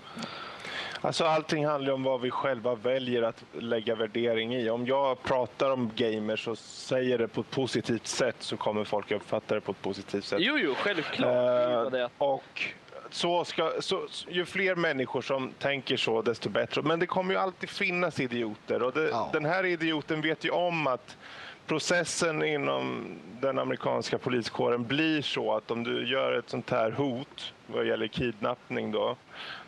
Alltså 1.05 1.25
allting 1.25 1.65
handlar 1.65 1.93
om 1.93 2.03
vad 2.03 2.21
vi 2.21 2.31
själva 2.31 2.75
väljer 2.75 3.21
att 3.21 3.43
lägga 3.53 3.95
värdering 3.95 4.55
i. 4.55 4.69
Om 4.69 4.85
jag 4.85 5.23
pratar 5.23 5.71
om 5.71 5.91
gamers 5.95 6.47
och 6.47 6.57
säger 6.57 7.17
det 7.17 7.27
på 7.27 7.41
ett 7.41 7.51
positivt 7.51 8.07
sätt 8.07 8.35
så 8.39 8.57
kommer 8.57 8.83
folk 8.83 9.11
uppfatta 9.11 9.55
det 9.55 9.61
på 9.61 9.71
ett 9.71 9.81
positivt 9.81 10.25
sätt. 10.25 10.39
Jo, 10.41 10.57
jo, 10.57 10.73
självklart. 10.77 11.93
Uh, 11.93 12.07
och 12.17 12.63
så 13.09 13.45
ska, 13.45 13.71
så, 13.79 14.07
ju 14.27 14.45
fler 14.45 14.75
människor 14.75 15.21
som 15.21 15.51
tänker 15.59 15.97
så, 15.97 16.21
desto 16.21 16.49
bättre. 16.49 16.81
Men 16.81 16.99
det 16.99 17.05
kommer 17.05 17.33
ju 17.33 17.39
alltid 17.39 17.69
finnas 17.69 18.19
idioter 18.19 18.83
och 18.83 18.93
det, 18.93 19.09
ja. 19.09 19.29
den 19.33 19.45
här 19.45 19.65
idioten 19.65 20.21
vet 20.21 20.43
ju 20.45 20.49
om 20.49 20.87
att 20.87 21.17
processen 21.65 22.43
inom 22.43 23.05
den 23.41 23.59
amerikanska 23.59 24.17
poliskåren 24.17 24.85
blir 24.85 25.21
så 25.21 25.55
att 25.55 25.71
om 25.71 25.83
du 25.83 26.07
gör 26.07 26.39
ett 26.39 26.49
sånt 26.49 26.69
här 26.69 26.91
hot 26.91 27.53
vad 27.67 27.87
gäller 27.87 28.07
kidnappning 28.07 28.91
då, 28.91 29.15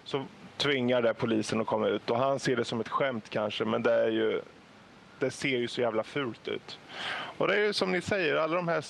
så 0.04 0.26
tvingar 0.58 1.02
det 1.02 1.14
polisen 1.14 1.62
att 1.62 1.68
komma 1.68 1.88
ut. 1.88 2.10
Och 2.10 2.18
han 2.18 2.40
ser 2.40 2.56
det 2.56 2.66
som 2.66 2.80
ett 2.80 2.90
skämt 2.90 3.30
kanske, 3.30 3.66
men 3.66 3.84
det, 3.84 3.94
är 3.94 4.10
ju, 4.10 4.42
det 5.20 5.32
ser 5.32 5.58
ju 5.58 5.68
så 5.68 5.82
jävla 5.82 6.04
fult 6.04 6.48
ut. 6.48 6.80
Och 7.38 7.48
det 7.48 7.56
är 7.56 7.66
ju 7.66 7.74
som 7.74 7.92
ni 7.92 8.02
säger, 8.02 8.36
alla 8.36 8.56
de 8.56 8.68
här, 8.68 8.86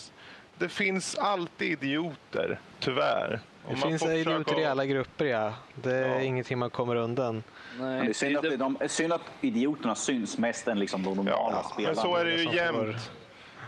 det 0.57 0.69
finns 0.69 1.15
alltid 1.15 1.72
idioter, 1.72 2.60
tyvärr. 2.80 3.39
Det 3.69 3.76
finns 3.76 4.06
idioter 4.06 4.60
i 4.60 4.65
alla 4.65 4.85
grupper, 4.85 5.26
ja. 5.26 5.53
Det 5.76 5.95
är 5.95 6.07
ja. 6.07 6.22
ingenting 6.22 6.57
man 6.57 6.69
kommer 6.69 6.95
undan. 6.95 7.44
Nej. 7.80 8.02
Det 8.02 8.10
är 8.10 8.14
synd 8.14 8.38
att, 8.38 8.60
de, 8.60 8.77
synd 8.88 9.14
att 9.14 9.22
idioterna 9.41 9.95
syns 9.95 10.38
mest 10.38 10.68
än 10.68 10.80
liksom 10.80 11.03
de 11.03 11.15
normala 11.15 11.61
ja, 11.64 11.69
spelarna. 11.73 11.95
Men 11.95 12.03
så 12.03 12.15
är 12.15 12.26
det 12.26 12.31
ju 12.31 12.56
jämt. 12.56 13.11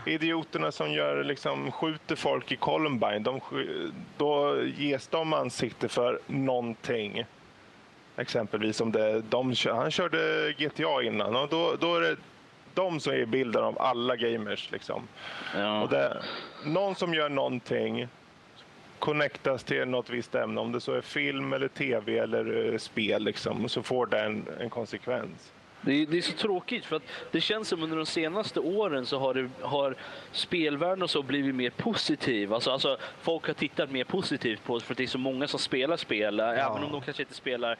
Idioterna 0.06 0.72
som 0.72 0.92
gör, 0.92 1.24
liksom, 1.24 1.72
skjuter 1.72 2.16
folk 2.16 2.52
i 2.52 2.56
Columbine, 2.56 3.22
de, 3.22 3.40
då 4.16 4.62
ges 4.62 5.08
de 5.08 5.32
ansikte 5.32 5.88
för 5.88 6.20
någonting. 6.26 7.24
Exempelvis 8.20 8.80
om 8.80 8.92
det, 8.92 9.20
de, 9.20 9.54
han 9.66 9.90
körde 9.90 10.52
GTA 10.58 11.02
innan 11.02 11.36
och 11.36 11.48
då, 11.48 11.76
då 11.80 11.96
är 11.96 12.00
det 12.00 12.16
de 12.74 13.00
som 13.00 13.12
är 13.12 13.26
bilden 13.26 13.64
av 13.64 13.82
alla 13.82 14.16
gamers. 14.16 14.70
Liksom. 14.72 15.08
Ja. 15.54 15.82
Och 15.82 15.88
det, 15.88 16.22
någon 16.64 16.94
som 16.94 17.14
gör 17.14 17.28
någonting 17.28 18.08
connectas 18.98 19.64
till 19.64 19.88
något 19.88 20.10
visst 20.10 20.34
ämne, 20.34 20.60
om 20.60 20.72
det 20.72 20.80
så 20.80 20.92
är 20.92 21.00
film 21.00 21.52
eller 21.52 21.68
tv 21.68 22.18
eller 22.18 22.72
eh, 22.72 22.78
spel, 22.78 23.24
liksom, 23.24 23.68
så 23.68 23.82
får 23.82 24.06
det 24.06 24.20
en, 24.20 24.46
en 24.60 24.70
konsekvens. 24.70 25.52
Det 25.82 25.92
är, 25.92 26.06
det 26.06 26.18
är, 26.18 26.22
så 26.22 26.32
tråkigt 26.32 26.84
för 26.84 26.96
att 26.96 27.02
det 27.30 27.40
känns 27.40 27.68
som 27.68 27.82
under 27.82 27.96
de 27.96 28.06
senaste 28.06 28.60
åren 28.60 29.06
så 29.06 29.18
har, 29.18 29.34
det, 29.34 29.50
har 29.60 29.94
spelvärlden 30.32 31.02
och 31.02 31.10
så 31.10 31.22
blivit 31.22 31.54
mer 31.54 31.70
positiv. 31.70 32.52
Alltså, 32.52 32.70
alltså, 32.70 32.96
folk 33.22 33.46
har 33.46 33.54
tittat 33.54 33.90
mer 33.90 34.04
positivt 34.04 34.64
på 34.64 34.78
det 34.78 34.84
för 34.84 34.94
att 34.94 34.98
det 34.98 35.02
är 35.02 35.08
så 35.08 35.18
många 35.18 35.48
som 35.48 35.60
spelar 35.60 35.96
spel. 35.96 36.38
Ja. 36.38 36.52
Även 36.52 36.84
om 36.84 36.92
de 36.92 37.00
kanske 37.00 37.22
inte 37.22 37.34
spelar 37.34 37.78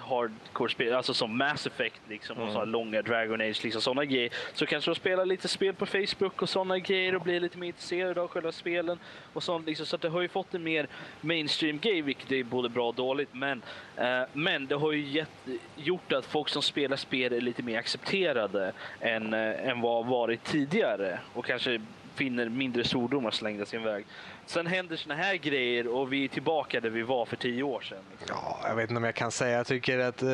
hardcore-spel, 0.00 0.94
alltså 0.94 1.14
som 1.14 1.38
Mass 1.38 1.66
Effect 1.66 2.00
liksom, 2.08 2.36
mm. 2.36 2.46
och 2.46 2.52
sådana 2.52 2.70
långa 2.70 3.02
Dragon 3.02 3.40
Age, 3.40 3.64
liksom, 3.64 3.82
sådana 3.82 4.04
grejer. 4.04 4.30
Så 4.54 4.66
kanske 4.66 4.90
de 4.90 4.94
spelar 4.94 5.26
lite 5.26 5.48
spel 5.48 5.74
på 5.74 5.86
Facebook 5.86 6.42
och 6.42 6.48
sådana 6.48 6.78
grejer 6.78 7.14
och 7.14 7.22
blir 7.22 7.40
lite 7.40 7.58
mer 7.58 7.66
intresserade 7.66 8.20
av 8.20 8.28
själva 8.28 8.52
spelen. 8.52 8.98
Och 9.32 9.42
sånt, 9.42 9.66
liksom. 9.66 9.86
Så 9.86 9.96
det 9.96 10.08
har 10.08 10.20
ju 10.20 10.28
fått 10.28 10.54
en 10.54 10.62
mer 10.62 10.86
mainstream 11.20 11.78
grej, 11.78 12.02
vilket 12.02 12.32
är 12.32 12.44
både 12.44 12.68
bra 12.68 12.88
och 12.88 12.94
dåligt. 12.94 13.34
Men, 13.34 13.62
eh, 13.96 14.22
men 14.32 14.66
det 14.66 14.74
har 14.74 14.92
ju 14.92 15.00
gett, 15.00 15.48
gjort 15.76 16.12
att 16.12 16.26
folk 16.26 16.48
som 16.48 16.62
spelar 16.62 16.96
spel 16.96 17.32
är 17.32 17.40
lite 17.40 17.62
mer 17.62 17.78
accepterade 17.78 18.72
än, 19.00 19.34
eh, 19.34 19.68
än 19.68 19.80
vad 19.80 20.06
varit 20.06 20.44
tidigare. 20.44 21.20
Och 21.34 21.44
kanske 21.44 21.80
finner 22.14 22.48
mindre 22.48 22.84
svordomar 22.84 23.30
slängda 23.30 23.66
sin 23.66 23.82
väg. 23.82 24.04
Sen 24.46 24.66
händer 24.66 24.96
såna 24.96 25.14
här 25.14 25.34
grejer 25.34 25.86
och 25.86 26.12
vi 26.12 26.24
är 26.24 26.28
tillbaka 26.28 26.80
där 26.80 26.90
vi 26.90 27.02
var 27.02 27.26
för 27.26 27.36
tio 27.36 27.62
år 27.62 27.80
sedan. 27.80 27.98
Liksom. 28.10 28.36
Ja, 28.42 28.60
jag 28.68 28.76
vet 28.76 28.90
inte 28.90 28.98
om 28.98 29.04
jag 29.04 29.14
kan 29.14 29.30
säga. 29.30 29.56
Jag 29.56 29.66
tycker 29.66 29.98
att 29.98 30.22
uh, 30.22 30.28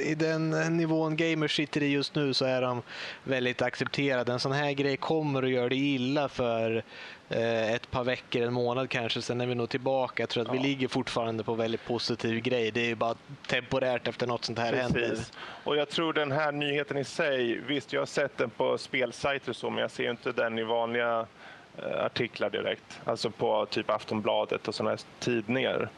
i 0.00 0.14
den 0.14 0.50
nivån 0.76 1.16
gamers 1.16 1.56
sitter 1.56 1.82
i 1.82 1.92
just 1.92 2.14
nu 2.14 2.34
så 2.34 2.44
är 2.44 2.62
de 2.62 2.82
väldigt 3.24 3.62
accepterade. 3.62 4.32
En 4.32 4.40
sån 4.40 4.52
här 4.52 4.72
grej 4.72 4.96
kommer 4.96 5.42
att 5.42 5.50
göra 5.50 5.68
det 5.68 5.76
illa 5.76 6.28
för 6.28 6.70
uh, 7.30 7.72
ett 7.74 7.90
par 7.90 8.04
veckor, 8.04 8.42
en 8.42 8.52
månad 8.52 8.90
kanske. 8.90 9.22
Sen 9.22 9.40
är 9.40 9.46
vi 9.46 9.54
nog 9.54 9.68
tillbaka. 9.68 10.22
Jag 10.22 10.28
tror 10.28 10.42
att 10.42 10.48
ja. 10.48 10.52
vi 10.52 10.68
ligger 10.68 10.88
fortfarande 10.88 11.44
på 11.44 11.54
väldigt 11.54 11.84
positiv 11.84 12.40
grej. 12.40 12.70
Det 12.70 12.90
är 12.90 12.94
bara 12.94 13.14
temporärt 13.46 14.08
efter 14.08 14.26
något 14.26 14.44
sånt 14.44 14.58
här 14.58 14.72
Precis. 14.72 14.82
händer. 14.82 15.18
Och 15.64 15.76
jag 15.76 15.88
tror 15.88 16.12
den 16.12 16.32
här 16.32 16.52
nyheten 16.52 16.98
i 16.98 17.04
sig, 17.04 17.60
visst 17.66 17.92
jag 17.92 18.00
har 18.00 18.06
sett 18.06 18.38
den 18.38 18.50
på 18.50 18.78
spelsajter 18.78 19.50
och 19.50 19.56
så, 19.56 19.70
men 19.70 19.78
jag 19.78 19.90
ser 19.90 20.10
inte 20.10 20.32
den 20.32 20.58
i 20.58 20.62
vanliga 20.62 21.18
Eh, 21.20 21.26
artiklar 21.78 22.50
direkt. 22.50 23.00
Alltså 23.04 23.30
på 23.30 23.66
typ 23.66 23.90
Aftonbladet 23.90 24.68
och 24.68 24.74
sådana 24.74 24.90
här 24.90 25.00
tidningar. 25.18 25.88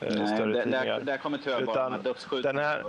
Eh, 0.00 0.14
Nej, 0.14 0.26
större 0.26 0.52
där, 0.52 0.62
tidningar. 0.62 0.84
Där, 0.84 1.00
där 1.00 1.16
kommer 1.16 1.38
tyvärr 1.38 1.64
bara 1.64 1.90
den 2.42 2.58
här, 2.58 2.84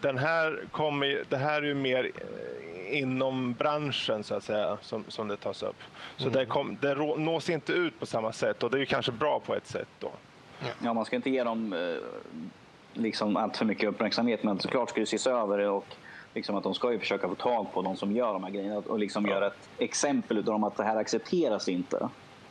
den 0.00 0.18
här 0.18 0.64
kommer, 0.70 1.24
det 1.28 1.36
här 1.36 1.62
är 1.62 1.66
ju 1.66 1.74
mer 1.74 2.04
eh, 2.04 2.98
inom 2.98 3.52
branschen 3.52 4.24
så 4.24 4.34
att 4.34 4.44
säga 4.44 4.78
som, 4.82 5.04
som 5.08 5.28
det 5.28 5.36
tas 5.36 5.62
upp. 5.62 5.82
Så 6.16 6.28
mm. 6.28 6.38
det, 6.38 6.46
kom, 6.46 6.78
det 6.80 6.94
nås 6.94 7.50
inte 7.50 7.72
ut 7.72 8.00
på 8.00 8.06
samma 8.06 8.32
sätt 8.32 8.62
och 8.62 8.70
det 8.70 8.76
är 8.76 8.80
ju 8.80 8.86
kanske 8.86 9.12
bra 9.12 9.40
på 9.40 9.54
ett 9.54 9.66
sätt 9.66 9.88
då. 9.98 10.10
Ja, 10.82 10.94
man 10.94 11.04
ska 11.04 11.16
inte 11.16 11.30
ge 11.30 11.44
dem 11.44 11.74
liksom 12.92 13.36
allt 13.36 13.56
för 13.56 13.64
mycket 13.64 13.88
uppmärksamhet 13.88 14.42
men 14.42 14.58
såklart 14.58 14.90
ska 14.90 15.00
det 15.00 15.04
ses 15.04 15.26
över 15.26 15.58
och 15.58 15.86
liksom 16.36 16.56
att 16.56 16.62
de 16.62 16.74
ska 16.74 16.92
ju 16.92 16.98
försöka 16.98 17.28
få 17.28 17.34
tag 17.34 17.72
på 17.72 17.82
de 17.82 17.96
som 17.96 18.12
gör 18.12 18.32
de 18.32 18.44
här 18.44 18.50
grejerna 18.50 18.76
och 18.76 18.98
liksom 18.98 19.26
ja. 19.26 19.30
göra 19.30 19.46
ett 19.46 19.68
exempel 19.78 20.38
av 20.38 20.44
dem 20.44 20.64
att 20.64 20.76
det 20.76 20.84
här 20.84 20.96
accepteras 20.96 21.68
inte. 21.68 22.08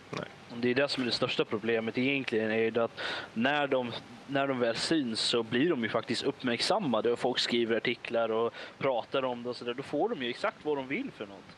Nej. 0.09 0.25
Det 0.57 0.69
är 0.69 0.75
det 0.75 0.87
som 0.87 1.03
är 1.03 1.05
det 1.05 1.11
största 1.11 1.45
problemet 1.45 1.97
egentligen. 1.97 2.51
är 2.51 2.71
det 2.71 2.83
att 2.83 2.99
när 3.33 3.67
de, 3.67 3.91
när 4.27 4.47
de 4.47 4.59
väl 4.59 4.75
syns 4.75 5.19
så 5.19 5.43
blir 5.43 5.69
de 5.69 5.83
ju 5.83 5.89
faktiskt 5.89 6.23
uppmärksammade 6.23 7.11
och 7.11 7.19
folk 7.19 7.39
skriver 7.39 7.77
artiklar 7.77 8.31
och 8.31 8.53
pratar 8.77 9.25
om 9.25 9.43
det 9.43 9.49
och 9.49 9.55
så 9.55 9.65
där. 9.65 9.73
Då 9.73 9.83
får 9.83 10.09
de 10.09 10.23
ju 10.23 10.29
exakt 10.29 10.65
vad 10.65 10.77
de 10.77 10.87
vill 10.87 11.11
för 11.11 11.25
något. 11.25 11.57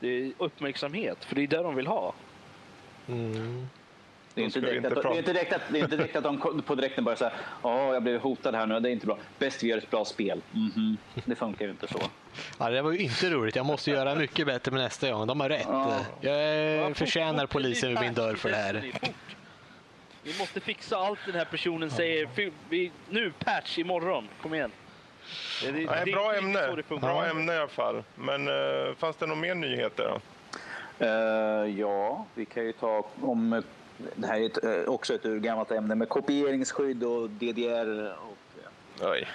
Det 0.00 0.08
är 0.08 0.32
uppmärksamhet, 0.38 1.24
för 1.24 1.34
det 1.34 1.42
är 1.42 1.46
det 1.46 1.62
de 1.62 1.74
vill 1.74 1.86
ha. 1.86 2.14
Mm. 3.08 3.66
Det 4.34 4.40
är, 4.40 4.44
inte 4.44 4.60
direkt, 4.60 4.84
inte 4.84 4.88
att, 4.88 5.02
det 5.02 5.08
är 5.08 5.18
inte 5.18 5.32
direkt 5.32 5.52
att, 5.52 5.62
det 5.68 5.78
är 5.78 5.82
inte 5.82 5.96
direkt 5.96 6.16
att 6.16 6.24
de 6.24 6.62
på 6.66 6.74
direkten 6.74 7.04
börjar 7.04 7.16
säga 7.16 7.32
åh, 7.62 7.92
jag 7.92 8.02
blev 8.02 8.20
hotad 8.20 8.54
här 8.54 8.66
nu, 8.66 8.80
det 8.80 8.88
är 8.88 8.92
inte 8.92 9.06
bra. 9.06 9.18
Bäst 9.38 9.62
vi 9.62 9.68
gör 9.68 9.78
ett 9.78 9.90
bra 9.90 10.04
spel. 10.04 10.42
Mm 10.54 10.70
-hmm. 10.70 10.96
Det 11.24 11.34
funkar 11.34 11.64
ju 11.64 11.70
inte 11.70 11.88
så. 11.88 11.98
Ja, 12.58 12.70
det 12.70 12.82
var 12.82 12.92
ju 12.92 12.98
inte 12.98 13.30
roligt. 13.30 13.56
Jag 13.56 13.66
måste 13.66 13.90
göra 13.90 14.14
mycket 14.14 14.46
bättre 14.46 14.72
med 14.72 14.80
nästa 14.80 15.10
gång. 15.10 15.26
De 15.26 15.40
har 15.40 15.48
rätt. 15.48 15.66
Ja. 15.68 16.30
Jag 16.30 16.96
förtjänar 16.96 17.46
polisen 17.46 17.88
vid 17.88 18.00
min 18.00 18.14
dörr 18.14 18.34
för 18.34 18.50
det 18.50 18.56
här. 18.56 18.92
Vi 20.22 20.38
måste 20.38 20.60
fixa 20.60 20.96
allt 20.96 21.18
den 21.26 21.34
här 21.34 21.44
personen 21.44 21.90
säger. 21.90 22.28
Nu, 23.10 23.32
patch 23.44 23.78
imorgon. 23.78 24.28
Kom 24.42 24.54
igen. 24.54 24.70
Det, 25.62 25.70
det, 25.70 25.86
Nej, 25.86 26.12
bra 26.12 26.34
ämne. 26.34 26.82
Bra 26.88 27.26
ämne 27.26 27.52
i 27.52 27.56
alla 27.56 27.68
fall. 27.68 28.02
Men 28.14 28.48
uh, 28.48 28.94
fanns 28.94 29.16
det 29.16 29.26
några 29.26 29.40
mer 29.40 29.54
nyheter? 29.54 30.20
Uh, 31.02 31.08
ja, 31.80 32.26
vi 32.34 32.44
kan 32.44 32.64
ju 32.64 32.72
ta 32.72 33.06
om 33.22 33.62
det 34.14 34.26
här 34.26 34.40
är 34.40 34.46
ett, 34.46 34.64
eh, 34.64 34.92
också 34.92 35.14
ett 35.14 35.22
gammalt 35.22 35.70
ämne 35.70 35.94
med 35.94 36.08
kopieringsskydd 36.08 37.04
och 37.04 37.30
DDR. 37.30 38.14
Och. 38.14 38.38
Oj. 39.10 39.28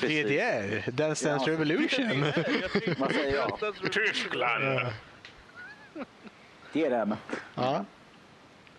DDR? 0.00 0.90
Dance 0.90 1.28
Dance 1.28 1.50
ja. 1.50 1.52
Revolution? 1.52 2.24
Säger? 3.12 3.88
Tyskland! 3.88 4.80
DRM. 6.72 7.14
Ja. 7.54 7.84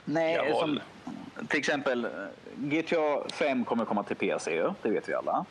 Nej, 0.05 0.53
som, 0.59 0.80
till 1.47 1.59
exempel 1.59 2.07
GTA 2.55 3.30
5 3.34 3.65
kommer 3.65 3.85
komma 3.85 4.03
till 4.03 4.15
PC, 4.15 4.72
det 4.81 4.89
vet 4.89 5.09
vi 5.09 5.13
alla. 5.13 5.45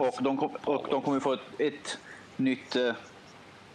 Och 0.00 0.22
de, 0.22 0.38
och 0.64 0.86
de 0.90 1.02
kommer 1.02 1.20
få 1.20 1.32
ett, 1.32 1.40
ett 1.58 1.98
nytt 2.36 2.76
uh, 2.76 2.92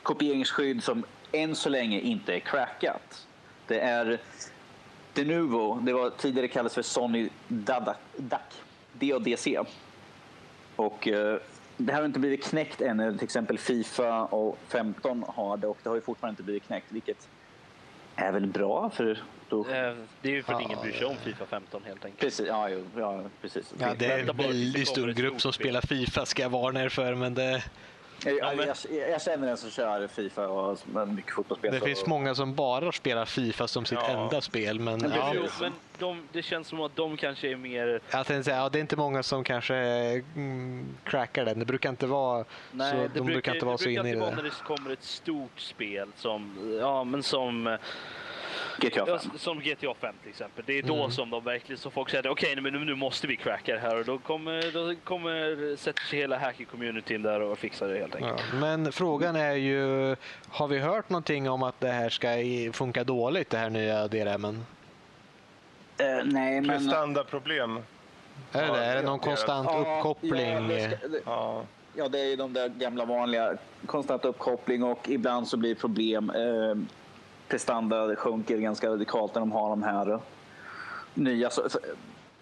kopieringsskydd 0.04 0.84
som 0.84 1.06
än 1.32 1.56
så 1.56 1.70
länge 1.70 2.00
inte 2.00 2.36
är 2.36 2.40
crackat. 2.40 3.28
Det 3.68 3.80
är 3.80 4.20
Denuvo, 5.14 5.80
det 5.82 5.94
var 5.94 6.10
tidigare 6.10 6.48
kallades 6.48 6.74
för 6.74 6.82
Sony 6.82 7.30
DAC, 7.48 7.98
DADC. 8.94 9.60
Och 10.76 11.08
eh, 11.08 11.38
det 11.78 11.94
här 11.94 12.00
har 12.00 12.06
inte 12.06 12.20
blivit 12.20 12.44
knäckt 12.44 12.82
ännu. 12.82 13.14
Till 13.14 13.24
exempel 13.24 13.58
Fifa 13.58 14.26
och 14.26 14.58
15 14.68 15.24
har 15.28 15.58
det 15.58 15.68
och 15.68 15.78
det 15.84 15.90
har 15.90 15.96
ju 15.96 16.02
fortfarande 16.02 16.32
inte 16.32 16.44
blivit 16.44 16.68
knäckt. 16.68 16.86
Vilket 16.90 17.28
är 18.16 18.32
väl 18.32 18.48
bra 18.48 18.90
för 18.90 19.24
då... 19.50 19.60
Eh, 19.60 19.96
det 20.22 20.30
är 20.30 20.34
ju 20.34 20.44
för 20.44 20.54
att 20.54 20.62
ja, 20.62 20.66
ingen 20.66 20.82
bryr 20.82 20.94
sig 20.94 21.06
om 21.06 21.16
Fifa 21.16 21.46
15 21.46 21.82
helt 21.86 22.06
enkelt. 22.06 22.22
Precis, 22.22 22.48
ja, 22.48 22.70
ja 22.98 23.22
precis. 23.42 23.74
Ja, 23.80 23.94
det 23.98 24.06
är 24.06 24.30
en 24.30 24.38
väldigt 24.38 24.88
stor 24.88 25.08
grupp 25.08 25.42
som 25.42 25.54
spelar 25.54 25.82
Fifa 25.82 26.26
ska 26.26 26.42
jag 26.42 26.50
varna 26.50 26.84
er 26.84 26.90
för 26.90 27.16
men 27.16 27.34
det 27.34 27.64
jag, 28.26 28.58
jag, 28.58 28.78
jag, 29.10 29.22
känner 29.22 29.48
en 29.48 29.58
som 29.58 29.70
kör 29.70 30.08
Fifa 30.08 30.48
och 30.48 30.80
mycket 31.08 31.34
fotbollsspel. 31.34 31.72
Det 31.72 31.80
finns 31.80 32.06
många 32.06 32.36
som 32.36 32.56
bara 32.56 32.92
spelar 32.92 33.26
Fifa 33.26 33.68
som 33.68 33.86
sitt 33.86 34.00
ja. 34.02 34.24
enda 34.24 34.42
spel. 34.42 34.80
Men, 34.80 35.00
men, 35.00 35.12
ja. 35.12 35.34
men 35.62 35.72
de, 36.00 36.28
det 36.32 36.42
känns 36.42 36.68
som 36.68 36.82
att 36.82 36.96
de 36.96 37.18
kanske 37.18 37.52
är 37.52 37.56
mer... 37.56 38.02
Jag 38.12 38.26
tänkte 38.26 38.44
säga, 38.44 38.58
ja, 38.58 38.70
det 38.70 38.80
är 38.80 38.82
inte 38.82 38.96
många 38.96 39.24
som 39.24 39.44
kanske 39.44 39.76
mm, 39.76 40.86
crackar 41.04 41.46
den. 41.46 41.60
Det 41.60 41.66
brukar 41.66 41.90
inte 41.90 42.08
vara 42.08 42.46
Nej, 42.72 42.92
så, 42.92 42.98
de 42.98 43.08
brukar, 43.08 43.24
brukar 43.24 43.54
inte 43.54 43.66
vara 43.66 43.78
så 43.78 43.90
inne 43.90 44.00
i 44.00 44.04
det. 44.04 44.10
Det 44.10 44.16
brukar 44.16 44.28
inte 44.28 44.42
vara 44.42 44.44
när 44.44 44.76
det 44.76 44.80
kommer 44.80 44.92
ett 44.92 45.04
stort 45.04 45.60
spel 45.60 46.08
som, 46.16 46.78
ja 46.82 47.04
men 47.04 47.24
som 47.24 47.78
GTA 48.78 49.06
5. 49.06 49.20
Som 49.38 49.60
GTA 49.60 49.94
5 50.00 50.16
till 50.22 50.30
exempel. 50.30 50.64
Det 50.68 50.78
är 50.78 50.84
då 50.84 50.96
mm. 50.96 51.12
som 51.12 51.30
de 51.30 51.44
verkligen, 51.44 51.80
så 51.80 51.90
folk 51.90 52.10
säger 52.10 52.30
okej 52.30 52.52
okay, 52.52 52.72
men 52.72 52.86
nu 52.86 52.96
måste 52.96 53.28
vi 53.28 53.36
cracka 53.36 53.74
det 53.74 53.80
här 53.80 54.00
och 54.00 54.06
då 54.06 54.18
kommer, 54.18 54.72
då 54.72 54.96
kommer 55.04 55.76
sätter 55.76 56.04
sig 56.04 56.20
hela 56.20 56.38
hacker-communityn 56.38 57.24
där 57.24 57.42
och 57.42 57.58
fixar 57.58 57.88
det 57.88 58.00
helt 58.00 58.16
enkelt. 58.16 58.42
Ja, 58.52 58.60
men 58.60 58.92
frågan 58.92 59.36
är 59.36 59.54
ju, 59.54 60.16
har 60.50 60.68
vi 60.68 60.80
hört 60.80 61.10
någonting 61.10 61.50
om 61.50 61.64
att 61.64 61.80
det 61.80 61.92
här 61.92 62.10
ska 62.10 62.28
funka 62.74 63.04
dåligt, 63.04 63.50
det 63.50 63.58
här 63.58 63.70
nya 63.70 64.08
DRMen? 64.08 64.66
Uh, 66.02 66.26
nej, 66.26 66.62
men... 66.62 66.80
Prestandaproblem. 66.80 67.80
Är 68.52 68.72
det, 68.72 68.86
är 68.86 68.96
det 68.96 69.02
någon 69.02 69.20
konstant 69.20 69.70
ja, 69.72 69.98
uppkoppling? 69.98 70.52
Ja 70.52 70.60
det, 70.60 70.98
ska, 70.98 71.08
det, 71.08 71.22
ja. 71.26 71.62
ja, 71.96 72.08
det 72.08 72.20
är 72.20 72.38
de 72.38 72.54
där 72.54 72.70
gamla 72.70 73.06
vanliga. 73.06 73.58
Konstant 73.86 74.26
uppkoppling 74.26 74.84
och 74.84 75.10
ibland 75.10 75.48
så 75.48 75.58
blir 75.58 75.70
det 75.70 75.82
problem. 75.82 76.30
Uh, 76.30 76.76
prestanda 77.54 78.16
sjunker 78.16 78.58
ganska 78.58 78.90
radikalt 78.90 79.36
när 79.36 79.40
de 79.40 79.52
har 79.52 79.70
de 79.70 79.84
här 79.84 80.20
nya. 81.14 81.50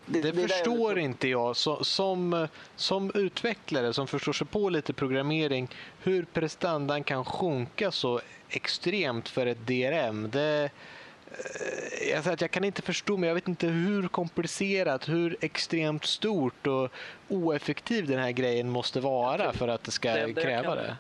Det, 0.05 0.21
det, 0.21 0.31
det 0.31 0.47
förstår 0.47 0.95
där... 0.95 1.01
inte 1.01 1.27
jag 1.27 1.55
så, 1.55 1.83
som, 1.83 2.47
som 2.75 3.11
utvecklare 3.13 3.93
som 3.93 4.07
förstår 4.07 4.33
sig 4.33 4.47
på 4.47 4.69
lite 4.69 4.93
programmering 4.93 5.67
hur 6.03 6.25
prestandan 6.33 7.03
kan 7.03 7.25
sjunka 7.25 7.91
så 7.91 8.21
extremt 8.49 9.29
för 9.29 9.45
ett 9.45 9.67
DRM. 9.67 10.29
Det, 10.31 10.69
eh, 11.31 12.09
jag, 12.11 12.27
att 12.27 12.41
jag 12.41 12.51
kan 12.51 12.63
inte 12.63 12.81
förstå, 12.81 13.17
men 13.17 13.27
jag 13.27 13.35
vet 13.35 13.47
inte 13.47 13.67
hur 13.67 14.07
komplicerat, 14.07 15.09
hur 15.09 15.37
extremt 15.41 16.05
stort 16.05 16.67
och 16.67 16.89
oeffektiv 17.29 18.07
den 18.07 18.19
här 18.19 18.31
grejen 18.31 18.69
måste 18.69 18.99
vara 18.99 19.53
för 19.53 19.67
att 19.67 19.83
det 19.83 19.91
ska 19.91 20.13
det 20.13 20.33
kräva 20.33 20.63
kan, 20.63 20.77
det 20.77 20.95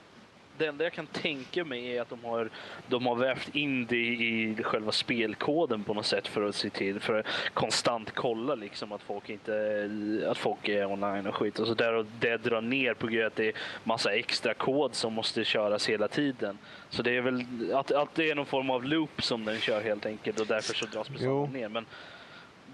det 0.57 0.65
enda 0.65 0.83
jag 0.83 0.93
kan 0.93 1.07
tänka 1.07 1.65
mig 1.65 1.97
är 1.97 2.01
att 2.01 2.09
de 2.09 2.25
har, 2.25 2.49
de 2.87 3.05
har 3.05 3.15
vävt 3.15 3.55
in 3.55 3.85
det 3.85 3.95
i 3.95 4.57
själva 4.63 4.91
spelkoden 4.91 5.83
på 5.83 5.93
något 5.93 6.05
sätt 6.05 6.27
för 6.27 6.43
att 6.43 6.55
se 6.55 6.69
till, 6.69 6.99
för 6.99 7.19
att 7.19 7.25
konstant 7.53 8.11
kolla 8.11 8.55
liksom 8.55 8.91
att 8.91 9.01
folk 9.01 9.29
inte, 9.29 10.27
att 10.29 10.37
folk 10.37 10.69
är 10.69 10.85
online 10.85 11.27
och 11.27 11.35
skit 11.35 11.59
och 11.59 11.67
så 11.67 11.73
där 11.73 11.93
och 11.93 12.05
det 12.19 12.37
drar 12.37 12.61
ner 12.61 12.93
på 12.93 13.07
grund 13.07 13.21
av 13.21 13.27
att 13.27 13.35
det 13.35 13.47
är 13.47 13.53
massa 13.83 14.13
extra 14.13 14.53
kod 14.53 14.95
som 14.95 15.13
måste 15.13 15.43
köras 15.43 15.89
hela 15.89 16.07
tiden. 16.07 16.57
Så 16.89 17.01
det 17.01 17.17
är 17.17 17.21
väl 17.21 17.45
att, 17.73 17.91
att 17.91 18.15
det 18.15 18.29
är 18.29 18.35
någon 18.35 18.45
form 18.45 18.69
av 18.69 18.83
loop 18.85 19.23
som 19.23 19.45
den 19.45 19.59
kör 19.59 19.81
helt 19.81 20.05
enkelt 20.05 20.39
och 20.39 20.47
därför 20.47 20.73
så 20.73 20.85
dras 20.85 21.09
prestandan 21.09 21.53
ner. 21.53 21.69
Men 21.69 21.85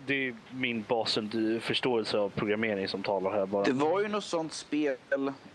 det 0.08 0.28
är 0.28 0.36
min 0.50 0.86
basförståelse 0.88 2.18
av 2.18 2.30
programmering 2.30 2.88
som 2.88 3.04
talar 3.04 3.32
här 3.32 3.46
bara. 3.46 3.64
Det 3.64 3.72
var 3.72 4.02
ju 4.02 4.08
något 4.08 4.24
sånt 4.24 4.54
spel, 4.54 4.96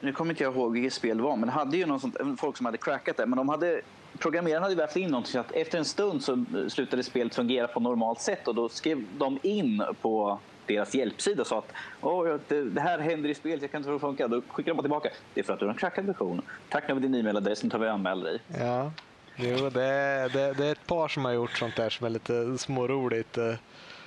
nu 0.00 0.12
kommer 0.12 0.32
inte 0.32 0.44
jag 0.44 0.54
ihåg 0.54 0.72
vilket 0.72 0.92
spel 0.92 1.16
det 1.16 1.22
var, 1.22 1.36
men 1.36 1.46
det 1.46 1.52
hade 1.52 1.76
ju 1.76 1.86
något 1.86 2.00
sånt, 2.00 2.40
folk 2.40 2.56
som 2.56 2.66
hade 2.66 2.78
crackat 2.78 3.16
det, 3.16 3.26
men 3.26 3.36
de 3.36 3.48
hade 3.48 3.82
Programmeraren 4.18 4.62
hade 4.62 4.74
vävt 4.74 4.96
in 4.96 5.10
någonting 5.10 5.32
så 5.32 5.38
att 5.38 5.52
efter 5.52 5.78
en 5.78 5.84
stund 5.84 6.24
så 6.24 6.44
slutade 6.68 7.02
spelet 7.02 7.34
fungera 7.34 7.66
på 7.66 7.80
normalt 7.80 8.20
sätt 8.20 8.48
och 8.48 8.54
då 8.54 8.68
skrev 8.68 9.04
de 9.18 9.38
in 9.42 9.84
på 10.02 10.38
deras 10.66 10.94
hjälpsida 10.94 11.44
sa 11.44 11.58
att 11.58 11.72
Åh, 12.00 12.36
det, 12.48 12.80
här 12.80 12.98
händer 12.98 13.28
i 13.28 13.34
spelet, 13.34 13.62
jag 13.62 13.70
kan 13.70 13.78
inte 13.78 13.88
få 13.88 13.92
det 13.92 13.98
funkar. 13.98 14.28
Då 14.28 14.42
skickar 14.48 14.70
de 14.70 14.76
bara 14.76 14.82
tillbaka. 14.82 15.08
Det 15.34 15.40
är 15.40 15.44
för 15.44 15.52
att 15.52 15.58
du 15.58 15.64
har 15.64 15.72
en 15.72 15.78
crackad 15.78 16.06
version. 16.06 16.42
Tack 16.68 16.88
nu 16.88 17.00
din 17.00 17.14
e-mailadress, 17.14 17.62
nu 17.62 17.70
tar 17.70 17.78
vi 17.78 17.86
och 17.86 17.90
anmäler 17.90 18.24
dig. 18.24 18.40
Ja, 18.60 18.92
jo, 19.36 19.56
det, 19.70 20.28
det, 20.32 20.52
det 20.52 20.66
är 20.66 20.72
ett 20.72 20.86
par 20.86 21.08
som 21.08 21.24
har 21.24 21.32
gjort 21.32 21.58
sånt 21.58 21.76
där 21.76 21.90
som 21.90 22.06
är 22.06 22.10
lite 22.10 22.58
småroligt. 22.58 23.38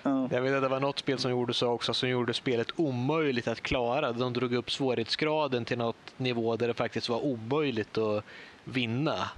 Jag 0.05 0.41
vet 0.41 0.53
att 0.53 0.61
det 0.61 0.67
var 0.67 0.79
något 0.79 0.99
spel 0.99 1.19
som 1.19 1.31
gjorde 1.31 1.53
så 1.53 1.67
också, 1.67 1.93
som 1.93 2.09
gjorde 2.09 2.33
spelet 2.33 2.67
omöjligt 2.75 3.47
att 3.47 3.61
klara. 3.61 4.11
De 4.11 4.33
drog 4.33 4.53
upp 4.53 4.71
svårighetsgraden 4.71 5.65
till 5.65 5.77
något 5.77 6.13
nivå 6.17 6.55
där 6.55 6.67
det 6.67 6.73
faktiskt 6.73 7.09
var 7.09 7.25
omöjligt 7.25 7.97
att 7.97 8.23
vinna. 8.63 9.29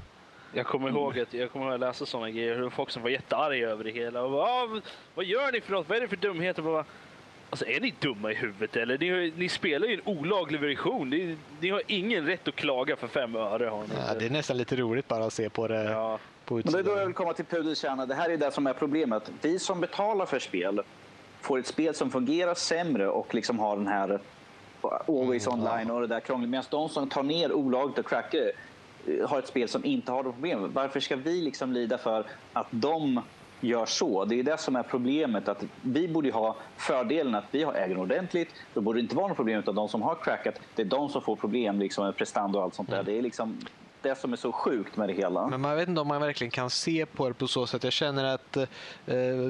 Jag 0.54 0.66
kommer 0.66 0.90
ihåg 0.90 1.20
att 1.20 1.34
jag 1.34 1.52
kommer 1.52 1.66
ihåg 1.66 1.74
att 1.74 1.80
läsa 1.80 2.06
sådana 2.06 2.30
grejer, 2.30 2.70
folk 2.70 2.90
som 2.90 3.04
var 3.04 3.10
jättearga 3.10 3.70
över 3.70 3.84
det 3.84 3.92
hela. 3.92 4.24
Och 4.24 4.32
bara, 4.32 4.44
ah, 4.44 4.82
vad 5.16 5.26
gör 5.26 5.52
ni 5.52 5.62
för 5.62 5.72
något? 5.72 5.90
Vad 5.90 5.98
är 5.98 6.02
det 6.02 6.08
för 6.08 6.16
dumheter? 6.16 6.62
Bara, 6.62 6.86
Alltså 7.50 7.66
är 7.66 7.80
ni 7.80 7.94
dumma 8.00 8.32
i 8.32 8.36
huvudet 8.36 8.76
eller? 8.76 8.98
Ni, 8.98 9.34
ni 9.38 9.50
spelar 9.50 9.88
ju 9.88 9.94
en 9.94 10.02
olaglig 10.06 10.60
version. 10.60 11.10
Ni, 11.10 11.38
ni, 11.60 11.70
har 11.70 11.82
ingen 11.88 12.26
rätt 12.26 12.48
att 12.48 12.56
klaga 12.56 12.96
för 12.96 13.08
fem 13.08 13.36
öre. 13.36 13.66
Har 13.66 13.82
ni. 13.82 13.94
Ja, 14.08 14.14
det 14.20 14.26
är 14.26 14.30
nästan 14.30 14.58
lite 14.58 14.76
roligt 14.76 15.08
bara 15.08 15.26
att 15.26 15.34
se 15.34 15.50
på 15.50 15.68
det. 15.68 15.84
Ja. 15.84 16.20
Men 16.50 16.62
det 16.64 16.80
är 16.80 16.84
då 16.84 16.92
jag 16.92 17.06
vill 17.06 17.14
komma 17.16 17.34
till 17.34 17.46
pudelns 17.46 17.80
kärna. 17.80 18.06
Det 18.06 18.16
här 18.16 18.30
är 18.30 18.38
det 18.38 18.52
som 18.52 18.68
är 18.68 18.74
problemet. 18.74 19.32
Vi 19.42 19.60
som 19.60 19.82
betalar 19.82 20.26
för 20.26 20.40
spel 20.40 20.82
får 21.42 21.60
ett 21.60 21.68
spel 21.68 21.96
som 21.96 22.12
fungerar 22.12 22.54
sämre 22.54 23.08
och 23.08 23.36
liksom 23.36 23.60
har 23.60 23.78
den 23.78 23.88
här 23.88 24.20
always 25.08 25.48
mm, 25.48 25.60
online 25.60 25.92
och 25.92 26.02
det 26.02 26.08
där 26.08 26.20
krångligt. 26.20 26.50
Medan 26.50 26.66
de 26.70 26.90
som 26.90 27.10
tar 27.10 27.24
ner 27.24 27.54
olagligt 27.54 28.00
och 28.00 28.06
crackar 28.06 28.52
eh, 29.08 29.30
har 29.30 29.40
ett 29.40 29.48
spel 29.48 29.68
som 29.68 29.86
inte 29.86 30.12
har 30.12 30.24
de 30.24 30.34
problemen. 30.34 30.72
Varför 30.74 31.00
ska 31.00 31.16
vi 31.16 31.42
liksom 31.42 31.74
lida 31.74 31.98
för 31.98 32.26
att 32.54 32.68
de 32.70 33.22
gör 33.60 33.86
så. 33.86 34.26
Det 34.26 34.40
är 34.40 34.44
det 34.44 34.58
som 34.58 34.76
är 34.76 34.84
problemet. 34.84 35.48
Att 35.48 35.64
vi 35.82 36.08
borde 36.08 36.32
ha 36.32 36.56
fördelen 36.78 37.36
att 37.36 37.46
vi 37.52 37.64
har 37.64 37.74
äger 37.74 37.98
ordentligt. 37.98 38.50
Då 38.74 38.82
borde 38.82 39.00
det 39.00 39.02
inte 39.02 39.16
vara 39.16 39.28
något 39.28 39.38
problem 39.38 39.60
utan 39.60 39.76
de 39.76 39.90
som 39.90 40.02
har 40.02 40.16
crackat, 40.16 40.56
det 40.76 40.82
är 40.82 40.86
de 40.86 41.10
som 41.10 41.22
får 41.22 41.36
problem 41.36 41.80
liksom, 41.80 42.06
med 42.06 42.16
prestanda 42.16 42.58
och 42.60 42.64
allt 42.64 42.76
sånt 42.76 42.90
där. 42.90 43.00
Mm. 43.00 43.06
Det 43.06 43.18
är 43.18 43.22
liksom 43.22 43.60
det 44.10 44.16
som 44.16 44.34
är 44.34 44.38
så 44.38 44.52
sjukt 44.52 44.98
med 44.98 45.10
det 45.10 45.14
hela. 45.14 45.48
Men 45.48 45.62
man 45.62 45.76
vet 45.76 45.90
inte 45.90 46.02
om 46.02 46.08
man 46.08 46.22
verkligen 46.22 46.52
kan 46.52 46.70
se 46.70 47.06
på 47.06 47.28
det 47.28 47.34
på 47.34 47.48
så 47.48 47.68
sätt. 47.68 47.84
Jag 47.84 47.94
känner 47.94 48.24
att 48.24 48.58
eh, 48.58 48.68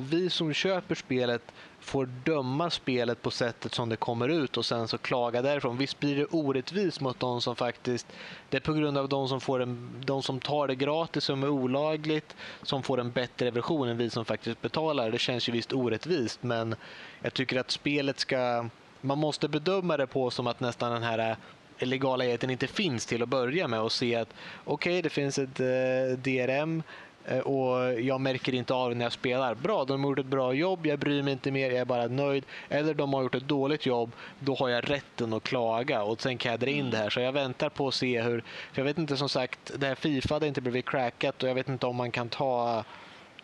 vi 0.10 0.30
som 0.30 0.54
köper 0.54 0.96
spelet 0.96 1.42
får 1.80 2.06
döma 2.06 2.70
spelet 2.70 3.22
på 3.22 3.32
sättet 3.32 3.74
som 3.74 3.90
det 3.90 3.96
kommer 3.96 4.30
ut 4.30 4.58
och 4.58 4.66
sen 4.66 4.88
så 4.88 4.98
klaga 4.98 5.42
därifrån. 5.42 5.78
Visst 5.78 6.00
blir 6.00 6.16
det 6.16 6.26
orättvist 6.26 7.02
mot 7.02 7.20
de 7.20 7.42
som 7.42 7.56
faktiskt... 7.56 8.08
Det 8.50 8.58
är 8.58 8.62
på 8.62 8.74
grund 8.74 8.98
av 8.98 9.10
de 9.10 9.28
som, 9.28 9.42
får 9.42 9.60
en, 9.60 9.90
de 10.06 10.24
som 10.24 10.40
tar 10.40 10.68
det 10.68 10.76
gratis 10.76 11.24
som 11.24 11.44
är 11.44 11.50
olagligt 11.50 12.36
som 12.62 12.84
får 12.84 13.00
en 13.00 13.12
bättre 13.12 13.52
version 13.52 13.88
än 13.88 13.98
vi 13.98 14.10
som 14.10 14.26
faktiskt 14.26 14.62
betalar. 14.62 15.12
Det 15.12 15.18
känns 15.18 15.50
ju 15.50 15.54
visst 15.54 15.74
orättvist 15.74 16.44
men 16.44 16.76
jag 17.22 17.34
tycker 17.34 17.60
att 17.60 17.72
spelet 17.72 18.20
ska... 18.20 18.70
Man 19.02 19.18
måste 19.18 19.48
bedöma 19.48 19.98
det 19.98 20.08
på 20.08 20.30
som 20.30 20.48
att 20.48 20.60
nästan 20.60 20.92
den 20.92 21.04
här 21.04 21.38
legaligheten 21.86 22.50
inte 22.50 22.68
finns 22.68 23.06
till 23.06 23.24
att 23.24 23.30
börja 23.30 23.68
med 23.68 23.82
och 23.82 23.92
se 23.92 24.16
att 24.16 24.34
okej, 24.64 24.92
okay, 24.92 25.02
det 25.02 25.10
finns 25.10 25.40
ett 25.40 25.60
eh, 25.60 26.18
DRM 26.18 26.84
eh, 27.26 27.40
och 27.40 28.02
jag 28.02 28.22
märker 28.22 28.54
inte 28.54 28.74
av 28.74 28.90
det 28.90 28.96
när 28.96 29.06
jag 29.06 29.12
spelar. 29.12 29.56
Bra, 29.56 29.86
de 29.86 30.04
har 30.04 30.12
gjort 30.12 30.20
ett 30.20 30.26
bra 30.26 30.54
jobb, 30.54 30.86
jag 30.86 31.00
bryr 31.00 31.24
mig 31.24 31.34
inte 31.34 31.52
mer, 31.52 31.70
jag 31.70 31.80
är 31.80 31.86
bara 31.86 32.08
nöjd. 32.08 32.46
Eller 32.70 32.94
de 32.94 33.14
har 33.14 33.24
gjort 33.24 33.36
ett 33.36 33.48
dåligt 33.48 33.86
jobb, 33.86 34.12
då 34.40 34.56
har 34.56 34.70
jag 34.70 34.90
rätten 34.90 35.34
att 35.34 35.44
klaga 35.44 36.04
och 36.04 36.22
sen 36.22 36.38
kan 36.38 36.52
jag 36.52 36.60
dra 36.60 36.70
in 36.70 36.90
det 36.90 36.98
här. 36.98 37.10
Så 37.10 37.20
jag 37.20 37.32
väntar 37.32 37.70
på 37.70 37.88
att 37.88 37.94
se 37.94 38.22
hur, 38.22 38.44
för 38.74 38.82
jag 38.82 38.86
vet 38.86 38.98
inte 38.98 39.18
som 39.18 39.30
sagt, 39.30 39.72
det 39.76 39.88
här 39.88 39.96
Fifa 39.96 40.36
hade 40.36 40.48
inte 40.48 40.62
blivit 40.62 40.86
crackat 40.86 41.44
och 41.44 41.50
jag 41.50 41.56
vet 41.56 41.70
inte 41.70 41.86
om 41.86 41.96
man 41.96 42.12
kan 42.12 42.30
ta 42.30 42.84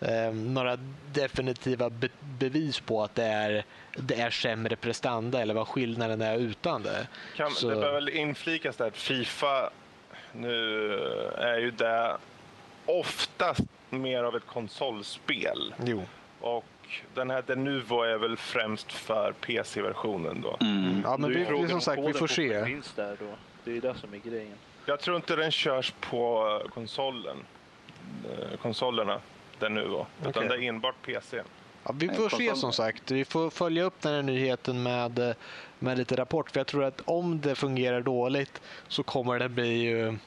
eh, 0.04 0.34
några 0.34 0.78
definitiva 1.14 1.90
be 1.90 2.10
bevis 2.40 2.80
på 2.80 3.04
att 3.04 3.16
det 3.16 3.24
är, 3.24 3.64
det 3.96 4.22
är 4.22 4.30
sämre 4.30 4.76
prestanda 4.76 5.42
eller 5.42 5.54
vad 5.54 5.68
skillnaden 5.68 6.22
är 6.22 6.38
utan 6.38 6.84
det. 6.84 7.08
Kan, 7.36 7.52
Så... 7.52 7.70
Det 7.70 7.76
bör 7.76 7.94
väl 7.94 8.10
inflikas 8.10 8.76
där 8.76 8.88
att 8.88 8.98
Fifa 8.98 9.70
nu 10.32 10.94
är 11.38 11.58
ju 11.58 11.72
det 11.72 12.18
oftast 12.86 13.62
mer 13.90 14.24
av 14.24 14.36
ett 14.36 14.48
konsolspel. 14.48 15.74
Jo. 15.86 16.04
Och 16.42 16.66
den 17.14 17.30
här 17.30 17.42
Denuvo 17.42 18.02
är 18.02 18.18
väl 18.18 18.38
främst 18.38 18.92
för 18.92 19.32
PC-versionen 19.32 20.42
då. 20.42 20.58
Mm. 20.62 21.02
Ja, 21.04 21.18
men 21.18 21.30
vi, 21.30 21.62
vi, 21.62 21.68
som 21.68 21.82
sagt, 21.82 22.02
vi 22.06 22.14
får 22.14 22.28
se. 22.28 22.66
Finns 22.66 22.94
där 22.94 23.18
då. 23.20 23.26
Det 23.64 23.78
är 23.78 23.82
det 23.82 23.96
som 23.96 24.14
är 24.14 24.18
grejen. 24.18 24.58
Jag 24.86 25.00
tror 25.00 25.16
inte 25.16 25.36
den 25.36 25.52
körs 25.52 25.94
på 26.00 26.62
konsolen. 26.74 27.38
Eh, 28.30 28.58
konsolerna 28.58 29.20
den 29.64 29.74
nu 29.74 29.88
då, 29.88 30.08
utan 30.22 30.44
okay. 30.44 30.48
det 30.58 30.66
är 30.66 30.70
enbart 30.70 30.96
PC. 31.06 31.42
Ja, 31.84 31.92
vi 31.96 32.10
får 32.10 32.30
se 32.30 32.56
som 32.56 32.74
sagt. 32.74 33.12
Vi 33.12 33.26
får 33.26 33.50
följa 33.50 33.84
upp 33.84 34.02
den 34.02 34.14
här 34.14 34.22
nyheten 34.22 34.84
med, 34.84 35.36
med 35.80 35.98
lite 35.98 36.16
rapport. 36.16 36.52
För 36.52 36.60
jag 36.60 36.68
tror 36.68 36.84
att 36.84 37.02
om 37.06 37.42
det 37.42 37.56
fungerar 37.56 38.02
dåligt 38.02 38.62
så 38.88 39.04
kommer 39.04 39.40
det 39.40 39.50
bli 39.50 40.18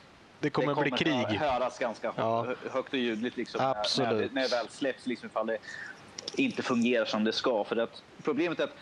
det 0.40 0.50
kommer, 0.50 0.68
det 0.68 0.74
kommer 0.74 0.90
bli 0.90 0.98
krig. 0.98 1.26
Det 1.28 1.46
höras 1.46 1.78
ganska 1.78 2.12
ja. 2.16 2.46
högt 2.70 2.92
och 2.92 2.98
ljudligt 2.98 3.36
liksom, 3.36 3.60
Absolut. 3.60 4.32
När, 4.32 4.42
när, 4.42 4.48
det 4.48 4.56
väl 4.56 4.68
släpps, 4.68 5.06
liksom, 5.06 5.26
ifall 5.26 5.46
det 5.46 5.58
inte 6.34 6.62
fungerar 6.62 7.04
som 7.04 7.24
det 7.24 7.32
ska. 7.32 7.64
För 7.64 7.76
att 7.76 8.02
problemet 8.24 8.60
är 8.60 8.64
att 8.64 8.76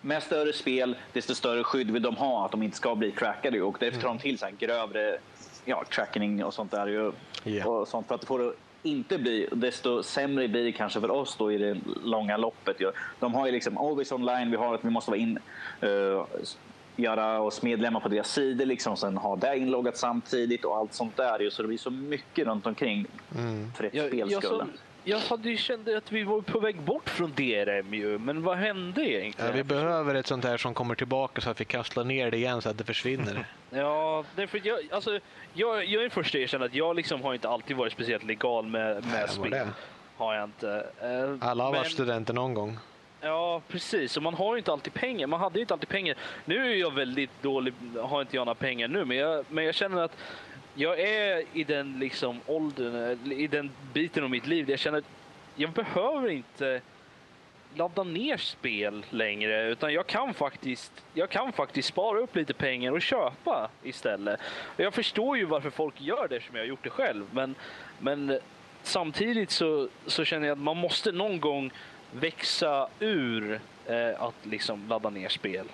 med 0.00 0.22
större 0.22 0.52
spel, 0.52 0.96
desto 1.12 1.34
större 1.34 1.64
skydd 1.64 1.90
vill 1.90 2.02
de 2.02 2.16
ha 2.16 2.44
att 2.44 2.50
de 2.50 2.62
inte 2.62 2.76
ska 2.76 2.94
bli 2.94 3.12
trackade. 3.12 3.62
Och 3.62 3.76
därför 3.80 4.00
tar 4.00 4.08
de 4.08 4.18
till 4.18 4.38
så 4.38 4.46
grövre 4.58 5.18
ja, 5.64 5.84
tracking 5.94 6.44
och 6.44 6.54
sånt 6.54 6.70
där. 6.70 7.12
Yeah. 7.44 7.68
Och 7.68 7.88
sånt 7.88 8.08
för 8.08 8.14
att 8.14 8.24
få 8.24 8.38
det 8.38 8.52
inte 8.82 9.18
bli, 9.18 9.48
desto 9.52 10.02
sämre 10.02 10.48
blir 10.48 10.64
det 10.64 10.72
kanske 10.72 11.00
för 11.00 11.10
oss 11.10 11.36
då 11.38 11.52
i 11.52 11.58
det 11.58 11.76
långa 12.04 12.36
loppet. 12.36 12.76
De 13.20 13.34
har 13.34 13.46
ju 13.46 13.52
liksom 13.52 13.78
always 13.78 14.12
online, 14.12 14.50
vi 14.50 14.56
har 14.56 14.74
att 14.74 14.84
vi 14.84 14.90
måste 14.90 15.10
vara 15.10 15.20
in, 15.20 15.38
uh, 15.82 16.24
göra 16.96 17.40
oss 17.40 17.62
medlemmar 17.62 18.00
på 18.00 18.08
deras 18.08 18.32
sidor, 18.32 18.66
liksom, 18.66 18.96
sen 18.96 19.16
ha 19.16 19.36
det 19.36 19.58
inloggat 19.58 19.96
samtidigt 19.96 20.64
och 20.64 20.76
allt 20.76 20.94
sånt 20.94 21.16
där. 21.16 21.50
Så 21.50 21.62
det 21.62 21.68
blir 21.68 21.78
så 21.78 21.90
mycket 21.90 22.46
runt 22.46 22.66
omkring 22.66 23.06
mm. 23.36 23.72
för 23.72 23.84
ett 23.84 23.94
jag, 23.94 24.06
spels 24.06 24.44
skull. 24.44 24.64
Jag 25.04 25.18
hade 25.18 25.50
ju 25.50 25.56
känt 25.56 25.88
att 25.88 26.12
vi 26.12 26.22
var 26.22 26.40
på 26.40 26.60
väg 26.60 26.80
bort 26.80 27.10
från 27.10 27.32
DRM 27.32 27.94
ju, 27.94 28.18
men 28.18 28.42
vad 28.42 28.56
hände 28.56 29.00
egentligen? 29.00 29.50
Ja, 29.50 29.56
vi 29.56 29.64
behöver 29.64 30.14
ett 30.14 30.26
sånt 30.26 30.44
här 30.44 30.56
som 30.56 30.74
kommer 30.74 30.94
tillbaka 30.94 31.40
så 31.40 31.50
att 31.50 31.60
vi 31.60 31.64
kastar 31.64 32.04
ner 32.04 32.30
det 32.30 32.36
igen 32.36 32.62
så 32.62 32.68
att 32.68 32.78
det 32.78 32.84
försvinner. 32.84 33.46
ja, 33.70 34.24
därför 34.36 34.60
jag, 34.64 34.78
alltså, 34.92 35.20
jag, 35.52 35.84
jag 35.84 35.94
är 35.94 36.00
den 36.00 36.10
första 36.10 36.38
att 36.38 36.42
erkänna 36.42 36.64
att 36.64 36.74
jag 36.74 36.96
liksom 36.96 37.22
har 37.22 37.34
inte 37.34 37.48
alltid 37.48 37.76
varit 37.76 37.92
speciellt 37.92 38.24
legal 38.24 38.66
med, 38.66 38.94
med 38.94 39.04
Nej, 39.12 39.28
spel. 39.28 39.50
Det. 39.50 39.68
Har 40.16 40.34
jag 40.34 40.44
inte. 40.44 40.66
Uh, 40.66 41.48
Alla 41.48 41.64
har 41.64 41.72
men... 41.72 41.80
varit 41.80 41.92
studenter 41.92 42.34
någon 42.34 42.54
gång. 42.54 42.78
Ja, 43.20 43.62
precis. 43.68 44.16
Och 44.16 44.22
man 44.22 44.34
har 44.34 44.54
ju 44.54 44.58
inte 44.58 44.72
alltid 44.72 44.94
pengar. 44.94 45.26
Man 45.26 45.40
hade 45.40 45.60
inte 45.60 45.74
alltid 45.74 45.88
pengar. 45.88 46.16
Nu 46.44 46.72
är 46.72 46.76
jag 46.76 46.94
väldigt 46.94 47.42
dålig, 47.42 47.74
har 48.02 48.20
inte 48.20 48.36
jag 48.36 48.46
några 48.46 48.54
pengar 48.54 48.88
nu, 48.88 49.04
men 49.04 49.16
jag, 49.16 49.44
men 49.48 49.64
jag 49.64 49.74
känner 49.74 50.02
att 50.02 50.16
jag 50.74 51.00
är 51.00 51.44
i 51.52 51.64
den 51.64 51.98
liksom 51.98 52.40
åldern, 52.46 53.32
i 53.32 53.46
den 53.46 53.70
biten 53.92 54.24
av 54.24 54.30
mitt 54.30 54.46
liv 54.46 54.66
där 54.66 54.72
jag 54.72 54.80
känner 54.80 54.98
att 54.98 55.04
jag 55.56 55.70
behöver 55.70 56.28
inte 56.28 56.80
ladda 57.74 58.02
ner 58.02 58.36
spel 58.36 59.06
längre 59.10 59.68
utan 59.68 59.92
jag 59.92 60.06
kan 60.06 60.34
faktiskt, 60.34 60.92
jag 61.14 61.30
kan 61.30 61.52
faktiskt 61.52 61.88
spara 61.88 62.18
upp 62.18 62.36
lite 62.36 62.54
pengar 62.54 62.92
och 62.92 63.02
köpa 63.02 63.70
istället. 63.82 64.40
Och 64.76 64.80
jag 64.80 64.94
förstår 64.94 65.36
ju 65.36 65.44
varför 65.44 65.70
folk 65.70 66.00
gör 66.00 66.28
det 66.28 66.42
som 66.42 66.56
jag 66.56 66.62
har 66.62 66.68
gjort 66.68 66.84
det 66.84 66.90
själv 66.90 67.26
men, 67.30 67.54
men 67.98 68.38
samtidigt 68.82 69.50
så, 69.50 69.88
så 70.06 70.24
känner 70.24 70.46
jag 70.46 70.52
att 70.52 70.62
man 70.62 70.76
måste 70.76 71.12
någon 71.12 71.40
gång 71.40 71.70
växa 72.12 72.88
ur 73.00 73.60
eh, 73.86 74.22
att 74.22 74.46
liksom 74.46 74.88
ladda 74.88 75.10
ner 75.10 75.28
spel. 75.28 75.66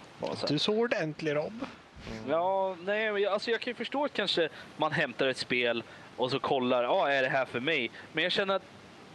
Du 0.48 0.54
är 0.54 0.58
så 0.58 0.78
ordentlig 0.78 1.34
Rob. 1.34 1.64
Mm. 2.10 2.30
Ja, 2.30 2.76
nej, 2.84 3.26
alltså 3.26 3.50
jag 3.50 3.60
kan 3.60 3.70
ju 3.70 3.74
förstå 3.74 4.04
att 4.04 4.12
kanske 4.12 4.48
man 4.76 4.92
hämtar 4.92 5.26
ett 5.26 5.36
spel 5.36 5.82
och 6.16 6.30
så 6.30 6.38
kollar, 6.38 6.82
ja, 6.82 6.90
ah, 6.90 7.08
är 7.08 7.22
det 7.22 7.28
här 7.28 7.44
för 7.44 7.60
mig? 7.60 7.90
Men 8.12 8.24
jag 8.24 8.32
känner 8.32 8.54
att 8.54 8.62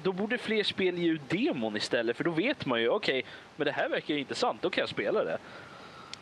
då 0.03 0.11
borde 0.11 0.37
fler 0.37 0.63
spel 0.63 0.97
ge 0.97 1.09
ut 1.09 1.29
demon 1.29 1.77
istället, 1.77 2.17
för 2.17 2.23
då 2.23 2.31
vet 2.31 2.65
man 2.65 2.81
ju, 2.81 2.89
okej, 2.89 3.19
okay, 3.19 3.31
men 3.55 3.65
det 3.65 3.71
här 3.71 3.89
verkar 3.89 4.17
intressant, 4.17 4.61
då 4.61 4.69
kan 4.69 4.81
jag 4.81 4.89
spela 4.89 5.23
det. 5.23 5.37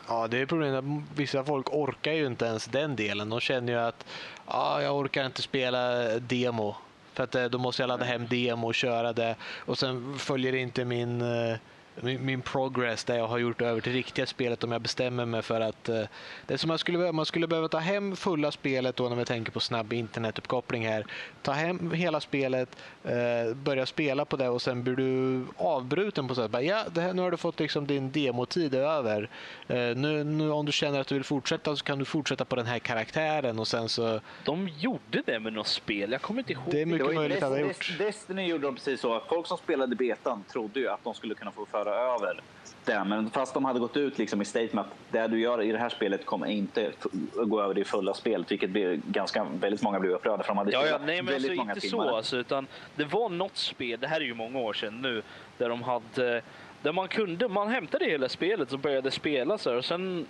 Ja, 0.08 0.28
det 0.28 0.38
är 0.38 0.46
problemet 0.46 0.78
att 0.78 1.18
vissa 1.18 1.44
folk 1.44 1.74
orkar 1.74 2.12
ju 2.12 2.26
inte 2.26 2.44
ens 2.44 2.66
den 2.66 2.96
delen. 2.96 3.28
De 3.28 3.40
känner 3.40 3.72
ju 3.72 3.78
att 3.78 4.06
ah, 4.44 4.80
jag 4.80 4.96
orkar 4.96 5.26
inte 5.26 5.42
spela 5.42 6.04
demo. 6.18 6.76
För 7.12 7.24
att 7.24 7.34
eh, 7.34 7.44
då 7.44 7.58
måste 7.58 7.82
jag 7.82 7.88
ladda 7.88 8.04
hem 8.04 8.26
demo 8.26 8.66
och 8.66 8.74
köra 8.74 9.12
det. 9.12 9.36
Och 9.42 9.78
sen 9.78 10.18
följer 10.18 10.54
inte 10.54 10.84
min 10.84 11.22
eh, 11.22 11.56
min, 12.02 12.24
min 12.24 12.42
progress 12.42 13.04
där 13.04 13.16
jag 13.18 13.26
har 13.26 13.38
gjort 13.38 13.62
över 13.62 13.80
till 13.80 13.92
riktiga 13.92 14.26
spelet 14.26 14.64
om 14.64 14.72
jag 14.72 14.80
bestämmer 14.80 15.26
mig 15.26 15.42
för 15.42 15.60
att 15.60 15.88
uh, 15.88 16.02
det 16.46 16.58
som 16.58 16.68
man 16.68 16.78
skulle, 16.78 17.12
man 17.12 17.26
skulle 17.26 17.46
behöva 17.46 17.68
ta 17.68 17.78
hem 17.78 18.16
fulla 18.16 18.50
spelet 18.52 18.96
då 18.96 19.08
när 19.08 19.16
vi 19.16 19.24
tänker 19.24 19.52
på 19.52 19.60
snabb 19.60 19.92
internetuppkoppling 19.92 20.86
här. 20.86 21.06
Ta 21.42 21.52
hem 21.52 21.90
hela 21.90 22.20
spelet, 22.20 22.76
uh, 23.06 23.54
börja 23.54 23.86
spela 23.86 24.24
på 24.24 24.36
det 24.36 24.48
och 24.48 24.62
sen 24.62 24.82
blir 24.82 24.96
du 24.96 25.44
avbruten 25.56 26.28
på 26.28 26.34
så 26.34 26.48
sätt. 26.48 26.64
Ja, 26.64 26.84
det 26.92 27.00
här, 27.00 27.12
nu 27.12 27.22
har 27.22 27.30
du 27.30 27.36
fått 27.36 27.60
liksom 27.60 27.86
din 27.86 28.12
demotid 28.12 28.74
över. 28.74 29.22
Uh, 29.70 29.76
nu, 29.76 30.24
nu 30.24 30.50
om 30.50 30.66
du 30.66 30.72
känner 30.72 31.00
att 31.00 31.06
du 31.06 31.14
vill 31.14 31.24
fortsätta 31.24 31.76
så 31.76 31.84
kan 31.84 31.98
du 31.98 32.04
fortsätta 32.04 32.44
på 32.44 32.56
den 32.56 32.66
här 32.66 32.78
karaktären 32.78 33.58
och 33.58 33.68
sen 33.68 33.88
så... 33.88 34.20
De 34.44 34.68
gjorde 34.78 35.22
det 35.26 35.40
med 35.40 35.52
något 35.52 35.66
spel, 35.66 36.12
jag 36.12 36.22
kommer 36.22 36.40
inte 36.40 36.52
ihåg. 36.52 36.64
Det 36.70 36.82
är 36.82 36.86
mycket 36.86 37.14
möjligt 37.14 37.42
att 37.42 37.50
de 37.50 37.60
har 37.60 37.68
gjort. 37.68 37.98
Destiny 37.98 38.46
gjorde 38.46 38.66
de 38.66 38.74
precis 38.74 39.00
så. 39.00 39.22
Folk 39.28 39.46
som 39.46 39.58
spelade 39.58 39.96
betan 39.96 40.44
trodde 40.52 40.80
ju 40.80 40.88
att 40.88 41.04
de 41.04 41.14
skulle 41.14 41.34
kunna 41.34 41.52
få 41.52 41.66
föra 41.66 41.89
föra 41.90 42.14
över 42.14 42.40
det. 42.84 43.04
Men 43.04 43.30
fast 43.30 43.54
de 43.54 43.64
hade 43.64 43.80
gått 43.80 43.96
ut 43.96 44.18
liksom 44.18 44.42
i 44.42 44.44
statement 44.44 44.86
att 44.86 45.12
det 45.12 45.26
du 45.26 45.40
gör 45.40 45.62
i 45.62 45.72
det 45.72 45.78
här 45.78 45.88
spelet 45.88 46.26
kommer 46.26 46.46
inte 46.46 46.92
gå 47.34 47.62
över 47.62 47.78
i 47.78 47.84
fulla 47.84 48.14
spelet, 48.14 48.50
vilket 48.50 48.70
blev 48.70 49.00
ganska, 49.06 49.46
väldigt 49.60 49.82
många 49.82 50.00
blev 50.00 50.12
upprörda 50.12 50.42
för 50.42 50.48
de 50.48 50.58
hade 50.58 50.72
ja, 50.72 50.86
ja, 50.86 50.98
nej, 51.06 51.22
men 51.22 51.34
alltså, 51.34 51.52
inte 51.52 51.80
timmar. 51.80 52.04
så 52.04 52.16
alltså, 52.16 52.36
utan 52.36 52.66
det 52.96 53.04
var 53.04 53.28
något 53.28 53.56
spel, 53.56 54.00
det 54.00 54.06
här 54.06 54.20
är 54.20 54.24
ju 54.24 54.34
många 54.34 54.58
år 54.58 54.72
sedan 54.72 55.02
nu, 55.02 55.22
där 55.58 55.68
de 55.68 55.82
hade 55.82 56.42
där 56.82 56.92
man 56.92 57.08
kunde, 57.08 57.48
man 57.48 57.68
hämtade 57.68 58.04
hela 58.04 58.28
spelet 58.28 58.72
och 58.72 58.78
började 58.78 59.10
spela 59.10 59.58
så 59.58 59.70
här, 59.70 59.76
och 59.76 59.84
sen 59.84 60.26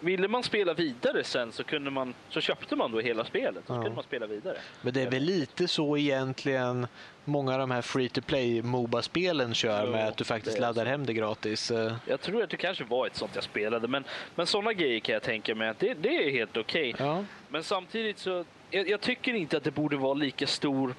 ville 0.00 0.28
man 0.28 0.42
spela 0.42 0.74
vidare 0.74 1.24
sen 1.24 1.52
så, 1.52 1.64
kunde 1.64 1.90
man, 1.90 2.14
så 2.30 2.40
köpte 2.40 2.76
man 2.76 2.92
då 2.92 3.00
hela 3.00 3.24
spelet 3.24 3.66
så 3.66 3.72
ja. 3.72 3.82
kunde 3.82 3.94
man 3.94 4.04
spela 4.04 4.26
vidare. 4.26 4.56
Men 4.82 4.92
det 4.92 5.02
är 5.02 5.10
väl 5.10 5.22
lite 5.22 5.68
så 5.68 5.96
egentligen 5.96 6.86
många 7.24 7.52
av 7.52 7.58
de 7.58 7.70
här 7.70 7.82
free 7.82 8.08
to 8.08 8.20
play 8.20 8.62
Moba-spelen 8.62 9.54
kör 9.54 9.84
jo, 9.84 9.92
med 9.92 10.08
att 10.08 10.16
du 10.16 10.24
faktiskt 10.24 10.58
laddar 10.58 10.86
hem 10.86 11.06
det 11.06 11.12
gratis. 11.12 11.70
Eh. 11.70 11.96
Jag 12.06 12.20
tror 12.20 12.42
att 12.42 12.50
det 12.50 12.56
kanske 12.56 12.84
var 12.84 13.06
ett 13.06 13.16
sånt 13.16 13.32
jag 13.34 13.44
spelade 13.44 13.88
men, 13.88 14.04
men 14.34 14.46
sådana 14.46 14.72
grejer 14.72 15.00
kan 15.00 15.12
jag 15.12 15.22
tänka 15.22 15.54
mig 15.54 15.68
att 15.68 15.78
det, 15.78 15.94
det 15.94 16.28
är 16.28 16.30
helt 16.30 16.56
okej. 16.56 16.94
Okay. 16.94 17.06
Ja. 17.06 17.24
Men 17.48 17.62
samtidigt 17.62 18.18
så, 18.18 18.44
jag, 18.70 18.88
jag, 18.88 19.00
tycker 19.00 19.34
inte 19.34 19.56
att 19.56 19.64
det 19.64 19.70
borde 19.70 19.96
vara 19.96 20.14
lika 20.14 20.46
stor 20.46 20.94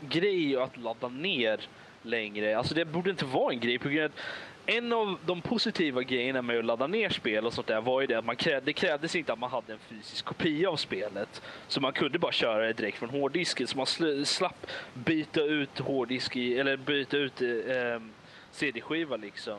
grej 0.00 0.56
att 0.56 0.76
ladda 0.76 1.08
ner 1.08 1.60
längre. 2.02 2.58
Alltså 2.58 2.74
det 2.74 2.84
borde 2.84 3.10
inte 3.10 3.24
vara 3.24 3.52
en 3.52 3.60
grej 3.60 3.78
på 3.78 3.88
grund 3.88 4.04
av 4.04 4.10
en 4.70 4.92
av 4.92 5.18
de 5.26 5.42
positiva 5.42 6.02
grejerna 6.02 6.42
med 6.42 6.58
att 6.58 6.64
ladda 6.64 6.86
ner 6.86 7.08
spel 7.08 7.46
och 7.46 7.52
sånt 7.52 7.66
där 7.66 7.80
var 7.80 8.00
ju 8.00 8.06
det 8.06 8.14
att 8.14 8.24
man 8.24 8.36
krävde, 8.36 8.66
det 8.66 8.72
krävdes 8.72 9.16
inte 9.16 9.32
att 9.32 9.38
man 9.38 9.50
hade 9.50 9.72
en 9.72 9.78
fysisk 9.78 10.24
kopia 10.24 10.70
av 10.70 10.76
spelet. 10.76 11.42
Så 11.68 11.80
man 11.80 11.92
kunde 11.92 12.18
bara 12.18 12.32
köra 12.32 12.66
det 12.66 12.72
direkt 12.72 12.98
från 12.98 13.10
hårddisken. 13.10 13.66
Så 13.66 13.76
man 13.76 13.86
slapp 14.26 14.66
byta 14.94 15.40
ut 15.40 15.78
hårddisk 15.78 16.36
i, 16.36 16.58
eller 16.58 16.76
byta 16.76 17.16
ut 17.16 17.42
eh, 17.42 17.76
ehm, 17.76 18.10
CD-skiva 18.50 19.16
liksom 19.16 19.58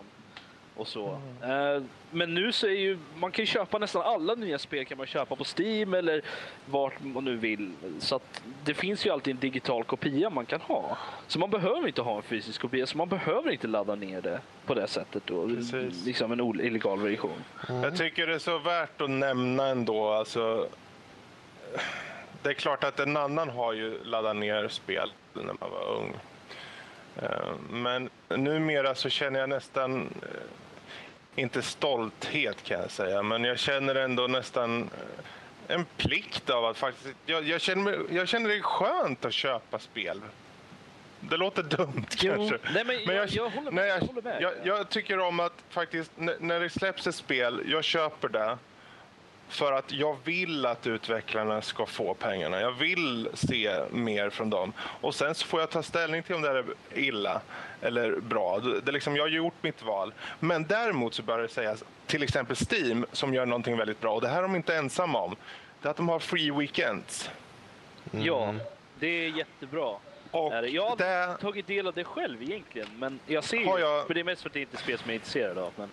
och 0.75 0.87
så. 0.87 1.19
Mm. 1.43 1.89
men 2.11 2.33
nu 2.33 2.51
så 2.51 2.67
är 2.67 2.71
ju, 2.71 2.97
man 3.15 3.31
kan 3.31 3.43
ju 3.43 3.47
köpa 3.47 3.77
nästan 3.77 4.01
alla 4.01 4.35
nya 4.35 4.59
spel 4.59 4.85
kan 4.85 4.97
man 4.97 5.07
köpa 5.07 5.35
på 5.35 5.45
Steam 5.57 5.93
eller 5.93 6.21
vart 6.65 7.03
man 7.03 7.25
nu 7.25 7.35
vill. 7.35 7.71
Så 7.99 8.15
att 8.15 8.43
det 8.63 8.73
finns 8.73 9.05
ju 9.05 9.09
alltid 9.09 9.33
en 9.33 9.39
digital 9.39 9.83
kopia 9.83 10.29
man 10.29 10.45
kan 10.45 10.61
ha. 10.61 10.97
Så 11.27 11.39
man 11.39 11.49
behöver 11.49 11.87
inte 11.87 12.01
ha 12.01 12.17
en 12.17 12.23
fysisk 12.23 12.61
kopia, 12.61 12.87
så 12.87 12.97
man 12.97 13.09
behöver 13.09 13.51
inte 13.51 13.67
ladda 13.67 13.95
ner 13.95 14.21
det 14.21 14.41
på 14.65 14.73
det 14.73 14.87
sättet 14.87 15.23
då. 15.25 15.47
Precis. 15.47 16.05
Liksom 16.05 16.31
en 16.31 16.61
illegal 16.61 16.99
version. 16.99 17.43
Mm. 17.69 17.83
Jag 17.83 17.97
tycker 17.97 18.27
det 18.27 18.33
är 18.33 18.39
så 18.39 18.57
värt 18.57 19.01
att 19.01 19.09
nämna 19.09 19.67
ändå, 19.67 20.09
alltså 20.09 20.67
det 22.41 22.49
är 22.49 22.53
klart 22.53 22.83
att 22.83 22.99
en 22.99 23.17
annan 23.17 23.49
har 23.49 23.73
ju 23.73 24.03
laddat 24.03 24.35
ner 24.35 24.67
spel 24.67 25.11
när 25.33 25.43
man 25.43 25.71
var 25.71 25.97
ung. 25.97 26.13
Eh, 27.21 27.53
men 27.69 28.09
numera 28.29 28.95
så 28.95 29.09
känner 29.09 29.39
jag 29.39 29.49
nästan, 29.49 30.01
eh, 30.01 31.41
inte 31.43 31.61
stolthet 31.61 32.63
kan 32.63 32.79
jag 32.81 32.91
säga, 32.91 33.23
men 33.23 33.43
jag 33.43 33.59
känner 33.59 33.95
ändå 33.95 34.27
nästan 34.27 34.81
eh, 34.81 35.75
en 35.75 35.85
plikt 35.97 36.49
av 36.49 36.65
att 36.65 36.77
faktiskt, 36.77 37.15
jag, 37.25 37.43
jag, 37.43 37.61
känner, 37.61 37.99
jag 38.09 38.27
känner 38.27 38.49
det 38.49 38.61
skönt 38.61 39.25
att 39.25 39.33
köpa 39.33 39.79
spel. 39.79 40.21
Det 41.19 41.37
låter 41.37 41.63
dumt 41.63 42.05
jo, 42.17 42.33
kanske. 42.35 42.57
Nej, 42.73 42.83
men, 42.85 42.95
men 43.05 43.15
jag, 43.15 43.29
jag, 43.29 43.49
håller 43.49 43.71
med. 43.71 43.87
Jag, 43.87 43.97
jag, 43.97 44.07
håller 44.07 44.21
med. 44.21 44.53
jag, 44.63 44.89
tycker 44.89 45.19
om 45.19 45.39
att 45.39 45.53
faktiskt, 45.69 46.11
när 46.39 46.59
det 46.59 46.69
släpps 46.69 47.07
ett 47.07 47.15
spel, 47.15 47.61
jag 47.65 47.83
köper 47.83 48.29
det 48.29 48.57
för 49.51 49.71
att 49.71 49.91
jag 49.91 50.17
vill 50.23 50.65
att 50.65 50.87
utvecklarna 50.87 51.61
ska 51.61 51.85
få 51.85 52.13
pengarna. 52.13 52.61
Jag 52.61 52.71
vill 52.71 53.29
se 53.33 53.79
mer 53.91 54.29
från 54.29 54.49
dem. 54.49 54.73
Och 54.77 55.15
sen 55.15 55.35
så 55.35 55.47
får 55.47 55.59
jag 55.59 55.69
ta 55.69 55.83
ställning 55.83 56.23
till 56.23 56.35
om 56.35 56.41
det 56.41 56.49
är 56.49 56.65
illa 56.93 57.41
eller 57.81 58.19
bra. 58.19 58.59
Det 58.59 58.91
liksom, 58.91 59.15
jag 59.15 59.23
har 59.23 59.29
gjort 59.29 59.53
mitt 59.61 59.83
val. 59.83 60.13
Men 60.39 60.63
däremot 60.63 61.13
så 61.13 61.23
bör 61.23 61.39
det 61.39 61.47
sägas, 61.47 61.83
till 62.07 62.23
exempel 62.23 62.55
Steam 62.71 63.05
som 63.11 63.33
gör 63.33 63.45
någonting 63.45 63.77
väldigt 63.77 64.01
bra, 64.01 64.15
och 64.15 64.21
det 64.21 64.27
här 64.27 64.37
är 64.37 64.41
de 64.41 64.55
inte 64.55 64.75
ensamma 64.75 65.21
om, 65.21 65.35
det 65.81 65.87
är 65.87 65.91
att 65.91 65.97
de 65.97 66.09
har 66.09 66.19
free 66.19 66.51
weekends. 66.51 67.29
Mm. 68.13 68.25
Ja, 68.25 68.53
det 68.99 69.07
är 69.07 69.29
jättebra. 69.29 69.95
Och 70.31 70.53
jag 70.67 70.89
har 70.89 70.97
det... 70.97 71.37
tagit 71.41 71.67
del 71.67 71.87
av 71.87 71.93
det 71.93 72.03
själv 72.03 72.43
egentligen, 72.43 72.87
men 72.99 73.19
jag 73.25 73.43
ser 73.43 73.57
ju, 73.57 73.79
jag... 73.79 74.07
för 74.07 74.13
det 74.13 74.19
är 74.19 74.23
mest 74.23 74.41
för 74.41 74.49
att 74.49 74.53
det 74.53 74.59
inte 74.59 74.77
är 74.77 74.81
spel 74.81 74.97
som 74.97 75.09
jag 75.09 75.13
är 75.13 75.19
intresserad 75.19 75.57
av. 75.57 75.71
Men... 75.75 75.89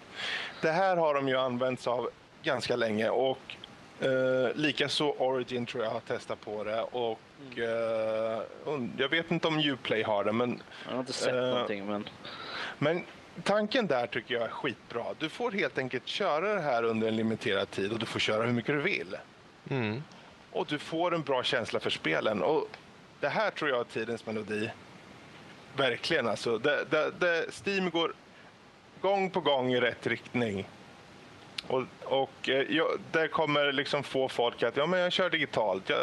Det 0.63 0.71
här 0.71 0.97
har 0.97 1.15
de 1.15 1.29
ju 1.29 1.37
använt 1.37 1.81
sig 1.81 1.91
av 1.91 2.11
ganska 2.43 2.77
länge 2.77 3.09
och 3.09 3.57
eh, 4.01 4.55
likaså 4.55 5.15
Origin 5.19 5.67
tror 5.67 5.85
jag 5.85 5.91
har 5.91 6.01
testat 6.01 6.41
på 6.41 6.65
det 6.65 6.83
och 6.83 7.21
mm. 7.57 7.63
eh, 7.65 8.89
jag 8.99 9.09
vet 9.09 9.31
inte 9.31 9.49
om 9.49 9.59
Uplay 9.59 10.03
har 10.03 10.25
det 10.25 10.33
men... 10.33 10.63
Jag 10.87 10.93
har 10.93 11.01
inte 11.01 11.13
sett 11.13 11.35
eh, 11.35 11.41
någonting 11.41 11.87
men... 11.87 12.09
Men 12.79 13.05
tanken 13.43 13.87
där 13.87 14.07
tycker 14.07 14.35
jag 14.35 14.43
är 14.43 14.49
skitbra. 14.49 15.05
Du 15.19 15.29
får 15.29 15.51
helt 15.51 15.79
enkelt 15.79 16.07
köra 16.07 16.55
det 16.55 16.61
här 16.61 16.83
under 16.83 17.09
en 17.09 17.17
limiterad 17.17 17.71
tid 17.71 17.93
och 17.93 17.99
du 17.99 18.07
får 18.07 18.21
köra 18.21 18.43
hur 18.43 18.53
mycket 18.53 18.75
du 18.75 18.83
vill. 18.83 19.17
Mm. 19.71 20.03
Och 20.53 20.67
du 20.67 20.79
får 20.79 21.15
en 21.15 21.23
bra 21.23 21.43
känsla 21.43 21.81
för 21.81 21.91
spelen. 21.91 22.43
Och 22.43 22.69
det 23.21 23.29
här 23.29 23.51
tror 23.51 23.71
jag 23.71 23.81
är 23.81 23.85
tidens 23.85 24.27
melodi. 24.27 24.71
Verkligen 25.77 26.29
alltså. 26.29 26.59
Det, 26.59 26.85
det, 26.91 27.13
det, 27.19 27.47
Steam 27.67 27.91
går 27.91 28.13
gång 29.01 29.31
på 29.31 29.41
gång 29.41 29.73
i 29.73 29.81
rätt 29.81 30.07
riktning. 30.07 30.69
Och, 31.69 31.83
och 32.05 32.49
eh, 32.49 32.77
jag, 32.77 32.87
det 33.13 33.29
kommer 33.29 33.73
liksom 33.73 34.03
få 34.03 34.29
folk 34.29 34.63
att 34.63 34.77
ja, 34.77 34.87
men 34.87 35.01
jag 35.01 35.13
kör 35.13 35.31
digitalt. 35.31 35.89
Jag, 35.89 36.01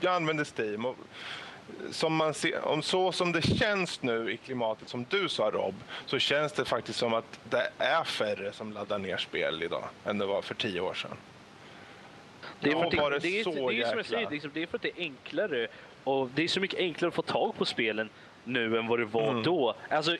jag 0.00 0.14
använder 0.14 0.46
Steam. 0.60 0.84
Och, 0.84 0.96
som 1.90 2.16
man 2.16 2.34
ser, 2.34 2.64
om 2.64 2.82
så 2.82 3.12
som 3.12 3.32
det 3.32 3.42
känns 3.42 4.02
nu 4.02 4.32
i 4.32 4.36
klimatet 4.36 4.88
som 4.88 5.06
du 5.08 5.28
sa 5.28 5.50
Rob, 5.50 5.74
så 6.06 6.18
känns 6.18 6.52
det 6.52 6.64
faktiskt 6.64 6.98
som 6.98 7.14
att 7.14 7.40
det 7.50 7.70
är 7.78 8.04
färre 8.04 8.52
som 8.52 8.72
laddar 8.72 8.98
ner 8.98 9.16
spel 9.16 9.62
idag 9.62 9.84
än 10.04 10.18
det 10.18 10.26
var 10.26 10.42
för 10.42 10.54
tio 10.54 10.80
år 10.80 10.94
sedan. 10.94 11.16
Det 12.60 12.70
är, 12.70 12.74
för 12.74 12.90
det, 12.90 12.96
det, 12.96 13.02
är, 13.02 13.20
det, 13.20 13.40
är, 13.40 13.44
som 13.44 13.76
jag 13.76 14.06
säger, 14.06 14.30
liksom, 14.30 14.50
det 14.54 14.62
är 14.62 14.66
för 14.66 14.76
att 14.76 14.82
det 14.82 14.88
är 14.88 15.02
enklare 15.02 15.66
och 16.04 16.28
det 16.34 16.42
är 16.42 16.48
så 16.48 16.60
mycket 16.60 16.78
enklare 16.78 17.08
att 17.08 17.14
få 17.14 17.22
tag 17.22 17.56
på 17.56 17.64
spelen 17.64 18.08
nu 18.44 18.78
än 18.78 18.86
vad 18.86 18.98
det 18.98 19.04
var 19.04 19.30
mm. 19.30 19.42
då. 19.42 19.74
Alltså 19.90 20.16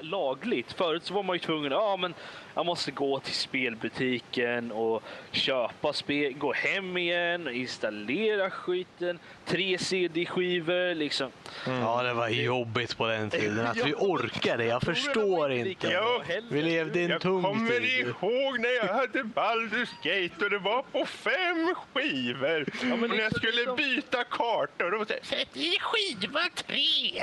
lagligt. 0.00 0.72
Förut 0.72 1.04
så 1.04 1.14
var 1.14 1.22
man 1.22 1.36
ju 1.36 1.40
tvungen 1.40 1.72
att 1.72 1.78
ja, 1.78 1.96
men 1.96 2.14
jag 2.54 2.66
måste 2.66 2.90
gå 2.90 3.20
till 3.20 3.34
spelbutiken 3.34 4.72
och 4.72 5.02
köpa 5.32 5.92
spel, 5.92 6.32
gå 6.32 6.52
hem 6.52 6.96
igen 6.96 7.46
och 7.46 7.52
installera 7.52 8.50
skiten. 8.50 9.18
Tre 9.44 9.78
CD-skivor 9.78 10.94
liksom. 10.94 11.30
Mm. 11.66 11.80
Ja, 11.80 12.02
det 12.02 12.14
var 12.14 12.28
jobbigt 12.28 12.96
på 12.96 13.06
den 13.06 13.30
tiden. 13.30 13.66
Att 13.66 13.76
vi 13.86 13.94
orkade, 13.94 14.64
jag 14.64 14.82
förstår 14.82 15.52
inte. 15.52 15.88
Jag, 15.88 16.22
vi 16.50 16.62
levde 16.62 17.00
i 17.00 17.04
en 17.04 17.20
tung 17.20 17.68
tid. 17.68 17.82
Jag 18.06 18.14
kommer 18.14 18.34
ihåg 18.34 18.60
när 18.60 18.76
jag 18.86 18.94
hade 18.94 19.22
Baldur's 19.22 19.90
Gate 20.02 20.44
och 20.44 20.50
det 20.50 20.58
var 20.58 20.82
på 20.82 21.06
fem 21.06 21.74
skivor. 21.74 22.66
Ja, 22.82 22.94
och 22.94 23.10
när 23.10 23.18
jag 23.18 23.36
skulle 23.36 23.52
liksom... 23.52 23.76
byta 23.76 24.24
kartor, 24.24 24.90
då 24.90 24.98
var 24.98 25.04
det 25.04 25.26
sätt 25.26 25.56
i 25.56 25.78
skiva 25.80 26.40
tre. 26.54 27.22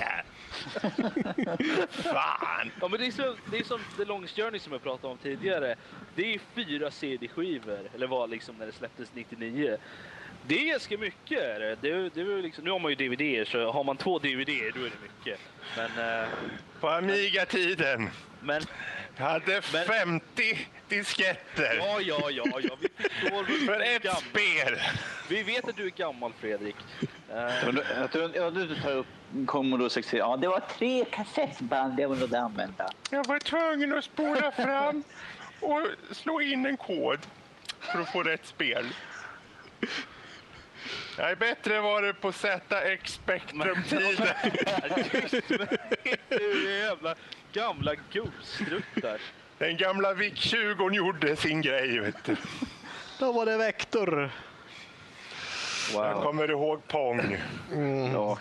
Fan! 1.90 2.72
Ja, 2.82 2.88
men 2.88 3.00
det, 3.00 3.06
är 3.06 3.12
så, 3.12 3.36
det 3.52 3.58
är 3.58 3.64
som 3.64 3.80
The 3.98 4.06
Longest 4.06 4.36
Journey 4.36 4.60
som 4.60 4.74
jag 4.74 4.84
pratade 4.84 5.12
om 5.12 5.18
tidigare. 5.18 5.76
Det 6.16 6.34
är 6.34 6.40
fyra 6.56 6.92
CD-skivor, 6.92 7.80
eller 7.96 8.08
var 8.08 8.28
liksom 8.28 8.56
när 8.56 8.66
det 8.66 8.72
släpptes 8.72 9.10
99. 9.14 9.78
Det 10.48 10.56
är 10.56 10.72
ganska 10.72 10.98
mycket. 10.98 11.40
Det, 11.82 12.10
det 12.10 12.22
är 12.22 12.42
liksom, 12.42 12.64
nu 12.64 12.72
har 12.72 12.80
man 12.80 12.92
ju 12.92 12.96
DVD, 12.96 13.48
så 13.48 13.72
har 13.72 13.84
man 13.84 13.98
två 13.98 14.20
DVD 14.20 14.48
då 14.48 14.80
är 14.80 14.92
det 14.92 15.02
mycket. 15.02 15.40
Men, 15.78 16.24
uh, 16.24 16.30
på 16.82 16.90
Amiga-tiden. 16.90 18.10
Men, 18.42 18.62
jag 19.18 19.26
hade 19.26 19.62
men, 19.74 19.86
50 19.86 20.68
disketter. 20.88 21.76
Ja, 21.78 22.00
ja, 22.02 22.30
ja. 22.32 22.44
ja. 22.62 22.78
Vi 22.80 22.90
förstår 23.10 23.66
För 23.66 23.82
ett 23.82 24.04
gammal. 24.04 24.22
spel. 24.22 24.80
Vi 25.30 25.44
vet 25.44 25.70
att 25.70 25.78
du 25.78 25.86
är 25.86 25.90
gammal, 25.90 26.34
Fredrik. 26.40 26.76
Uh, 27.02 27.80
jag 28.00 28.12
tror 28.12 28.32
ja, 28.36 28.50
du 28.50 28.76
tar 28.76 28.92
upp 28.92 29.08
Commodore 29.46 29.90
64. 29.90 30.20
Ja, 30.20 30.38
det 30.38 30.48
var 30.48 30.60
tre 30.78 31.06
kassettband 31.12 32.00
jag 32.00 32.10
var 32.10 32.38
använda. 32.38 32.92
Jag 33.10 33.28
var 33.28 33.40
tvungen 33.40 33.98
att 33.98 34.04
spola 34.04 34.52
fram 34.52 35.04
och 35.60 35.88
slå 36.12 36.42
in 36.42 36.66
en 36.66 36.78
kod 36.78 37.20
för 37.80 38.02
att 38.02 38.12
få 38.12 38.24
rätt 38.24 38.46
spel. 38.46 38.86
Nej, 41.22 41.36
bättre 41.36 41.82
var 41.82 42.02
det 42.08 42.14
på 42.14 42.32
ZX 42.32 43.14
Spectrum-tiden. 43.14 44.28
du 46.30 46.78
jävla 46.80 47.16
gamla 47.54 47.96
gubbstruttar. 48.12 49.18
Den 49.58 49.78
gamla 49.78 50.14
VIC-20 50.14 50.94
gjorde 50.94 51.36
sin 51.36 51.62
grej, 51.62 52.00
vet 52.00 52.24
du. 52.24 52.36
Då 53.20 53.32
var 53.32 53.46
det 53.46 53.58
Vector. 53.58 54.32
Wow. 55.94 56.06
Jag 56.06 56.24
kommer 56.24 56.52
ihåg 56.52 56.88
Pong. 56.88 57.38
Mm. 57.72 58.12
Ja. 58.12 58.38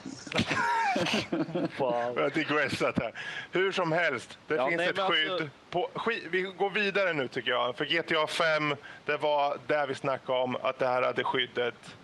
wow. 1.76 2.12
Jag 2.16 2.22
har 2.22 2.34
digressat 2.34 2.98
här. 2.98 3.12
Hur 3.52 3.72
som 3.72 3.92
helst, 3.92 4.38
det 4.46 4.54
ja, 4.54 4.68
finns 4.68 4.78
nej, 4.78 4.88
ett 4.88 4.98
skydd. 4.98 5.30
Alltså... 5.30 5.48
På, 5.70 5.88
vi 6.30 6.42
går 6.42 6.70
vidare 6.70 7.12
nu 7.12 7.28
tycker 7.28 7.50
jag. 7.50 7.76
För 7.76 7.84
GTA 7.84 8.26
5, 8.26 8.76
det 9.06 9.16
var 9.16 9.58
där 9.66 9.86
vi 9.86 9.94
snackade 9.94 10.38
om 10.38 10.56
att 10.62 10.78
det 10.78 10.86
här 10.86 11.02
hade 11.02 11.24
skyddet. 11.24 11.96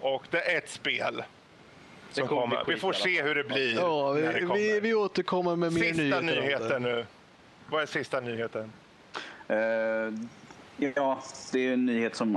Och 0.00 0.24
det 0.30 0.52
är 0.52 0.58
ett 0.58 0.70
spel. 0.70 1.24
Som 2.10 2.28
kommer. 2.28 2.64
Vi 2.66 2.76
får 2.76 2.92
se 2.92 3.22
hur 3.22 3.34
det 3.34 3.44
blir. 3.44 3.74
Ja, 3.74 4.12
vi, 4.12 4.46
vi, 4.54 4.80
vi 4.80 4.94
återkommer 4.94 5.56
med 5.56 5.72
mer 5.72 5.82
sista 5.82 6.20
nyheter. 6.20 6.40
Sista 6.42 6.78
nyheten 6.78 6.82
nu. 6.82 7.06
Vad 7.68 7.82
är 7.82 7.86
sista 7.86 8.20
nyheten? 8.20 8.72
Uh, 9.50 10.28
Ja, 10.78 11.18
det 11.52 11.68
är 11.68 11.72
en 11.72 11.86
nyhet 11.86 12.16
som 12.16 12.34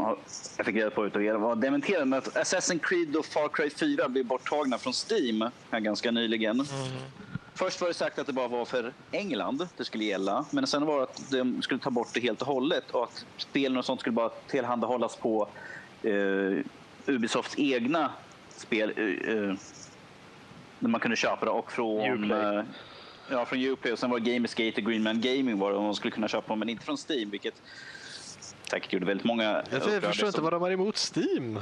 jag 0.58 0.66
fick 0.66 0.76
reda 0.76 0.90
på 0.90 1.06
utav 1.06 1.24
er 1.24 1.34
var 1.34 1.56
dementerad. 1.56 2.08
Men 2.08 2.20
att 2.20 2.36
Assassin's 2.36 2.80
Creed 2.80 3.16
och 3.16 3.26
Far 3.26 3.48
Cry 3.48 3.70
4 3.70 4.10
blev 4.10 4.26
borttagna 4.26 4.78
från 4.78 4.94
Steam 4.94 5.50
här 5.72 5.80
ganska 5.80 6.12
nyligen. 6.12 6.52
Mm. 6.52 6.66
Först 7.54 7.82
var 7.82 7.88
det 7.88 7.94
sagt 7.94 8.20
att 8.20 8.28
det 8.28 8.34
bara 8.34 8.48
var 8.48 8.66
för 8.66 8.94
England 9.12 9.68
det 9.78 9.86
skulle 9.86 10.04
gälla. 10.04 10.46
Men 10.52 10.68
sen 10.68 10.86
var 10.86 10.98
det 10.98 11.04
att 11.04 11.32
de 11.32 11.62
skulle 11.62 11.80
ta 11.80 11.90
bort 11.90 12.08
det 12.14 12.20
helt 12.20 12.42
och 12.42 12.48
hållet 12.48 12.92
och 12.92 13.04
att 13.04 13.26
spelen 13.38 13.78
och 13.78 13.86
sånt 13.86 14.00
skulle 14.00 14.14
bara 14.14 14.30
tillhandahållas 14.30 15.16
på 15.16 15.48
eh, 16.04 16.58
Ubisofts 17.10 17.56
egna 17.58 18.12
spel. 18.50 18.94
Eh, 18.98 19.34
eh 19.34 19.54
när 20.80 20.90
man 20.90 21.00
kunde 21.00 21.18
köpa 21.18 21.46
det 21.46 21.52
och 21.52 21.72
från... 21.72 22.32
Eh, 22.32 22.64
ja, 23.30 23.46
från 23.46 23.64
Uplay 23.64 23.94
och 23.94 24.00
sen 24.00 24.10
var 24.10 24.20
Gamersgate 24.20 24.82
och 24.82 24.88
Greenman 24.88 25.22
Gaming 25.22 25.60
var 25.60 25.74
det 25.74 25.80
man 25.80 25.96
skulle 25.96 26.12
kunna 26.12 26.28
köpa 26.28 26.56
men 26.56 26.70
inte 26.70 26.86
från 26.86 26.98
Steam 27.10 27.30
vilket 27.30 27.62
säkert 28.70 28.94
gjorde 28.94 29.06
väldigt 29.06 29.26
många 29.26 29.64
Jag 29.72 29.84
förstår 29.84 30.12
som... 30.12 30.28
inte 30.28 30.42
vad 30.42 30.54
de 30.54 30.62
har 30.62 30.72
emot 30.72 31.14
Steam. 31.16 31.60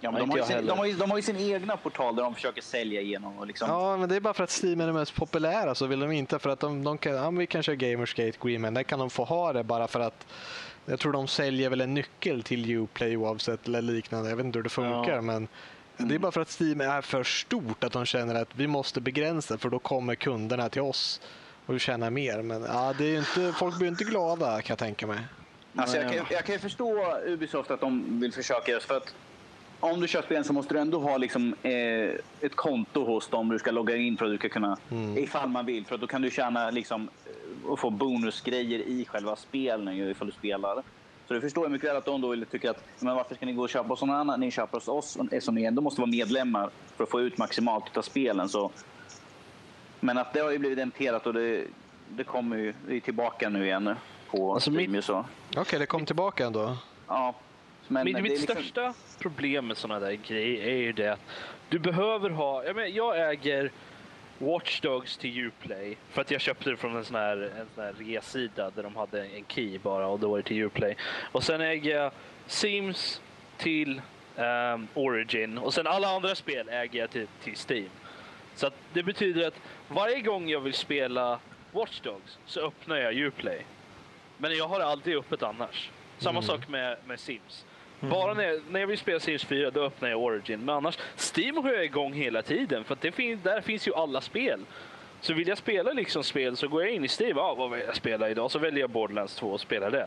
Ja, 0.00 0.10
men 0.10 0.28
de, 0.28 0.30
har 0.30 0.46
sin, 0.46 0.66
de, 0.66 0.78
har 0.78 0.86
ju, 0.86 0.92
de 0.92 1.10
har 1.10 1.18
ju 1.18 1.22
sin 1.22 1.36
egna 1.36 1.76
portal 1.76 2.16
där 2.16 2.22
de 2.22 2.34
försöker 2.34 2.62
sälja 2.62 3.00
igenom. 3.00 3.38
Och 3.38 3.46
liksom... 3.46 3.70
Ja, 3.70 3.96
men 3.96 4.08
det 4.08 4.16
är 4.16 4.20
bara 4.20 4.34
för 4.34 4.44
att 4.44 4.62
Steam 4.62 4.80
är 4.80 4.86
den 4.86 4.94
mest 4.94 5.14
populära 5.14 5.74
så 5.74 5.86
vill 5.86 6.00
de 6.00 6.12
inte 6.12 6.38
för 6.38 6.50
att 6.50 6.60
de, 6.60 6.84
de 6.84 6.98
kan, 6.98 7.14
ja, 7.14 7.30
vi 7.30 7.46
kan 7.46 7.62
köra 7.62 7.76
Gamersgate 7.76 8.38
Greenman, 8.42 8.74
där 8.74 8.82
kan 8.82 8.98
de 8.98 9.10
få 9.10 9.24
ha 9.24 9.52
det 9.52 9.64
bara 9.64 9.88
för 9.88 10.00
att 10.00 10.26
jag 10.86 11.00
tror 11.00 11.12
de 11.12 11.28
säljer 11.28 11.70
väl 11.70 11.80
en 11.80 11.94
nyckel 11.94 12.42
till 12.42 12.76
Uplay 12.76 13.16
oavsett 13.16 13.68
eller 13.68 13.82
liknande. 13.82 14.28
Jag 14.28 14.36
vet 14.36 14.46
inte 14.46 14.58
hur 14.58 14.62
det 14.64 14.70
funkar 14.70 15.14
ja. 15.14 15.20
men 15.20 15.48
det 15.96 16.14
är 16.14 16.18
bara 16.18 16.32
för 16.32 16.40
att 16.40 16.60
Steam 16.60 16.80
är 16.80 17.02
för 17.02 17.24
stort 17.24 17.84
att 17.84 17.92
de 17.92 18.04
känner 18.04 18.34
att 18.34 18.48
vi 18.56 18.66
måste 18.66 19.00
begränsa 19.00 19.58
för 19.58 19.70
då 19.70 19.78
kommer 19.78 20.14
kunderna 20.14 20.68
till 20.68 20.82
oss 20.82 21.20
och 21.66 21.72
du 21.72 21.78
tjänar 21.78 22.10
mer. 22.10 22.42
Men 22.42 22.62
ja, 22.62 22.94
det 22.98 23.04
är 23.04 23.18
inte, 23.18 23.52
folk 23.58 23.78
blir 23.78 23.88
inte 23.88 24.04
glada 24.04 24.46
kan 24.46 24.64
jag 24.68 24.78
tänka 24.78 25.06
mig. 25.06 25.18
Alltså, 25.74 25.96
jag, 25.96 26.12
kan, 26.12 26.26
jag 26.30 26.44
kan 26.44 26.58
förstå 26.58 27.18
Ubisoft 27.26 27.70
att 27.70 27.80
de 27.80 28.20
vill 28.20 28.32
försöka 28.32 28.72
just 28.72 28.86
för 28.86 28.96
att 28.96 29.14
om 29.80 30.00
du 30.00 30.08
kör 30.08 30.22
spel 30.22 30.44
så 30.44 30.52
måste 30.52 30.74
du 30.74 30.80
ändå 30.80 30.98
ha 30.98 31.16
liksom, 31.16 31.54
eh, 31.62 32.10
ett 32.40 32.56
konto 32.56 33.04
hos 33.04 33.28
dem 33.28 33.48
du 33.48 33.58
ska 33.58 33.70
logga 33.70 33.96
in 33.96 34.16
för 34.16 34.24
att 34.24 34.32
du 34.32 34.38
ska 34.38 34.48
kunna, 34.48 34.76
mm. 34.90 35.18
ifall 35.18 35.48
man 35.48 35.66
vill, 35.66 35.86
för 35.86 35.98
då 35.98 36.06
kan 36.06 36.22
du 36.22 36.30
tjäna 36.30 36.70
liksom, 36.70 37.08
eh, 37.26 37.70
och 37.70 37.78
få 37.78 37.90
bonusgrejer 37.90 38.78
i 38.78 39.04
själva 39.04 39.36
spelen 39.36 40.10
ifall 40.10 40.26
du 40.26 40.32
spelar. 40.32 40.82
Så 41.28 41.34
du 41.34 41.40
förstår 41.40 41.68
mycket 41.68 41.88
väl 41.88 41.96
att 41.96 42.04
de 42.04 42.20
då 42.20 42.28
vill 42.28 42.46
tycka 42.46 42.70
att 42.70 42.84
men 42.98 43.16
varför 43.16 43.34
ska 43.34 43.46
ni 43.46 43.52
gå 43.52 43.62
och 43.62 43.68
köpa 43.68 43.88
hos 43.88 44.00
någon 44.00 44.10
annan? 44.10 44.40
Ni 44.40 44.50
köper 44.50 44.78
hos 44.78 44.88
oss 44.88 45.16
eftersom 45.16 45.54
ni 45.54 45.64
ändå 45.64 45.82
måste 45.82 46.00
vara 46.00 46.10
medlemmar 46.10 46.70
för 46.96 47.04
att 47.04 47.10
få 47.10 47.20
ut 47.20 47.38
maximalt 47.38 47.96
av 47.96 48.02
spelen. 48.02 48.48
Så. 48.48 48.70
Men 50.00 50.18
att 50.18 50.32
det 50.32 50.40
har 50.40 50.50
ju 50.50 50.58
blivit 50.58 50.78
emperat 50.78 51.26
och 51.26 51.34
det, 51.34 51.64
det 52.08 52.24
kommer 52.24 52.56
ju 52.56 53.00
tillbaka 53.00 53.48
nu 53.48 53.66
igen 53.66 53.94
på 54.30 54.54
alltså 54.54 54.70
Steam. 54.70 54.96
Okej, 54.98 55.60
okay, 55.60 55.78
det 55.78 55.86
kom 55.86 56.06
tillbaka 56.06 56.46
ändå? 56.46 56.76
Ja. 57.08 57.34
Men 57.88 58.04
mitt, 58.04 58.22
mitt 58.22 58.32
liksom... 58.32 58.56
största 58.56 58.94
problem 59.18 59.66
med 59.66 59.76
sådana 59.76 60.00
där 60.00 60.12
grejer 60.12 60.66
är 60.66 60.76
ju 60.76 60.92
det 60.92 61.12
att 61.12 61.20
du 61.68 61.78
behöver 61.78 62.30
ha... 62.30 62.64
Jag, 62.64 62.76
menar, 62.76 62.88
jag 62.88 63.30
äger 63.30 63.70
Watch 64.38 64.80
Dogs 64.80 65.16
till 65.16 65.46
Uplay 65.46 65.96
för 66.10 66.20
att 66.20 66.30
jag 66.30 66.40
köpte 66.40 66.70
det 66.70 66.76
från 66.76 66.96
en 66.96 67.04
sån 67.04 67.16
här, 67.16 67.36
en 67.36 67.66
sån 67.74 67.84
här 67.84 67.92
resida 67.92 68.70
där 68.70 68.82
de 68.82 68.96
hade 68.96 69.26
en 69.26 69.44
key 69.48 69.78
bara 69.78 70.06
och 70.06 70.20
då 70.20 70.28
var 70.28 70.36
det 70.36 70.42
till 70.42 70.62
Uplay. 70.62 70.96
Och 71.32 71.44
sen 71.44 71.60
äger 71.60 71.96
jag 71.96 72.12
Sims 72.46 73.20
till 73.56 74.00
um, 74.36 74.88
Origin 74.94 75.58
och 75.58 75.74
sen 75.74 75.86
alla 75.86 76.08
andra 76.08 76.34
spel 76.34 76.68
äger 76.68 77.00
jag 77.00 77.10
till, 77.10 77.26
till 77.42 77.56
Steam. 77.68 77.90
Så 78.54 78.70
det 78.92 79.02
betyder 79.02 79.48
att 79.48 79.60
varje 79.88 80.20
gång 80.20 80.48
jag 80.48 80.60
vill 80.60 80.74
spela 80.74 81.38
Watch 81.72 82.00
Dogs 82.00 82.38
så 82.46 82.60
öppnar 82.60 82.96
jag 82.96 83.14
Uplay. 83.14 83.66
Men 84.36 84.56
jag 84.56 84.68
har 84.68 84.80
alltid 84.80 85.16
öppet 85.16 85.42
annars. 85.42 85.90
Samma 86.18 86.38
mm. 86.38 86.42
sak 86.42 86.68
med, 86.68 86.96
med 87.06 87.20
Sims. 87.20 87.65
Mm. 88.00 88.10
Bara 88.10 88.34
när 88.34 88.44
jag, 88.44 88.60
när 88.70 88.80
jag 88.80 88.86
vill 88.86 88.98
spela 88.98 89.20
Series 89.20 89.44
4 89.44 89.70
då 89.70 89.82
öppnar 89.82 90.08
jag 90.08 90.22
Origin. 90.22 90.60
Men 90.60 90.74
annars, 90.74 90.98
Steam 91.16 91.56
har 91.56 91.72
jag 91.72 91.84
igång 91.84 92.12
hela 92.12 92.42
tiden 92.42 92.84
för 92.84 92.96
det 93.00 93.12
fin 93.12 93.40
där 93.42 93.60
finns 93.60 93.88
ju 93.88 93.94
alla 93.94 94.20
spel. 94.20 94.60
Så 95.20 95.34
vill 95.34 95.48
jag 95.48 95.58
spela 95.58 95.92
liksom 95.92 96.24
spel 96.24 96.56
så 96.56 96.68
går 96.68 96.82
jag 96.82 96.92
in 96.92 97.04
i 97.04 97.08
Steam. 97.08 97.38
ah, 97.38 97.54
vad 97.54 97.70
vill 97.70 97.80
jag 97.86 97.96
spela 97.96 98.30
idag? 98.30 98.50
Så 98.50 98.58
väljer 98.58 98.80
jag 98.80 98.90
Borderlands 98.90 99.36
2 99.36 99.50
och 99.50 99.60
spelar 99.60 99.90
det. 99.90 100.06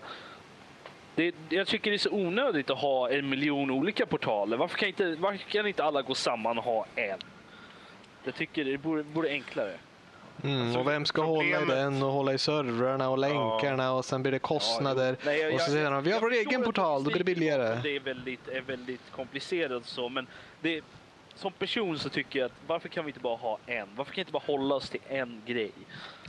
det. 1.16 1.36
Jag 1.50 1.68
tycker 1.68 1.92
det 1.92 1.96
är 1.96 1.98
så 1.98 2.12
onödigt 2.12 2.70
att 2.70 2.78
ha 2.78 3.10
en 3.10 3.30
miljon 3.30 3.72
olika 3.72 4.06
portaler. 4.06 4.58
Varför 4.58 4.78
kan 4.78 4.88
inte, 4.88 5.16
varför 5.20 5.38
kan 5.38 5.68
inte 5.68 5.84
alla 5.84 6.02
gå 6.02 6.16
samman 6.16 6.58
och 6.58 6.64
ha 6.64 6.86
en? 6.96 7.20
Jag 8.24 8.36
tycker 8.36 8.66
det 8.66 8.78
borde, 8.78 9.04
borde 9.04 9.30
enklare. 9.30 9.74
Mm, 10.44 10.62
alltså, 10.62 10.80
och 10.80 10.88
vem 10.88 11.06
ska 11.06 11.22
problemet... 11.22 11.60
hålla 11.60 11.74
i 11.74 11.84
den 11.84 12.04
och 12.04 12.12
hålla 12.12 12.34
i 12.34 12.38
servrarna 12.38 13.10
och 13.10 13.18
länkarna 13.18 13.84
ja. 13.84 13.92
och 13.92 14.06
sen 14.06 14.22
blir 14.22 14.32
det 14.32 14.40
kostnader. 14.40 15.10
Ja, 15.20 15.26
Nej, 15.26 15.40
jag, 15.40 15.54
och 15.54 15.62
så 15.62 15.72
säger 15.72 15.92
de, 15.92 16.04
vi 16.04 16.12
har 16.12 16.22
vår 16.22 16.34
egen 16.34 16.64
portal, 16.64 17.04
då 17.04 17.10
blir 17.10 17.18
det 17.18 17.24
billigare. 17.24 17.80
Det 17.84 17.96
är 17.96 18.00
väldigt, 18.00 18.48
är 18.48 18.62
väldigt 18.62 19.12
komplicerat 19.12 19.86
så, 19.86 20.10
men 20.10 20.28
det, 20.62 20.82
som 21.36 21.52
person 21.52 22.00
så 22.00 22.10
tycker 22.10 22.40
jag 22.40 22.46
att 22.46 22.58
varför 22.68 22.90
kan 22.90 23.06
vi 23.06 23.10
inte 23.10 23.20
bara 23.20 23.38
ha 23.38 23.58
en? 23.66 23.88
Varför 23.96 24.12
kan 24.12 24.16
vi 24.16 24.22
inte 24.22 24.32
bara 24.32 24.44
hålla 24.46 24.76
oss 24.76 24.90
till 24.90 25.02
en 25.08 25.42
grej? 25.46 25.72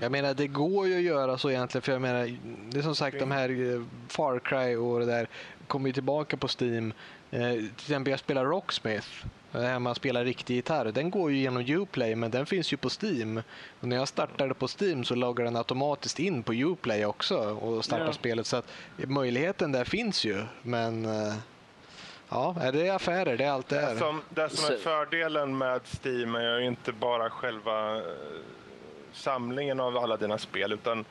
Jag 0.01 0.13
menar, 0.13 0.35
det 0.35 0.47
går 0.47 0.87
ju 0.87 0.97
att 0.97 1.03
göra 1.03 1.39
så 1.39 1.51
egentligen, 1.51 1.83
för 1.83 1.93
jag 1.93 2.03
menar, 2.03 2.37
det 2.71 2.79
är 2.79 2.83
som 2.83 2.95
sagt 2.95 3.19
de 3.19 3.31
här 3.31 3.75
eh, 3.75 3.83
Far 4.09 4.39
Cry 4.39 4.77
och 4.77 5.01
det 5.01 5.07
där 5.07 5.29
kommer 5.67 5.89
ju 5.89 5.93
tillbaka 5.93 6.37
på 6.37 6.49
Steam. 6.61 6.93
Eh, 7.31 7.53
till 7.53 7.71
exempel 7.77 8.11
jag 8.11 8.21
spelar 8.21 8.45
Rocksmith 8.45 9.09
här 9.53 9.79
man 9.79 9.95
spelar 9.95 10.25
riktig 10.25 10.55
gitarr. 10.55 10.85
Den 10.85 11.11
går 11.11 11.31
ju 11.31 11.39
genom 11.39 11.63
Uplay 11.69 12.15
men 12.15 12.31
den 12.31 12.47
finns 12.47 12.73
ju 12.73 12.77
på 12.77 12.89
Steam. 13.03 13.43
Och 13.81 13.89
när 13.89 13.97
jag 13.97 14.09
startade 14.09 14.55
på 14.55 14.69
Steam 14.81 15.05
så 15.05 15.15
loggar 15.15 15.45
den 15.45 15.57
automatiskt 15.57 16.19
in 16.19 16.43
på 16.43 16.53
Uplay 16.55 17.05
också 17.05 17.37
och 17.39 17.85
startar 17.85 18.07
ja. 18.07 18.13
spelet. 18.13 18.47
Så 18.47 18.57
att 18.57 18.67
möjligheten 18.97 19.73
där 19.73 19.85
finns 19.85 20.25
ju. 20.25 20.43
Men 20.63 21.05
eh, 21.05 21.35
ja, 22.29 22.57
det 22.73 22.87
är 22.87 22.95
affärer, 22.95 23.37
det 23.37 23.45
är 23.45 23.51
allt 23.51 23.69
det 23.69 23.81
är. 23.81 23.95
Det 23.95 23.99
som, 23.99 24.23
det 24.29 24.49
som 24.49 24.75
är 24.75 24.79
fördelen 24.79 25.59
med 25.59 25.81
Steam 25.85 26.35
är 26.35 26.59
ju 26.59 26.67
inte 26.67 26.93
bara 26.93 27.31
själva 27.31 27.97
eh, 27.97 28.03
samlingen 29.13 29.81
av 29.81 29.97
alla 29.97 30.17
dina 30.17 30.39
spel 30.39 30.73
utan 30.73 31.05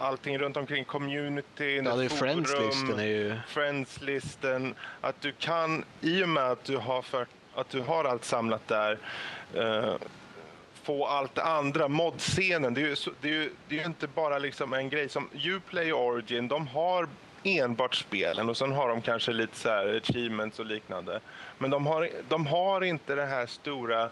allting 0.00 0.38
runt 0.38 0.56
omkring 0.56 0.84
community, 0.84 1.76
ja, 1.84 1.96
det 1.96 2.04
är 2.04 2.08
friendslisten 2.08 2.98
är 2.98 3.04
ju... 3.04 3.36
friendslisten, 3.48 4.74
att 5.00 5.20
du 5.20 5.32
kan, 5.32 5.84
i 6.00 6.24
och 6.24 6.28
med 6.28 6.44
att 6.44 6.64
du 6.64 6.76
har 6.76 7.02
fört 7.02 7.28
att 7.54 7.70
du 7.70 7.80
har 7.80 8.04
allt 8.04 8.24
samlat 8.24 8.68
där. 8.68 8.98
Uh, 9.56 9.94
få 10.82 11.06
allt 11.06 11.34
det 11.34 11.42
andra, 11.42 11.88
modscenen. 11.88 12.74
Det 12.74 12.80
är 12.80 12.86
ju, 12.86 12.96
det 13.20 13.28
är 13.28 13.32
ju, 13.32 13.50
det 13.68 13.74
är 13.74 13.78
ju 13.78 13.86
inte 13.86 14.06
bara 14.06 14.38
liksom 14.38 14.72
en 14.72 14.88
grej 14.88 15.08
som 15.08 15.28
Uplay 15.44 15.92
och 15.92 16.06
Origin, 16.06 16.48
de 16.48 16.66
har 16.66 17.08
enbart 17.42 17.94
spelen 17.94 18.48
och 18.48 18.56
sen 18.56 18.72
har 18.72 18.88
de 18.88 19.02
kanske 19.02 19.32
lite 19.32 19.56
så 19.56 19.68
här 19.68 19.96
achievements 19.96 20.58
och 20.58 20.66
liknande. 20.66 21.20
Men 21.58 21.70
de 21.70 21.86
har, 21.86 22.08
de 22.28 22.46
har 22.46 22.80
inte 22.80 23.14
den 23.14 23.28
här 23.28 23.46
stora 23.46 24.08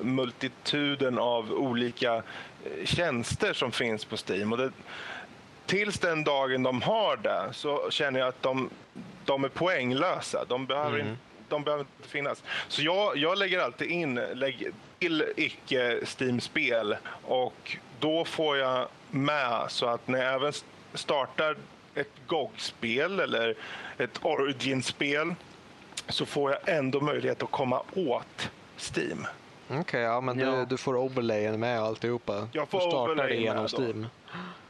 multituden 0.00 1.18
av 1.18 1.52
olika 1.52 2.14
eh, 2.14 2.84
tjänster 2.84 3.52
som 3.52 3.72
finns 3.72 4.04
på 4.04 4.16
Steam. 4.16 4.52
Och 4.52 4.58
det, 4.58 4.70
tills 5.66 5.98
den 5.98 6.24
dagen 6.24 6.62
de 6.62 6.82
har 6.82 7.16
det 7.16 7.48
så 7.52 7.90
känner 7.90 8.20
jag 8.20 8.28
att 8.28 8.42
de, 8.42 8.70
de 9.24 9.44
är 9.44 9.48
poänglösa. 9.48 10.44
De 10.48 10.66
behöver 10.66 10.98
mm 10.98 11.16
de 11.48 11.64
behöver 11.64 11.84
inte 11.96 12.08
finnas. 12.08 12.42
Så 12.68 12.82
jag, 12.82 13.16
jag 13.16 13.38
lägger 13.38 13.60
alltid 13.60 13.90
in 13.90 14.14
lägg, 14.14 14.72
till 14.98 15.24
icke-Steam-spel 15.36 16.96
och 17.22 17.76
då 18.00 18.24
får 18.24 18.56
jag 18.56 18.88
med 19.10 19.66
så 19.68 19.86
att 19.86 20.08
när 20.08 20.24
jag 20.24 20.34
även 20.34 20.52
startar 20.94 21.56
ett 21.94 22.12
GOG-spel 22.26 23.20
eller 23.20 23.54
ett 23.98 24.18
Origin-spel 24.22 25.34
så 26.08 26.26
får 26.26 26.50
jag 26.50 26.76
ändå 26.76 27.00
möjlighet 27.00 27.42
att 27.42 27.50
komma 27.50 27.82
åt 27.94 28.50
Steam. 28.94 29.26
Okej, 29.68 29.80
okay, 29.80 30.00
ja, 30.00 30.20
men 30.20 30.38
ja. 30.38 30.50
Du, 30.50 30.64
du, 30.64 30.76
får 30.76 30.96
overlayen 30.96 31.60
med 31.60 31.80
alltihopa. 31.80 32.48
Jag 32.52 32.68
får 32.68 32.80
du 32.80 32.90
startar 32.90 33.28
det 33.28 33.34
genom 33.34 33.68
Steam. 33.68 34.06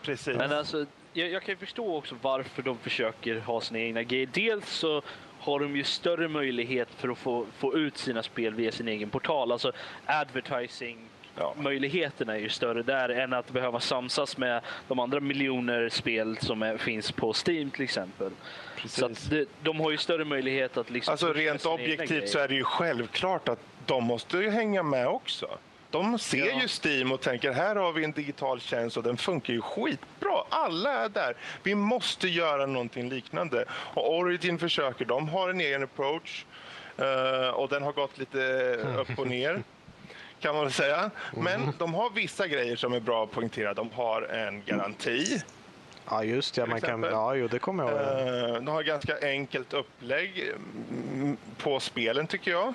Precis. 0.06 0.36
Men 0.36 0.52
alltså, 0.52 0.86
jag, 1.12 1.30
jag, 1.30 1.42
kan 1.42 1.56
förstå 1.56 1.96
också 1.96 2.16
varför 2.22 2.62
de 2.62 2.78
försöker 2.78 3.40
ha 3.40 3.60
sina 3.60 3.78
egna 3.78 4.02
grejer. 4.02 4.28
Dels 4.32 4.70
så 4.70 5.02
har 5.38 5.60
de 5.60 5.76
ju 5.76 5.84
större 5.84 6.28
möjlighet 6.28 6.88
för 6.96 7.08
att 7.08 7.18
få, 7.18 7.46
få 7.58 7.76
ut 7.76 7.98
sina 7.98 8.22
spel 8.22 8.54
via 8.54 8.72
sin 8.72 8.88
egen 8.88 9.10
portal. 9.10 9.52
Alltså 9.52 9.72
advertising 10.06 10.98
Ja. 11.38 11.54
Möjligheterna 11.56 12.34
är 12.34 12.38
ju 12.38 12.48
större 12.48 12.82
där 12.82 13.08
än 13.08 13.32
att 13.32 13.50
behöva 13.50 13.80
samsas 13.80 14.36
med 14.36 14.60
de 14.88 14.98
andra 14.98 15.20
miljoner 15.20 15.88
spel 15.88 16.38
som 16.40 16.62
är, 16.62 16.76
finns 16.76 17.12
på 17.12 17.34
Steam 17.46 17.70
till 17.70 17.84
exempel. 17.84 18.30
Precis. 18.76 18.98
Så 18.98 19.30
det, 19.30 19.48
de 19.62 19.80
har 19.80 19.90
ju 19.90 19.96
större 19.96 20.24
möjlighet 20.24 20.76
att 20.76 20.90
liksom... 20.90 21.12
Alltså 21.12 21.32
rent 21.32 21.66
objektivt 21.66 22.28
så 22.28 22.38
är 22.38 22.48
det 22.48 22.54
ju 22.54 22.64
självklart 22.64 23.48
att 23.48 23.60
de 23.86 24.04
måste 24.04 24.38
ju 24.38 24.50
hänga 24.50 24.82
med 24.82 25.08
också. 25.08 25.58
De 25.96 26.18
ser 26.18 26.46
ja. 26.46 26.60
ju 26.60 26.68
Steam 26.68 27.12
och 27.12 27.20
tänker 27.20 27.52
här 27.52 27.76
har 27.76 27.92
vi 27.92 28.04
en 28.04 28.12
digital 28.12 28.60
tjänst 28.60 28.96
och 28.96 29.02
den 29.02 29.16
funkar 29.16 29.52
ju 29.52 29.60
skitbra. 29.60 30.42
Alla 30.48 30.92
är 30.92 31.08
där. 31.08 31.36
Vi 31.62 31.74
måste 31.74 32.28
göra 32.28 32.66
någonting 32.66 33.08
liknande. 33.08 33.64
Och 33.70 34.16
Origin 34.16 34.58
försöker. 34.58 35.04
De 35.04 35.28
har 35.28 35.48
en 35.48 35.60
egen 35.60 35.82
approach 35.82 36.44
uh, 37.00 37.48
och 37.48 37.68
den 37.68 37.82
har 37.82 37.92
gått 37.92 38.18
lite 38.18 38.38
upp 38.98 39.18
och 39.18 39.26
ner 39.26 39.62
kan 40.40 40.54
man 40.54 40.64
väl 40.64 40.72
säga. 40.72 41.10
Men 41.32 41.62
mm. 41.62 41.74
de 41.78 41.94
har 41.94 42.10
vissa 42.10 42.46
grejer 42.46 42.76
som 42.76 42.92
är 42.92 43.00
bra 43.00 43.24
att 43.24 43.30
poängtera. 43.30 43.74
De 43.74 43.90
har 43.90 44.22
en 44.22 44.62
garanti. 44.66 45.42
Ja, 46.08 46.24
just 46.24 46.54
det. 46.54 46.66
Man 46.66 46.80
kan, 46.80 47.02
ja, 47.02 47.34
jo, 47.34 47.48
det 47.48 47.58
kommer 47.58 47.84
jag 47.84 47.92
ihåg. 47.92 48.50
Uh, 48.50 48.54
de 48.54 48.68
har 48.68 48.82
ganska 48.82 49.14
enkelt 49.22 49.72
upplägg 49.72 50.52
mm, 51.12 51.36
på 51.58 51.80
spelen 51.80 52.26
tycker 52.26 52.50
jag. 52.50 52.74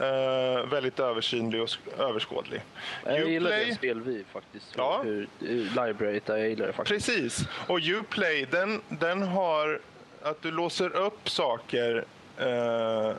Uh, 0.00 0.66
väldigt 0.70 1.00
översynlig 1.00 1.62
och 1.62 1.68
överskådlig. 1.98 2.60
Jag 3.04 3.30
gillar 3.30 3.50
det 3.50 3.74
spel 3.74 4.00
vi 4.00 4.24
faktiskt. 4.32 4.74
Ja. 4.76 5.00
Hur, 5.04 5.28
library, 5.86 6.20
jag 6.26 6.48
gillar 6.48 6.66
det 6.66 6.72
faktiskt. 6.72 7.06
Precis. 7.06 7.48
Och 7.66 7.78
Uplay, 7.78 8.46
den, 8.50 8.80
den 8.88 9.22
har 9.22 9.80
att 10.22 10.42
du 10.42 10.50
låser 10.50 10.96
upp 10.96 11.28
saker 11.28 12.04
uh, 12.40 13.12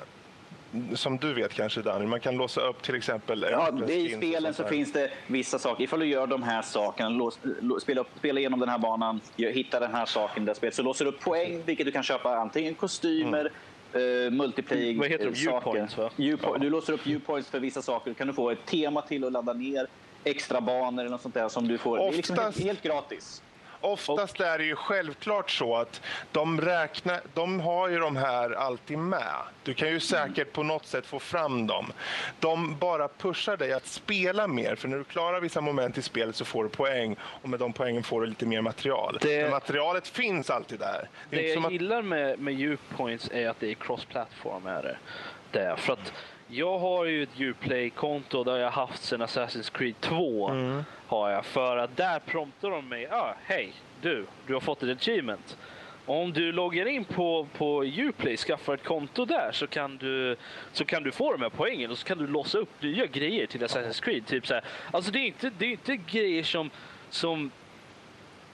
som 0.94 1.18
du 1.18 1.34
vet 1.34 1.54
kanske 1.54 1.82
Daniel, 1.82 2.08
man 2.08 2.20
kan 2.20 2.38
låsa 2.38 2.62
upp 2.62 2.82
till 2.82 2.96
exempel... 2.96 3.46
Ja, 3.52 3.72
I 3.88 4.10
spelen 4.10 4.54
så 4.54 4.64
finns 4.64 4.94
det 4.94 5.12
vissa 5.28 5.60
saker. 5.60 5.84
Ifall 5.84 6.00
du 6.00 6.06
gör 6.06 6.28
de 6.28 6.44
här 6.44 6.62
sakerna, 6.62 7.10
lås, 7.10 7.40
spela, 7.82 8.02
upp, 8.02 8.08
spela 8.18 8.40
igenom 8.40 8.60
den 8.60 8.70
här 8.70 8.78
banan, 8.78 9.22
hitta 9.38 9.80
den 9.80 9.94
här 9.94 10.06
saken 10.06 10.46
det 10.46 10.56
spelet, 10.56 10.76
så 10.76 10.84
låser 10.84 11.06
du 11.06 11.12
upp 11.12 11.20
poäng, 11.20 11.62
vilket 11.66 11.86
du 11.86 11.92
kan 11.92 12.04
köpa 12.04 12.36
antingen 12.36 12.76
kostymer, 12.76 13.40
mm 13.40 13.54
uh, 13.96 14.32
multiplayer 14.32 14.98
Vad 14.98 15.10
heter 15.10 15.26
de? 15.26 15.32
Viewpoints 15.32 15.98
va? 15.98 16.10
ja. 16.16 16.58
Du 16.58 16.70
låser 16.70 16.94
upp 16.94 17.08
viewpoints 17.08 17.50
för 17.50 17.60
vissa 17.60 17.82
saker. 17.82 18.14
kan 18.14 18.28
du 18.28 18.34
få 18.34 18.50
ett 18.50 18.66
tema 18.66 19.02
till 19.02 19.24
att 19.24 19.32
ladda 19.32 19.54
ner 19.54 19.88
extra 20.24 20.62
banor 20.62 21.02
eller 21.02 21.12
något 21.12 21.22
sånt 21.22 21.34
där 21.34 21.50
som 21.50 21.68
du 21.68 21.78
får. 21.78 21.98
Oftast, 21.98 22.12
det 22.12 22.16
är 22.16 22.18
liksom 22.18 22.38
helt, 22.38 22.60
helt 22.60 22.82
gratis. 22.82 23.44
Oftast 23.82 24.40
och... 24.40 24.46
är 24.46 24.58
det 24.58 24.64
ju 24.64 24.76
självklart 24.76 25.52
så 25.52 25.76
att 25.76 26.02
de, 26.32 26.62
räknar, 26.62 27.22
de 27.34 27.60
har 27.60 27.90
ju 27.90 28.00
de 28.00 28.16
här 28.16 28.52
alltid 28.52 28.98
med. 28.98 29.36
Du 29.64 29.74
kan 29.74 29.90
ju 29.90 30.00
säkert 30.00 30.38
mm. 30.38 30.52
på 30.54 30.64
något 30.64 30.86
sätt 30.86 31.06
få 31.06 31.20
fram 31.20 31.68
dem. 31.68 31.94
De 32.40 32.78
bara 32.78 33.08
pushar 33.08 33.58
dig 33.58 33.74
att 33.74 33.88
spela 33.88 34.48
mer, 34.48 34.76
för 34.76 34.88
när 34.88 34.98
du 34.98 35.04
klarar 35.04 35.42
vissa 35.42 35.62
moment 35.62 35.98
i 35.98 36.02
spelet 36.02 36.36
så 36.36 36.46
får 36.46 36.64
du 36.64 36.70
poäng 36.70 37.16
och 37.22 37.50
med 37.50 37.60
de 37.60 37.74
poängen 37.74 38.04
får 38.04 38.22
du 38.22 38.28
lite 38.28 38.46
mer 38.46 38.62
material. 38.62 39.18
Det... 39.22 39.42
Men 39.42 39.52
materialet 39.52 40.08
finns 40.08 40.50
alltid 40.50 40.80
där. 40.80 41.10
Det, 41.30 41.36
det 41.36 41.48
jag 41.48 41.66
att... 41.66 41.72
gillar 41.72 42.02
med, 42.02 42.40
med 42.40 42.62
Upoints 42.62 43.30
är 43.34 43.50
att 43.50 43.60
det 43.60 43.72
är 43.72 43.76
cross-platform. 43.76 44.68
Är 44.68 44.84
det. 44.84 44.98
det. 45.52 45.76
För 45.78 45.94
att 45.94 46.14
jag 46.48 46.80
har 46.80 47.06
ju 47.06 47.24
ett 47.24 47.40
Uplay-konto 47.40 48.44
där 48.44 48.58
jag 48.58 48.72
haft 48.72 49.04
sedan 49.04 49.22
Assassin's 49.22 49.72
Creed 49.78 50.02
2. 50.02 50.50
Mm. 50.50 50.84
Har 51.10 51.30
jag, 51.30 51.46
för 51.46 51.78
att 51.78 51.98
där 51.98 52.20
promptar 52.20 52.70
de 52.70 52.90
mig. 52.90 53.08
Ah, 53.12 53.36
Hej, 53.44 53.74
du, 54.02 54.26
du 54.48 54.54
har 54.54 54.62
fått 54.62 54.84
ett 54.84 54.98
achievement. 54.98 55.58
Om 56.06 56.34
du 56.34 56.52
loggar 56.52 56.86
in 56.86 57.06
på, 57.06 57.48
på 57.58 57.84
Uplay, 57.84 58.38
skaffar 58.38 58.74
ett 58.74 58.84
konto 58.84 59.26
där 59.26 59.52
så 59.52 59.68
kan, 59.68 59.98
du, 59.98 60.36
så 60.74 60.86
kan 60.86 61.04
du 61.04 61.12
få 61.12 61.32
de 61.32 61.42
här 61.42 61.50
poängen 61.50 61.92
och 61.92 61.98
så 61.98 62.06
kan 62.06 62.18
du 62.18 62.28
låsa 62.28 62.58
upp 62.58 62.82
nya 62.82 63.06
grejer 63.06 63.48
till 63.48 63.62
Assassin's 63.64 64.04
Creed. 64.04 64.26
Typ 64.26 64.48
så 64.48 64.54
här. 64.54 64.64
Alltså 64.92 65.12
det 65.12 65.20
är 65.20 65.26
inte, 65.26 65.52
det 65.58 65.66
är 65.66 65.72
inte 65.72 65.96
grejer 65.96 66.44
som, 66.44 66.70
som 67.10 67.52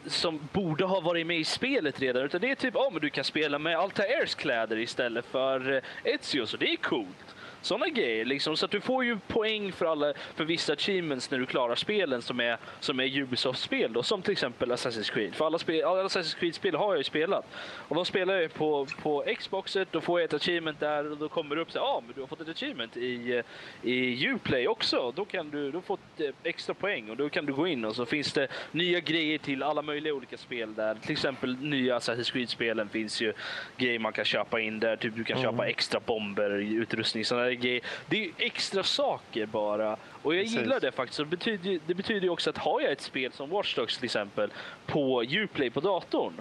som 0.05 0.39
borde 0.53 0.85
ha 0.85 0.99
varit 0.99 1.27
med 1.27 1.37
i 1.37 1.43
spelet 1.43 1.99
redan. 1.99 2.23
Utan 2.23 2.41
det 2.41 2.51
är 2.51 2.55
typ, 2.55 2.73
ja 2.73 2.87
oh, 2.87 2.93
men 2.93 3.01
du 3.01 3.09
kan 3.09 3.23
spela 3.23 3.59
med 3.59 3.77
Altairs 3.77 4.35
kläder 4.35 4.77
istället 4.77 5.25
för 5.25 5.73
eh, 5.73 6.13
Ezio, 6.13 6.45
så 6.45 6.57
det 6.57 6.71
är 6.71 6.75
coolt 6.75 7.34
sådana 7.65 7.87
grejer. 7.87 8.25
Liksom. 8.25 8.57
Så 8.57 8.65
att 8.65 8.71
du 8.71 8.81
får 8.81 9.05
ju 9.05 9.17
poäng 9.27 9.71
för, 9.71 9.85
alla, 9.85 10.13
för 10.35 10.45
vissa 10.45 10.73
achievements 10.73 11.31
när 11.31 11.39
du 11.39 11.45
klarar 11.45 11.75
spelen 11.75 12.21
som 12.21 12.39
är, 12.39 12.57
som 12.79 12.99
är 12.99 13.17
Ubisoft-spel. 13.17 14.03
Som 14.03 14.21
till 14.21 14.31
exempel 14.31 14.71
Assassin's 14.71 15.13
Creed. 15.13 15.35
För 15.35 15.45
alla, 15.45 15.59
spel, 15.59 15.83
alla 15.83 16.03
Assassin's 16.03 16.39
Creed-spel 16.39 16.75
har 16.75 16.87
jag 16.87 16.97
ju 16.97 17.03
spelat. 17.03 17.45
Och 17.87 17.95
de 17.95 18.05
spelar 18.05 18.33
jag 18.33 18.53
på, 18.53 18.87
på 19.01 19.23
Xboxet, 19.37 19.87
då 19.91 20.01
får 20.01 20.19
jag 20.19 20.25
ett 20.25 20.33
achievement 20.33 20.79
där 20.79 21.11
och 21.11 21.17
då 21.17 21.29
kommer 21.29 21.55
det 21.55 21.61
upp 21.61 21.71
så 21.71 21.77
ja 21.77 21.83
ah, 21.83 22.03
men 22.05 22.15
du 22.15 22.21
har 22.21 22.27
fått 22.27 22.41
ett 22.41 22.49
achievement 22.49 22.97
i, 22.97 23.43
i 23.81 24.27
Uplay 24.27 24.67
också. 24.67 25.13
Då 25.15 25.25
kan 25.25 25.49
du 25.49 25.71
då 25.71 25.81
fått 25.81 25.99
eh, 26.17 26.29
extra 26.43 26.73
poäng 26.73 27.09
och 27.09 27.17
då 27.17 27.29
kan 27.29 27.45
du 27.45 27.53
gå 27.53 27.67
in 27.67 27.85
och 27.85 27.95
så 27.95 28.05
finns 28.05 28.33
det 28.33 28.47
nya 28.71 28.99
grejer 28.99 29.37
till 29.37 29.63
alla 29.63 29.81
möjliga 29.81 30.13
olika 30.13 30.37
spel 30.37 30.73
där. 30.75 30.95
Till 30.95 31.11
exempel 31.11 31.57
nya 31.57 31.99
Assassin's 31.99 32.31
Creed-spelen 32.31 32.89
finns 32.89 33.21
ju 33.21 33.33
grejer 33.77 33.99
man 33.99 34.13
kan 34.13 34.25
köpa 34.25 34.59
in 34.59 34.79
där. 34.79 34.95
Typ 34.95 35.15
du 35.15 35.23
kan 35.23 35.37
mm. 35.37 35.51
köpa 35.51 35.67
extra 35.67 35.99
bomber, 35.99 36.49
utrustning, 36.49 37.25
sådana 37.25 37.54
RPG. 37.55 37.83
Det 38.09 38.25
är 38.25 38.31
extra 38.37 38.83
saker 38.83 39.45
bara. 39.45 39.97
Och 40.21 40.35
jag 40.35 40.43
Precis. 40.43 40.59
gillar 40.59 40.79
det 40.79 40.91
faktiskt. 40.91 41.17
Det 41.17 41.25
betyder, 41.25 41.79
det 41.87 41.93
betyder 41.93 42.29
också 42.29 42.49
att 42.49 42.57
har 42.57 42.81
jag 42.81 42.91
ett 42.91 43.01
spel 43.01 43.31
som 43.31 43.49
Watch 43.49 43.75
Dogs 43.75 43.97
till 43.97 44.05
exempel 44.05 44.49
på 44.85 45.23
Uplay 45.23 45.69
på 45.69 45.79
datorn 45.79 46.33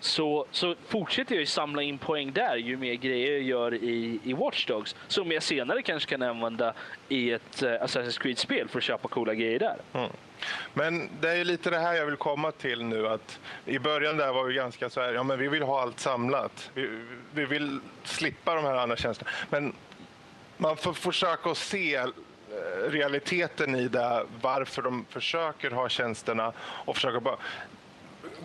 så, 0.00 0.46
så 0.50 0.74
fortsätter 0.86 1.34
jag 1.34 1.40
ju 1.40 1.46
samla 1.46 1.82
in 1.82 1.98
poäng 1.98 2.32
där 2.32 2.56
ju 2.56 2.76
mer 2.76 2.94
grejer 2.94 3.32
jag 3.32 3.42
gör 3.42 3.74
i, 3.74 4.20
i 4.24 4.32
Watch 4.32 4.66
Dogs 4.66 4.96
som 5.08 5.32
jag 5.32 5.42
senare 5.42 5.82
kanske 5.82 6.10
kan 6.10 6.22
använda 6.22 6.74
i 7.08 7.30
ett 7.30 7.62
uh, 7.62 7.68
Assassin's 7.68 8.20
Creed-spel 8.20 8.68
för 8.68 8.78
att 8.78 8.84
köpa 8.84 9.08
coola 9.08 9.34
grejer 9.34 9.58
där. 9.58 9.76
Mm. 9.92 10.10
Men 10.74 11.08
det 11.20 11.30
är 11.30 11.44
lite 11.44 11.70
det 11.70 11.78
här 11.78 11.94
jag 11.94 12.06
vill 12.06 12.16
komma 12.16 12.52
till 12.52 12.84
nu 12.84 13.08
att 13.08 13.40
i 13.64 13.78
början 13.78 14.16
där 14.16 14.32
var 14.32 14.44
vi 14.44 14.54
ganska 14.54 14.90
så 14.90 15.00
här, 15.00 15.12
ja 15.12 15.22
men 15.22 15.38
vi 15.38 15.48
vill 15.48 15.62
ha 15.62 15.82
allt 15.82 16.00
samlat. 16.00 16.70
Vi, 16.74 16.88
vi 17.34 17.44
vill 17.44 17.80
slippa 18.04 18.54
de 18.54 18.64
här 18.64 18.74
andra 18.74 18.96
tjänsterna. 18.96 19.30
Men 19.50 19.74
man 20.58 20.76
får 20.76 20.92
försöka 20.92 21.50
att 21.50 21.58
se 21.58 21.94
eh, 21.94 22.10
realiteten 22.88 23.74
i 23.74 23.88
det, 23.88 24.26
varför 24.42 24.82
de 24.82 25.04
försöker 25.08 25.70
ha 25.70 25.88
tjänsterna 25.88 26.52
och 26.58 26.96
försöka 26.96 27.20
bara 27.20 27.36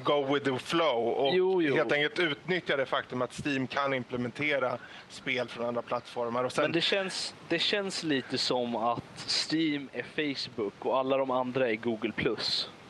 go 0.03 0.33
with 0.33 0.45
the 0.45 0.59
flow 0.59 1.07
och 1.07 1.35
jo, 1.35 1.61
jo. 1.61 1.75
helt 1.75 1.91
enkelt 1.91 2.19
utnyttja 2.19 2.77
det 2.77 2.85
faktum 2.85 3.21
att 3.21 3.45
Steam 3.45 3.67
kan 3.67 3.93
implementera 3.93 4.77
spel 5.09 5.47
från 5.47 5.65
andra 5.65 5.81
plattformar. 5.81 6.49
Sen... 6.49 6.63
Men 6.63 6.71
det 6.71 6.81
känns, 6.81 7.35
det 7.49 7.59
känns 7.59 8.03
lite 8.03 8.37
som 8.37 8.75
att 8.75 9.49
Steam 9.51 9.89
är 9.93 10.03
Facebook 10.03 10.73
och 10.79 10.97
alla 10.97 11.17
de 11.17 11.31
andra 11.31 11.69
är 11.69 11.75
Google+. 11.75 12.11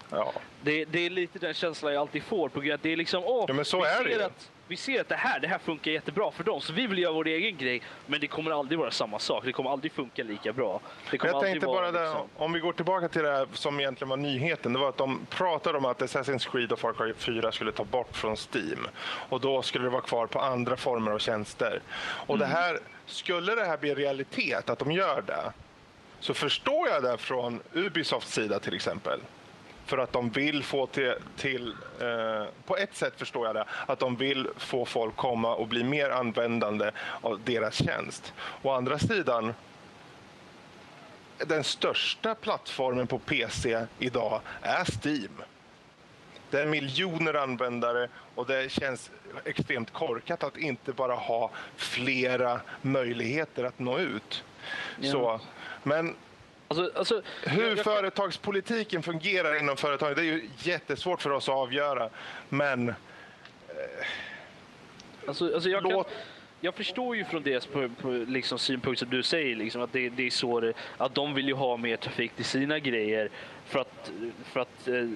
Ja. 0.09 0.33
Det, 0.61 0.85
det 0.85 0.99
är 1.05 1.09
lite 1.09 1.39
den 1.39 1.53
känslan 1.53 1.93
jag 1.93 2.01
alltid 2.01 2.23
får. 2.23 2.49
På 2.49 2.59
grund 2.59 2.71
av 2.71 2.75
att 2.75 2.83
det 2.83 2.93
är 2.93 2.97
liksom, 2.97 3.23
åh, 3.23 3.45
ja, 3.47 3.53
men 3.53 3.65
så 3.65 3.83
är 3.83 4.03
det 4.03 4.25
att 4.25 4.51
vi 4.73 4.77
ser 4.77 5.01
att 5.01 5.09
det 5.09 5.15
här, 5.15 5.39
det 5.39 5.47
här 5.47 5.57
funkar 5.57 5.91
jättebra 5.91 6.31
för 6.31 6.43
dem, 6.43 6.61
så 6.61 6.73
vi 6.73 6.87
vill 6.87 6.97
göra 6.97 7.13
vår 7.13 7.27
egen 7.27 7.57
grej. 7.57 7.81
Men 8.05 8.21
det 8.21 8.27
kommer 8.27 8.51
aldrig 8.51 8.79
vara 8.79 8.91
samma 8.91 9.19
sak. 9.19 9.45
Det 9.45 9.51
kommer 9.51 9.69
aldrig 9.69 9.91
funka 9.91 10.23
lika 10.23 10.53
bra. 10.53 10.79
Det 11.11 11.17
kommer 11.17 11.33
jag 11.33 11.41
tänkte 11.41 11.65
bara 11.65 11.91
där, 11.91 12.03
liksom... 12.03 12.27
om 12.37 12.53
vi 12.53 12.59
går 12.59 12.73
tillbaka 12.73 13.07
till 13.07 13.23
det 13.23 13.31
här 13.31 13.47
som 13.53 13.79
egentligen 13.79 14.09
var 14.09 14.17
nyheten. 14.17 14.73
Det 14.73 14.79
var 14.79 14.89
att 14.89 14.97
de 14.97 15.25
pratade 15.29 15.77
om 15.77 15.85
att 15.85 16.01
Assassin's 16.01 16.51
Creed 16.51 16.71
och 16.71 16.79
Far 16.79 16.93
Cry 16.93 17.13
4 17.13 17.51
skulle 17.51 17.71
ta 17.71 17.83
bort 17.83 18.17
från 18.17 18.35
Steam. 18.35 18.87
Och 19.29 19.41
då 19.41 19.61
skulle 19.61 19.83
det 19.83 19.89
vara 19.89 20.01
kvar 20.01 20.27
på 20.27 20.39
andra 20.39 20.77
former 20.77 21.11
av 21.11 21.19
tjänster. 21.19 21.81
Och 22.27 22.35
mm. 22.35 22.49
det 22.49 22.55
här, 22.55 22.79
skulle 23.05 23.55
det 23.55 23.65
här 23.65 23.77
bli 23.77 23.95
realitet, 23.95 24.69
att 24.69 24.79
de 24.79 24.91
gör 24.91 25.23
det, 25.27 25.53
så 26.19 26.33
förstår 26.33 26.89
jag 26.89 27.03
det 27.03 27.17
från 27.17 27.59
Ubisofts 27.73 28.33
sida 28.33 28.59
till 28.59 28.75
exempel 28.75 29.19
för 29.85 29.97
att 29.97 30.14
de 30.14 30.30
vill 30.30 30.64
få 30.64 30.88
till, 30.88 31.14
till 31.38 31.76
eh, 31.99 32.47
på 32.65 32.77
ett 32.77 32.95
sätt 32.95 33.14
förstår 33.18 33.45
jag 33.45 33.55
det, 33.55 33.65
att 33.85 33.99
de 33.99 34.15
vill 34.15 34.47
få 34.57 34.85
folk 34.85 35.15
komma 35.15 35.55
och 35.55 35.68
bli 35.68 35.84
mer 35.84 36.10
användande 36.10 36.91
av 37.22 37.41
deras 37.43 37.76
tjänst. 37.76 38.34
Å 38.61 38.72
andra 38.72 38.99
sidan, 38.99 39.53
den 41.38 41.64
största 41.64 42.35
plattformen 42.35 43.07
på 43.07 43.19
PC 43.19 43.85
idag 43.99 44.41
är 44.61 44.85
Steam. 45.03 45.41
Det 46.49 46.61
är 46.61 46.65
miljoner 46.65 47.34
användare 47.34 48.10
och 48.35 48.45
det 48.45 48.72
känns 48.72 49.11
extremt 49.45 49.93
korkat 49.93 50.43
att 50.43 50.57
inte 50.57 50.93
bara 50.93 51.15
ha 51.15 51.49
flera 51.76 52.61
möjligheter 52.81 53.64
att 53.64 53.80
nå 53.80 53.99
ut. 53.99 54.43
Ja. 54.99 55.11
Så, 55.11 55.39
men 55.84 56.15
Alltså, 56.79 56.97
alltså, 56.97 57.21
Hur 57.43 57.63
jag, 57.63 57.77
jag... 57.77 57.83
företagspolitiken 57.83 59.03
fungerar 59.03 59.59
inom 59.59 59.77
företaget, 59.77 60.17
det 60.17 60.21
är 60.21 60.25
ju 60.25 60.49
jättesvårt 60.57 61.21
för 61.21 61.29
oss 61.29 61.49
att 61.49 61.55
avgöra. 61.55 62.09
Men... 62.49 62.89
Eh, 62.89 62.95
alltså, 65.27 65.53
alltså 65.53 65.69
jag, 65.69 65.83
låt... 65.83 66.07
kan, 66.07 66.15
jag 66.61 66.75
förstår 66.75 67.15
ju 67.15 67.25
från 67.25 67.43
deras 67.43 67.65
på, 67.65 67.89
på, 68.01 68.09
liksom, 68.09 68.59
synpunkt 68.59 68.99
som 68.99 69.09
du 69.09 69.23
säger, 69.23 69.55
liksom, 69.55 69.81
att 69.81 69.93
det, 69.93 70.09
det 70.09 70.25
är 70.25 70.29
så 70.29 70.73
att 70.97 71.15
de 71.15 71.33
vill 71.33 71.47
ju 71.47 71.53
ha 71.53 71.77
mer 71.77 71.97
trafik 71.97 72.31
till 72.35 72.45
sina 72.45 72.79
grejer 72.79 73.29
för 73.65 73.79
att, 73.79 74.11
för 74.43 74.59
att 74.59 74.87
eh, 74.87 75.09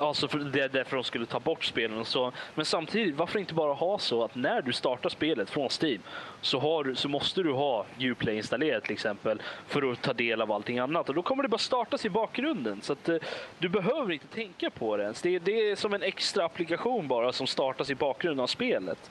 Alltså 0.00 0.28
för 0.28 0.38
det 0.38 0.60
är 0.60 0.68
därför 0.68 0.96
de 0.96 1.04
skulle 1.04 1.26
ta 1.26 1.40
bort 1.40 1.64
spelen 1.64 1.98
och 1.98 2.06
så. 2.06 2.32
Men 2.54 2.64
samtidigt, 2.64 3.16
varför 3.16 3.38
inte 3.38 3.54
bara 3.54 3.72
ha 3.74 3.98
så 3.98 4.24
att 4.24 4.34
när 4.34 4.62
du 4.62 4.72
startar 4.72 5.08
spelet 5.08 5.50
från 5.50 5.68
Steam 5.82 6.02
så, 6.40 6.58
har, 6.58 6.94
så 6.94 7.08
måste 7.08 7.42
du 7.42 7.52
ha 7.52 7.86
Uplay 8.00 8.36
installerat 8.36 8.84
till 8.84 8.92
exempel 8.92 9.42
för 9.66 9.92
att 9.92 10.02
ta 10.02 10.12
del 10.12 10.42
av 10.42 10.52
allting 10.52 10.78
annat. 10.78 11.08
Och 11.08 11.14
då 11.14 11.22
kommer 11.22 11.42
det 11.42 11.48
bara 11.48 11.58
startas 11.58 12.04
i 12.04 12.10
bakgrunden. 12.10 12.80
Så 12.82 12.92
att 12.92 13.08
eh, 13.08 13.16
du 13.58 13.68
behöver 13.68 14.12
inte 14.12 14.26
tänka 14.26 14.70
på 14.70 14.96
det 14.96 15.02
ens. 15.02 15.22
Det, 15.22 15.38
det 15.38 15.70
är 15.70 15.76
som 15.76 15.94
en 15.94 16.02
extra 16.02 16.44
applikation 16.44 17.08
bara 17.08 17.32
som 17.32 17.46
startas 17.46 17.90
i 17.90 17.94
bakgrunden 17.94 18.42
av 18.42 18.46
spelet. 18.46 19.10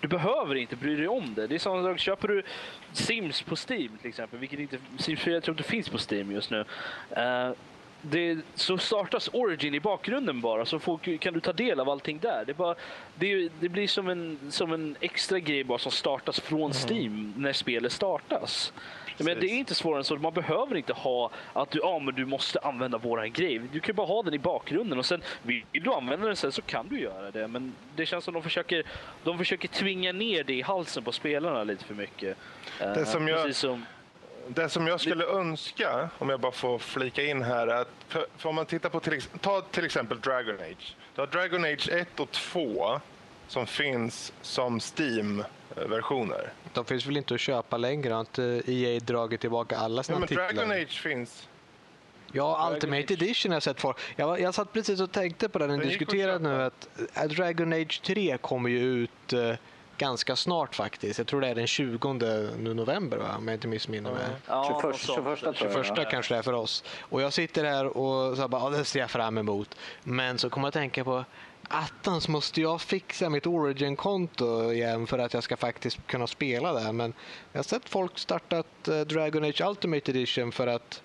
Du 0.00 0.08
behöver 0.08 0.54
inte 0.54 0.76
bry 0.76 0.96
dig 0.96 1.08
om 1.08 1.34
det. 1.34 1.46
Det 1.46 1.54
är 1.54 1.58
samma 1.58 1.82
sak, 1.82 1.98
köper 1.98 2.28
du 2.28 2.42
Sims 2.92 3.42
på 3.42 3.56
Steam 3.56 3.98
till 4.00 4.08
exempel, 4.08 4.38
vilket 4.38 4.58
inte, 4.58 4.78
Sims 4.98 5.20
4 5.20 5.40
tror 5.40 5.54
inte 5.58 5.70
finns 5.70 5.88
på 5.88 5.98
Steam 6.10 6.32
just 6.32 6.50
nu. 6.50 6.58
Uh, 7.16 7.52
det, 8.02 8.38
så 8.54 8.78
startas 8.78 9.30
Origin 9.32 9.74
i 9.74 9.80
bakgrunden 9.80 10.40
bara, 10.40 10.66
så 10.66 10.78
folk, 10.78 11.20
kan 11.20 11.34
du 11.34 11.40
ta 11.40 11.52
del 11.52 11.80
av 11.80 11.88
allting 11.88 12.18
där. 12.18 12.44
Det, 12.46 12.54
bara, 12.54 12.74
det, 13.14 13.48
det, 13.60 13.68
blir 13.68 13.88
som 13.88 14.08
en, 14.08 14.38
som 14.50 14.72
en 14.72 14.96
extra 15.00 15.38
grej 15.38 15.64
bara 15.64 15.78
som 15.78 15.92
startas 15.92 16.40
från 16.40 16.60
mm. 16.60 16.72
Steam 16.72 17.34
när 17.36 17.52
spelet 17.52 17.92
startas. 17.92 18.72
Men 19.24 19.40
det 19.40 19.46
är 19.46 19.54
inte 19.54 19.74
svårare 19.74 19.98
än 20.00 20.04
så. 20.04 20.16
Man 20.16 20.32
behöver 20.32 20.76
inte 20.76 20.92
ha 20.92 21.30
att 21.52 21.70
du, 21.70 21.82
ah, 21.82 21.98
men 21.98 22.14
du 22.14 22.26
måste 22.26 22.58
använda 22.58 22.98
våran 22.98 23.32
grej. 23.32 23.60
Du 23.72 23.80
kan 23.80 23.94
bara 23.94 24.06
ha 24.06 24.22
den 24.22 24.34
i 24.34 24.38
bakgrunden 24.38 24.98
och 24.98 25.06
sen 25.06 25.22
vill 25.42 25.64
du 25.72 25.92
använda 25.92 26.26
den 26.26 26.36
sen 26.36 26.52
så 26.52 26.62
kan 26.62 26.88
du 26.88 27.00
göra 27.00 27.30
det. 27.30 27.48
Men 27.48 27.72
det 27.96 28.06
känns 28.06 28.24
som 28.24 28.34
de 28.34 28.42
försöker, 28.42 28.82
de 29.24 29.38
försöker 29.38 29.68
tvinga 29.68 30.12
ner 30.12 30.44
det 30.44 30.54
i 30.54 30.62
halsen 30.62 31.04
på 31.04 31.12
spelarna 31.12 31.64
lite 31.64 31.84
för 31.84 31.94
mycket. 31.94 32.36
Det 32.78 33.06
som 33.06 33.24
uh, 33.24 33.30
jag... 33.30 33.54
som 33.54 33.84
det 34.54 34.68
som 34.68 34.86
jag 34.86 35.00
skulle 35.00 35.24
önska, 35.24 36.10
om 36.18 36.30
jag 36.30 36.40
bara 36.40 36.52
får 36.52 36.78
flika 36.78 37.24
in 37.24 37.42
här, 37.42 37.66
är 37.66 37.80
att 37.80 37.88
för, 38.08 38.26
för 38.36 38.48
om 38.48 38.54
man 38.54 38.66
tittar 38.66 38.88
på 38.88 39.00
till, 39.00 39.22
ta 39.22 39.60
till 39.60 39.84
exempel 39.84 40.20
Dragon 40.20 40.54
Age. 40.54 40.96
Du 41.14 41.20
har 41.20 41.26
Dragon 41.26 41.64
Age 41.64 41.88
1 41.88 42.20
och 42.20 42.30
2 42.30 43.00
som 43.48 43.66
finns 43.66 44.32
som 44.42 44.80
Steam-versioner. 44.80 46.52
De 46.72 46.84
finns 46.84 47.06
väl 47.06 47.16
inte 47.16 47.34
att 47.34 47.40
köpa 47.40 47.76
längre? 47.76 48.12
Har 48.12 48.20
inte 48.20 48.62
EA 48.66 49.00
dragit 49.00 49.40
tillbaka 49.40 49.76
alla 49.76 50.02
sina 50.02 50.16
ja, 50.16 50.18
men 50.20 50.28
titlar? 50.28 50.52
Dragon 50.52 50.70
Age 50.70 51.02
finns. 51.02 51.48
Ja, 52.32 52.56
Dragon 52.56 52.74
Ultimate 52.74 53.02
Age. 53.02 53.10
Edition 53.10 53.50
har 53.52 53.56
jag 53.56 53.62
sett 53.62 53.80
för. 53.80 53.94
Jag, 54.16 54.40
jag 54.40 54.54
satt 54.54 54.72
precis 54.72 55.00
och 55.00 55.12
tänkte 55.12 55.48
på 55.48 55.58
det 55.58 55.66
när 55.66 55.76
ni 55.76 55.84
diskuterade 55.84 56.38
nu 56.38 56.62
att 56.62 56.88
Dragon 57.30 57.72
Age 57.72 58.02
3 58.02 58.38
kommer 58.40 58.70
ju 58.70 58.78
ut 58.78 59.32
ganska 60.00 60.36
snart 60.36 60.74
faktiskt. 60.74 61.18
Jag 61.18 61.26
tror 61.26 61.40
det 61.40 61.48
är 61.48 61.54
den 61.54 61.66
20 61.66 62.14
november 62.58 63.16
va? 63.16 63.36
om 63.38 63.48
jag 63.48 63.54
inte 63.54 63.68
missminner 63.68 64.12
mig. 64.12 64.22
Ja, 64.46 64.80
21, 64.82 64.96
21, 65.54 65.94
21 65.94 66.10
kanske 66.10 66.34
det 66.34 66.38
är 66.38 66.42
för 66.42 66.52
oss. 66.52 66.84
Och 67.00 67.22
jag 67.22 67.32
sitter 67.32 67.64
här 67.64 67.96
och 67.96 68.36
så 68.36 68.48
bara, 68.48 68.62
ja, 68.62 68.70
det 68.70 68.84
ser 68.84 69.00
jag 69.00 69.10
fram 69.10 69.38
emot. 69.38 69.76
Men 70.02 70.38
så 70.38 70.50
kommer 70.50 70.66
jag 70.66 70.68
att 70.68 70.74
tänka 70.74 71.04
på 71.04 71.24
attans 71.68 72.28
måste 72.28 72.60
jag 72.60 72.80
fixa 72.80 73.28
mitt 73.30 73.46
Origin-konto 73.46 74.72
igen 74.72 75.06
för 75.06 75.18
att 75.18 75.34
jag 75.34 75.42
ska 75.42 75.56
faktiskt 75.56 76.06
kunna 76.06 76.26
spela 76.26 76.72
det. 76.72 76.92
Men 76.92 77.12
jag 77.52 77.58
har 77.58 77.64
sett 77.64 77.88
folk 77.88 78.18
startat 78.18 78.88
eh, 78.88 79.00
Dragon 79.00 79.44
Age 79.44 79.60
Ultimate 79.60 80.10
Edition 80.10 80.52
för 80.52 80.66
att 80.66 81.02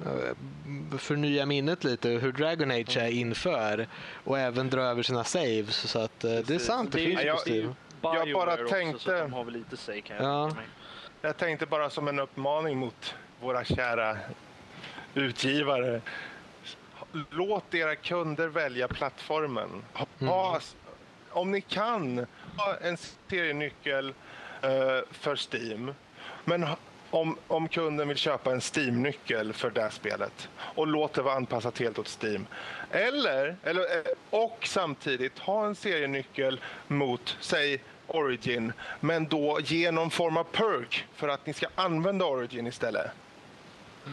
eh, 0.00 0.98
förnya 0.98 1.46
minnet 1.46 1.84
lite 1.84 2.08
hur 2.08 2.32
Dragon 2.32 2.70
Age 2.70 2.96
är 2.96 3.06
mm. 3.06 3.18
inför 3.18 3.88
och 4.24 4.38
även 4.38 4.70
dra 4.70 4.82
över 4.82 5.02
sina 5.02 5.24
saves. 5.24 5.76
Så 5.76 5.98
att 5.98 6.24
eh, 6.24 6.30
det 6.30 6.54
är 6.54 6.58
sant, 6.58 6.92
det, 6.92 6.98
det 6.98 7.06
finns 7.06 7.24
ju 7.24 7.30
på 7.30 7.38
Steam. 7.46 7.74
Jag 8.02 8.32
bara 8.32 8.56
tänkte... 8.56 8.94
Också, 8.94 9.10
de 9.10 9.32
har 9.32 9.44
väl 9.44 9.54
lite 9.54 9.76
say, 9.76 10.00
kan 10.00 10.16
jag, 10.16 10.26
ja. 10.26 10.50
jag 11.20 11.36
tänkte 11.36 11.66
bara 11.66 11.90
som 11.90 12.08
en 12.08 12.18
uppmaning 12.18 12.78
mot 12.78 13.14
våra 13.40 13.64
kära 13.64 14.16
utgivare 15.14 16.00
låt 17.30 17.74
era 17.74 17.96
kunder 17.96 18.48
välja 18.48 18.88
plattformen. 18.88 19.84
Ha, 19.92 20.06
mm. 20.18 20.60
Om 21.30 21.50
ni 21.50 21.60
kan, 21.60 22.26
ha 22.56 22.76
en 22.76 22.96
serienyckel 23.28 24.08
uh, 24.08 24.14
för 25.10 25.36
Steam. 25.36 25.94
Men 26.44 26.66
om, 27.10 27.36
om 27.46 27.68
kunden 27.68 28.08
vill 28.08 28.16
köpa 28.16 28.52
en 28.52 28.60
Steam-nyckel 28.60 29.52
för 29.52 29.70
det 29.70 29.90
spelet 29.90 30.48
och 30.58 30.86
låt 30.86 31.12
det 31.14 31.22
vara 31.22 31.34
anpassat 31.34 31.78
helt 31.78 31.98
åt 31.98 32.22
Steam. 32.22 32.46
Eller, 32.90 33.56
eller, 33.64 33.80
eh, 33.80 34.12
och 34.30 34.58
samtidigt 34.62 35.38
ha 35.38 35.66
en 35.66 35.74
serienyckel 35.74 36.60
mot, 36.86 37.36
säg 37.40 37.82
Origin, 38.06 38.72
men 39.00 39.28
då 39.28 39.58
ge 39.64 39.90
någon 39.90 40.10
form 40.10 40.36
av 40.36 40.44
perk 40.44 41.04
för 41.14 41.28
att 41.28 41.46
ni 41.46 41.52
ska 41.52 41.66
använda 41.74 42.24
Origin 42.24 42.66
istället. 42.66 43.10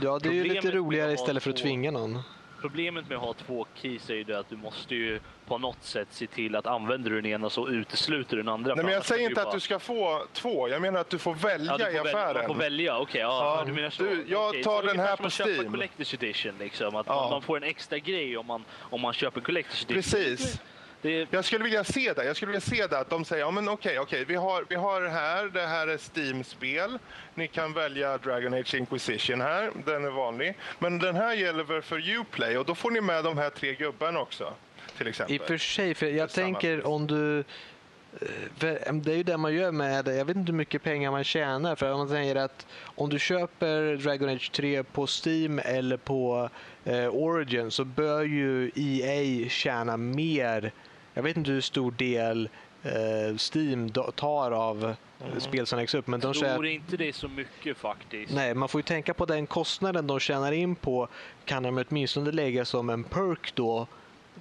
Ja, 0.02 0.19
det 0.19 0.30
är 0.30 0.34
ju 0.34 0.43
lite 0.43 0.72
roligare 0.72 1.14
istället 1.14 1.43
för 1.43 1.49
att 1.49 1.57
tvinga 1.57 1.91
någon. 1.91 2.19
Problemet 2.66 3.10
med 3.10 3.18
att 3.18 3.24
ha 3.24 3.34
två 3.34 3.66
keys 3.76 4.10
är 4.10 4.14
ju 4.14 4.24
det 4.24 4.40
att 4.40 4.50
du 4.50 4.56
måste 4.56 4.96
ju 4.96 5.20
på 5.46 5.58
något 5.58 5.84
sätt 5.84 6.08
se 6.12 6.28
till 6.28 6.56
att 6.56 6.68
använder 6.68 7.10
du 7.10 7.22
den 7.22 7.32
ena 7.32 7.50
så 7.50 7.70
utesluter 7.70 8.38
den 8.38 8.48
andra. 8.48 8.76
Nej, 8.76 8.86
men 8.86 8.94
jag 8.94 9.06
säger 9.06 9.24
inte 9.24 9.36
bara... 9.36 9.48
att 9.48 9.54
du 9.54 9.60
ska 9.60 9.80
få 9.80 10.26
två. 10.34 10.70
Jag 10.70 10.82
menar 10.82 11.00
att 11.00 11.10
du 11.10 11.18
får 11.18 11.34
välja 11.34 11.72
ja, 11.72 11.78
du 11.78 11.84
får 11.84 11.94
i 11.94 11.98
affären. 12.00 12.34
Man 12.34 12.48
får 12.48 12.56
välja, 12.56 12.98
okej. 12.98 13.04
Okay, 13.04 13.22
ja, 13.22 13.58
ja, 13.60 13.66
du 13.66 13.74
menar 13.74 13.90
så. 13.90 14.04
Du, 14.04 14.26
jag 14.28 14.50
okay, 14.50 14.64
tar 14.64 14.82
så 14.82 14.88
den 14.88 15.00
här 15.00 15.16
på 15.16 15.30
Steam. 15.30 15.30
Köpa 15.30 15.78
Collector's 15.78 16.16
Edition 16.16 16.54
liksom. 16.60 16.96
Att 16.96 17.08
ja. 17.08 17.28
man 17.32 17.42
får 17.42 17.58
en 17.58 17.64
extra 17.64 18.00
grej 18.00 18.38
om 18.38 18.46
man, 18.46 18.66
om 18.80 19.02
man 19.02 19.14
köper 19.14 19.42
Collector's 19.42 19.92
Edition. 19.92 20.22
Precis. 20.22 20.62
Det... 21.06 21.27
Jag 21.32 21.45
skulle 21.45 21.64
vilja 21.64 21.84
se 21.84 22.14
det. 22.14 22.26
Jag 22.26 22.36
skulle 22.36 22.52
vilja 22.52 22.61
se 22.61 22.88
det 22.88 22.99
att 22.99 23.10
de 23.10 23.26
säger, 23.26 23.44
ja 23.44 23.52
men 23.52 23.69
okej, 23.69 23.99
okej, 23.99 24.26
vi 24.26 24.36
har, 24.36 24.65
vi 24.69 24.76
har 24.76 25.02
här, 25.02 25.45
det 25.45 25.68
här 25.68 25.88
är 25.88 25.98
Steam-spel. 25.98 26.99
Ni 27.34 27.48
kan 27.48 27.73
välja 27.73 28.18
Dragon 28.18 28.53
Age 28.53 28.76
Inquisition 28.76 29.41
här, 29.41 29.72
den 29.86 30.06
är 30.06 30.10
vanlig. 30.10 30.57
Men 30.80 30.99
den 30.99 31.15
här 31.15 31.34
gäller 31.34 31.64
väl 31.64 31.82
för 31.82 32.10
Uplay 32.10 32.57
och 32.57 32.65
då 32.65 32.76
får 32.76 32.91
ni 32.91 33.02
med 33.02 33.23
de 33.23 33.38
här 33.38 33.49
tre 33.49 33.73
gubbarna 33.73 34.19
också. 34.19 34.53
Till 34.98 35.07
exempel. 35.07 35.36
I 35.36 35.40
och 35.40 35.48
för 35.48 35.57
sig, 35.57 35.95
för 35.95 36.06
jag 36.06 36.30
tänker 36.30 36.88
om 36.88 37.07
du 37.07 37.40
eh, 37.40 38.94
det 38.94 39.11
är 39.11 39.18
ju 39.18 39.23
det 39.23 39.38
man 39.38 39.53
gör 39.53 39.72
med, 39.72 40.07
jag 40.07 40.26
vet 40.26 40.36
inte 40.36 40.52
hur 40.52 40.57
mycket 40.57 40.84
pengar 40.84 41.11
man 41.11 41.23
tjänar. 41.23 41.76
För 41.76 41.91
om 41.91 41.98
man 41.98 42.10
säger 42.10 42.36
att 42.36 42.68
om 42.84 43.10
du 43.10 43.19
köper 43.19 43.95
Dragon 43.95 44.30
Age 44.30 44.52
3 44.52 44.84
på 44.84 45.07
Steam 45.07 45.60
eller 45.65 45.98
på 45.98 46.49
eh, 46.86 47.07
Origin 47.07 47.72
så 47.72 47.86
bör 47.86 48.23
ju 48.23 48.72
EA 48.76 49.49
tjäna 49.49 49.98
mer 49.98 50.72
jag 51.16 51.24
vet 51.24 51.38
inte 51.38 51.52
hur 51.52 51.62
stor 51.62 51.92
del 51.92 52.50
eh, 52.84 53.36
Steam 53.54 53.90
tar 54.16 54.52
av 54.52 54.96
mm. 55.26 55.40
spel 55.40 55.66
som 55.66 55.80
läggs 55.80 55.96
upp. 55.96 56.08
Men 56.08 56.20
de 56.20 56.34
jag 56.42 56.54
tror 56.54 56.66
inte 56.66 56.98
det 56.98 57.08
är 57.08 57.14
så 57.14 57.28
mycket 57.28 57.78
faktiskt. 57.78 58.34
Nej, 58.34 58.54
man 58.54 58.70
får 58.70 58.80
ju 58.80 58.84
tänka 58.84 59.14
på 59.14 59.26
den 59.26 59.48
kostnaden 59.48 60.08
de 60.08 60.20
tjänar 60.20 60.52
in 60.52 60.76
på 60.76 61.08
kan 61.46 61.64
de 61.64 61.86
åtminstone 61.90 62.32
lägga 62.32 62.66
som 62.66 62.90
en 62.90 63.04
perk 63.04 63.56
då 63.56 63.88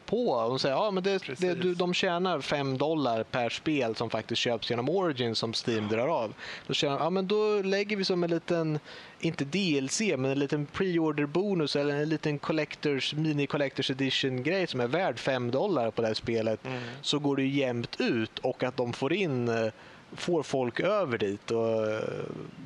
på. 0.06 0.48
De 0.48 0.58
säger 0.58 0.74
ja, 0.74 0.90
men 0.90 1.02
det, 1.02 1.38
det, 1.38 1.74
de 1.74 1.94
tjänar 1.94 2.40
5 2.40 2.78
dollar 2.78 3.22
per 3.22 3.48
spel 3.50 3.94
som 3.94 4.10
faktiskt 4.10 4.40
köps 4.40 4.70
genom 4.70 4.88
Origin 4.88 5.34
som 5.34 5.52
Steam 5.66 5.88
drar 5.88 6.08
av. 6.08 6.34
Då, 6.66 6.74
tjänar, 6.74 6.98
ja, 6.98 7.10
men 7.10 7.26
då 7.26 7.62
lägger 7.62 7.96
vi 7.96 8.04
som 8.04 8.24
en 8.24 8.30
liten, 8.30 8.78
inte 9.20 9.44
DLC, 9.44 10.00
men 10.00 10.24
en 10.24 10.38
liten 10.38 10.66
pre-order 10.66 11.26
bonus 11.26 11.76
eller 11.76 11.94
en 11.94 12.08
liten 12.08 12.38
collectors, 12.38 13.14
mini 13.14 13.46
collectors 13.46 13.90
edition 13.90 14.42
grej 14.42 14.66
som 14.66 14.80
är 14.80 14.86
värd 14.86 15.18
5 15.18 15.50
dollar 15.50 15.90
på 15.90 16.02
det 16.02 16.08
här 16.08 16.14
spelet. 16.14 16.66
Mm. 16.66 16.82
Så 17.02 17.18
går 17.18 17.36
det 17.36 17.46
jämnt 17.46 18.00
ut 18.00 18.38
och 18.38 18.62
att 18.62 18.76
de 18.76 18.92
får 18.92 19.12
in 19.12 19.48
eh, 19.48 19.72
får 20.12 20.42
folk 20.42 20.80
över 20.80 21.18
dit 21.18 21.50
och 21.50 21.92
eh, 21.92 22.00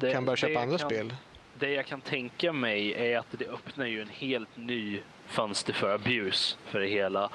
det, 0.01 0.13
kan 0.13 0.25
börja 0.25 0.37
köpa 0.37 0.61
andra 0.61 0.79
kan, 0.79 0.89
spel. 0.89 1.15
Det 1.59 1.71
jag 1.71 1.87
kan 1.87 2.01
tänka 2.01 2.53
mig 2.53 2.93
är 2.93 3.19
att 3.19 3.27
det 3.31 3.47
öppnar 3.47 3.87
ju 3.87 4.03
en 4.03 4.09
helt 4.09 4.57
ny 4.57 5.01
fönster 5.29 5.73
för 5.73 5.95
abuse 5.95 6.57
för 6.71 6.81
det 6.81 6.87
hela. 6.87 7.31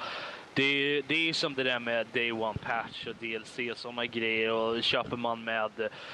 Det, 0.54 1.02
det 1.06 1.28
är 1.28 1.32
som 1.32 1.54
det 1.54 1.62
där 1.62 1.78
med 1.78 2.06
Day 2.12 2.32
One 2.32 2.58
Patch 2.62 3.06
och 3.06 3.14
DLC 3.14 3.58
och 3.70 3.78
sådana 3.78 4.06
grejer. 4.06 4.52
Och 4.52 4.82
köper 4.82 5.16
man 5.16 5.44
med 5.44 5.70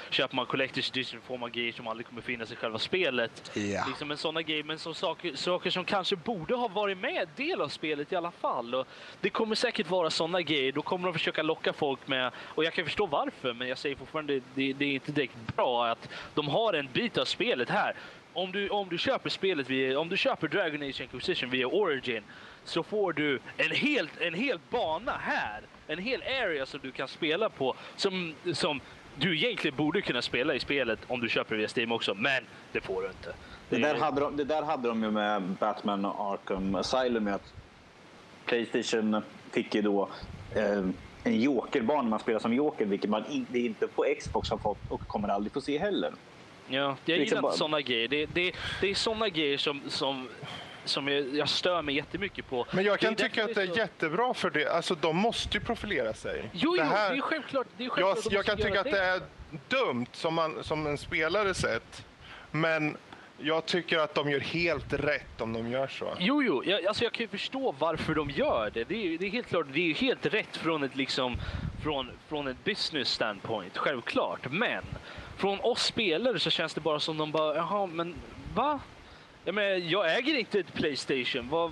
köper 0.09 0.35
man 0.35 0.45
Collector's 0.45 0.91
Edition 0.91 1.21
får 1.21 1.37
man 1.37 1.51
grejer 1.51 1.71
som 1.71 1.87
aldrig 1.87 2.07
kommer 2.07 2.21
finnas 2.21 2.51
i 2.51 2.55
själva 2.55 2.79
spelet. 2.79 3.51
Yeah. 3.55 3.87
Liksom 3.87 4.11
en 4.11 4.17
sådana 4.17 4.41
grejer, 4.41 4.63
men 4.63 4.79
som 4.79 4.93
saker, 4.93 5.35
saker 5.35 5.69
som 5.69 5.85
kanske 5.85 6.15
borde 6.15 6.55
ha 6.55 6.67
varit 6.67 6.97
med 6.97 7.27
del 7.35 7.61
av 7.61 7.67
spelet 7.67 8.11
i 8.11 8.15
alla 8.15 8.31
fall. 8.31 8.75
Och 8.75 8.87
det 9.21 9.29
kommer 9.29 9.55
säkert 9.55 9.89
vara 9.89 10.09
sådana 10.09 10.41
grejer. 10.41 10.71
Då 10.71 10.81
kommer 10.81 11.05
de 11.05 11.13
försöka 11.13 11.43
locka 11.43 11.73
folk 11.73 12.07
med, 12.07 12.31
och 12.37 12.63
jag 12.63 12.73
kan 12.73 12.85
förstå 12.85 13.05
varför, 13.05 13.53
men 13.53 13.67
jag 13.67 13.77
säger 13.77 13.95
fortfarande 13.95 14.41
det, 14.55 14.73
det 14.73 14.85
är 14.85 14.93
inte 14.93 15.11
direkt 15.11 15.55
bra 15.55 15.87
att 15.87 16.09
de 16.33 16.47
har 16.47 16.73
en 16.73 16.89
bit 16.93 17.17
av 17.17 17.25
spelet 17.25 17.69
här 17.69 17.95
om 18.33 18.51
du, 18.51 18.69
om 18.69 18.89
du 18.89 18.97
köper 18.97 19.29
spelet 19.29 19.69
via, 19.69 19.99
om 19.99 20.09
du 20.09 20.17
köper 20.17 20.47
Dragon 20.47 20.81
Age 20.81 21.01
Inquisition 21.01 21.49
via 21.49 21.67
Origin 21.67 22.23
så 22.63 22.83
får 22.83 23.13
du 23.13 23.39
en 23.57 23.71
hel, 23.71 24.09
en 24.19 24.33
hel 24.33 24.59
bana 24.69 25.17
här. 25.21 25.61
En 25.87 25.99
hel 25.99 26.21
area 26.21 26.65
som 26.65 26.79
du 26.83 26.91
kan 26.91 27.07
spela 27.07 27.49
på 27.49 27.75
som, 27.95 28.33
som 28.53 28.81
du 29.15 29.37
egentligen 29.37 29.77
borde 29.77 30.01
kunna 30.01 30.21
spela 30.21 30.55
i 30.55 30.59
spelet 30.59 30.99
om 31.07 31.21
du 31.21 31.29
köper 31.29 31.55
via 31.55 31.67
Steam 31.75 31.91
också, 31.91 32.13
men 32.13 32.43
det 32.71 32.81
får 32.81 33.01
du 33.01 33.07
inte. 33.07 33.33
Det, 33.69 33.75
det 33.75 33.81
där, 33.81 33.95
hade 33.95 34.21
de, 34.21 34.37
det 34.37 34.43
där 34.43 34.63
hade 34.63 34.87
de 34.87 35.03
ju 35.03 35.11
med 35.11 35.41
Batman 35.41 36.05
Arkham 36.05 36.75
Asylum, 36.75 37.27
att 37.27 37.53
Playstation 38.45 39.21
fick 39.51 39.75
ju 39.75 39.81
då 39.81 40.09
eh, 40.55 40.83
en 41.23 41.41
jokerbana 41.41 42.09
man 42.09 42.19
spelar 42.19 42.39
som 42.39 42.53
joker, 42.53 42.85
vilket 42.85 43.09
man 43.09 43.25
inte, 43.29 43.59
inte 43.59 43.87
på 43.87 44.05
Xbox 44.19 44.49
har 44.49 44.57
fått 44.57 44.77
och 44.87 45.07
kommer 45.07 45.27
aldrig 45.27 45.53
få 45.53 45.61
se 45.61 45.77
heller. 45.77 46.11
Ja, 46.73 46.97
jag 47.05 47.17
gillar 47.17 47.37
inte 47.37 47.57
sådana 47.57 47.81
grejer. 47.81 48.07
Det, 48.07 48.25
det, 48.25 48.55
det 48.81 48.89
är 48.89 48.95
sådana 48.95 49.29
grejer 49.29 49.57
som, 49.57 49.81
som 49.87 50.29
som 50.85 51.07
jag, 51.07 51.35
jag 51.35 51.49
stör 51.49 51.81
mig 51.81 51.95
jättemycket 51.95 52.49
på. 52.49 52.65
Men 52.71 52.85
jag 52.85 52.99
kan 52.99 53.15
tycka 53.15 53.45
att 53.45 53.55
det 53.55 53.61
är 53.61 53.67
så... 53.67 53.77
jättebra 53.77 54.33
för 54.33 54.49
det. 54.49 54.67
Alltså 54.67 54.95
de 54.95 55.17
måste 55.17 55.57
ju 55.57 55.63
profilera 55.63 56.13
sig. 56.13 56.49
Jo, 56.53 56.59
jo, 56.61 56.75
det, 56.75 56.83
här... 56.83 57.11
det 57.11 57.17
är 57.17 57.21
självklart. 57.21 57.67
Det 57.77 57.85
är 57.85 57.89
självklart 57.89 58.25
jag, 58.25 58.33
jag 58.33 58.45
kan 58.45 58.57
tycka 58.57 58.79
att 58.79 58.91
det 58.91 59.03
är 59.03 59.21
dumt 59.67 60.05
som, 60.11 60.33
man, 60.33 60.63
som 60.63 60.87
en 60.87 60.97
spelare 60.97 61.53
sett. 61.53 62.05
Men 62.51 62.97
jag 63.37 63.65
tycker 63.65 63.97
att 63.97 64.15
de 64.15 64.31
gör 64.31 64.39
helt 64.39 64.93
rätt 64.93 65.41
om 65.41 65.53
de 65.53 65.71
gör 65.71 65.87
så. 65.87 66.13
Jo, 66.19 66.43
jo, 66.43 66.63
jag, 66.65 66.85
alltså 66.85 67.03
jag 67.03 67.13
kan 67.13 67.23
ju 67.23 67.27
förstå 67.27 67.75
varför 67.79 68.15
de 68.15 68.29
gör 68.29 68.71
det. 68.73 68.83
Det 68.83 68.95
är, 68.95 69.17
det 69.17 69.25
är 69.25 69.29
helt 69.29 69.47
klart, 69.47 69.65
det 69.73 69.91
är 69.91 69.93
helt 69.93 70.25
rätt 70.25 70.57
från 70.57 70.83
ett 70.83 70.95
liksom 70.95 71.37
från, 71.83 72.11
från 72.27 72.47
ett 72.47 72.63
business 72.63 73.09
standpoint, 73.09 73.77
självklart. 73.77 74.51
Men 74.51 74.83
från 75.41 75.59
oss 75.59 75.83
spelare 75.83 76.39
så 76.39 76.49
känns 76.49 76.73
det 76.73 76.81
bara 76.81 76.99
som 76.99 77.17
de 77.17 77.31
bara, 77.31 77.55
jaha, 77.55 77.85
men 77.85 78.15
va? 78.55 78.79
Jag, 79.45 79.55
menar, 79.55 79.69
jag 79.69 80.17
äger 80.17 80.35
inte 80.35 80.59
ett 80.59 80.73
Playstation. 80.73 81.49
Vad, 81.49 81.71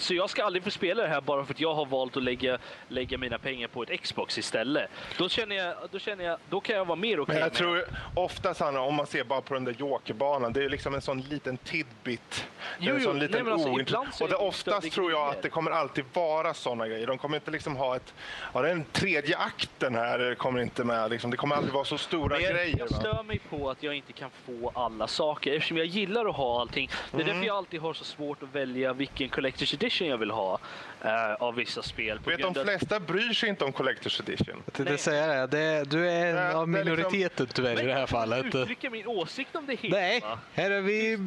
så 0.00 0.14
jag 0.14 0.30
ska 0.30 0.44
aldrig 0.44 0.64
få 0.64 0.70
spela 0.70 1.02
det 1.02 1.08
här 1.08 1.20
bara 1.20 1.44
för 1.44 1.54
att 1.54 1.60
jag 1.60 1.74
har 1.74 1.86
valt 1.86 2.16
att 2.16 2.22
lägga, 2.22 2.58
lägga 2.88 3.18
mina 3.18 3.38
pengar 3.38 3.68
på 3.68 3.82
ett 3.82 4.02
Xbox 4.02 4.38
istället. 4.38 4.90
Då 5.18 5.28
känner 5.28 5.56
jag, 5.56 5.74
då 5.90 5.98
känner 5.98 6.24
jag, 6.24 6.38
då 6.50 6.60
kan 6.60 6.76
jag 6.76 6.84
vara 6.84 6.96
mer 6.96 7.20
okej 7.20 7.22
okay 7.22 7.34
Men 7.34 7.42
jag 7.42 7.52
tror 7.52 7.84
oftast, 8.14 8.60
Hanna, 8.60 8.80
om 8.80 8.94
man 8.94 9.06
ser 9.06 9.24
bara 9.24 9.40
på 9.40 9.54
den 9.54 9.64
där 9.64 9.72
jokerbanan, 9.78 10.52
det 10.52 10.64
är 10.64 10.68
liksom 10.68 10.94
en 10.94 11.02
sån 11.02 11.20
liten 11.20 11.56
tidbit. 11.56 12.48
Jo, 12.78 12.94
en 12.94 13.00
sån 13.00 13.14
jo, 13.14 13.20
liten 13.20 13.44
nej, 13.44 13.52
alltså, 13.52 14.24
Och 14.24 14.30
det 14.30 14.36
oftast 14.36 14.92
tror 14.92 15.10
jag 15.10 15.28
att 15.28 15.42
det 15.42 15.48
kommer 15.48 15.70
alltid 15.70 16.04
vara 16.12 16.54
såna 16.54 16.88
grejer. 16.88 17.06
De 17.06 17.18
kommer 17.18 17.36
inte 17.36 17.50
liksom 17.50 17.76
ha 17.76 17.96
ett, 17.96 18.14
ja 18.54 18.62
den 18.62 18.84
tredje 18.84 19.36
akten 19.36 19.94
här 19.94 20.34
kommer 20.34 20.60
inte 20.60 20.84
med. 20.84 21.10
Liksom. 21.10 21.30
Det 21.30 21.36
kommer 21.36 21.56
aldrig 21.56 21.74
vara 21.74 21.84
så 21.84 21.98
stora 21.98 22.40
jag, 22.40 22.52
grejer. 22.52 22.78
Jag 22.78 22.90
stör 22.90 23.22
mig 23.22 23.38
på 23.38 23.70
att 23.70 23.82
jag 23.82 23.94
inte 23.94 24.12
kan 24.12 24.30
få 24.30 24.72
alla 24.74 25.06
saker 25.06 25.52
eftersom 25.52 25.76
jag 25.76 25.86
gillar 25.86 26.26
att 26.26 26.36
ha 26.36 26.60
allting. 26.60 26.90
Det 27.10 27.16
är 27.16 27.20
mm. 27.20 27.34
därför 27.34 27.46
jag 27.46 27.56
alltid 27.56 27.80
har 27.80 27.94
så 27.94 28.04
svårt 28.04 28.42
att 28.42 28.54
välja 28.54 28.92
vilken 28.92 29.28
Collector's 29.28 29.76
edition 29.82 30.08
jag 30.08 30.18
vill 30.18 30.30
ha 30.30 30.58
uh, 31.04 31.10
av 31.38 31.54
vissa 31.54 31.82
spel. 31.82 32.20
Vet, 32.26 32.40
de 32.40 32.54
flesta 32.54 33.00
bryr 33.00 33.32
sig 33.32 33.48
inte 33.48 33.64
om 33.64 33.72
Collector's 33.72 34.22
edition. 34.22 34.62
Jag 34.64 34.74
tänkte 34.74 34.98
säga 34.98 35.46
det. 35.46 35.84
du 35.84 36.10
är 36.10 36.26
en 36.26 36.34
Nej, 36.34 36.54
av 36.54 36.68
liksom- 36.68 36.70
minoriteten 36.70 37.46
liksom... 37.46 37.46
tyvärr 37.46 37.82
i 37.82 37.86
det 37.86 37.94
här 37.94 38.06
fallet. 38.06 38.54
Jag 38.54 38.62
uttrycka 38.62 38.90
min 38.90 39.06
åsikt 39.06 39.56
om 39.56 39.66
det 39.66 39.74
hela. 39.74 39.96
Nej, 39.96 40.24
här 40.52 40.70
är 40.70 40.80
vi 40.80 41.18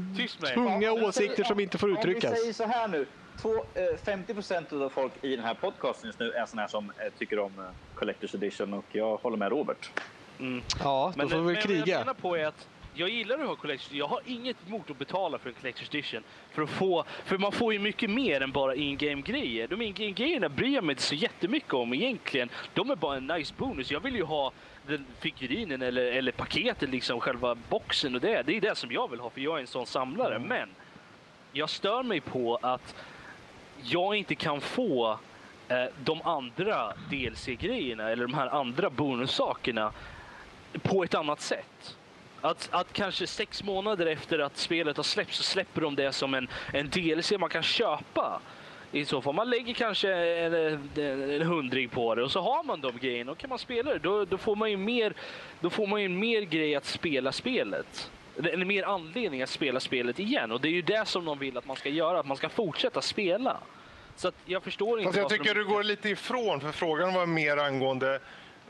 tunga 0.54 0.92
åsikter 0.92 1.44
som 1.44 1.60
inte 1.60 1.78
får 1.78 1.92
uttryckas. 1.92 2.32
Om 2.32 2.32
vi 2.32 2.40
säger 2.40 2.54
så 2.54 2.78
här 2.78 2.88
nu. 2.88 3.06
två, 3.42 3.56
eh, 3.56 3.98
50 4.04 4.34
procent 4.34 4.74
av 4.74 4.90
folk 4.90 5.12
i 5.22 5.36
den 5.36 5.46
här 5.46 5.54
podcasten 5.54 6.08
just 6.08 6.20
nu 6.20 6.32
är 6.32 6.46
sådana 6.46 6.62
här 6.62 6.70
som 6.70 6.92
eh, 6.98 7.14
tycker 7.18 7.40
om 7.40 7.52
eh, 7.60 8.00
Collector's 8.00 8.36
Edition 8.36 8.74
och 8.74 8.86
jag 8.92 9.18
håller 9.18 9.38
med 9.38 9.50
Robert. 9.50 9.92
Mm. 10.40 10.64
Ja, 10.84 11.14
då 11.16 11.18
men, 11.18 11.30
får 11.30 11.38
vi 11.38 11.54
väl 11.54 11.64
kriga. 11.64 11.80
Men 11.80 11.90
jag 11.90 12.00
menar 12.00 12.14
på 12.14 12.38
är 12.38 12.46
att 12.46 12.68
jag 12.96 13.10
gillar 13.10 13.40
att 13.40 13.48
ha 13.48 13.56
Collector's 13.56 13.96
Jag 13.96 14.08
har 14.08 14.22
inget 14.26 14.58
emot 14.68 14.90
att 14.90 14.98
betala 14.98 15.38
för 15.38 15.50
en 15.50 15.56
Collector's 15.56 15.96
Edition. 15.96 16.24
För, 16.52 16.62
att 16.62 16.70
få, 16.70 17.06
för 17.26 17.38
man 17.38 17.52
får 17.52 17.74
ju 17.74 17.80
mycket 17.80 18.10
mer 18.10 18.42
än 18.42 18.52
bara 18.52 18.76
in-game-grejer. 18.76 19.68
De 19.68 19.82
in-game-grejerna 19.82 20.50
bryr 20.50 20.76
jag 20.76 20.84
mig 20.84 20.94
inte 20.94 21.04
så 21.04 21.16
jättemycket 21.16 21.74
om 21.74 21.94
egentligen. 21.94 22.50
De 22.74 22.92
är 22.92 22.96
bara 22.96 23.18
en 23.18 23.28
nice 23.28 23.54
bonus. 23.58 23.92
Jag 23.92 24.00
vill 24.00 24.16
ju 24.16 24.24
ha 24.24 24.52
den 24.88 25.06
figurinen 25.20 25.82
eller, 25.82 26.06
eller 26.06 26.32
paketet, 26.32 26.90
liksom 26.90 27.20
själva 27.20 27.56
boxen 27.56 28.16
och 28.16 28.22
det. 28.22 28.44
Det 28.46 28.58
är 28.58 28.62
det 28.62 28.76
som 28.76 28.92
jag 28.92 29.12
vill 29.12 29.20
ha 29.20 29.30
för 29.30 29.42
jag 29.42 29.58
är 29.58 29.62
en 29.62 29.68
sån 29.68 29.86
samlare. 29.86 30.36
Mm. 30.36 30.48
Men 30.48 30.70
jag 31.52 31.70
stör 31.70 32.04
mig 32.04 32.22
på 32.22 32.60
att 32.62 32.96
jag 33.82 34.16
inte 34.16 34.36
kan 34.36 34.62
få 34.62 35.20
eh, 35.68 35.86
de 36.04 36.22
andra 36.22 36.94
DLC-grejerna 37.10 38.10
eller 38.10 38.28
de 38.28 38.34
här 38.34 38.48
andra 38.48 38.90
bonussakerna 38.90 39.92
på 40.82 41.04
ett 41.04 41.16
annat 41.16 41.42
sätt. 41.42 41.98
Att, 42.46 42.70
att 42.72 42.94
kanske 42.94 43.28
sex 43.28 43.64
månader 43.64 44.06
efter 44.06 44.40
att 44.40 44.58
spelet 44.58 44.98
har 44.98 45.04
släppts 45.04 45.38
så 45.38 45.44
släpper 45.44 45.82
de 45.82 45.96
det 45.96 46.12
som 46.12 46.34
en, 46.34 46.48
en 46.74 46.90
DLC 46.90 47.32
man 47.40 47.50
kan 47.50 47.64
köpa. 47.64 48.42
I 48.92 49.06
så 49.06 49.22
fall. 49.22 49.36
Man 49.36 49.50
lägger 49.50 49.74
kanske 49.74 50.14
en, 50.14 50.54
en, 50.54 51.32
en 51.32 51.42
hundring 51.42 51.90
på 51.90 52.16
det 52.16 52.24
och 52.24 52.32
så 52.32 52.42
har 52.42 52.64
man 52.64 52.82
de 52.82 52.98
grejerna 52.98 53.32
och 53.32 53.38
kan 53.38 53.50
man 53.50 53.60
spela 53.60 53.94
det. 53.94 54.00
Då, 54.00 54.26
då, 54.26 54.38
får 54.38 54.56
man 54.56 54.72
ju 54.72 54.78
mer, 54.78 55.14
då 55.60 55.70
får 55.70 55.88
man 55.88 56.02
ju 56.02 56.10
mer 56.10 56.42
grej 56.42 56.76
att 56.76 56.86
spela 56.86 57.32
spelet. 57.32 58.12
Eller 58.38 58.66
mer 58.66 58.84
anledning 58.84 59.42
att 59.42 59.50
spela 59.50 59.80
spelet 59.80 60.20
igen. 60.20 60.52
Och 60.52 60.62
det 60.62 60.68
är 60.68 60.72
ju 60.72 60.82
det 60.82 61.08
som 61.08 61.26
de 61.26 61.40
vill 61.40 61.58
att 61.58 61.66
man 61.66 61.76
ska 61.76 61.90
göra, 61.90 62.20
att 62.20 62.26
man 62.26 62.38
ska 62.38 62.50
fortsätta 62.50 63.02
spela. 63.02 63.58
Så 64.16 64.32
jag 64.46 64.64
förstår 64.64 65.00
inte... 65.00 65.08
Fast 65.08 65.18
jag 65.18 65.30
tycker 65.30 65.56
de... 65.56 65.60
du 65.60 65.66
går 65.66 65.84
lite 65.84 66.10
ifrån, 66.10 66.62
för 66.62 66.72
frågan 66.72 67.14
var 67.14 67.26
mer 67.26 67.58
angående 67.58 68.20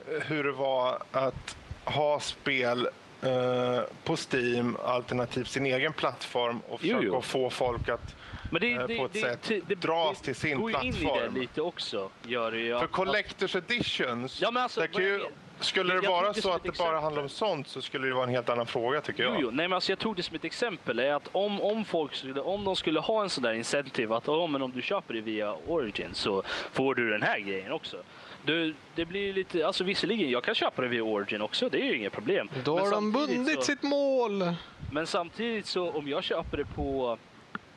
eh, 0.07 0.21
hur 0.27 0.43
det 0.43 0.51
var 0.51 1.03
att 1.11 1.57
ha 1.85 2.19
spel 2.19 2.87
eh, 3.25 3.83
på 4.03 4.15
Steam 4.31 4.77
alternativt 4.83 5.47
sin 5.47 5.65
egen 5.65 5.93
plattform 5.93 6.59
och 6.69 6.79
försöka 6.79 7.03
jo, 7.03 7.13
jo. 7.13 7.21
få 7.21 7.49
folk 7.49 7.89
att 7.89 8.15
men 8.51 8.61
det, 8.61 8.71
eh, 8.71 8.87
det, 8.87 8.97
på 8.97 9.05
ett 9.05 9.13
det, 9.13 9.19
sätt 9.19 9.51
det, 9.67 9.75
dras 9.75 10.21
till 10.21 10.35
sin 10.35 10.61
går 10.61 10.69
plattform. 10.69 11.03
går 11.03 11.17
in 11.17 11.23
i 11.23 11.33
det 11.33 11.39
lite 11.39 11.61
också. 11.61 12.09
Gör 12.23 12.51
det 12.51 12.57
ju. 12.57 12.79
För 12.79 12.87
Collectors 12.87 13.55
Editions, 13.55 14.41
ja, 14.41 14.51
men 14.51 14.63
alltså, 14.63 14.87
ju, 14.99 15.25
skulle 15.59 15.93
det 15.93 16.07
vara 16.07 16.33
så 16.33 16.51
att 16.51 16.63
det 16.63 16.77
bara 16.77 16.99
handlar 16.99 17.21
om 17.23 17.29
sånt 17.29 17.67
så 17.67 17.81
skulle 17.81 18.07
det 18.07 18.13
vara 18.13 18.23
en 18.23 18.29
helt 18.29 18.49
annan 18.49 18.65
fråga 18.65 19.01
tycker 19.01 19.23
jag. 19.23 19.33
Jo, 19.33 19.39
jo. 19.41 19.51
Nej, 19.51 19.67
men 19.67 19.73
alltså, 19.73 19.91
jag 19.91 19.99
tog 19.99 20.15
det 20.15 20.23
som 20.23 20.35
ett 20.35 20.45
exempel. 20.45 20.99
Är 20.99 21.13
att 21.13 21.29
om, 21.31 21.61
om, 21.61 21.85
folk 21.85 22.15
skulle, 22.15 22.41
om 22.41 22.63
de 22.63 22.75
skulle 22.75 22.99
ha 22.99 23.23
en 23.23 23.29
sån 23.29 23.43
där 23.43 23.53
incentive 23.53 24.15
att 24.15 24.27
oh, 24.27 24.47
men 24.47 24.61
om 24.61 24.71
du 24.71 24.81
köper 24.81 25.13
det 25.13 25.21
via 25.21 25.55
Origin 25.67 26.09
så 26.13 26.43
får 26.71 26.95
du 26.95 27.09
den 27.09 27.21
här 27.21 27.39
grejen 27.39 27.71
också. 27.71 27.97
Du, 28.45 28.75
det 28.95 29.05
blir 29.05 29.33
lite, 29.33 29.67
alltså 29.67 29.83
visserligen, 29.83 30.29
jag 30.29 30.43
kan 30.43 30.55
köpa 30.55 30.81
det 30.81 30.87
via 30.87 31.03
Origin 31.03 31.41
också, 31.41 31.69
det 31.69 31.81
är 31.81 31.85
ju 31.85 31.97
inget 31.97 32.13
problem. 32.13 32.49
Då 32.63 32.79
har 32.79 32.91
de 32.91 33.11
bundit 33.11 33.55
så, 33.55 33.61
sitt 33.61 33.83
mål! 33.83 34.53
Men 34.91 35.07
samtidigt 35.07 35.65
så, 35.65 35.91
om 35.91 36.07
jag 36.07 36.23
köper 36.23 36.57
det 36.57 36.65
på 36.65 37.17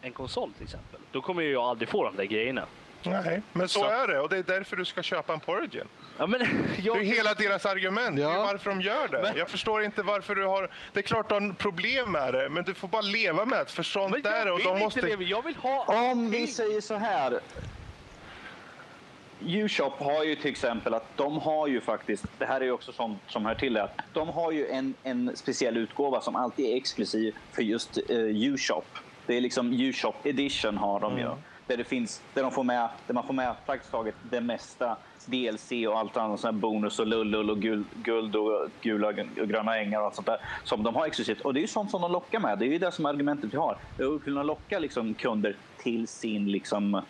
en 0.03 0.13
konsol 0.13 0.53
till 0.53 0.65
exempel, 0.65 1.01
då 1.13 1.21
kommer 1.21 1.43
jag 1.43 1.63
aldrig 1.63 1.89
få 1.89 2.05
de 2.05 2.17
där 2.17 2.25
grejerna. 2.25 2.67
Nej, 3.03 3.43
men 3.53 3.69
så, 3.69 3.81
så, 3.81 3.87
är 3.87 4.09
det 4.09 4.21
och 4.21 4.29
det 4.29 4.37
är 4.37 4.43
därför 4.43 4.77
du 4.77 4.85
ska 4.85 5.03
köpa 5.03 5.33
en 5.33 5.41
på 5.41 5.53
Origin. 5.53 5.85
Ja, 6.19 6.27
men 6.27 6.41
jag... 6.83 6.97
Det 6.99 7.03
är 7.03 7.05
hela 7.05 7.35
deras 7.35 7.67
argument, 7.67 8.19
ja. 8.19 8.29
det 8.29 8.35
är 8.35 8.39
varför 8.39 8.71
de 8.71 8.81
gör 8.81 9.09
det. 9.09 9.23
Men... 9.23 9.37
Jag 9.37 9.49
förstår 9.49 9.85
inte 9.85 10.03
varför 10.03 10.35
du 10.35 10.45
har... 10.47 10.71
Det 10.93 11.01
är 11.01 11.03
klart 11.03 11.29
du 11.29 11.35
har 11.35 11.53
problem 11.53 12.13
med 12.13 12.35
det, 12.35 12.49
men 12.49 12.65
du 12.65 12.75
får 12.75 12.89
bara 12.89 13.03
leva 13.03 13.45
med 13.45 13.59
det, 13.59 13.73
för 13.73 13.83
sånt 13.83 14.11
men 14.11 14.33
är 14.33 14.45
det. 14.45 14.53
Och 14.53 14.61
de 14.61 14.79
måste... 14.79 15.03
Leva. 15.03 15.23
Jag 15.23 15.45
vill 15.45 15.57
ha... 15.57 16.11
Om 16.11 16.31
vi 16.31 16.47
säger 16.47 16.81
så 16.81 16.95
här, 16.95 17.41
U-shop 19.47 19.93
har 19.99 20.25
ju 20.25 20.37
till 20.37 20.51
exempel 20.51 20.95
att 20.95 21.17
de 21.17 21.39
har 21.39 21.67
ju 21.67 21.81
faktiskt, 21.81 22.25
det 22.39 22.47
här 22.47 22.61
är 22.61 22.65
ju 22.65 22.73
också 22.73 22.93
sånt 22.93 23.19
som 23.27 23.47
hör 23.47 23.55
till 23.55 23.73
det, 23.73 23.83
att 23.83 24.01
de 24.13 24.29
har 24.29 24.53
ju 24.53 24.69
en, 24.69 24.95
en 25.03 25.37
speciell 25.37 25.77
utgåva 25.77 26.21
som 26.21 26.37
alltid 26.37 26.67
är 26.67 26.77
exklusiv 26.77 27.35
för 27.53 27.63
just 27.63 27.99
uh, 28.11 28.45
U-shop. 28.45 28.83
Det 29.27 29.37
är 29.37 29.41
liksom 29.41 29.73
U-shop 29.73 30.15
edition 30.25 30.77
har 30.77 31.01
de 31.01 31.13
mm. 31.13 31.25
ju. 31.25 31.31
Där, 31.67 31.77
det 31.77 31.85
finns, 31.85 32.23
där, 32.35 32.43
de 32.43 32.51
får 32.51 32.65
med, 32.65 32.89
där 33.07 33.15
man 33.15 33.27
får 33.27 33.35
med 33.35 33.55
praktiskt 33.67 33.93
taget 33.93 34.15
det 34.31 34.41
mesta 34.41 34.97
DLC 35.27 35.73
och 35.89 35.99
allt 35.99 36.17
annat, 36.17 36.41
sån 36.41 36.61
bonus 36.61 36.99
och 36.99 37.07
lullull 37.07 37.51
och 37.51 37.61
guld, 37.61 37.87
guld 37.95 38.37
och 38.37 38.69
gula 38.81 39.09
och 39.09 39.49
gröna 39.49 39.79
ängar 39.79 39.99
och 39.99 40.07
allt 40.07 40.15
sånt 40.15 40.27
där 40.27 40.41
som 40.65 40.83
de 40.83 40.95
har 40.95 41.07
exklusivt. 41.07 41.41
Och 41.41 41.55
det 41.55 41.61
är 41.61 41.63
ju 41.63 41.67
sånt 41.67 41.91
som 41.91 42.03
de 42.03 42.13
lockar 42.13 42.41
med. 42.41 42.59
Det 42.59 42.65
är 42.67 42.69
ju 42.69 42.79
det 42.79 42.93
som 42.93 43.07
argumentet 43.07 43.55
vi 43.55 43.57
har. 43.57 43.77
Att 43.99 44.25
kunna 44.25 44.43
locka 44.43 44.79
liksom 44.79 45.15
kunder 45.15 45.57
till 45.79 46.09
sin 46.09 46.51
liksom 46.51 47.03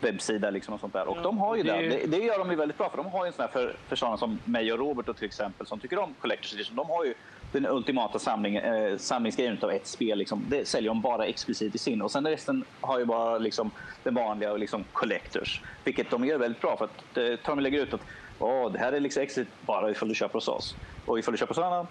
webbsida 0.00 0.50
liksom 0.50 0.74
och 0.74 0.80
sånt 0.80 0.92
där. 0.92 1.08
Och 1.08 1.16
ja, 1.16 1.22
de 1.22 1.38
har 1.38 1.56
ju 1.56 1.62
det. 1.62 1.72
Det, 1.72 2.06
det 2.06 2.16
gör 2.16 2.38
de 2.38 2.50
ju 2.50 2.56
väldigt 2.56 2.78
bra 2.78 2.90
för 2.90 2.96
de 2.96 3.06
har 3.06 3.24
ju 3.24 3.26
en 3.26 3.32
sån 3.32 3.42
här 3.42 3.52
för, 3.52 3.76
för 3.88 3.96
sådana 3.96 4.16
som 4.16 4.38
mig 4.44 4.72
och 4.72 4.78
Robert 4.78 5.08
och 5.08 5.16
till 5.16 5.26
exempel 5.26 5.66
som 5.66 5.80
tycker 5.80 5.98
om 5.98 6.14
Collector's 6.20 6.54
Edition. 6.54 6.76
De 6.76 6.90
har 6.90 7.04
ju 7.04 7.14
den 7.52 7.66
ultimata 7.66 8.18
samling, 8.18 8.56
eh, 8.56 8.96
samlingsgrejen 8.96 9.58
av 9.62 9.70
ett 9.70 9.86
spel. 9.86 10.18
Liksom. 10.18 10.44
Det 10.48 10.68
säljer 10.68 10.90
de 10.90 11.00
bara 11.00 11.26
exklusivt 11.26 11.74
i 11.74 11.78
sin. 11.78 12.02
Och 12.02 12.10
sen 12.10 12.26
resten 12.26 12.64
har 12.80 12.98
ju 12.98 13.04
bara 13.04 13.38
liksom, 13.38 13.70
den 14.02 14.14
vanliga 14.14 14.52
liksom, 14.52 14.84
Collectors. 14.92 15.62
Vilket 15.84 16.10
de 16.10 16.24
gör 16.24 16.38
väldigt 16.38 16.60
bra 16.60 16.76
för 16.76 16.84
att 16.84 17.16
eh, 17.16 17.38
de 17.46 17.60
lägger 17.60 17.82
ut 17.82 17.94
att 17.94 18.00
oh, 18.38 18.72
det 18.72 18.78
här 18.78 18.92
är 18.92 19.00
liksom 19.00 19.22
exklusivt 19.22 19.52
bara 19.66 19.90
ifall 19.90 20.08
du 20.08 20.14
köper 20.14 20.34
hos 20.34 20.48
oss. 20.48 20.76
Och 21.06 21.18
ifall 21.18 21.32
du 21.32 21.38
köper 21.38 21.54
hos 21.54 21.64
annan, 21.64 21.86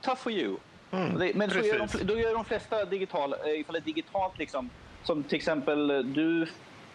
tough 0.00 0.20
for 0.20 0.32
you. 0.32 0.56
Mm, 0.90 1.18
det, 1.18 1.34
men 1.34 1.50
gör 1.50 1.78
de, 1.78 2.04
då 2.04 2.18
gör 2.18 2.34
de 2.34 2.44
flesta 2.44 2.84
digital, 2.84 3.32
eh, 3.32 3.60
ifall 3.60 3.72
det 3.72 3.78
är 3.78 3.84
digitalt 3.84 4.38
liksom, 4.38 4.70
som 5.02 5.22
till 5.22 5.36
exempel 5.36 6.12
du 6.14 6.46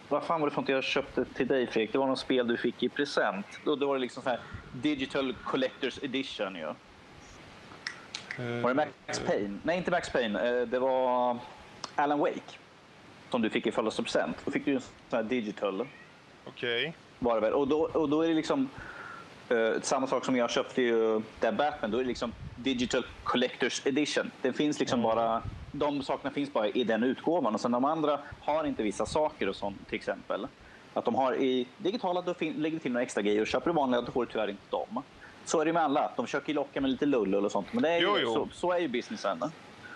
vad 0.08 0.24
fan 0.24 0.40
var 0.40 0.48
det 0.48 0.54
för 0.54 0.62
något 0.62 0.68
jag 0.68 0.84
köpte 0.84 1.24
till 1.24 1.46
dig 1.46 1.66
Fredrik? 1.66 1.92
Det 1.92 1.98
var 1.98 2.06
något 2.06 2.18
spel 2.18 2.46
du 2.46 2.56
fick 2.56 2.82
i 2.82 2.88
present. 2.88 3.46
Då, 3.64 3.76
då 3.76 3.86
var 3.86 3.94
det 3.94 4.00
liksom 4.00 4.22
så 4.22 4.28
här 4.28 4.40
Digital 4.72 5.34
Collectors 5.44 5.98
Edition 6.02 6.54
ju. 6.56 6.60
Ja. 6.60 6.74
Uh, 8.40 8.62
var 8.62 8.74
det 8.74 8.74
Max 9.06 9.18
Payne? 9.18 9.58
Nej, 9.62 9.78
inte 9.78 9.90
Max 9.90 10.10
Payne. 10.10 10.60
Uh, 10.60 10.68
det 10.68 10.78
var 10.78 11.38
Alan 11.94 12.18
Wake. 12.18 12.58
Som 13.30 13.42
du 13.42 13.50
fick 13.50 13.66
i 13.66 13.72
födelsedagspresent. 13.72 14.36
Då 14.44 14.50
fick 14.50 14.64
du 14.64 14.74
en 14.74 14.80
sån 14.80 15.16
här 15.16 15.22
digital. 15.22 15.86
Okej. 16.44 16.94
Okay. 17.20 17.50
Och, 17.50 17.68
då, 17.68 17.80
och 17.80 18.08
då 18.08 18.22
är 18.22 18.28
det 18.28 18.34
liksom 18.34 18.68
uh, 19.50 19.80
samma 19.82 20.06
sak 20.06 20.24
som 20.24 20.36
jag 20.36 20.50
köpte 20.50 20.82
ju 20.82 21.22
där 21.40 21.52
Batman. 21.52 21.90
Då 21.90 21.98
är 21.98 22.02
det 22.02 22.08
liksom 22.08 22.32
Digital 22.56 23.06
Collectors 23.24 23.86
Edition. 23.86 24.30
Det 24.42 24.52
finns 24.52 24.80
liksom 24.80 25.00
mm. 25.00 25.16
bara 25.16 25.42
de 25.78 26.02
sakerna 26.02 26.30
finns 26.30 26.52
bara 26.52 26.68
i 26.68 26.84
den 26.84 27.02
utgåvan 27.02 27.54
och 27.54 27.60
sen 27.60 27.70
de 27.70 27.84
andra 27.84 28.20
har 28.40 28.64
inte 28.64 28.82
vissa 28.82 29.06
saker 29.06 29.48
och 29.48 29.56
sånt 29.56 29.88
till 29.88 29.96
exempel. 29.96 30.46
Att 30.94 31.04
de 31.04 31.14
har 31.14 31.34
i 31.34 31.68
digitala, 31.78 32.22
då 32.22 32.34
lägger 32.40 32.78
till 32.78 32.92
några 32.92 33.02
extra 33.02 33.22
grejer 33.22 33.40
och 33.40 33.46
köper 33.46 33.70
du 33.70 33.76
vanliga, 33.76 34.00
då 34.00 34.12
får 34.12 34.26
du 34.26 34.32
tyvärr 34.32 34.48
inte 34.48 34.70
dem. 34.70 35.02
Så 35.44 35.60
är 35.60 35.64
det 35.64 35.72
med 35.72 35.82
alla. 35.82 36.12
De 36.16 36.26
försöker 36.26 36.54
locka 36.54 36.80
med 36.80 36.90
lite 36.90 37.06
lull 37.06 37.34
och 37.34 37.52
sånt. 37.52 37.72
Men 37.72 37.82
det 37.82 37.88
är 37.88 37.98
ju, 37.98 38.06
jo, 38.06 38.16
jo. 38.22 38.34
Så, 38.34 38.48
så, 38.52 38.72
är 38.72 38.78
ju 38.78 38.88
businessen. 38.88 39.42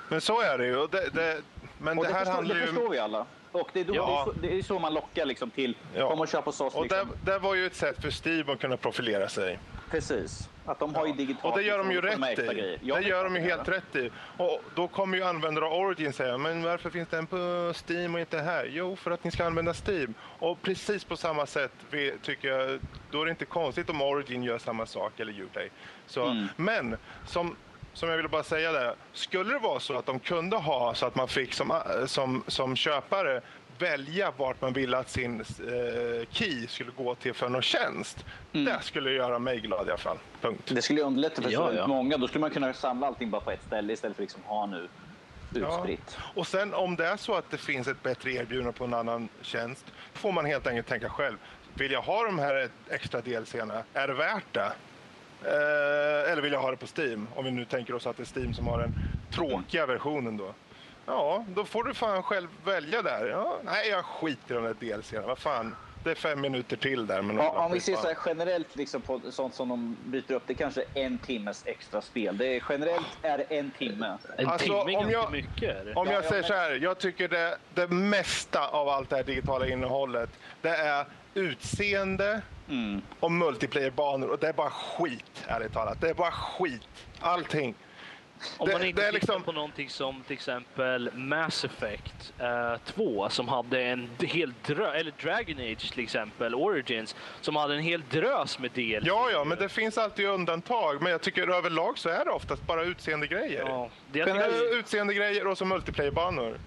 Men 0.09 0.21
så 0.21 0.41
är 0.41 0.59
det 0.59 0.67
ju. 0.67 0.87
Det, 0.87 1.11
det, 1.13 1.43
men 1.79 1.99
och 1.99 2.05
det, 2.05 2.11
det 2.11 2.15
här 2.15 2.25
förstår, 2.25 2.35
handlar 2.35 2.55
ju... 2.55 2.61
Det 2.61 2.67
förstår 2.67 2.91
vi 2.91 2.99
alla. 2.99 3.27
Och 3.53 3.71
det 3.73 3.81
är, 3.81 3.85
då, 3.85 3.95
ja. 3.95 4.03
det, 4.03 4.13
är 4.13 4.25
så, 4.25 4.41
det 4.41 4.59
är 4.59 4.63
så 4.63 4.79
man 4.79 4.95
lockar 4.95 5.27
liksom 5.27 5.51
till, 5.51 5.77
ja. 5.95 6.11
kom 6.11 6.21
och 6.21 6.29
köp 6.29 6.45
hos 6.45 6.61
oss. 6.61 6.75
Och 6.75 6.83
liksom. 6.83 7.09
det, 7.25 7.33
det 7.33 7.39
var 7.39 7.55
ju 7.55 7.67
ett 7.67 7.75
sätt 7.75 8.03
för 8.03 8.11
Steve 8.11 8.53
att 8.53 8.61
kunna 8.61 8.77
profilera 8.77 9.29
sig. 9.29 9.59
Precis. 9.91 10.49
Att 10.65 10.79
de 10.79 10.95
har 10.95 11.07
ju 11.07 11.13
digitalt... 11.13 11.45
Och 11.45 11.61
det 11.61 11.65
gör 11.65 11.79
de 11.79 11.93
ju 11.93 12.01
rätt 12.01 12.39
i. 12.39 12.79
Det 12.83 13.01
gör 13.01 13.25
de 13.25 13.37
ju 13.37 13.43
helt 13.43 13.69
rätt 13.69 13.97
i. 13.97 14.11
Och 14.37 14.63
då 14.75 14.89
kommer 14.89 15.17
ju 15.17 15.25
användare 15.25 15.65
av 15.65 15.73
Origin 15.73 16.13
säga, 16.13 16.39
men 16.39 16.63
varför 16.63 16.91
finns 16.91 17.09
den 17.09 17.27
på 17.27 17.73
Steam 17.89 18.15
och 18.15 18.21
inte 18.21 18.39
här? 18.39 18.71
Jo, 18.73 18.97
för 18.97 19.11
att 19.11 19.25
ni 19.25 19.31
ska 19.31 19.45
använda 19.45 19.75
Steam. 19.87 20.15
Och 20.39 20.63
precis 20.63 21.05
på 21.05 21.17
samma 21.17 21.47
sätt 21.47 21.73
tycker 22.23 22.49
jag, 22.49 22.81
då 23.11 23.21
är 23.21 23.25
det 23.25 23.31
inte 23.31 23.45
konstigt 23.45 23.91
om 23.91 24.03
Origin 24.03 24.43
gör 24.43 24.59
samma 24.59 24.87
sak, 24.87 25.21
eller 25.21 25.41
Uplay. 25.41 25.71
Så, 26.07 26.27
mm. 26.27 26.49
Men 26.57 26.97
som 27.27 27.57
som 27.95 28.09
jag 28.09 28.17
ville 28.17 28.29
bara 28.29 28.43
säga 28.43 28.73
där. 28.73 28.95
Skulle 29.13 29.53
det 29.53 29.59
vara 29.59 29.81
så 29.81 29.99
att 29.99 30.07
de 30.07 30.19
kunde 30.21 30.57
ha 30.57 30.95
så 30.95 31.07
att 31.07 31.15
man 31.15 31.29
fick 31.29 31.55
som, 31.55 31.83
som, 32.07 32.45
som 32.47 32.77
köpare 32.77 33.43
välja 33.79 34.33
vart 34.37 34.61
man 34.61 34.73
ville 34.73 34.99
att 34.99 35.11
sin 35.11 35.41
eh, 35.41 36.27
key 36.31 36.67
skulle 36.67 36.91
gå 36.97 37.15
till 37.15 37.35
för 37.35 37.49
någon 37.49 37.63
tjänst. 37.63 38.25
Mm. 38.53 38.65
Det 38.65 38.83
skulle 38.83 39.11
göra 39.11 39.39
mig 39.39 39.61
glad 39.61 39.87
i 39.87 39.91
alla 39.91 39.99
fall. 39.99 40.19
Punkt. 40.41 40.71
Det 40.75 40.83
skulle 40.83 41.03
underlätta 41.03 41.43
för 41.43 41.51
ja, 41.51 41.71
så 41.71 41.77
ja. 41.77 41.87
många. 41.87 42.17
Då 42.17 42.29
skulle 42.29 42.41
man 42.41 42.51
kunna 42.51 42.73
samla 42.73 43.07
allting 43.07 43.31
bara 43.31 43.41
på 43.41 43.51
ett 43.51 43.63
ställe 43.67 43.93
istället 43.93 44.17
för 44.17 44.23
att 44.23 44.29
liksom 44.29 44.43
ha 44.45 44.67
nu 44.67 44.89
utspritt. 45.55 46.17
Ja. 46.19 46.23
Och 46.35 46.47
sen 46.47 46.75
om 46.75 46.97
det 46.97 47.07
är 47.07 47.17
så 47.17 47.35
att 47.35 47.51
det 47.51 47.59
finns 47.59 47.89
ett 47.89 48.03
bättre 48.03 48.33
erbjudande 48.33 48.73
på 48.73 48.85
en 48.85 48.95
annan 48.95 49.29
tjänst 49.43 49.85
får 50.13 50.33
man 50.33 50.45
helt 50.45 50.67
enkelt 50.67 50.87
tänka 50.87 51.09
själv. 51.09 51.37
Vill 51.75 51.93
jag 51.93 52.03
ha 52.03 52.25
de 52.25 52.39
här 52.39 52.69
extra 52.89 53.21
delserna? 53.21 53.83
Är 53.95 54.09
det 54.09 54.15
värt 54.15 54.53
det? 54.53 54.73
Eh, 55.45 56.33
eller 56.33 56.43
vill 56.43 56.53
jag 56.53 56.61
ha 56.61 56.71
det 56.71 56.77
på 56.77 56.87
Steam? 56.97 57.29
Om 57.35 57.45
vi 57.45 57.51
nu 57.51 57.65
tänker 57.65 57.95
oss 57.95 58.07
att 58.07 58.17
det 58.17 58.23
är 58.23 58.41
Steam 58.41 58.55
som 58.55 58.67
har 58.67 58.79
den 58.79 58.95
tråkiga 59.31 59.87
versionen 59.87 60.37
då. 60.37 60.55
Ja, 61.07 61.45
då 61.49 61.65
får 61.65 61.85
du 61.85 61.95
fan 61.95 62.23
själv 62.23 62.49
välja 62.65 63.03
där. 63.03 63.27
Ja, 63.27 63.59
nej, 63.65 63.89
jag 63.89 64.05
skiter 64.05 64.55
i 64.55 64.59
de 64.59 64.65
där 64.65 64.75
DLCerna. 64.75 65.27
Vad 65.27 65.39
fan. 65.39 65.77
det 66.05 66.15
fem 66.15 66.41
minuter 66.41 66.77
till 66.77 67.07
där. 67.07 67.23
Men 67.23 67.37
ja, 67.37 67.65
om 67.65 67.73
vi 67.73 67.81
ser 67.81 67.97
så 67.97 68.07
här 68.07 68.17
generellt 68.27 68.77
liksom 68.77 69.03
på 69.03 69.21
sånt 69.31 69.55
som 69.55 69.69
de 69.69 69.97
byter 70.05 70.33
upp, 70.33 70.43
det 70.47 70.53
är 70.53 70.57
kanske 70.57 70.85
en 70.95 71.19
timmes 71.19 71.63
extra 71.67 72.03
spel. 72.03 72.39
Det 72.39 72.57
är, 72.57 72.63
generellt 72.69 73.19
är 73.23 73.39
det 73.39 73.45
en 73.45 73.71
timme. 73.71 74.19
En 74.37 74.47
alltså, 74.47 74.85
timme 74.85 74.99
är 74.99 75.11
ganska 75.11 75.31
mycket. 75.31 75.97
Om 75.97 76.07
jag 76.07 76.25
ja, 76.25 76.29
säger 76.29 76.43
så 76.43 76.55
här, 76.55 76.79
jag 76.83 76.99
tycker 76.99 77.29
det, 77.29 77.59
det 77.75 77.89
mesta 77.89 78.69
av 78.69 78.89
allt 78.89 79.11
det 79.11 79.17
här 79.17 79.25
digitala 79.25 79.67
innehållet, 79.67 80.31
det 80.63 80.77
är 80.77 81.07
utseende 81.35 82.43
mm. 82.69 83.03
och 83.21 83.33
multiplayer-banor 83.33 84.29
och 84.29 84.39
det 84.39 84.49
är 84.49 84.53
bara 84.53 84.71
skit, 84.71 85.45
ärligt 85.47 85.73
talat. 85.73 86.01
Det 86.01 86.09
är 86.09 86.15
bara 86.15 86.31
skit. 86.31 86.89
Allting. 87.21 87.75
Om 88.59 88.67
det, 88.69 88.73
man 88.73 88.85
inte 88.85 89.01
tittar 89.01 89.13
liksom... 89.13 89.43
på 89.43 89.53
någonting 89.53 89.89
som 89.89 90.23
till 90.23 90.35
exempel 90.35 91.11
Mass 91.15 91.65
Effect 91.65 92.33
uh, 92.41 92.47
eh, 92.47 92.79
2 92.85 93.29
som 93.29 93.49
hade 93.49 93.83
en 93.83 94.09
hel 94.21 94.55
drös, 94.67 94.95
eller 94.95 95.13
Dragon 95.23 95.59
Age 95.59 95.93
till 95.93 96.05
exempel, 96.05 96.55
Origins, 96.55 97.17
som 97.41 97.57
hade 97.57 97.75
en 97.75 97.83
hel 97.83 98.03
drös 98.11 98.59
med 98.59 98.71
del. 98.71 99.07
Ja, 99.07 99.31
ja, 99.31 99.45
men 99.45 99.59
det 99.59 99.69
finns 99.69 99.99
alltid 99.99 100.27
undantag. 100.27 101.03
Men 101.03 101.13
jag 101.13 101.21
tycker 101.21 101.49
överlag 101.49 101.99
så 101.99 102.09
är 102.09 102.25
det 102.25 102.31
oftast 102.31 102.67
bara 102.67 102.85
utseendegrejer. 102.85 103.65
Ja, 103.67 103.91
det 104.13 104.21
är 104.21 104.79
utseendegrejer 104.79 105.47
och 105.47 105.59
så 105.59 105.65
multiplayer-banor. 105.65 106.59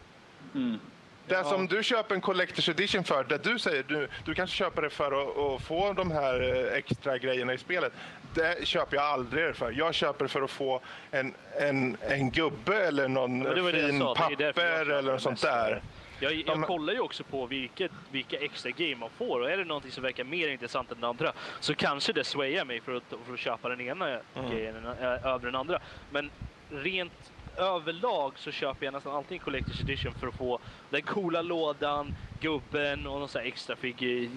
Mm. 0.56 0.80
Det 1.28 1.36
ja. 1.36 1.44
som 1.44 1.68
du 1.68 1.84
köper 1.84 2.16
en 2.16 2.22
Collector's 2.22 2.70
Edition 2.70 3.04
för, 3.04 3.24
det 3.24 3.44
du 3.44 3.60
säger, 3.60 3.84
du, 3.84 4.08
du 4.26 4.34
kanske 4.34 4.56
köper 4.56 4.82
det 4.82 4.90
för 4.90 5.06
att, 5.06 5.38
att, 5.38 5.68
få 5.68 5.94
de 5.94 6.12
här 6.12 6.42
eh, 6.42 6.78
extra 6.78 7.18
grejerna 7.18 7.54
i 7.54 7.58
spelet. 7.58 7.94
Det 8.34 8.68
köper 8.68 8.98
jag 8.98 9.06
aldrig 9.06 9.56
för. 9.56 9.72
Jag 9.72 9.94
köper 9.94 10.28
för 10.28 10.42
att 10.42 10.52
få 10.52 10.82
en, 11.12 11.34
en, 11.60 11.98
en 12.02 12.32
gubbe 12.32 12.88
eller 12.88 13.08
någon 13.08 13.44
fin 13.72 14.00
papper 14.00 14.90
eller 14.90 15.12
något 15.12 15.22
sånt 15.22 15.42
där. 15.42 15.82
Jag, 16.20 16.34
jag 16.34 16.64
kollar 16.64 16.94
ju 16.94 17.00
också 17.00 17.24
på 17.24 17.46
vilket, 17.46 17.92
vilka 18.12 18.38
extra 18.38 18.72
grejer 18.72 18.96
man 18.96 19.10
får 19.18 19.40
och 19.40 19.52
är 19.52 19.58
det 19.58 19.66
någonting 19.66 19.92
som 19.92 20.04
verkar 20.04 20.24
mer 20.24 20.48
intressant 20.48 20.92
än 20.92 20.98
den 21.00 21.10
andra 21.10 21.34
så 21.60 21.76
kanske 21.76 22.14
det 22.14 22.24
swayar 22.24 22.66
mig 22.66 22.82
för 22.82 22.96
att, 22.96 23.04
för 23.26 23.34
att 23.34 23.40
köpa 23.40 23.70
den 23.70 23.82
ena 23.82 24.10
mm. 24.10 24.52
grejen 24.52 24.86
över 24.86 25.46
den 25.46 25.56
andra. 25.56 25.80
Men 26.12 26.32
rent 26.70 27.32
överlag 27.58 28.34
så 28.36 28.52
köper 28.52 28.86
jag 28.86 28.94
nästan 28.94 29.16
alltid 29.16 29.42
Collector's 29.42 29.82
Edition 29.82 30.14
för 30.14 30.28
att 30.28 30.34
få 30.34 30.60
den 30.90 31.02
coola 31.02 31.42
lådan, 31.42 32.14
gubben 32.40 33.08
och 33.08 33.20
någon 33.20 33.30
extra, 33.44 33.76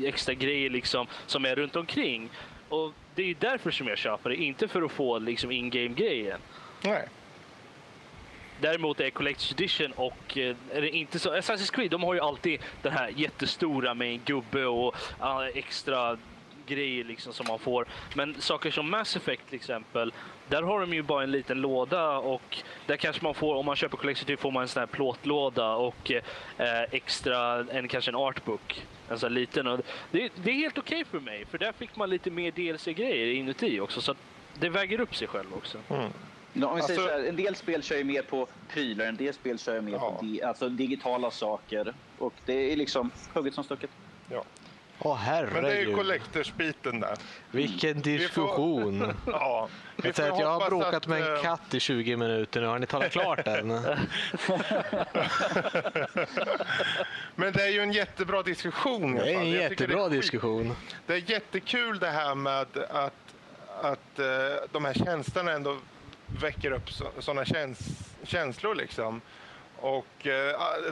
extra 0.04 0.34
grejer 0.34 0.70
liksom 0.70 1.06
som 1.26 1.44
är 1.44 1.56
runt 1.56 1.76
omkring. 1.76 2.30
Och 2.68 2.92
det 3.14 3.22
är 3.22 3.36
därför 3.40 3.70
som 3.70 3.88
jag 3.88 3.98
köper 3.98 4.30
det, 4.30 4.36
inte 4.36 4.68
för 4.68 4.82
att 4.82 4.92
få 4.92 5.18
liksom 5.18 5.50
in-game-grejen. 5.50 6.40
Nej. 6.84 7.08
Däremot 8.60 9.00
är 9.00 9.10
Collector's 9.10 9.52
Edition 9.52 9.92
och 9.92 10.38
eh, 10.38 10.56
är 10.72 10.80
det 10.80 10.90
inte 10.90 11.18
så, 11.18 11.34
Assassin's 11.34 11.72
Creed 11.72 11.90
de 11.90 12.02
har 12.02 12.14
ju 12.14 12.20
alltid 12.20 12.60
den 12.82 12.92
här 12.92 13.12
jättestora 13.16 13.94
med 13.94 14.08
en 14.08 14.20
gubbe 14.24 14.66
och 14.66 14.96
uh, 15.20 15.46
extra 15.54 16.18
grejer 16.66 17.04
liksom 17.04 17.32
som 17.32 17.46
man 17.48 17.58
får. 17.58 17.86
Men 18.14 18.40
saker 18.40 18.70
som 18.70 18.90
Mass 18.90 19.16
Effect 19.16 19.46
till 19.46 19.56
exempel, 19.56 20.12
där 20.48 20.62
har 20.62 20.80
de 20.80 20.94
ju 20.94 21.02
bara 21.02 21.22
en 21.22 21.30
liten 21.30 21.60
låda 21.60 22.18
och 22.18 22.58
där 22.86 22.96
kanske 22.96 23.24
man 23.24 23.34
får, 23.34 23.54
om 23.54 23.66
man 23.66 23.76
köper 23.76 23.96
Collector 23.96 24.36
får 24.36 24.50
man 24.50 24.62
en 24.62 24.68
sån 24.68 24.80
här 24.80 24.86
plåtlåda 24.86 25.74
och 25.74 26.10
eh, 26.10 26.82
extra, 26.90 27.64
en, 27.70 27.88
kanske 27.88 28.10
en 28.10 28.14
artbook. 28.14 28.86
En 29.08 29.18
sån 29.18 29.28
här 29.28 29.34
liten. 29.34 29.66
Och 29.66 29.80
det, 30.10 30.32
det 30.44 30.50
är 30.50 30.54
helt 30.54 30.78
okej 30.78 31.00
okay 31.00 31.04
för 31.04 31.20
mig, 31.20 31.44
för 31.50 31.58
där 31.58 31.72
fick 31.72 31.96
man 31.96 32.10
lite 32.10 32.30
mer 32.30 32.50
DLC-grejer 32.50 33.34
inuti 33.34 33.80
också. 33.80 34.00
Så 34.00 34.14
det 34.54 34.68
väger 34.68 35.00
upp 35.00 35.16
sig 35.16 35.28
själv 35.28 35.54
också. 35.54 35.78
Mm. 35.88 36.10
Ja, 36.52 36.66
om 36.66 36.74
vi 36.76 36.82
alltså, 36.82 36.86
säger 36.86 37.08
så 37.08 37.14
här, 37.14 37.28
en 37.28 37.36
del 37.36 37.54
spel 37.54 37.82
kör 37.82 37.96
ju 37.96 38.04
mer 38.04 38.22
på 38.22 38.46
prylar, 38.68 39.06
en 39.06 39.16
del 39.16 39.34
spel 39.34 39.58
kör 39.58 39.74
ju 39.74 39.80
mer 39.80 39.92
ja. 39.92 40.10
på 40.10 40.24
di 40.24 40.42
alltså 40.42 40.68
digitala 40.68 41.30
saker. 41.30 41.94
Och 42.18 42.34
det 42.46 42.72
är 42.72 42.76
liksom 42.76 43.10
hugget 43.32 43.54
som 43.54 43.64
stucket. 43.64 43.90
Ja. 44.30 44.44
Åh 45.00 45.16
herregud. 45.16 45.52
Men 45.52 45.64
det 45.64 45.76
är 45.76 45.80
ju 45.80 45.94
collectors-biten 45.94 47.00
där. 47.00 47.16
Vilken 47.50 48.00
diskussion. 48.00 49.00
Får... 49.00 49.14
ja, 49.32 49.68
jag, 50.02 50.14
säger 50.14 50.32
att 50.32 50.40
jag 50.40 50.60
har 50.60 50.70
bråkat 50.70 50.94
att... 50.94 51.06
med 51.06 51.22
en 51.22 51.36
eh, 51.36 51.42
katt 51.42 51.74
i 51.74 51.80
20 51.80 52.16
minuter 52.16 52.60
nu. 52.60 52.66
Har 52.66 52.78
ni 52.78 52.86
talat 52.86 53.12
klart 53.12 53.46
än? 53.46 53.68
Men 57.34 57.52
det 57.52 57.62
är 57.62 57.70
ju 57.70 57.80
en 57.80 57.92
jättebra 57.92 58.42
diskussion. 58.42 59.14
Det 59.14 59.34
är 59.34 59.38
en 59.38 59.50
jättebra 59.50 60.08
det 60.08 60.16
är 60.16 60.20
diskussion. 60.20 60.74
Det 61.06 61.14
är 61.14 61.30
jättekul 61.30 61.98
det 61.98 62.10
här 62.10 62.34
med 62.34 62.60
att, 62.60 62.76
att 63.80 64.18
uh, 64.18 64.24
de 64.72 64.84
här 64.84 64.94
tjänsterna 64.94 65.52
ändå 65.52 65.76
väcker 66.40 66.70
upp 66.70 66.90
sådana 67.18 67.44
käns 67.44 67.78
känslor. 68.22 68.74
Liksom. 68.74 69.20
Och 69.76 70.26
uh, 70.26 70.32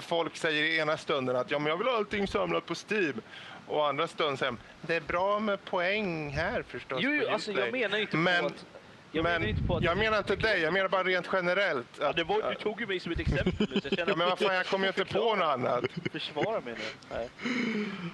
folk 0.00 0.36
säger 0.36 0.64
i 0.64 0.78
ena 0.78 0.96
stunden 0.96 1.36
att 1.36 1.50
ja, 1.50 1.58
men 1.58 1.70
jag 1.70 1.76
vill 1.76 1.86
ha 1.86 1.96
allting 1.96 2.28
samlat 2.28 2.66
på 2.66 2.74
Steam. 2.74 3.20
Och 3.66 3.88
andra 3.88 4.06
stunden 4.06 4.36
säger 4.36 4.56
det 4.80 4.94
är 4.94 5.00
bra 5.00 5.38
med 5.38 5.64
poäng 5.64 6.30
här 6.30 6.62
förstås. 6.62 6.98
Jo, 7.02 7.10
jo 7.22 7.28
alltså 7.28 7.52
jag 7.52 7.72
menar 7.72 7.98
inte 7.98 8.16
men, 8.16 8.40
på 8.40 8.46
att... 8.46 8.66
Jag 9.12 9.22
men 9.22 9.32
menar 9.32 9.48
inte 9.48 9.62
på 9.62 9.76
att 9.76 9.84
jag 9.84 9.98
menar 9.98 10.18
inte 10.18 10.36
dig, 10.36 10.60
jag 10.60 10.72
menar 10.72 10.88
bara 10.88 11.04
rent 11.04 11.28
generellt. 11.32 11.88
Ja, 12.00 12.12
det 12.12 12.24
var, 12.24 12.50
du 12.50 12.54
tog 12.54 12.80
ju 12.80 12.86
mig 12.86 13.00
som 13.00 13.12
ett 13.12 13.20
exempel 13.20 13.68
nu. 13.70 13.80
ja, 13.90 14.04
men 14.06 14.18
vad 14.18 14.38
fan, 14.38 14.54
jag 14.54 14.66
kommer 14.66 14.84
ju 14.84 14.88
inte 14.88 15.04
på 15.04 15.34
något 15.34 15.44
annat. 15.44 15.84
Försvara 16.12 16.60
mig 16.60 16.74
nu. 16.74 17.10
Nej. 17.10 17.28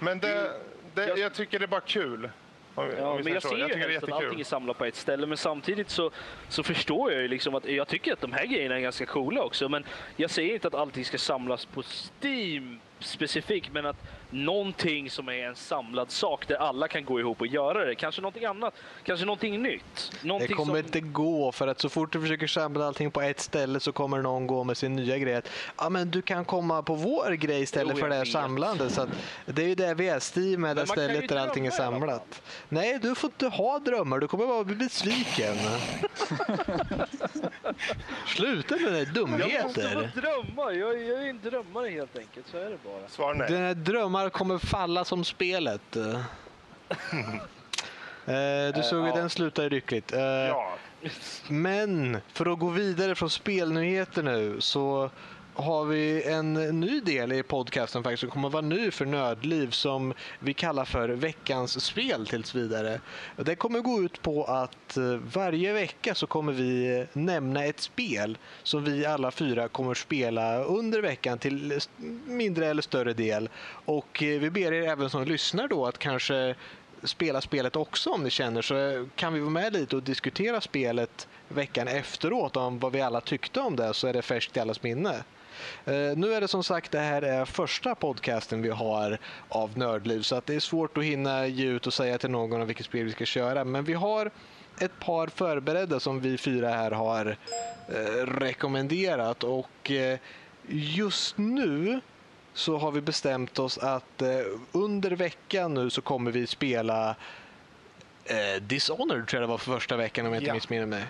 Men 0.01 0.19
det, 0.19 0.53
det, 0.95 1.07
jag 1.07 1.35
tycker 1.35 1.59
det 1.59 1.65
är 1.65 1.67
bara 1.67 1.81
kul. 1.81 2.31
Om, 2.75 2.91
ja, 2.99 3.09
om 3.09 3.23
men 3.23 3.33
jag 3.33 3.43
ser 3.43 3.57
jag 3.57 3.69
ju 3.71 3.77
helst 3.77 4.03
att 4.03 4.13
allting 4.13 4.41
är 4.41 4.45
samlat 4.45 4.79
på 4.79 4.85
ett 4.85 4.97
ställe, 4.97 5.27
men 5.27 5.37
samtidigt 5.37 5.91
så, 5.91 6.11
så 6.49 6.63
förstår 6.63 7.13
jag 7.13 7.23
ju 7.23 7.29
liksom 7.29 7.55
att 7.55 7.65
jag 7.65 7.89
tycker 7.89 8.13
att 8.13 8.21
de 8.21 8.33
här 8.33 8.47
grejerna 8.47 8.77
är 8.77 8.81
ganska 8.81 9.07
coola 9.07 9.43
också, 9.43 9.69
men 9.69 9.85
jag 10.17 10.31
säger 10.31 10.55
inte 10.55 10.69
att 10.69 10.75
allting 10.75 11.05
ska 11.05 11.19
samlas 11.19 11.65
på 11.65 11.83
Steam 11.83 12.81
specifikt, 12.99 13.73
men 13.73 13.87
att 13.87 13.97
någonting 14.33 15.11
som 15.11 15.29
är 15.29 15.49
en 15.49 15.57
samlad 15.57 16.11
sak 16.11 16.49
där 16.49 16.57
alla 16.57 16.89
kan 16.89 17.05
gå 17.05 17.21
ihop 17.21 17.41
och 17.41 17.47
göra 17.47 17.85
det. 17.85 17.95
Kanske 17.95 18.21
någonting 18.21 18.45
annat, 18.45 18.75
kanske 19.05 19.27
någonting 19.27 19.63
nytt. 19.63 20.13
Någonting 20.23 20.49
det 20.49 20.55
kommer 20.55 20.73
som... 20.73 20.77
inte 20.77 21.01
gå 21.01 21.53
för 21.53 21.69
att 21.69 21.81
så 21.81 21.89
fort 21.89 22.13
du 22.13 22.21
försöker 22.21 22.47
samla 22.47 22.87
allting 22.87 23.11
på 23.11 23.23
ett 23.23 23.41
ställe 23.41 23.81
så 23.81 23.93
kommer 23.93 24.23
någon 24.23 24.47
gå 24.47 24.65
med 24.65 24.77
sin 24.77 24.97
nya 24.97 25.19
grej. 25.19 25.43
Ja, 25.79 25.89
men 25.89 26.11
du 26.11 26.23
kan 26.23 26.45
komma 26.45 26.83
på 26.83 26.95
vår 26.95 27.31
grej 27.31 27.63
istället 27.63 27.97
jo, 27.97 28.01
för 28.01 28.09
det 28.09 28.15
här 28.15 28.25
samlandet. 28.25 28.93
Så 28.93 29.07
det 29.47 29.63
är 29.63 29.69
ju 29.69 29.75
det 29.75 29.95
vi 29.95 30.09
är, 30.09 30.39
Steam 30.39 30.65
är 30.65 30.75
det 30.75 30.87
stället 30.87 31.29
där 31.29 31.37
allting 31.37 31.67
är 31.67 31.71
samlat. 31.71 32.43
Nej, 32.69 32.99
du 33.03 33.15
får 33.15 33.31
inte 33.31 33.47
ha 33.47 33.79
drömmar. 33.79 34.19
Du 34.19 34.29
kommer 34.29 34.47
bara 34.47 34.65
bli 34.65 34.75
besviken. 34.75 35.57
Sluta 38.27 38.77
med 38.77 38.93
det 38.93 39.05
dumheter. 39.05 39.55
Jag 39.55 39.65
måste 39.65 40.11
få 40.15 40.21
drömma. 40.21 40.73
Jag, 40.73 41.03
jag 41.03 41.25
är 41.25 41.31
en 41.31 41.41
drömmare 41.43 41.89
helt 41.89 42.19
enkelt. 42.19 42.47
Så 42.51 42.57
är 42.57 42.71
det 42.71 42.79
bara. 42.85 43.09
Svar 43.09 43.35
nej. 43.35 43.49
Dina 43.49 43.75
drömmar 43.75 44.22
kommer 44.31 44.59
falla 44.59 45.05
som 45.05 45.25
spelet. 45.25 45.97
Eh, 48.27 48.75
du 48.75 48.83
såg 48.83 49.05
ju 49.05 49.11
uh, 49.11 49.17
den 49.17 49.31
slutade 49.31 49.69
lyckligt. 49.69 50.13
Uh, 50.13 50.21
ja. 50.21 50.75
Men 51.49 52.19
för 52.33 52.53
att 52.53 52.59
gå 52.59 52.69
vidare 52.69 53.15
från 53.15 53.31
spelnyheter 53.31 54.23
nu 54.23 54.61
så 54.61 55.11
har 55.55 55.85
vi 55.85 56.23
en 56.23 56.55
ny 56.81 57.01
del 57.01 57.33
i 57.33 57.43
podcasten 57.43 58.03
faktiskt 58.03 58.21
som 58.21 58.31
kommer 58.31 58.49
att 58.49 58.53
vara 58.53 58.63
ny 58.63 58.91
för 58.91 59.07
nödliv 59.07 59.71
som 59.71 60.15
vi 60.39 60.55
kallar 60.55 60.85
för 60.85 61.09
veckans 61.09 61.85
spel 61.85 62.27
tills 62.27 62.55
vidare. 62.55 63.01
Det 63.37 63.55
kommer 63.55 63.81
gå 63.81 64.03
ut 64.03 64.23
på 64.23 64.45
att 64.45 64.97
eh, 64.97 65.05
varje 65.35 65.73
vecka 65.73 66.15
så 66.15 66.27
kommer 66.27 66.53
vi 66.53 66.99
eh, 67.01 67.07
nämna 67.13 67.65
ett 67.65 67.81
spel 67.81 68.39
som 68.63 68.85
vi 68.85 69.07
alla 69.07 69.31
fyra 69.31 69.69
kommer 69.69 69.95
spela 69.95 70.65
under 70.65 71.03
veckan 71.03 71.39
till 71.39 71.73
eh, 71.73 71.79
mindre 72.27 72.67
eller 72.67 72.83
större 72.83 73.13
del. 73.13 73.49
Och 73.85 74.17
vi 74.21 74.51
ber 74.51 74.73
er 74.73 74.89
även 74.89 75.11
som 75.11 75.25
lyssnar 75.25 75.69
då 75.69 75.87
att 75.87 75.99
kanske 75.99 76.55
spela 77.05 77.41
spelet 77.41 77.77
också 77.77 78.11
om 78.11 78.23
ni 78.23 78.31
känner 78.31 78.63
så 78.63 79.09
kan 79.15 79.33
vi 79.33 79.41
vara 79.41 79.51
med 79.51 79.73
lite 79.73 79.97
och 79.97 80.03
diskutera 80.03 80.61
spelet 80.61 81.29
veckan 81.49 81.89
efteråt 81.89 82.57
om 82.57 82.79
vad 82.79 82.93
vi 82.93 83.01
alla 83.01 83.21
tyckte 83.21 83.61
om 83.61 83.77
det 83.77 83.95
så 83.95 84.07
är 84.07 84.13
det 84.13 84.23
färskt 84.23 84.57
i 84.57 84.61
allas 84.61 84.83
minne. 84.83 85.25
Uh, 85.89 86.17
nu 86.17 86.35
är 86.35 86.41
det 86.41 86.49
som 86.49 86.65
sagt 86.65 86.93
det 86.93 87.01
här 87.01 87.23
är 87.23 87.45
första 87.45 87.95
podcasten 87.95 88.63
vi 88.63 88.69
har 88.69 89.19
av 89.49 89.79
Nördliv 89.79 90.23
så 90.23 90.37
att 90.37 90.47
det 90.47 90.55
är 90.55 90.61
svårt 90.61 90.99
att 90.99 91.05
hinna 91.05 91.47
ge 91.47 91.67
ut 91.67 91.87
och 91.87 91.95
säga 91.95 92.19
till 92.19 92.31
någon 92.31 92.61
om 92.61 92.67
vilket 92.67 92.87
spel 92.87 93.05
vi 93.05 93.13
ska 93.13 93.25
köra. 93.25 93.65
Men 93.65 93.85
vi 93.85 93.95
har 93.95 94.31
ett 94.81 95.01
par 95.01 95.27
förberedda 95.27 96.01
som 96.01 96.21
vi 96.21 96.39
fyra 96.39 96.69
här 96.69 96.91
har 96.91 97.27
uh, 97.27 98.27
rekommenderat 98.27 99.45
och 99.45 99.91
uh, 99.91 100.19
just 100.69 101.39
nu 101.39 102.01
så 102.55 102.79
har 102.79 102.91
vi 102.93 103.01
bestämt 103.01 103.59
oss 103.59 103.79
att 103.79 104.23
under 104.73 105.11
veckan 105.11 105.75
nu 105.75 105.91
så 105.91 106.01
kommer 106.03 106.31
vi 106.31 106.47
spela 106.47 107.17
Dishonored 108.61 109.27
tror 109.27 109.43
jag 109.43 109.49
det 109.49 109.51
var 109.51 109.59
för 109.59 109.73
första 109.73 109.97
veckan 109.97 110.27
om 110.27 110.33
jag 110.33 110.41
inte 110.41 110.49
ja. 110.49 110.55
missminner 110.55 110.87
mig. 110.87 111.05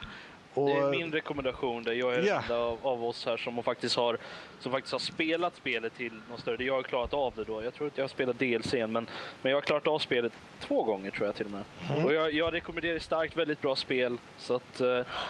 Och, 0.55 0.69
det 0.69 0.73
är 0.73 0.91
min 0.91 1.13
rekommendation. 1.13 1.83
Där 1.83 1.93
jag 1.93 2.15
är 2.15 2.25
yeah. 2.25 2.49
den 2.49 2.57
av, 2.57 2.79
av 2.83 3.05
oss 3.05 3.27
här 3.27 3.37
som 3.37 3.63
faktiskt, 3.63 3.97
har, 3.97 4.19
som 4.61 4.73
faktiskt 4.73 4.93
har 4.93 4.99
spelat 4.99 5.57
spelet 5.57 5.97
till 5.97 6.13
något 6.31 6.41
större. 6.41 6.65
Jag 6.65 6.75
har 6.75 6.83
klarat 6.83 7.15
av 7.15 7.33
det 7.37 7.45
då. 7.45 7.63
Jag 7.63 7.75
tror 7.75 7.87
inte 7.87 8.01
jag 8.01 8.05
har 8.05 8.09
spelat 8.09 8.39
DLC 8.39 8.73
men, 8.73 8.93
men 8.93 9.07
jag 9.43 9.57
har 9.57 9.61
klarat 9.61 9.87
av 9.87 9.99
spelet 9.99 10.33
två 10.61 10.83
gånger 10.83 11.11
tror 11.11 11.27
jag 11.27 11.35
till 11.35 11.47
och 11.47 11.53
med. 11.53 11.63
Mm. 11.91 12.05
Och 12.05 12.13
jag, 12.15 12.33
jag 12.33 12.53
rekommenderar 12.53 12.99
starkt, 12.99 13.37
väldigt 13.37 13.61
bra 13.61 13.77
spel. 13.77 14.19
Så 14.39 14.55
att, 14.55 14.81
uh, 14.81 14.87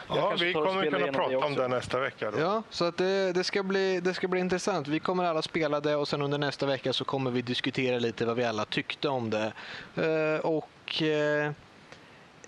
ja, 0.09 0.37
vi 0.41 0.53
kommer 0.53 0.91
kunna 0.91 1.13
prata 1.13 1.39
om 1.39 1.55
det 1.55 1.69
nästa 1.69 2.01
vecka. 2.01 2.31
Då. 2.31 2.41
Ja, 2.41 2.63
så 2.71 2.85
att 2.85 2.97
det, 2.97 3.33
det, 3.33 3.45
ska 3.45 3.63
bli, 3.63 4.01
det 4.01 4.15
ska 4.15 4.29
bli 4.29 4.41
intressant. 4.41 4.89
Vi 4.89 5.01
kommer 5.01 5.25
alla 5.25 5.43
spela 5.43 5.81
det 5.81 5.97
och 5.97 6.09
sen 6.09 6.23
under 6.23 6.39
nästa 6.39 6.67
vecka 6.67 6.93
så 6.93 7.05
kommer 7.05 7.31
vi 7.31 7.43
diskutera 7.43 7.99
lite 7.99 8.27
vad 8.27 8.37
vi 8.37 8.45
alla 8.45 8.65
tyckte 8.65 9.09
om 9.09 9.31
det. 9.31 9.53
Uh, 9.99 10.41
och... 10.47 10.69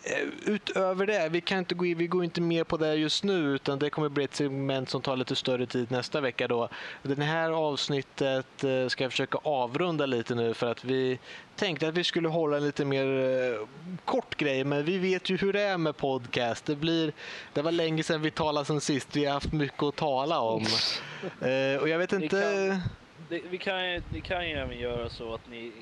Eh, 0.06 0.52
utöver 0.52 1.06
det, 1.06 1.28
vi, 1.28 1.40
kan 1.40 1.58
inte 1.58 1.74
gå 1.74 1.86
in, 1.86 1.98
vi 1.98 2.06
går 2.06 2.24
inte 2.24 2.40
mer 2.40 2.64
på 2.64 2.76
det 2.76 2.94
just 2.94 3.24
nu 3.24 3.54
utan 3.54 3.78
det 3.78 3.90
kommer 3.90 4.08
bli 4.08 4.24
ett 4.24 4.34
segment 4.34 4.90
som 4.90 5.02
tar 5.02 5.16
lite 5.16 5.36
större 5.36 5.66
tid 5.66 5.90
nästa 5.90 6.20
vecka. 6.20 6.48
Då. 6.48 6.68
Det 7.02 7.24
här 7.24 7.50
avsnittet 7.50 8.64
eh, 8.64 8.88
ska 8.88 9.04
jag 9.04 9.10
försöka 9.10 9.38
avrunda 9.42 10.06
lite 10.06 10.34
nu 10.34 10.54
för 10.54 10.70
att 10.70 10.84
vi 10.84 11.18
tänkte 11.56 11.88
att 11.88 11.94
vi 11.94 12.04
skulle 12.04 12.28
hålla 12.28 12.56
en 12.56 12.64
lite 12.64 12.84
mer 12.84 13.06
eh, 13.06 13.66
kort 14.04 14.36
grej 14.36 14.64
men 14.64 14.84
vi 14.84 14.98
vet 14.98 15.30
ju 15.30 15.36
hur 15.36 15.52
det 15.52 15.62
är 15.62 15.78
med 15.78 15.96
podcast. 15.96 16.64
Det, 16.64 16.76
blir, 16.76 17.12
det 17.52 17.62
var 17.62 17.72
länge 17.72 18.02
sedan 18.02 18.22
vi 18.22 18.30
talade 18.30 18.66
sen 18.66 18.80
sist, 18.80 19.16
vi 19.16 19.24
har 19.24 19.32
haft 19.32 19.52
mycket 19.52 19.82
att 19.82 19.96
tala 19.96 20.40
om. 20.40 20.62
och 21.80 21.88
jag 21.88 21.98
vet 21.98 22.12
inte... 22.12 22.36
Vi 22.36 22.70
kan, 22.70 22.80
det, 23.28 23.40
vi 23.50 23.58
kan, 23.58 24.02
vi 24.12 24.20
kan 24.20 24.48
ju 24.48 24.54
även 24.54 24.78
göra 24.78 25.08
så 25.10 25.34
att 25.34 25.50
ni 25.50 25.72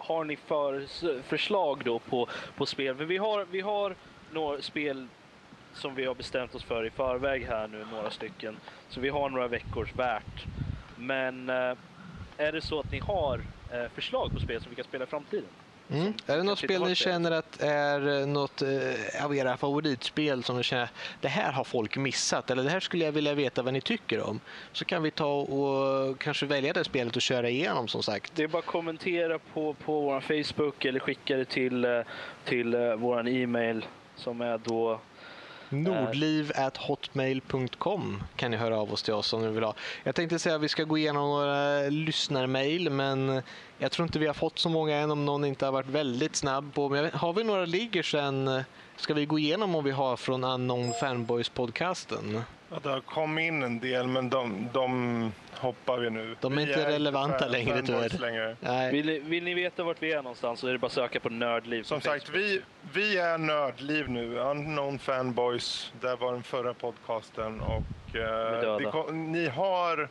har 0.00 0.24
ni 0.24 0.36
för 0.36 0.86
förslag 1.22 1.82
då 1.84 1.98
på, 1.98 2.28
på 2.56 2.66
spel? 2.66 2.96
För 2.96 3.04
vi 3.04 3.16
har, 3.16 3.44
vi 3.44 3.60
har 3.60 3.94
några 4.32 4.62
spel 4.62 5.08
som 5.74 5.94
vi 5.94 6.04
har 6.04 6.14
bestämt 6.14 6.54
oss 6.54 6.64
för 6.64 6.84
i 6.86 6.90
förväg 6.90 7.44
här 7.44 7.68
nu, 7.68 7.84
några 7.84 8.10
stycken. 8.10 8.56
Så 8.88 9.00
vi 9.00 9.08
har 9.08 9.30
några 9.30 9.48
veckors 9.48 9.94
värt. 9.94 10.46
Men 10.96 11.48
eh, 11.48 11.74
är 12.36 12.52
det 12.52 12.60
så 12.60 12.80
att 12.80 12.90
ni 12.92 12.98
har 12.98 13.40
eh, 13.70 13.88
förslag 13.94 14.32
på 14.32 14.40
spel 14.40 14.60
som 14.60 14.70
vi 14.70 14.76
kan 14.76 14.84
spela 14.84 15.04
i 15.04 15.06
framtiden? 15.06 15.50
Mm. 15.92 16.12
Är 16.26 16.36
det 16.36 16.42
något 16.42 16.58
spel 16.58 16.82
ni 16.82 16.94
känner 16.94 17.30
att 17.30 17.62
är 17.62 18.26
något 18.26 18.62
eh, 18.62 19.24
av 19.24 19.36
era 19.36 19.56
favoritspel 19.56 20.44
som 20.44 20.56
ni 20.56 20.62
känner 20.62 20.88
det 21.20 21.28
här 21.28 21.52
har 21.52 21.64
folk 21.64 21.96
missat 21.96 22.50
eller 22.50 22.62
det 22.62 22.70
här 22.70 22.80
skulle 22.80 23.04
jag 23.04 23.12
vilja 23.12 23.34
veta 23.34 23.62
vad 23.62 23.72
ni 23.72 23.80
tycker 23.80 24.20
om? 24.20 24.40
Så 24.72 24.84
kan 24.84 25.02
vi 25.02 25.10
ta 25.10 25.34
och 25.34 26.18
kanske 26.18 26.46
välja 26.46 26.72
det 26.72 26.84
spelet 26.84 27.16
och 27.16 27.22
köra 27.22 27.48
igenom 27.48 27.88
som 27.88 28.02
sagt. 28.02 28.32
Det 28.36 28.42
är 28.42 28.48
bara 28.48 28.58
att 28.58 28.66
kommentera 28.66 29.38
på, 29.38 29.74
på 29.74 30.00
vår 30.00 30.20
Facebook 30.20 30.84
eller 30.84 31.00
skicka 31.00 31.36
det 31.36 31.44
till, 31.44 31.84
eh, 31.84 32.00
till 32.44 32.74
uh, 32.74 32.94
vår 32.94 33.28
e-mail 33.28 33.84
som 34.16 34.40
är 34.40 34.58
då 34.58 35.00
Nordliv.hotmail.com 35.70 38.22
kan 38.36 38.50
ni 38.50 38.56
höra 38.56 38.78
av 38.78 38.92
oss 38.92 39.02
till 39.02 39.14
oss 39.14 39.32
om 39.32 39.42
ni 39.42 39.48
vill 39.48 39.64
ha. 39.64 39.74
Jag 40.04 40.14
tänkte 40.14 40.38
säga 40.38 40.56
att 40.56 40.62
vi 40.62 40.68
ska 40.68 40.84
gå 40.84 40.98
igenom 40.98 41.30
några 41.30 41.80
lyssnarmail 41.88 42.90
men 42.90 43.42
jag 43.78 43.92
tror 43.92 44.06
inte 44.06 44.18
vi 44.18 44.26
har 44.26 44.34
fått 44.34 44.58
så 44.58 44.68
många 44.68 44.96
än 44.96 45.10
om 45.10 45.24
någon 45.24 45.44
inte 45.44 45.64
har 45.64 45.72
varit 45.72 45.88
väldigt 45.88 46.36
snabb 46.36 46.74
på. 46.74 46.88
Men 46.88 47.10
har 47.12 47.32
vi 47.32 47.44
några 47.44 47.64
ligger 47.64 48.02
sen? 48.02 48.62
Ska 48.96 49.14
vi 49.14 49.26
gå 49.26 49.38
igenom 49.38 49.74
om 49.74 49.84
vi 49.84 49.90
har 49.90 50.16
från 50.16 50.44
Unknown 50.44 50.92
Fanboys-podcasten? 50.92 52.42
Ja, 52.72 52.78
det 52.82 52.88
har 52.88 53.00
kommit 53.00 53.42
in 53.42 53.62
en 53.62 53.78
del 53.78 54.06
men 54.06 54.30
de, 54.30 54.68
de 54.72 55.32
hoppar 55.52 55.98
vi 55.98 56.10
nu. 56.10 56.36
De 56.40 56.52
är 56.52 56.56
vi 56.56 56.62
inte 56.62 56.82
är 56.82 56.90
relevanta 56.90 57.38
fan, 57.38 57.50
längre 57.50 57.82
tyvärr. 57.82 58.18
Längre. 58.18 58.56
Nej. 58.60 58.92
Vill, 58.92 59.20
vill, 59.20 59.44
ni 59.44 59.54
veta 59.54 59.82
vart 59.82 60.02
vi 60.02 60.12
är 60.12 60.22
någonstans 60.22 60.60
så 60.60 60.66
är 60.66 60.72
det 60.72 60.78
bara 60.78 60.86
att 60.86 60.92
söka 60.92 61.20
på 61.20 61.28
Nördliv. 61.28 61.82
Som 61.82 62.00
sagt, 62.00 62.28
vi, 62.28 62.62
vi 62.92 63.18
är 63.18 63.38
Nördliv 63.38 64.10
nu. 64.10 64.38
Unknown 64.38 64.98
Fanboys, 64.98 65.92
där 66.00 66.16
var 66.16 66.32
den 66.32 66.42
förra 66.42 66.74
podcasten. 66.74 67.60
Och, 67.60 68.16
eh, 68.16 68.78
det, 68.78 69.12
ni 69.12 69.48
har 69.48 70.08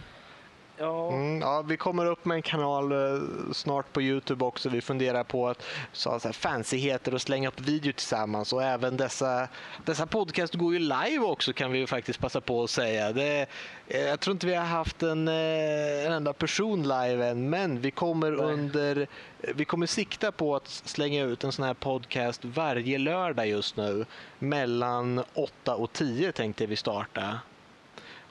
Ja. 0.78 1.12
Mm, 1.12 1.40
ja, 1.40 1.62
vi 1.62 1.76
kommer 1.76 2.06
upp 2.06 2.24
med 2.24 2.34
en 2.34 2.42
kanal 2.42 2.92
eh, 2.92 3.20
snart 3.52 3.92
på 3.92 4.02
Youtube 4.02 4.44
också. 4.44 4.68
Vi 4.68 4.80
funderar 4.80 5.24
på 5.24 5.48
att 5.48 5.62
så, 5.92 6.20
så 6.20 6.28
här, 6.28 6.32
fancyheter 6.32 7.14
och 7.14 7.22
slänga 7.22 7.48
upp 7.48 7.60
video 7.60 7.92
tillsammans. 7.92 8.52
Och 8.52 8.62
även 8.62 8.96
dessa, 8.96 9.48
dessa 9.84 10.06
podcast 10.06 10.54
går 10.54 10.72
ju 10.72 10.78
live 10.78 11.18
också 11.18 11.52
kan 11.52 11.72
vi 11.72 11.78
ju 11.78 11.86
faktiskt 11.86 12.20
passa 12.20 12.40
på 12.40 12.62
att 12.62 12.70
säga. 12.70 13.12
Det, 13.12 13.46
eh, 13.88 14.00
jag 14.00 14.20
tror 14.20 14.32
inte 14.32 14.46
vi 14.46 14.54
har 14.54 14.64
haft 14.64 15.02
en, 15.02 15.28
eh, 15.28 16.06
en 16.06 16.12
enda 16.12 16.32
person 16.32 16.82
live 16.82 17.26
än, 17.28 17.50
men 17.50 17.80
vi 17.80 17.90
kommer 17.90 18.32
under 18.32 19.06
vi 19.54 19.64
kommer 19.64 19.86
sikta 19.86 20.32
på 20.32 20.56
att 20.56 20.68
slänga 20.68 21.24
ut 21.24 21.44
en 21.44 21.52
sån 21.52 21.64
här 21.64 21.74
podcast 21.74 22.44
varje 22.44 22.98
lördag 22.98 23.48
just 23.48 23.76
nu. 23.76 24.04
Mellan 24.38 25.24
8 25.34 25.74
och 25.74 25.92
10 25.92 26.32
tänkte 26.32 26.66
vi 26.66 26.76
starta. 26.76 27.40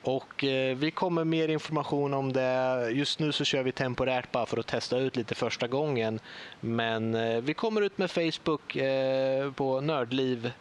Och 0.03 0.43
eh, 0.43 0.77
vi 0.77 0.91
kommer 0.91 1.23
mer 1.23 1.47
information 1.47 2.13
om 2.13 2.33
det. 2.33 2.89
Just 2.91 3.19
nu 3.19 3.31
så 3.31 3.43
kör 3.43 3.63
vi 3.63 3.71
temporärt 3.71 4.31
bara 4.31 4.45
för 4.45 4.57
att 4.57 4.67
testa 4.67 4.97
ut 4.97 5.15
lite 5.15 5.35
första 5.35 5.67
gången. 5.67 6.19
Men 6.59 7.15
eh, 7.15 7.41
vi 7.41 7.53
kommer 7.53 7.81
ut 7.81 7.97
med 7.97 8.11
Facebook 8.11 8.75
eh, 8.75 9.51
på 9.51 9.81
Nördliv 9.81 10.51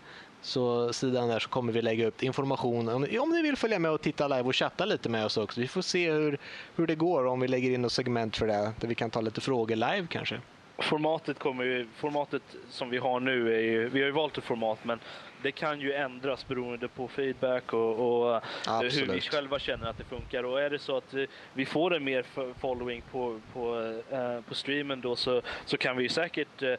så 0.43 0.93
sidan 0.93 1.29
där 1.29 1.39
så 1.39 1.49
kommer 1.49 1.73
vi 1.73 1.83
lägga 1.83 2.07
upp 2.07 2.23
information 2.23 2.89
om, 2.89 3.07
om 3.21 3.31
ni 3.31 3.43
vill 3.43 3.57
följa 3.57 3.79
med 3.79 3.91
och 3.91 4.01
titta 4.01 4.29
live 4.29 4.43
och 4.43 4.57
chatta 4.57 4.85
lite 4.85 5.09
med 5.09 5.25
oss 5.25 5.37
också. 5.37 5.61
Vi 5.61 5.69
får 5.69 5.83
se 5.83 6.13
hur, 6.13 6.39
hur 6.77 6.87
det 6.87 6.95
går 6.95 7.27
om 7.27 7.41
vi 7.41 7.49
lägger 7.49 7.71
in 7.71 7.83
något 7.83 7.93
segment 7.93 8.37
för 8.37 8.47
det 8.47 8.73
där 8.81 8.89
vi 8.89 8.95
kan 8.95 9.11
ta 9.11 9.21
lite 9.21 9.41
frågor 9.41 9.77
live 9.77 10.07
kanske. 10.11 10.41
Formatet 10.79 11.39
kommer 11.39 11.65
ju, 11.65 11.89
formatet 11.97 12.43
som 12.71 12.91
vi 12.91 12.99
har 12.99 13.21
nu 13.21 13.55
är 13.55 13.61
ju, 13.61 13.89
vi 13.89 14.01
har 14.01 14.07
ju 14.07 14.13
valt 14.13 14.39
ett 14.39 14.45
format 14.45 14.79
men 14.83 14.99
det 15.43 15.53
kan 15.53 15.81
ju 15.81 15.93
ändras 15.93 16.49
beroende 16.49 16.89
på 16.89 17.09
feedback 17.09 17.73
och, 17.73 17.91
och 17.91 18.43
hur 18.67 19.07
vi 19.07 19.21
själva 19.21 19.59
känner 19.59 19.91
att 19.91 19.99
det 19.99 20.05
funkar. 20.05 20.45
Och 20.45 20.61
är 20.61 20.71
det 20.71 20.79
så 20.79 20.97
att 20.97 21.15
vi 21.53 21.67
får 21.67 21.95
en 21.95 22.05
mer 22.05 22.25
following 22.61 23.03
på, 23.11 23.41
på, 23.53 23.75
uh, 24.13 24.41
på 24.49 24.55
streamen 24.55 25.01
då 25.01 25.17
så, 25.17 25.43
så 25.65 25.77
kan 25.77 25.97
vi 25.97 26.09
säkert 26.09 26.63
uh, 26.63 26.75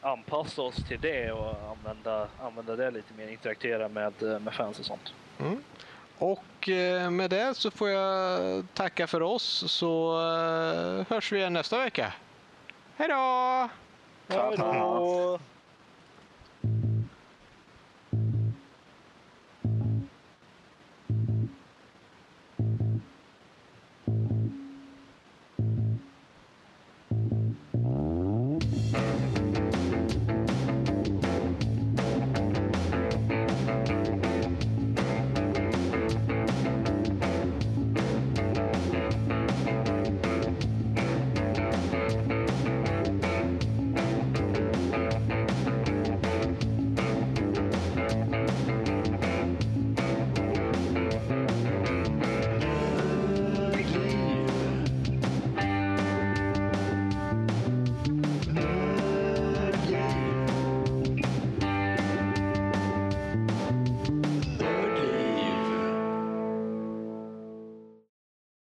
anpassa 0.00 0.62
oss 0.62 0.76
till 0.88 1.00
det 1.00 1.32
och 1.32 1.56
använda, 1.70 2.28
använda 2.40 2.76
det 2.76 2.90
lite 2.90 3.14
mer, 3.14 3.28
interagera 3.28 3.88
med, 3.88 4.12
med 4.22 4.54
fans 4.54 4.78
och 4.78 4.84
sånt. 4.84 5.14
Mm. 5.38 5.62
Och 6.18 6.68
med 7.10 7.30
det 7.30 7.54
så 7.56 7.70
får 7.70 7.88
jag 7.88 8.64
tacka 8.74 9.06
för 9.06 9.22
oss 9.22 9.72
så 9.72 10.18
hörs 11.08 11.32
vi 11.32 11.38
igen 11.38 11.52
nästa 11.52 11.78
vecka. 11.78 12.12
Hej 12.96 13.08
då! 13.08 13.68
Hej 14.28 14.56
då! 14.56 15.38